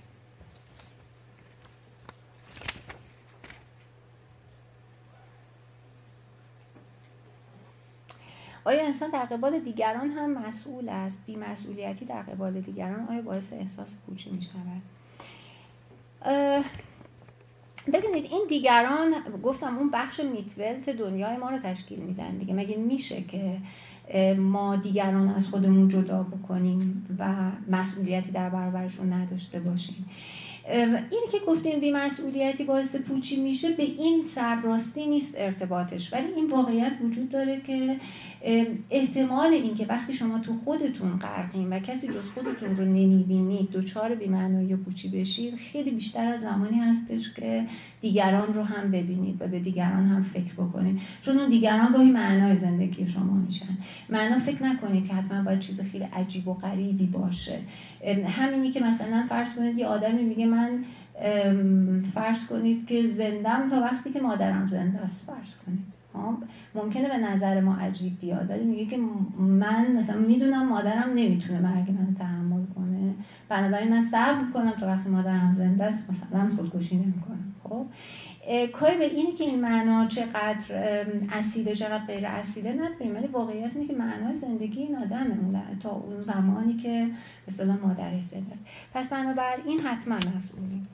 آیا 8.64 8.86
انسان 8.86 9.10
در 9.10 9.24
قبال 9.24 9.58
دیگران 9.60 10.10
هم 10.10 10.46
مسئول 10.46 10.88
است؟ 10.88 11.18
بیمسئولیتی 11.26 12.04
در 12.04 12.22
قبال 12.22 12.60
دیگران 12.60 13.08
آیا 13.08 13.22
باعث 13.22 13.52
احساس 13.52 13.96
پوچی 14.06 14.30
می 14.30 14.42
شود 14.42 14.82
ببینید 17.92 18.24
این 18.24 18.46
دیگران 18.48 19.14
گفتم 19.42 19.78
اون 19.78 19.90
بخش 19.90 20.20
میتولت 20.20 20.90
دنیای 20.90 21.36
ما 21.36 21.50
رو 21.50 21.58
تشکیل 21.58 21.98
میدن 21.98 22.38
دیگه. 22.38 22.54
مگه 22.54 22.76
میشه 22.76 23.22
که 23.22 23.58
ما 24.36 24.76
دیگران 24.76 25.28
از 25.28 25.48
خودمون 25.48 25.88
جدا 25.88 26.22
بکنیم 26.22 27.06
و 27.18 27.34
مسئولیتی 27.68 28.30
در 28.30 28.48
برابرشون 28.48 29.12
نداشته 29.12 29.60
باشیم؟ 29.60 30.10
اینی 30.68 31.26
که 31.32 31.38
گفتیم 31.46 31.80
بیمسئولیتی 31.80 32.64
باعث 32.64 32.96
پوچی 32.96 33.42
میشه 33.42 33.70
به 33.70 33.82
این 33.82 34.24
سرراستی 34.24 35.06
نیست 35.06 35.34
ارتباطش. 35.38 36.12
ولی 36.12 36.32
این 36.32 36.50
واقعیت 36.50 36.92
وجود 37.04 37.28
داره 37.28 37.60
که 37.60 37.96
احتمال 38.90 39.52
اینکه 39.52 39.86
وقتی 39.86 40.12
شما 40.12 40.38
تو 40.38 40.54
خودتون 40.54 41.18
غرقین 41.18 41.72
و 41.72 41.78
کسی 41.78 42.08
جز 42.08 42.30
خودتون 42.34 42.76
رو 42.76 42.84
نمی‌بینید 42.84 43.70
دوچار 43.70 44.14
بیمعنایی 44.14 44.74
و 44.74 44.76
پوچی 44.76 45.08
بشید 45.08 45.54
خیلی 45.56 45.90
بیشتر 45.90 46.24
از 46.24 46.40
زمانی 46.40 46.78
هستش 46.78 47.34
که 47.36 47.66
دیگران 48.00 48.54
رو 48.54 48.62
هم 48.62 48.90
ببینید 48.90 49.42
و 49.42 49.46
به 49.46 49.60
دیگران 49.60 50.06
هم 50.06 50.22
فکر 50.22 50.54
بکنید. 50.54 51.00
چون 51.20 51.38
اون 51.38 51.50
دیگران 51.50 51.92
گاهی 51.92 52.10
معنای 52.10 52.56
زندگی 52.56 53.08
شما 53.08 53.34
میشن. 53.34 53.78
معنا 54.08 54.38
فکر 54.38 54.62
نکنید 54.62 55.06
که 55.06 55.14
حتما 55.14 55.42
باید 55.42 55.58
چیز 55.58 55.80
خیلی 55.80 56.04
عجیب 56.04 56.48
و 56.48 56.54
غریبی 56.54 57.06
باشه. 57.06 57.58
همینی 58.26 58.70
که 58.70 58.80
مثلا 58.80 59.26
فرض 59.28 59.54
کنید 59.54 59.78
یه 59.78 59.86
آدمی 59.86 60.22
میگه 60.22 60.46
من 60.46 60.84
فرض 62.14 62.46
کنید 62.46 62.86
که 62.86 63.06
زندم 63.06 63.68
تا 63.70 63.80
وقتی 63.80 64.10
که 64.10 64.20
مادرم 64.20 64.68
زنده 64.68 64.98
است 64.98 65.24
فرض 65.26 65.54
کنید. 65.66 66.00
خب؟ 66.12 66.34
ممکنه 66.74 67.08
به 67.08 67.16
نظر 67.16 67.60
ما 67.60 67.74
عجیب 67.74 68.20
بیاد 68.20 68.50
ولی 68.50 68.64
میگه 68.64 68.86
که 68.86 68.96
من 69.38 69.92
مثلا 69.96 70.18
می‌دونم 70.18 70.68
مادرم 70.68 71.10
نمی‌تونه 71.14 71.60
مرگ 71.60 71.90
من 71.90 72.14
تحمل 72.18 72.64
کنه. 72.74 73.14
بنابراین 73.48 73.94
من 73.94 74.04
صبر 74.10 74.44
می‌کنم 74.46 74.70
تا 74.70 74.86
وقتی 74.86 75.10
مادرم 75.10 75.52
زنده 75.54 75.84
است 75.84 76.10
مثلا 76.10 76.56
خودکشی 76.56 76.96
نمی‌کنم. 76.96 77.49
خب 77.70 77.86
کاری 78.72 78.98
به 78.98 79.04
اینه 79.04 79.32
که 79.32 79.44
این 79.44 79.60
معنا 79.60 80.06
چقدر 80.06 81.04
اصیله 81.32 81.74
چقدر 81.74 82.04
غیر 82.06 82.26
اصیله 82.26 82.72
نداریم 82.72 83.16
ولی 83.16 83.26
واقعیت 83.26 83.70
اینه 83.74 83.86
که 83.86 83.94
معنای 83.94 84.36
زندگی 84.36 84.80
این 84.80 84.96
آدمه 84.96 85.36
تا 85.82 85.90
اون 85.90 86.22
زمانی 86.22 86.76
که 86.76 87.08
مثلا 87.48 87.78
مادرش 87.82 88.22
زنده 88.22 88.52
است. 88.52 88.64
پس 88.94 89.08
بنابراین 89.08 89.80
حتما 89.80 90.14
مسئولیم 90.36 90.88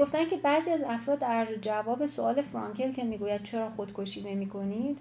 گفتن 0.00 0.28
که 0.28 0.36
بعضی 0.36 0.70
از 0.70 0.80
افراد 0.86 1.18
در 1.18 1.46
جواب 1.60 2.06
سوال 2.06 2.42
فرانکل 2.42 2.92
که 2.92 3.04
می‌گوید 3.04 3.42
چرا 3.42 3.70
خودکشی 3.70 4.22
نمی 4.22 4.48
کنید 4.48 4.98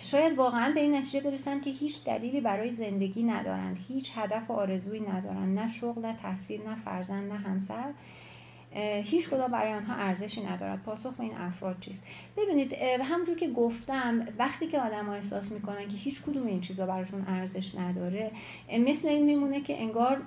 شاید 0.00 0.38
واقعا 0.38 0.72
به 0.74 0.80
این 0.80 0.94
نتیجه 0.94 1.20
برسن 1.20 1.60
که 1.60 1.70
هیچ 1.70 2.04
دلیلی 2.04 2.40
برای 2.40 2.70
زندگی 2.70 3.22
ندارند 3.22 3.78
هیچ 3.88 4.12
هدف 4.14 4.50
و 4.50 4.52
آرزویی 4.52 5.00
ندارند 5.00 5.58
نه 5.58 5.68
شغل 5.68 6.06
نه 6.06 6.16
تحصیل 6.22 6.62
نه 6.62 6.76
فرزند 6.84 7.32
نه 7.32 7.38
همسر. 7.38 7.92
هیچ 9.04 9.28
کدام 9.28 9.50
برای 9.50 9.72
آنها 9.72 9.94
ارزشی 9.94 10.44
ندارد. 10.44 10.82
پاسخ 10.82 11.14
به 11.14 11.22
این 11.24 11.34
افراد 11.34 11.80
چیست؟ 11.80 12.06
ببینید 12.36 12.72
همونجور 13.02 13.36
که 13.36 13.50
گفتم 13.50 14.28
وقتی 14.38 14.66
که 14.66 14.80
آدم 14.80 15.06
ها 15.06 15.14
احساس 15.14 15.52
می‌کنن 15.52 15.88
که 15.88 15.96
هیچ 15.96 16.22
کدوم 16.22 16.46
این 16.46 16.60
چیزا 16.60 16.86
براشون 16.86 17.24
ارزش 17.28 17.74
نداره 17.74 18.30
مثل 18.78 19.08
این 19.08 19.24
میمونه 19.24 19.60
که 19.60 19.80
انگار 19.82 20.22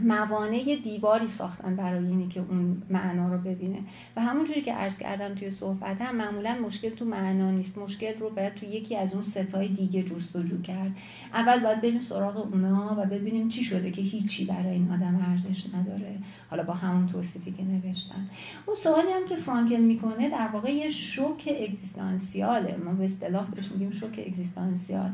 موانع 0.00 0.76
دیواری 0.84 1.28
ساختن 1.28 1.76
برای 1.76 2.06
اینی 2.06 2.28
که 2.28 2.40
اون 2.40 2.82
معنا 2.90 3.32
رو 3.32 3.38
ببینه. 3.38 3.78
و 4.16 4.20
همونجوری 4.20 4.62
که 4.62 4.72
عرض 4.72 4.98
کردم 4.98 5.34
توی 5.34 5.50
صحبتم 5.50 6.16
معمولا 6.16 6.56
مشکل 6.66 6.88
تو 6.88 7.04
معنا 7.04 7.50
نیست. 7.50 7.78
مشکل 7.78 8.18
رو 8.20 8.30
باید 8.30 8.54
تو 8.54 8.66
یکی 8.66 8.96
از 8.96 9.14
اون 9.14 9.22
ستای 9.22 9.68
دیگه 9.68 10.02
جستجو 10.02 10.62
کرد. 10.62 10.96
اول 11.34 11.62
باید 11.62 11.80
بریم 11.80 12.00
سراغ 12.00 12.36
اونا 12.36 12.96
و 12.98 13.04
ببینیم 13.06 13.48
چی 13.48 13.64
شده 13.64 13.90
که 13.90 14.02
هیچی 14.02 14.44
برای 14.44 14.72
این 14.72 14.90
آدم 14.90 15.26
ارزش 15.30 15.74
نداره. 15.74 16.18
حالا 16.50 16.62
با 16.62 16.72
همون 16.72 17.06
توصیفی 17.06 17.52
که 17.52 17.62
نوشتن 17.64 18.28
اون 18.66 18.76
سوالی 18.76 19.12
هم 19.12 19.28
که 19.28 19.36
فرانکل 19.36 19.80
می‌کنه 19.80 20.30
در 20.30 20.48
واقع 20.52 20.74
یه 20.74 20.90
شوک 20.90 21.48
اگزیستانسیاله. 21.60 22.76
ما 22.84 22.92
به 22.92 23.04
اصطلاح 23.04 23.50
بهش 23.50 23.72
میگیم 23.72 23.90
شوک 23.90 24.20
اگزیستانسیال. 24.26 25.10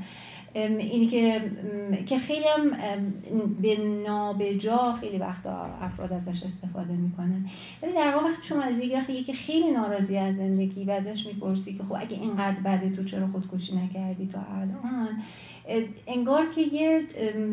اینی 0.55 1.07
که 1.07 1.41
که 2.07 2.19
خیلی 2.19 2.45
هم 2.57 2.71
به 3.63 3.77
نابجا 4.07 4.93
خیلی 4.93 5.19
وقتا 5.19 5.71
افراد 5.81 6.13
ازش 6.13 6.43
استفاده 6.43 6.93
می‌کنن. 6.93 7.47
ولی 7.83 7.93
در 7.93 8.15
واقع 8.15 8.29
وقتی 8.29 8.47
شما 8.49 8.63
از 8.63 8.79
یک 8.79 8.93
وقتی 8.95 9.25
که 9.25 9.33
خیلی 9.33 9.71
ناراضی 9.71 10.17
از 10.17 10.37
زندگی 10.37 10.85
و 10.85 10.91
ازش 10.91 11.27
می‌پرسی 11.27 11.75
که 11.79 11.85
خب 11.85 11.95
اگه 11.95 12.17
اینقدر 12.17 12.61
بده 12.61 12.97
تو 12.97 13.05
چرا 13.05 13.27
خودکشی 13.27 13.77
نکردی 13.77 14.27
تا 14.27 14.41
الان 14.55 15.09
انگار 16.07 16.47
که 16.55 16.61
یه 16.61 17.03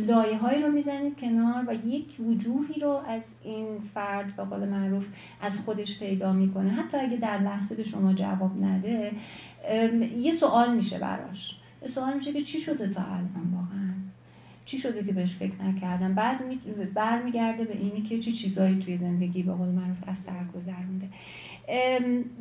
لایه 0.08 0.38
هایی 0.38 0.62
رو 0.62 0.72
می‌زنید 0.72 1.20
کنار 1.20 1.64
و 1.68 1.88
یک 1.88 2.06
وجوهی 2.20 2.82
رو 2.82 2.90
از 2.90 3.24
این 3.44 3.66
فرد 3.94 4.36
به 4.36 4.44
قول 4.44 4.70
معروف 4.70 5.06
از 5.42 5.60
خودش 5.66 6.00
پیدا 6.00 6.34
می‌کنه. 6.34 6.70
حتی 6.70 6.98
اگه 6.98 7.18
در 7.18 7.38
لحظه 7.38 7.76
به 7.76 7.84
شما 7.84 8.14
جواب 8.14 8.52
نده 8.64 9.12
یه 10.18 10.34
سوال 10.34 10.76
میشه 10.76 11.00
براش. 11.00 11.59
سوال 11.88 12.14
میشه 12.14 12.34
که 12.34 12.44
چی 12.44 12.60
شده 12.60 12.90
تا 12.90 13.02
الان 13.02 13.54
واقعا؟ 13.54 13.90
چی 14.66 14.78
شده 14.78 15.04
که 15.04 15.14
بهش 15.14 15.36
فکر 15.36 15.64
نکردم؟ 15.64 16.14
بعد 16.14 16.38
برمیگرده 16.94 17.64
به 17.64 17.78
اینی 17.78 18.02
که 18.02 18.20
چی 18.20 18.32
چیزایی 18.32 18.80
توی 18.80 18.98
زندگی 18.98 19.44
به 19.44 19.54
قول 19.54 19.68
معروف 19.68 19.98
از 20.08 20.18
سر 20.18 20.44
گذرونده. 20.56 21.10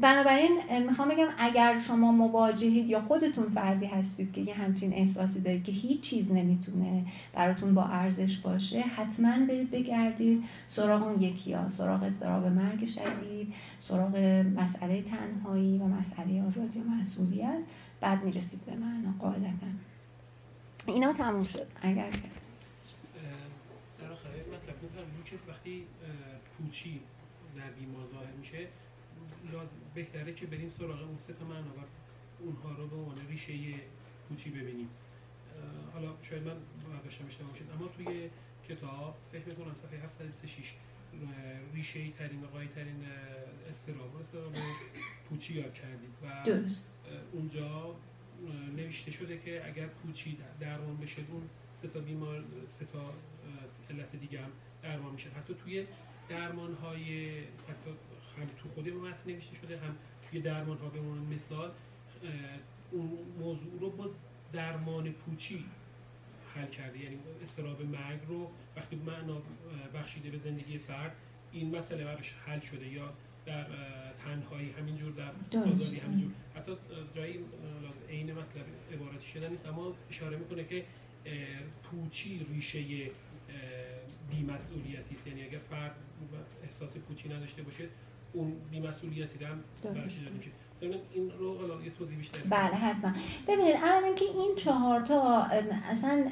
بنابراین 0.01 0.51
می‌خوام 0.87 1.09
بگم 1.09 1.29
اگر 1.39 1.79
شما 1.79 2.13
مواجهید 2.13 2.87
یا 2.87 3.01
خودتون 3.01 3.49
فردی 3.49 3.87
هستید 3.87 4.33
که 4.33 4.41
یه 4.41 4.55
همچین 4.55 4.95
احساسی 4.95 5.41
دارید 5.41 5.65
که 5.65 5.73
هیچ 5.73 6.01
چیز 6.01 6.33
نمی‌تونه 6.33 7.05
براتون 7.35 7.75
با 7.75 7.85
ارزش 7.85 8.39
باشه 8.39 8.81
حتما 8.81 9.47
برید 9.47 9.71
بگردید 9.71 10.45
سراغ 10.69 11.07
اون 11.07 11.23
یکی 11.23 11.53
ها 11.53 11.69
سراغ 11.69 12.03
استراب 12.03 12.47
مرگ 12.47 12.87
شدید 12.87 13.53
سراغ 13.81 14.17
مسئله 14.57 15.03
تنهایی 15.03 15.79
و 15.79 15.85
مسئله 15.85 16.43
آزادی 16.43 16.79
و 16.79 16.83
مسئولیت. 17.01 17.59
بعد 18.01 18.25
می‌رسید 18.25 18.65
به 18.65 18.77
معنا 18.77 19.15
قاعدتا 19.21 19.67
اینا 20.87 21.13
تموم 21.13 21.45
شد. 21.45 21.67
اگر 21.83 22.11
که. 22.11 22.19
در 24.01 24.13
آخر 24.13 24.29
مطلب 24.29 24.75
وقتی 25.49 25.87
پوچی 26.59 27.01
در 27.57 27.71
بیمار 27.71 28.07
ظاهر 28.13 28.33
میشه 28.33 28.69
بهتره 29.95 30.35
که 30.35 30.47
بریم 30.47 30.69
سراغ 30.69 31.03
اون 31.03 31.17
سه 31.17 31.33
تا 31.33 31.45
معنا 31.45 31.61
و 31.61 31.81
اونها 32.41 32.73
رو 32.73 32.87
به 32.87 32.97
عنوان 32.97 33.27
ریشه 33.29 33.75
پوچی 34.29 34.51
ببینیم. 34.51 34.89
حالا 35.93 36.13
شاید 36.23 36.43
من 36.43 36.57
برداشتم 36.93 37.27
اشتباه 37.27 37.51
باشید 37.51 37.71
اما 37.71 37.89
توی 37.89 38.31
کتاب 38.69 39.15
فکر 39.33 39.49
می‌کنم 39.49 39.75
صفحه 39.75 40.05
736 40.05 40.75
ریشه 41.75 42.11
ترین 42.11 42.43
و 42.45 42.67
ترین 42.75 43.05
استراب 43.71 44.17
استراب 44.17 44.53
پوچی 45.29 45.55
یاد 45.55 45.75
کردید 45.75 46.11
و 46.23 46.51
اونجا 47.33 47.97
نوشته 48.77 49.11
شده 49.11 49.39
که 49.39 49.67
اگر 49.67 49.87
پوچی 49.87 50.39
درمان 50.61 50.97
بشه 50.97 51.23
اون 51.31 51.43
سه 51.83 51.89
تا 51.89 52.01
بیمار 52.01 52.45
سه 52.67 52.85
تا 52.85 53.15
علت 53.91 54.17
دیگه 54.17 54.41
هم 54.41 54.51
درمان 54.83 55.13
میشه. 55.13 55.31
حتی 55.31 55.55
توی 55.55 55.87
درمان 56.29 56.75
های 56.75 57.39
حتی 57.39 57.91
هم 58.39 58.47
تو 58.63 58.69
خود 58.69 58.89
متن 58.89 59.31
نوشته 59.31 59.57
شده 59.57 59.79
هم 59.79 59.97
توی 60.31 60.41
درمان 60.41 60.79
ها 60.79 60.89
به 60.89 61.01
عنوان 61.01 61.19
مثال 61.19 61.71
اون 62.91 63.19
موضوع 63.39 63.81
رو 63.81 63.91
با 63.91 64.11
درمان 64.53 65.13
پوچی 65.13 65.65
حل 66.55 66.67
کرده 66.67 66.99
یعنی 66.99 67.19
استراب 67.43 67.83
مرگ 67.83 68.21
رو 68.29 68.51
وقتی 68.77 68.97
معنا 68.97 69.43
بخشیده 69.95 70.31
به 70.31 70.39
زندگی 70.39 70.79
فرد 70.79 71.17
این 71.53 71.77
مسئله 71.77 72.05
براش 72.05 72.35
حل 72.47 72.61
شده 72.61 72.89
یا 72.89 73.13
در 73.47 73.67
تنهایی 74.25 74.71
همینجور 74.71 75.13
در 75.13 75.59
آزادی 75.59 75.99
همینجور؟ 75.99 76.31
حتی 76.57 76.73
جایی 77.15 77.41
عین 78.09 78.33
مطلب 78.33 78.65
عبارتی 78.93 79.29
شده 79.29 79.49
نیست 79.49 79.67
اما 79.67 79.95
اشاره 80.11 80.37
می‌کنه 80.37 80.65
که 80.65 80.85
پوچی 81.83 82.47
ریشه 82.53 83.11
بیمسئولیتی 84.31 85.15
است. 85.15 85.27
یعنی 85.27 85.43
اگر 85.43 85.59
فرد 85.59 85.97
احساس 86.63 86.93
پوچی 86.97 87.29
نداشته 87.29 87.63
باشه 87.63 87.89
اون 88.33 88.57
بیمسئولیتی 88.71 89.45
هم 89.45 89.61
براش 89.85 90.13
این 90.81 91.31
رو 91.39 91.85
یه 91.85 91.91
توضیح 91.99 92.17
بیشتر 92.17 92.39
بله 92.51 92.75
حتما. 92.75 93.13
ببینید 93.49 93.75
اولا 93.75 94.15
که 94.15 94.25
این 94.25 94.55
چهار 94.57 95.01
تا 95.01 95.43
اصلا 95.91 96.25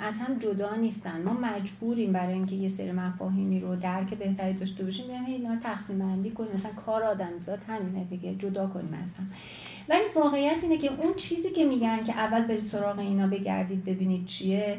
از 0.00 0.18
هم 0.18 0.38
جدا 0.38 0.74
نیستن. 0.74 1.22
ما 1.22 1.32
مجبوریم 1.32 2.12
برای 2.12 2.32
اینکه 2.32 2.54
یه 2.54 2.68
سری 2.68 2.92
مفاهیمی 2.92 3.60
رو 3.60 3.76
درک 3.76 4.14
بهتری 4.14 4.52
داشته 4.52 4.84
باشیم 4.84 5.06
بیایم 5.06 5.24
اینا 5.24 5.52
رو 5.52 5.60
تقسیم 5.60 5.98
بندی 5.98 6.30
کنیم. 6.30 6.52
مثلا 6.54 6.72
کار 6.86 7.02
آدمیزاد 7.02 7.58
همینه 7.68 8.04
دیگه 8.04 8.34
جدا 8.34 8.66
کنیم 8.66 8.98
از 9.02 9.12
هم. 9.18 9.30
ولی 9.88 10.02
واقعیت 10.14 10.58
اینه 10.62 10.78
که 10.78 10.90
اون 11.02 11.14
چیزی 11.14 11.50
که 11.50 11.64
میگن 11.64 12.04
که 12.04 12.12
اول 12.12 12.42
برید 12.42 12.64
سراغ 12.64 12.98
اینا 12.98 13.26
بگردید 13.26 13.84
ببینید 13.84 14.26
چیه 14.26 14.78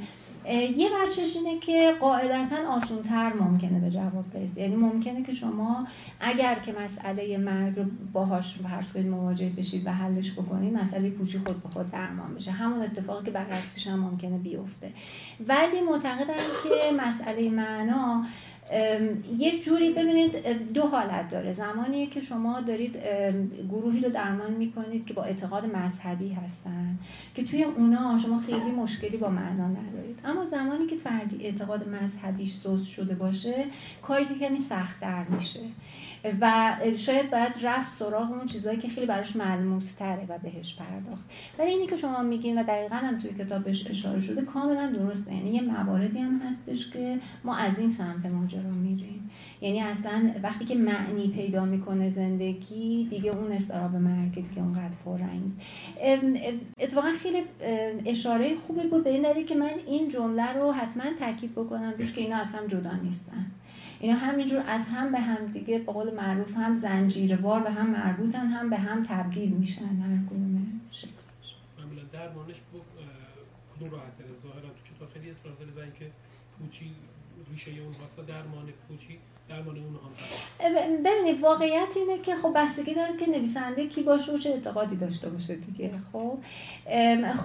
یه 0.49 0.89
بچهش 0.89 1.35
اینه 1.35 1.59
که 1.59 1.93
قاعدتا 1.99 2.68
آسونتر 2.69 3.34
ممکنه 3.34 3.80
به 3.80 3.89
جواب 3.89 4.34
برسید 4.34 4.57
یعنی 4.57 4.76
ممکنه 4.76 5.23
که 5.23 5.34
شما 5.34 5.88
اگر 6.19 6.59
که 6.59 6.73
مسئله 6.84 7.38
مرگ 7.38 7.77
رو 7.77 7.85
باهاش 8.13 8.57
فرض 8.57 8.91
کنید 8.91 9.07
مواجه 9.07 9.49
بشید 9.49 9.88
و 9.88 9.91
حلش 9.91 10.31
بکنید 10.34 10.73
مسئله 10.73 11.09
پوچی 11.09 11.38
خود 11.38 11.63
به 11.63 11.69
خود 11.69 11.91
درمان 11.91 12.35
بشه. 12.35 12.51
همون 12.51 12.81
اتفاقی 12.81 13.26
که 13.26 13.31
برعکسش 13.31 13.88
هم 13.88 13.99
ممکنه 13.99 14.38
بیفته. 14.38 14.91
ولی 15.47 15.81
معتقدم 15.81 16.34
که 16.63 17.05
مسئله 17.07 17.49
معنا 17.49 18.26
یه 19.38 19.60
جوری 19.60 19.93
ببینید 19.93 20.48
دو 20.73 20.81
حالت 20.81 21.30
داره. 21.30 21.53
زمانیه 21.53 22.07
که 22.07 22.22
شما 22.22 22.61
دارید 22.61 22.95
گروهی 23.69 23.99
رو 23.99 24.10
درمان 24.10 24.52
می‌کنید 24.52 25.06
که 25.06 25.14
با 25.14 25.23
اعتقاد 25.23 25.76
مذهبی 25.76 26.30
هستن 26.34 26.99
که 27.35 27.43
توی 27.43 27.64
اونا 27.64 28.18
شما 28.18 28.39
خیلی 28.39 28.72
مشکلی 28.72 29.18
با 29.18 29.30
معنا 29.30 29.68
ندارید. 29.68 30.19
اما 30.26 30.45
زمانی 30.45 30.88
که 30.88 30.95
فردی 30.95 31.45
اعتقاد 31.45 31.88
مذهبیش 31.89 32.53
سوز 32.53 32.85
شده 32.85 33.15
باشه 33.15 33.65
کاری 34.02 34.26
که 34.26 34.34
کمی 34.34 34.60
سختتر 34.60 35.23
میشه. 35.30 35.60
و 36.41 36.76
شاید 36.98 37.31
باید 37.31 37.52
رفت 37.61 37.98
سراغ 37.98 38.31
اون 38.31 38.45
چیزهایی 38.45 38.80
که 38.80 38.88
خیلی 38.88 39.06
براش 39.06 39.35
ملموس 39.35 39.93
تره 39.93 40.26
و 40.30 40.38
بهش 40.38 40.76
پرداخت. 40.76 41.23
ولی 41.60 41.69
اینی 41.72 41.88
که 41.88 41.95
شما 41.95 42.23
میگین 42.23 42.60
و 42.60 42.64
دقیقا 42.64 42.95
هم 42.95 43.19
توی 43.19 43.34
کتابش 43.34 43.88
اشاره 43.89 44.19
شده 44.19 44.41
کاملا 44.41 44.91
درسته. 44.91 45.34
یعنی 45.34 45.49
یه 45.49 45.61
مواردی 45.61 46.19
هم 46.19 46.41
هستش 46.48 46.91
که 46.91 47.19
ما 47.43 47.56
از 47.56 47.80
این 47.80 47.89
سمت 47.89 48.26
ماجرا 48.26 48.72
میریم. 48.72 49.30
یعنی 49.61 49.81
اصلا 49.81 50.31
وقتی 50.43 50.65
که 50.65 50.76
معنی 50.76 51.27
پیدا 51.27 51.65
می‌کنه 51.65 52.10
زندگی 52.10 53.07
دیگه 53.10 53.35
اون 53.38 53.52
استراب 53.52 53.95
مرگ 53.95 54.34
که 54.56 54.61
اونقدر 54.61 54.95
پررنگ 55.06 55.52
اتفاقا 56.80 57.11
خیلی 57.19 57.43
اشاره 58.06 58.56
خوبی 58.56 58.88
بود 58.88 59.03
به 59.03 59.10
این 59.10 59.22
دلیل 59.22 59.45
که 59.45 59.56
من 59.56 59.72
این 59.88 60.10
جمله 60.10 60.53
رو 60.53 60.72
حتما 60.72 61.03
تاکید 61.19 61.52
بکنم 61.52 61.91
دوش 61.91 62.14
که 62.14 62.22
اینا 62.22 62.35
هم 62.35 62.68
جدا 62.68 62.91
نیستن. 63.03 63.45
اینا 64.02 64.18
همینجور 64.18 64.64
از 64.68 64.88
هم 64.88 65.11
به 65.11 65.19
هم 65.19 65.45
دیگه 65.48 65.80
به 65.80 65.91
قول 65.91 66.14
معروف 66.14 66.57
هم 66.57 66.78
زنجیروار 66.78 67.64
به 67.64 67.72
هم 67.72 67.90
مربوطن 67.90 68.48
هم 68.48 68.69
به 68.69 68.78
هم 68.78 69.03
تبدیل 69.03 69.49
میشن 69.49 69.95
هر 69.95 70.19
شکلش 70.91 71.56
معمولا 71.80 72.03
درمانش 72.14 72.56
کدوم 73.76 73.91
راحت 73.91 74.14
ظاهرا 74.44 74.69
تو 74.69 74.95
کتاب 74.95 75.10
خیلی 75.14 75.30
اصرار 75.30 75.56
داره 75.56 75.84
اینکه 75.84 76.11
پوچی 76.60 76.91
ریشه 77.52 77.72
اون 77.72 77.94
هاست 77.94 78.28
درمان 78.28 78.65
پوچی 78.88 79.19
اون 79.49 79.99
هم 80.59 81.03
ببینید 81.03 81.41
واقعیت 81.41 81.88
اینه 81.95 82.22
که 82.22 82.35
خب 82.35 82.53
بستگی 82.55 82.93
داره 82.93 83.18
که 83.18 83.30
نویسنده 83.30 83.88
کی 83.88 84.03
باشه 84.03 84.31
و 84.31 84.38
چه 84.38 84.49
اعتقادی 84.49 84.95
داشته 84.95 85.30
باشه 85.30 85.55
دیگه 85.55 85.91
خب؟ 86.13 86.38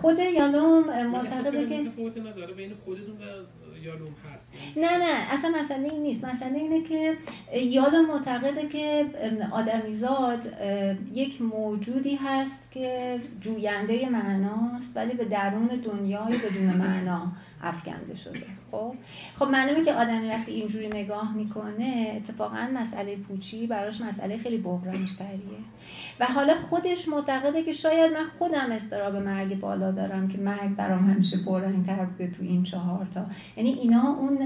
خود 0.01 0.19
یالوم 0.19 1.07
معتقده 1.07 1.69
که 1.69 1.79
نظر 2.21 2.53
بین 2.53 2.75
خودتون 2.85 3.17
و 3.17 4.09
هست. 4.35 4.53
یعنی 4.55 4.89
نه 4.89 4.99
نه 4.99 5.35
اصلا 5.35 5.51
مسئله 5.51 5.93
این 5.93 6.03
نیست. 6.03 6.25
مسئله 6.25 6.59
اینه 6.59 6.83
که 6.83 7.17
یالو 7.59 8.03
معتقده 8.03 8.69
که 8.69 9.07
آدمیزاد 9.53 10.39
یک 11.13 11.43
موجودی 11.43 12.15
هست 12.15 12.59
که 12.71 13.21
جوینده 13.41 14.09
معناست 14.09 14.97
ولی 14.97 15.15
به 15.15 15.25
درون 15.25 15.67
دنیای 15.67 16.39
بدون 16.39 16.77
معنا. 16.77 17.33
افکنده 17.63 18.17
شده. 18.17 18.47
خب. 18.71 18.95
خب 19.39 19.47
معلومه 19.47 19.85
که 19.85 19.93
آدمی 19.95 20.29
وقتی 20.29 20.53
اینجوری 20.53 20.89
نگاه 20.89 21.37
می‌کنه 21.37 22.13
اتفاقا 22.17 22.71
مسئله 22.75 23.17
پوچی 23.17 23.67
براش 23.67 24.01
مسئله 24.01 24.39
خیلی 24.39 24.59
بحرانشتریه 24.59 25.59
و 26.21 26.27
حالا 26.27 26.55
خودش 26.55 27.09
معتقده 27.09 27.63
که 27.63 27.73
شاید 27.73 28.13
من 28.13 28.27
خودم 28.39 28.73
استراب 28.73 29.17
مرگ 29.17 29.61
بالا 29.61 29.91
دارم 29.91 30.29
که 30.29 30.39
مرگ 30.39 30.77
برام 30.77 31.11
همیشه 31.11 31.37
تر 31.87 32.05
بوده 32.05 32.31
تو 32.31 32.43
این 32.43 32.63
چهار 32.63 33.07
تا. 33.15 33.27
یعنی 33.57 33.73
اینا 33.73 34.17
اون 34.21 34.39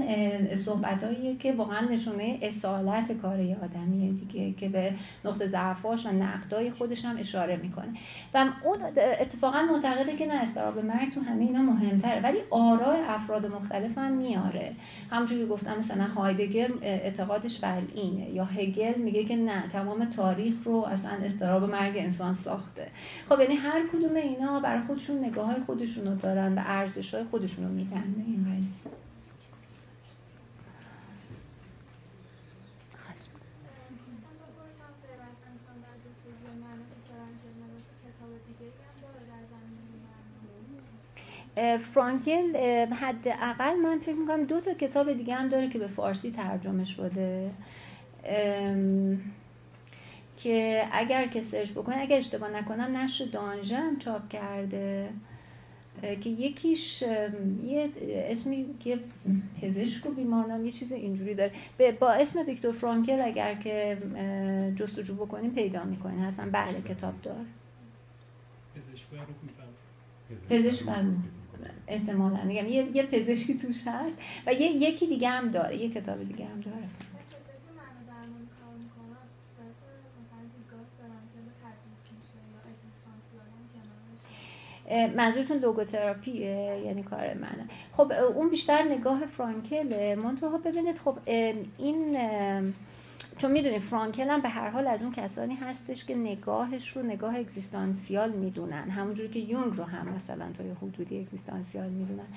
صحبتاییه 0.55 1.35
که 1.35 1.51
واقعا 1.53 1.81
نشونه 1.81 2.39
اصالت 2.41 3.11
کار 3.11 3.39
آدمیه 3.63 4.11
دیگه 4.11 4.53
که 4.53 4.69
به 4.69 4.93
نقطه 5.25 5.47
ضعفاش 5.47 6.05
و 6.05 6.09
نقدای 6.09 6.71
خودش 6.71 7.05
هم 7.05 7.17
اشاره 7.19 7.57
می‌کنه. 7.57 7.93
و 8.33 8.45
اون 8.63 8.77
اتفاقا 9.19 9.61
معتقده 9.61 10.15
که 10.15 10.27
نه 10.27 10.33
استراب 10.33 10.79
مرگ 10.79 11.13
تو 11.13 11.21
همه 11.21 11.43
اینا 11.43 11.61
مهمتره 11.61 12.21
ولی 12.21 12.37
آرای 12.49 13.01
افراد 13.07 13.45
مختلف 13.45 13.97
هم 13.97 14.11
میاره. 14.11 14.71
همونجوری 15.11 15.45
گفتم 15.45 15.79
مثلا 15.79 16.03
هایدگر 16.03 16.69
اعتقادش 16.81 17.59
بر 17.59 17.81
اینه. 17.95 18.29
یا 18.29 18.45
هگل 18.45 18.93
میگه 18.97 19.23
که 19.23 19.35
نه 19.35 19.63
تمام 19.73 20.05
تاریخ 20.05 20.53
رو 20.65 20.75
اصلا 20.75 21.11
استراب 21.31 21.63
مرگ 21.63 21.97
انسان 21.97 22.35
ساخته. 22.35 22.87
خب 23.29 23.39
یعنی 23.39 23.55
هر 23.55 23.87
کدوم 23.87 24.15
اینا 24.15 24.59
برای 24.59 24.81
خودشون 24.81 25.25
نگاه 25.25 25.45
های 25.45 25.61
خودشون 25.65 26.07
رو 26.07 26.15
دارن 26.15 26.57
و 26.57 26.61
ارزش 26.65 27.13
های 27.13 27.23
خودشون 27.23 27.65
رو 27.65 27.71
میدن. 27.71 28.15
این 28.27 28.43
قضیه 28.43 28.91
فرانکل 41.93 42.55
حداقل 42.93 43.75
من 43.75 43.99
فکر 43.99 44.15
می‌کنم 44.15 44.43
دو 44.43 44.61
تا 44.61 44.73
کتاب 44.73 45.13
دیگه 45.13 45.35
هم 45.35 45.49
داره 45.49 45.69
که 45.69 45.79
به 45.79 45.87
فارسی 45.87 46.31
ترجمه 46.31 46.85
شده. 46.85 47.51
که 50.43 50.83
اگر 50.91 51.27
که 51.27 51.41
سرچ 51.41 51.71
بکنه 51.71 51.97
اگر 51.97 52.17
اشتباه 52.17 52.49
نکنم 52.51 52.97
نشر 52.97 53.25
دانژه 53.25 53.75
هم 53.75 53.99
چاپ 53.99 54.29
کرده 54.29 55.09
که 56.01 56.29
یکیش 56.29 57.01
یه 57.65 57.89
اسمی 58.05 58.65
که 58.79 58.99
پزشک 59.61 60.05
و 60.05 60.11
بیمارنام 60.11 60.65
یه 60.65 60.71
چیز 60.71 60.91
اینجوری 60.91 61.35
داره. 61.35 61.51
با 61.99 62.11
اسم 62.11 62.39
ویکتور 62.47 62.71
فرانکل 62.71 63.21
اگر 63.21 63.55
که 63.55 63.97
جستجو 64.75 65.15
بکنیم 65.15 65.51
پیدا 65.51 65.83
می‌کنین 65.83 66.19
حتما 66.19 66.45
بله 66.51 66.81
کتاب 66.81 67.13
دار 67.23 67.45
پزشک 70.49 70.85
احتمالا. 71.87 72.43
میگم 72.43 72.67
یه, 72.67 72.87
یه 72.93 73.03
پزشکی 73.03 73.57
توش 73.57 73.87
هست 73.87 74.17
و 74.47 74.53
یه 74.53 74.71
یکی 74.71 75.07
دیگه 75.07 75.29
هم 75.29 75.51
داره 75.51 75.77
یه 75.77 75.89
کتاب 75.89 76.23
دیگه 76.23 76.45
هم 76.45 76.61
داره. 76.61 76.80
منظورتون 85.15 85.57
لوگوتراپی 85.57 86.31
یعنی 86.31 87.03
کار 87.03 87.33
منه. 87.33 87.67
خب 87.93 88.11
اون 88.35 88.49
بیشتر 88.49 88.83
نگاه 88.83 89.25
فرانکله. 89.25 90.15
منتها 90.15 90.57
ببینید 90.57 90.97
خب 90.97 91.17
این 91.77 92.17
چون 93.37 93.51
می‌دونید 93.51 93.81
فرانکل 93.81 94.29
هم 94.29 94.41
به 94.41 94.49
هر 94.49 94.69
حال 94.69 94.87
از 94.87 95.03
اون 95.03 95.11
کسانی 95.11 95.55
هستش 95.55 96.05
که 96.05 96.15
نگاهش 96.15 96.89
رو 96.89 97.03
نگاه 97.03 97.35
اگزیستانسیال 97.35 98.31
می‌دونن. 98.31 98.89
همونجوری 98.89 99.29
که 99.29 99.39
یونگ 99.39 99.77
رو 99.77 99.83
هم 99.83 100.07
مثلا 100.07 100.45
تا 100.57 100.63
یه 100.63 100.73
حدودی 100.73 101.19
اگزیستانسیال 101.19 101.89
می‌دونن. 101.89 102.27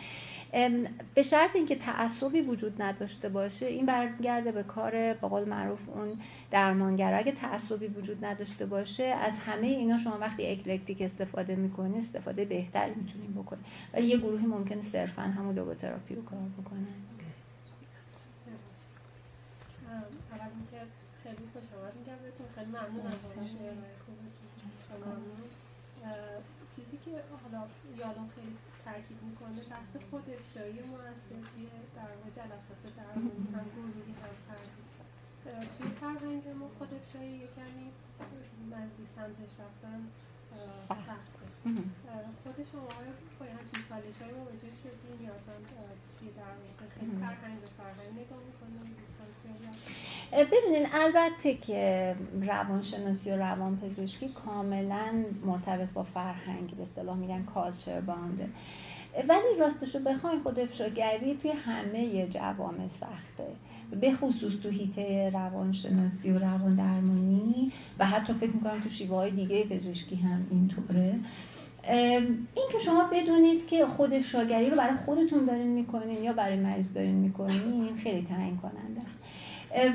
به 1.14 1.22
شرط 1.22 1.56
اینکه 1.56 1.76
تعصبی 1.76 2.40
وجود 2.40 2.82
نداشته 2.82 3.28
باشه 3.28 3.66
این 3.66 3.86
برگرده 3.86 4.52
به 4.52 4.62
کار 4.62 4.90
به 4.90 5.28
قول 5.28 5.48
معروف 5.48 5.89
اون 5.89 6.20
درمانگر 6.51 7.14
اگه 7.14 7.32
تعصبی 7.32 7.86
وجود 7.86 8.24
نداشته 8.24 8.66
باشه 8.66 9.05
از 9.05 9.32
همه 9.47 9.66
اینا 9.66 9.98
شما 9.98 10.18
وقتی 10.18 10.47
اکلکتیک 10.47 11.02
استفاده 11.02 11.56
می‌کنه 11.56 11.98
استفاده 11.98 12.44
بهتری 12.44 12.94
می‌تونید 12.94 13.35
بکنید 13.35 13.64
ولی 13.94 14.06
یه 14.06 14.16
گروهی 14.16 14.47
ممکنه 14.47 14.82
صرفا 14.82 15.22
همون 15.22 15.55
لوگوتراپی 15.55 16.14
رو 16.14 16.24
کار 16.24 16.39
بکنن 16.62 16.86
اول 20.32 20.48
اینکه 20.56 20.86
خیلی 21.22 21.44
خوش 21.52 21.64
آمد 21.78 21.94
میگم 21.98 22.18
بهتون 22.22 22.47
خیلی 22.55 22.70
ممنون 22.70 23.06
از 23.06 23.16
چیزی 26.76 26.97
که 27.05 27.10
حالا 27.43 27.66
یادم 27.98 28.28
خیلی 28.35 28.56
تاکید 28.85 29.23
می‌کنه 29.23 29.61
بحث 29.70 29.93
خود 30.11 30.31
افشایی 30.31 30.81
مؤسسیه 30.93 31.77
در 31.97 32.31
جلسات 32.36 32.82
درمانی 32.97 33.47
هم 33.55 33.66
گروهی 33.77 34.12
هم 34.23 34.35
فردی 34.47 34.85
توی 35.78 35.89
فرهنگ 36.01 36.48
ما 36.48 36.69
خود 36.78 36.94
افشایی 36.94 37.31
یه 37.31 37.48
کمی 37.56 37.90
نزدیک 38.70 39.09
سمتش 39.09 39.52
رفتن. 39.61 40.01
خود 42.44 42.66
شما 42.72 42.82
با 43.39 43.44
همچین 43.56 43.81
چالش 43.89 44.16
های 44.22 44.32
مواجه 44.40 44.72
شدین 44.82 45.26
یا 45.26 45.32
اصلا 45.35 45.55
توی 46.18 46.28
در 46.39 46.55
خیلی 46.98 47.16
فرهنگ 47.20 47.60
به 47.60 47.68
ببینین 50.44 50.86
البته 50.93 51.55
که 51.55 52.14
روانشناسی 52.43 53.31
و 53.31 53.36
روانپزشکی 53.36 54.28
کاملا 54.28 55.24
مرتبط 55.47 55.93
با 55.93 56.02
فرهنگ 56.02 56.70
به 56.76 56.82
اصطلاح 56.82 57.16
میگن 57.16 57.44
کالچر 57.55 58.01
بانده 58.01 58.48
ولی 59.28 59.59
راستشو 59.60 59.98
بخواین 59.98 60.43
خود 60.43 60.59
افشاگری 60.59 61.36
توی 61.36 61.51
همه 61.51 62.26
جوامع 62.26 62.89
سخته. 63.01 63.47
به 64.01 64.12
خصوص 64.12 64.52
تو 64.62 64.69
هیته 64.69 65.31
روانشناسی 65.35 66.31
و 66.31 66.39
روان 66.39 66.74
درمانی 66.74 67.73
و 67.98 68.06
حتی 68.06 68.32
فکر 68.32 68.51
می‌کنم 68.51 68.81
تو 68.81 68.89
شیوه 68.89 69.16
های 69.16 69.31
دیگه 69.31 69.65
پزشکی 69.65 70.16
هم 70.16 70.47
اینطوره. 70.51 71.15
این 72.55 72.66
که 72.73 72.78
شما 72.85 73.11
بدونید 73.12 73.66
که 73.66 73.86
خود 73.86 74.15
افشاگری 74.15 74.70
رو 74.70 74.77
برای 74.77 74.97
خودتون 74.97 75.44
دارین 75.44 75.69
می‌کنین 75.69 76.23
یا 76.23 76.32
برای 76.32 76.61
مریض 76.61 76.93
دارین 76.93 77.15
می‌کنین 77.15 77.97
خیلی 77.97 78.27
تعیین 78.27 78.56
کننده 78.56 79.01
است. 79.06 79.23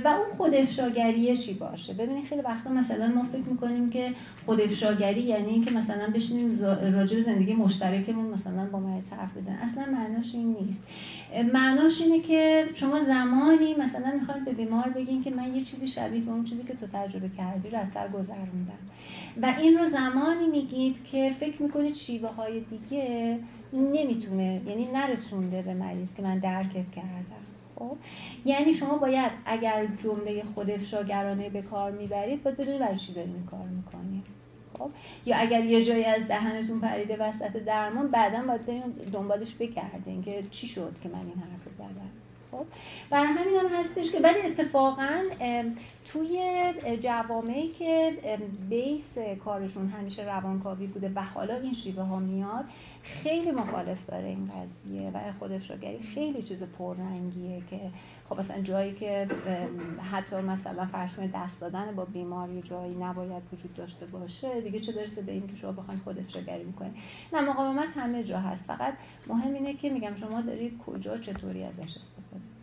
و 0.03 0.07
اون 0.07 0.37
خود 0.37 0.55
افشاگری 0.55 1.37
چی 1.37 1.53
باشه؟ 1.53 1.93
ببینید 1.93 2.25
خیلی 2.25 2.41
وقتا 2.41 2.69
مثلا 2.69 3.07
ما 3.07 3.23
فکر 3.23 3.49
می‌کنیم 3.49 3.89
که 3.89 4.11
خود 4.45 4.61
افشاگری 4.61 5.21
یعنی 5.21 5.49
اینکه 5.49 5.71
مثلا 5.71 6.07
بشینیم 6.15 6.59
راجع 6.93 7.19
زندگی 7.19 7.53
مشترکمون 7.53 8.25
مثلا 8.25 8.65
با 8.65 8.79
مریض 8.79 9.09
حرف 9.09 9.37
بزنیم. 9.37 9.59
اصلا 9.61 9.85
معناش 9.85 10.35
این 10.35 10.55
نیست. 10.61 10.83
معناش 11.53 12.01
اینه 12.01 12.19
که 12.19 12.65
شما 12.73 13.03
زمانی 13.03 13.75
مثلا 13.75 14.11
می‌خواید 14.19 14.45
به 14.45 14.51
بیمار 14.51 14.89
بگین 14.89 15.23
که 15.23 15.31
من 15.31 15.55
یه 15.55 15.63
چیزی 15.63 15.87
شبیه 15.87 16.21
به 16.21 16.31
اون 16.31 16.43
چیزی 16.43 16.63
که 16.63 16.73
تو 16.73 16.87
تجربه 16.93 17.29
کردی 17.37 17.69
رو 17.69 17.77
از 17.77 17.87
سر 17.93 18.07
گذروندم 18.07 18.79
و 19.41 19.55
این 19.59 19.77
رو 19.77 19.89
زمانی 19.89 20.47
میگید 20.47 20.95
که 21.11 21.35
فکر 21.39 21.61
می‌کنید 21.61 21.95
شیوه 21.95 22.29
های 22.29 22.59
دیگه 22.59 23.39
نمی‌تونه 23.73 24.61
یعنی 24.67 24.87
نرسونده 24.93 25.61
به 25.61 25.73
مریض 25.73 26.13
که 26.13 26.21
من 26.21 26.39
درکت 26.39 26.91
کردم. 26.95 27.48
خب؟ 27.79 27.97
یعنی 28.45 28.73
شما 28.73 28.97
باید 28.97 29.31
اگر 29.45 29.87
جمله 30.03 30.43
خود 30.43 30.71
افشاگرانه 30.71 31.49
به 31.49 31.61
کار 31.61 31.91
می‌برید 31.91 32.43
باید 32.43 32.57
بدونید 32.57 32.81
برای 32.81 32.97
چی 32.97 33.13
دارید 33.13 33.45
کار 33.51 33.67
می‌کنید 33.67 34.23
خب؟ 34.79 34.89
یا 35.25 35.37
اگر 35.37 35.63
یه 35.63 35.85
جایی 35.85 36.05
از 36.05 36.27
دهنتون 36.27 36.79
پریده 36.79 37.17
وسط 37.17 37.57
درمان 37.57 38.07
بعدا 38.07 38.41
باید 38.41 38.65
بریم 38.65 38.81
دنبالش 39.13 39.55
بکردین 39.59 40.23
که 40.23 40.43
چی 40.51 40.67
شد 40.67 40.95
که 41.03 41.09
من 41.09 41.19
این 41.19 41.43
حرف 41.43 41.65
رو 41.65 41.71
زدم. 41.71 42.11
خب؟ 42.51 42.65
برای 43.09 43.27
همین 43.27 43.59
هم 43.59 43.79
هستش 43.79 44.11
که 44.11 44.19
ولی 44.19 44.41
اتفاقا 44.41 45.23
توی 46.05 46.63
جوامعی 47.01 47.67
که 47.67 48.13
بیس 48.69 49.17
کارشون 49.45 49.87
همیشه 49.87 50.23
روانکاوی 50.23 50.87
بوده 50.87 51.11
و 51.15 51.23
حالا 51.23 51.55
این 51.55 51.73
شیوه 51.73 52.03
ها 52.03 52.19
میاد 52.19 52.65
خیلی 53.23 53.51
مخالف 53.51 54.05
داره 54.05 54.27
این 54.27 54.51
قضیه 54.51 55.11
و 55.13 55.19
خود 55.39 55.51
افشاگری 55.51 55.99
خیلی 55.99 56.43
چیز 56.43 56.63
پررنگیه 56.63 57.61
که 57.69 57.79
خب 58.29 58.39
مثلا 58.39 58.61
جایی 58.61 58.93
که 58.93 59.27
حتی 60.11 60.35
مثلا 60.35 60.85
فرض 60.85 61.19
دست 61.33 61.61
دادن 61.61 61.95
با 61.95 62.05
بیماری 62.05 62.61
جایی 62.61 62.95
نباید 62.95 63.43
وجود 63.53 63.73
داشته 63.73 64.05
باشه 64.05 64.61
دیگه 64.61 64.79
چه 64.79 64.91
درسه 64.91 65.21
به 65.21 65.31
این 65.31 65.47
که 65.47 65.55
شما 65.55 65.71
بخواید 65.71 66.19
افشاگری 66.19 66.63
می‌کنید 66.63 66.93
نه 67.33 67.41
مقاومت 67.41 67.89
همه 67.95 68.23
جا 68.23 68.39
هست. 68.39 68.63
فقط 68.63 68.93
مهم 69.27 69.53
اینه 69.53 69.73
که 69.73 69.89
میگم 69.89 70.15
شما 70.15 70.41
دارید 70.41 70.77
کجا 70.77 71.17
چطوری 71.17 71.63
ازش 71.63 71.97
استفاده 71.97 72.58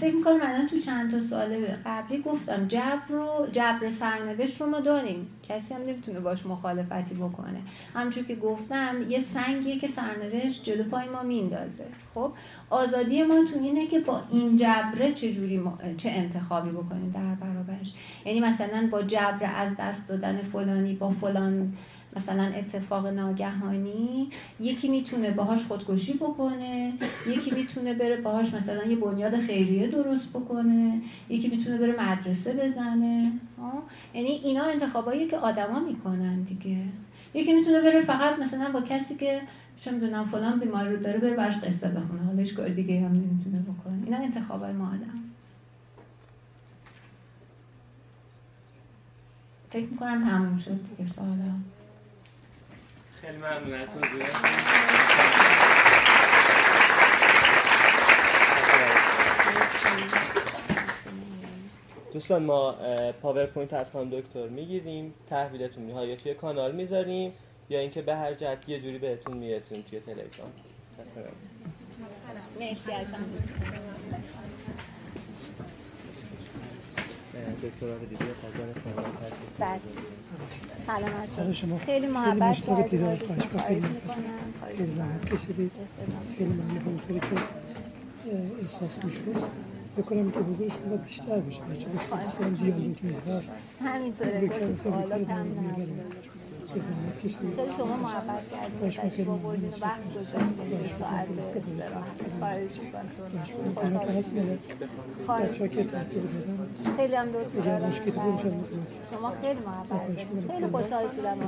فکر 0.00 0.14
می‌کنم 0.14 0.38
الان 0.42 0.66
تو 0.66 0.78
چند 0.78 1.10
تا 1.10 1.20
سال 1.20 1.66
قبلی 1.86 2.22
گفتم. 2.22 2.68
جبر 2.68 3.08
رو 3.08 3.46
جبر 3.52 3.90
سرنوشت 3.90 4.60
رو 4.60 4.66
ما 4.66 4.80
داریم. 4.80 5.26
کسی 5.48 5.74
هم 5.74 5.80
نمی‌تونه 5.80 6.20
باش 6.20 6.46
مخالفتی 6.46 7.14
بکنه. 7.14 7.60
همچون 7.94 8.24
که 8.24 8.36
گفتم 8.36 8.96
یه 9.08 9.20
سنگیه 9.20 9.78
که 9.78 9.88
سرنوشت 9.88 10.64
جلو 10.64 10.84
پای 10.84 11.08
ما 11.08 11.22
میندازه 11.22 11.84
خب 12.14 12.32
آزادی 12.70 13.22
ما 13.22 13.34
تو 13.52 13.58
اینه 13.62 13.86
که 13.86 14.00
با 14.00 14.22
این 14.32 14.56
جبره 14.56 15.12
چه 15.12 15.32
جوری 15.32 15.62
چه 15.96 16.10
انتخابی 16.10 16.70
بکنیم 16.70 17.10
در 17.10 17.46
برابرش. 17.46 17.92
یعنی 18.24 18.40
مثلا 18.40 18.88
با 18.92 19.02
جبر 19.02 19.50
از 19.56 19.76
دست 19.78 20.08
دادن 20.08 20.36
فلانی 20.36 20.94
با 20.94 21.10
فلان 21.10 21.72
مثلا 22.16 22.42
اتفاق 22.42 23.06
ناگهانی 23.06 24.30
یکی 24.60 24.88
می‌تونه 24.88 25.30
باهاش 25.30 25.62
خودکشی 25.64 26.14
بکنه 26.14 26.92
یکی 27.28 27.50
می‌تونه 27.50 27.94
بره 27.94 28.16
باهاش 28.16 28.54
مثلا 28.54 28.84
یه 28.84 28.96
بنیاد 28.96 29.40
خیریه 29.40 29.86
درست 29.86 30.30
بکنه 30.30 31.00
یکی 31.28 31.48
می‌تونه 31.48 31.78
بره 31.78 32.00
مدرسه 32.00 32.52
بزنه. 32.52 33.32
یعنی 34.14 34.28
اینا 34.28 34.64
انتخابایی 34.64 35.26
که 35.26 35.36
آدما 35.36 35.80
می‌کنن 35.80 36.42
دیگه. 36.42 36.78
یکی 37.34 37.52
می‌تونه 37.52 37.80
بره 37.80 38.02
فقط 38.04 38.38
مثلا 38.38 38.72
با 38.72 38.80
کسی 38.80 39.14
که 39.14 39.40
چه 39.80 39.90
می‌دونم 39.90 40.24
فلان 40.24 40.60
بیماری 40.60 40.96
رو 40.96 41.02
داره 41.02 41.18
بره 41.18 41.34
براش 41.34 41.56
قصه 41.56 41.88
بخونه. 41.88 42.22
حالا 42.22 42.38
هیچ 42.38 42.54
کار 42.54 42.68
دیگه 42.68 43.00
هم 43.00 43.12
نمی‌تونه 43.12 43.58
بکنه. 43.58 44.04
اینا 44.04 44.16
انتخابای 44.16 44.72
ما 44.72 44.86
آدم 44.86 45.20
فکر 49.70 49.86
می‌کنم 49.86 50.28
تموم 50.28 50.58
شد 50.58 50.80
دیگه 50.96 51.10
سوالا 51.12 51.52
خیلی 53.28 53.40
ممنون 53.40 53.74
از 53.74 53.88
دوستان 62.12 62.42
ما 62.42 62.76
PowerPoint 63.22 63.72
از 63.72 63.90
خانم 63.90 64.10
دکتر 64.10 64.48
می‌گیریم. 64.48 65.14
تحویلتون 65.30 65.82
می‌دیم 65.82 66.08
یا 66.08 66.16
توی 66.16 66.34
کانال 66.34 66.72
می‌ذاریم 66.72 67.32
یا 67.68 67.80
اینکه 67.80 68.02
به 68.02 68.16
هر 68.16 68.34
جهت 68.34 68.68
یه 68.68 68.80
جوری 68.80 68.98
بهتون 68.98 69.36
می‌رسیم 69.36 69.84
توی 69.90 70.00
تلگرام. 70.00 70.52
مرسی 72.60 72.92
از 72.92 73.06
دکترا 77.62 77.94
رو 77.94 78.04
دیدی؟ 78.06 78.24
بله. 79.58 79.80
سلام 81.36 81.52
شما. 81.52 81.78
خیلی 81.78 82.06
محبت 82.06 82.56
کردید. 82.56 82.90
خیلی 84.76 84.94
زحمت 84.96 85.34
کشیدید 85.34 85.70
خیلی 86.38 86.50
ممنون. 86.50 87.00
که 88.24 88.32
احساس 88.62 89.04
می‌شد 89.04 89.36
فکر 89.96 90.06
کنم 90.06 90.30
که 90.30 90.40
حضورش 90.40 90.72
باید 90.88 91.04
بیشتر 91.04 91.40
بشه 91.40 91.60
بچه 91.60 91.86
ها 92.10 92.22
دوستان 92.22 92.54
دیالوگ 92.54 92.96
محور 93.02 93.42
همینطوره. 93.80 94.44
یک 94.44 94.50
گفت 94.50 94.86
که 96.74 96.80
زحمت 96.80 97.18
کشیدید 97.24 97.56
چرا 97.56 97.76
شما 97.76 97.96
محبت 97.96 98.42
خیلی 99.10 99.28
آوردین 99.30 99.70
ممنون. 99.70 99.80
وقت 99.82 100.14
گذاشتین 100.14 100.78
دو 100.82 100.88
ساعت 100.88 101.28
استراحت. 101.38 102.18
خواهش 102.38 102.72
می‌کنم. 102.82 104.58
خواهش 105.26 105.58
که 105.58 105.86
خیلی 106.96 107.14
هم 107.14 107.28
لطف 107.28 107.52
بود 107.52 107.64
بله. 107.64 107.92
شما 109.10 109.32
خیلی 109.42 109.60
محبت 109.66 110.00
خیلی 110.50 110.66
خوشحال 110.66 111.08
شدم 111.16 111.38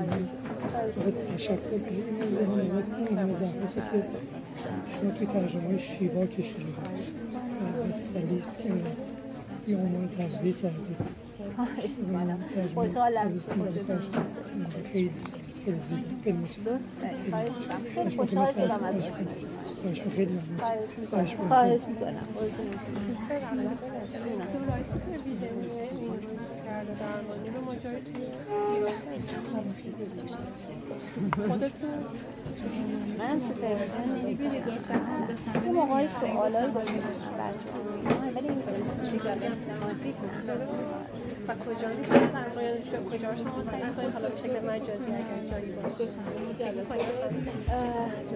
تشکر 1.37 1.59
که 1.71 1.91
این 1.91 3.19
این 3.19 3.35
زحمتی 3.35 3.81
که 3.93 4.05
شما 4.93 5.11
توی 5.11 5.27
ترجمه 5.27 5.79
شیوا 5.79 6.27
کشیدید. 6.27 6.77
و 7.91 7.93
سلیس 7.93 8.59
یه 9.67 9.77
عنوان 9.77 10.09
تجزیه 10.09 10.53
کردید. 10.53 11.20
خواهش 11.57 11.91
می‌کنم 11.99 12.39
خوشحالم 12.75 13.41
خیلی 14.93 15.11
خواهش 17.31 17.53
می‌کنم 17.53 17.83
خیلی 17.95 18.17
خوشحال 18.17 18.53
شدم 18.53 18.85
از 18.85 18.95
خواهش 21.49 21.83
می‌کنم. 21.87 22.27
خودتون 31.49 31.91
من 33.19 33.41
نمی‌کنم. 34.25 34.61
یه 35.67 35.73
موقعی 35.73 36.07
سوالایی 36.07 36.71
باشه 36.73 36.95
داشتم 36.95 37.33
بچه 37.39 37.69
ولی 38.37 38.49
این 38.49 38.63
سیستماتیک 38.85 40.15
نه 40.47 40.55
و 41.49 41.55
کجا 41.55 41.89
شما 43.37 43.63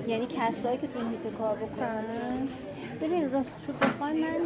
یعنی 0.07 0.27
کسایی 0.27 0.79
که 0.79 0.87
تو 0.87 0.99
این 0.99 1.11
هیته 1.11 1.31
کار 1.39 1.57
بکنن. 1.57 2.49
ببین 3.03 3.33
راست 3.33 3.53
شد 3.67 3.75
بخوای 3.87 4.13
من 4.13 4.41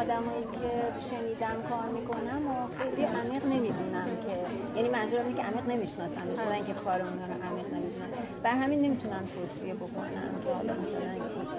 آدمایی 0.00 0.42
که 0.42 0.70
شنیدم 1.10 1.62
کار 1.70 1.88
می‌کنم 1.88 2.46
و 2.48 2.52
خیلی 2.78 3.02
عمیق 3.02 3.44
نمی‌دونم 3.46 4.06
که 4.26 4.34
یعنی 4.76 4.88
منظورم 4.88 5.26
اینه 5.26 5.36
که 5.36 5.42
عمیق 5.42 5.68
نمی‌شناسم 5.68 6.22
نه 6.50 6.54
اینکه 6.54 6.72
کار 6.72 7.00
اونها 7.02 7.26
رو 7.26 7.32
عمیق 7.32 7.66
نمی‌دونم. 7.74 8.08
بر 8.42 8.54
همین 8.54 8.80
نمی‌تونم 8.82 9.24
توصیه 9.34 9.74
بکنم 9.74 10.30
که 10.44 10.50
حالا 10.50 10.72
مثلا 10.72 11.10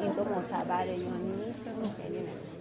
اینجا 0.04 0.24
معتبره 0.24 0.98
یا 0.98 1.16
نیست 1.46 1.66
خیلی 1.98 2.18
نمی‌تونم. 2.18 2.61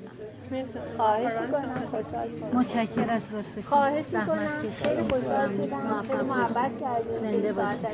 خواهش 0.96 1.32
می‌کنم. 1.40 1.82
خوشحال 1.90 2.28
شدم. 2.28 2.58
متشکر 2.58 3.00
از 3.00 3.22
لطفتون 3.32 3.62
خواهش 3.66 4.06
می‌کنم. 4.12 4.48
خیلی 4.72 5.02
خوشحال 5.02 5.50
شدم. 5.50 6.02
خیلی 6.02 6.22
محبت 6.22 6.70
کردید 6.80 7.20
زنده 7.20 7.52
باشید. 7.52 7.86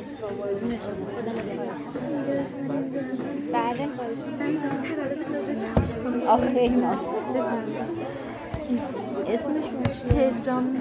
بله 3.53 3.89
خواهش 3.97 4.19
می‌کنم 4.19 4.59
آخه 6.29 6.47
اینا. 6.61 6.95
اسمشون 9.27 9.83
چیه؟ 9.83 10.31
پدرام 10.31 10.77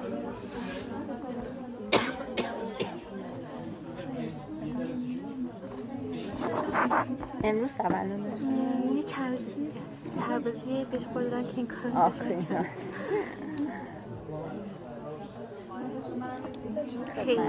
امروز 7.44 7.74
تولدش 7.74 8.40
یه 8.96 9.02
چند 9.02 9.38
سربازی 10.18 10.84
بهش 10.90 11.02
قول 11.14 11.24
دادن 11.24 11.42
که 11.42 11.56
این 11.56 11.66
کار 11.66 12.12
خیلی 17.24 17.40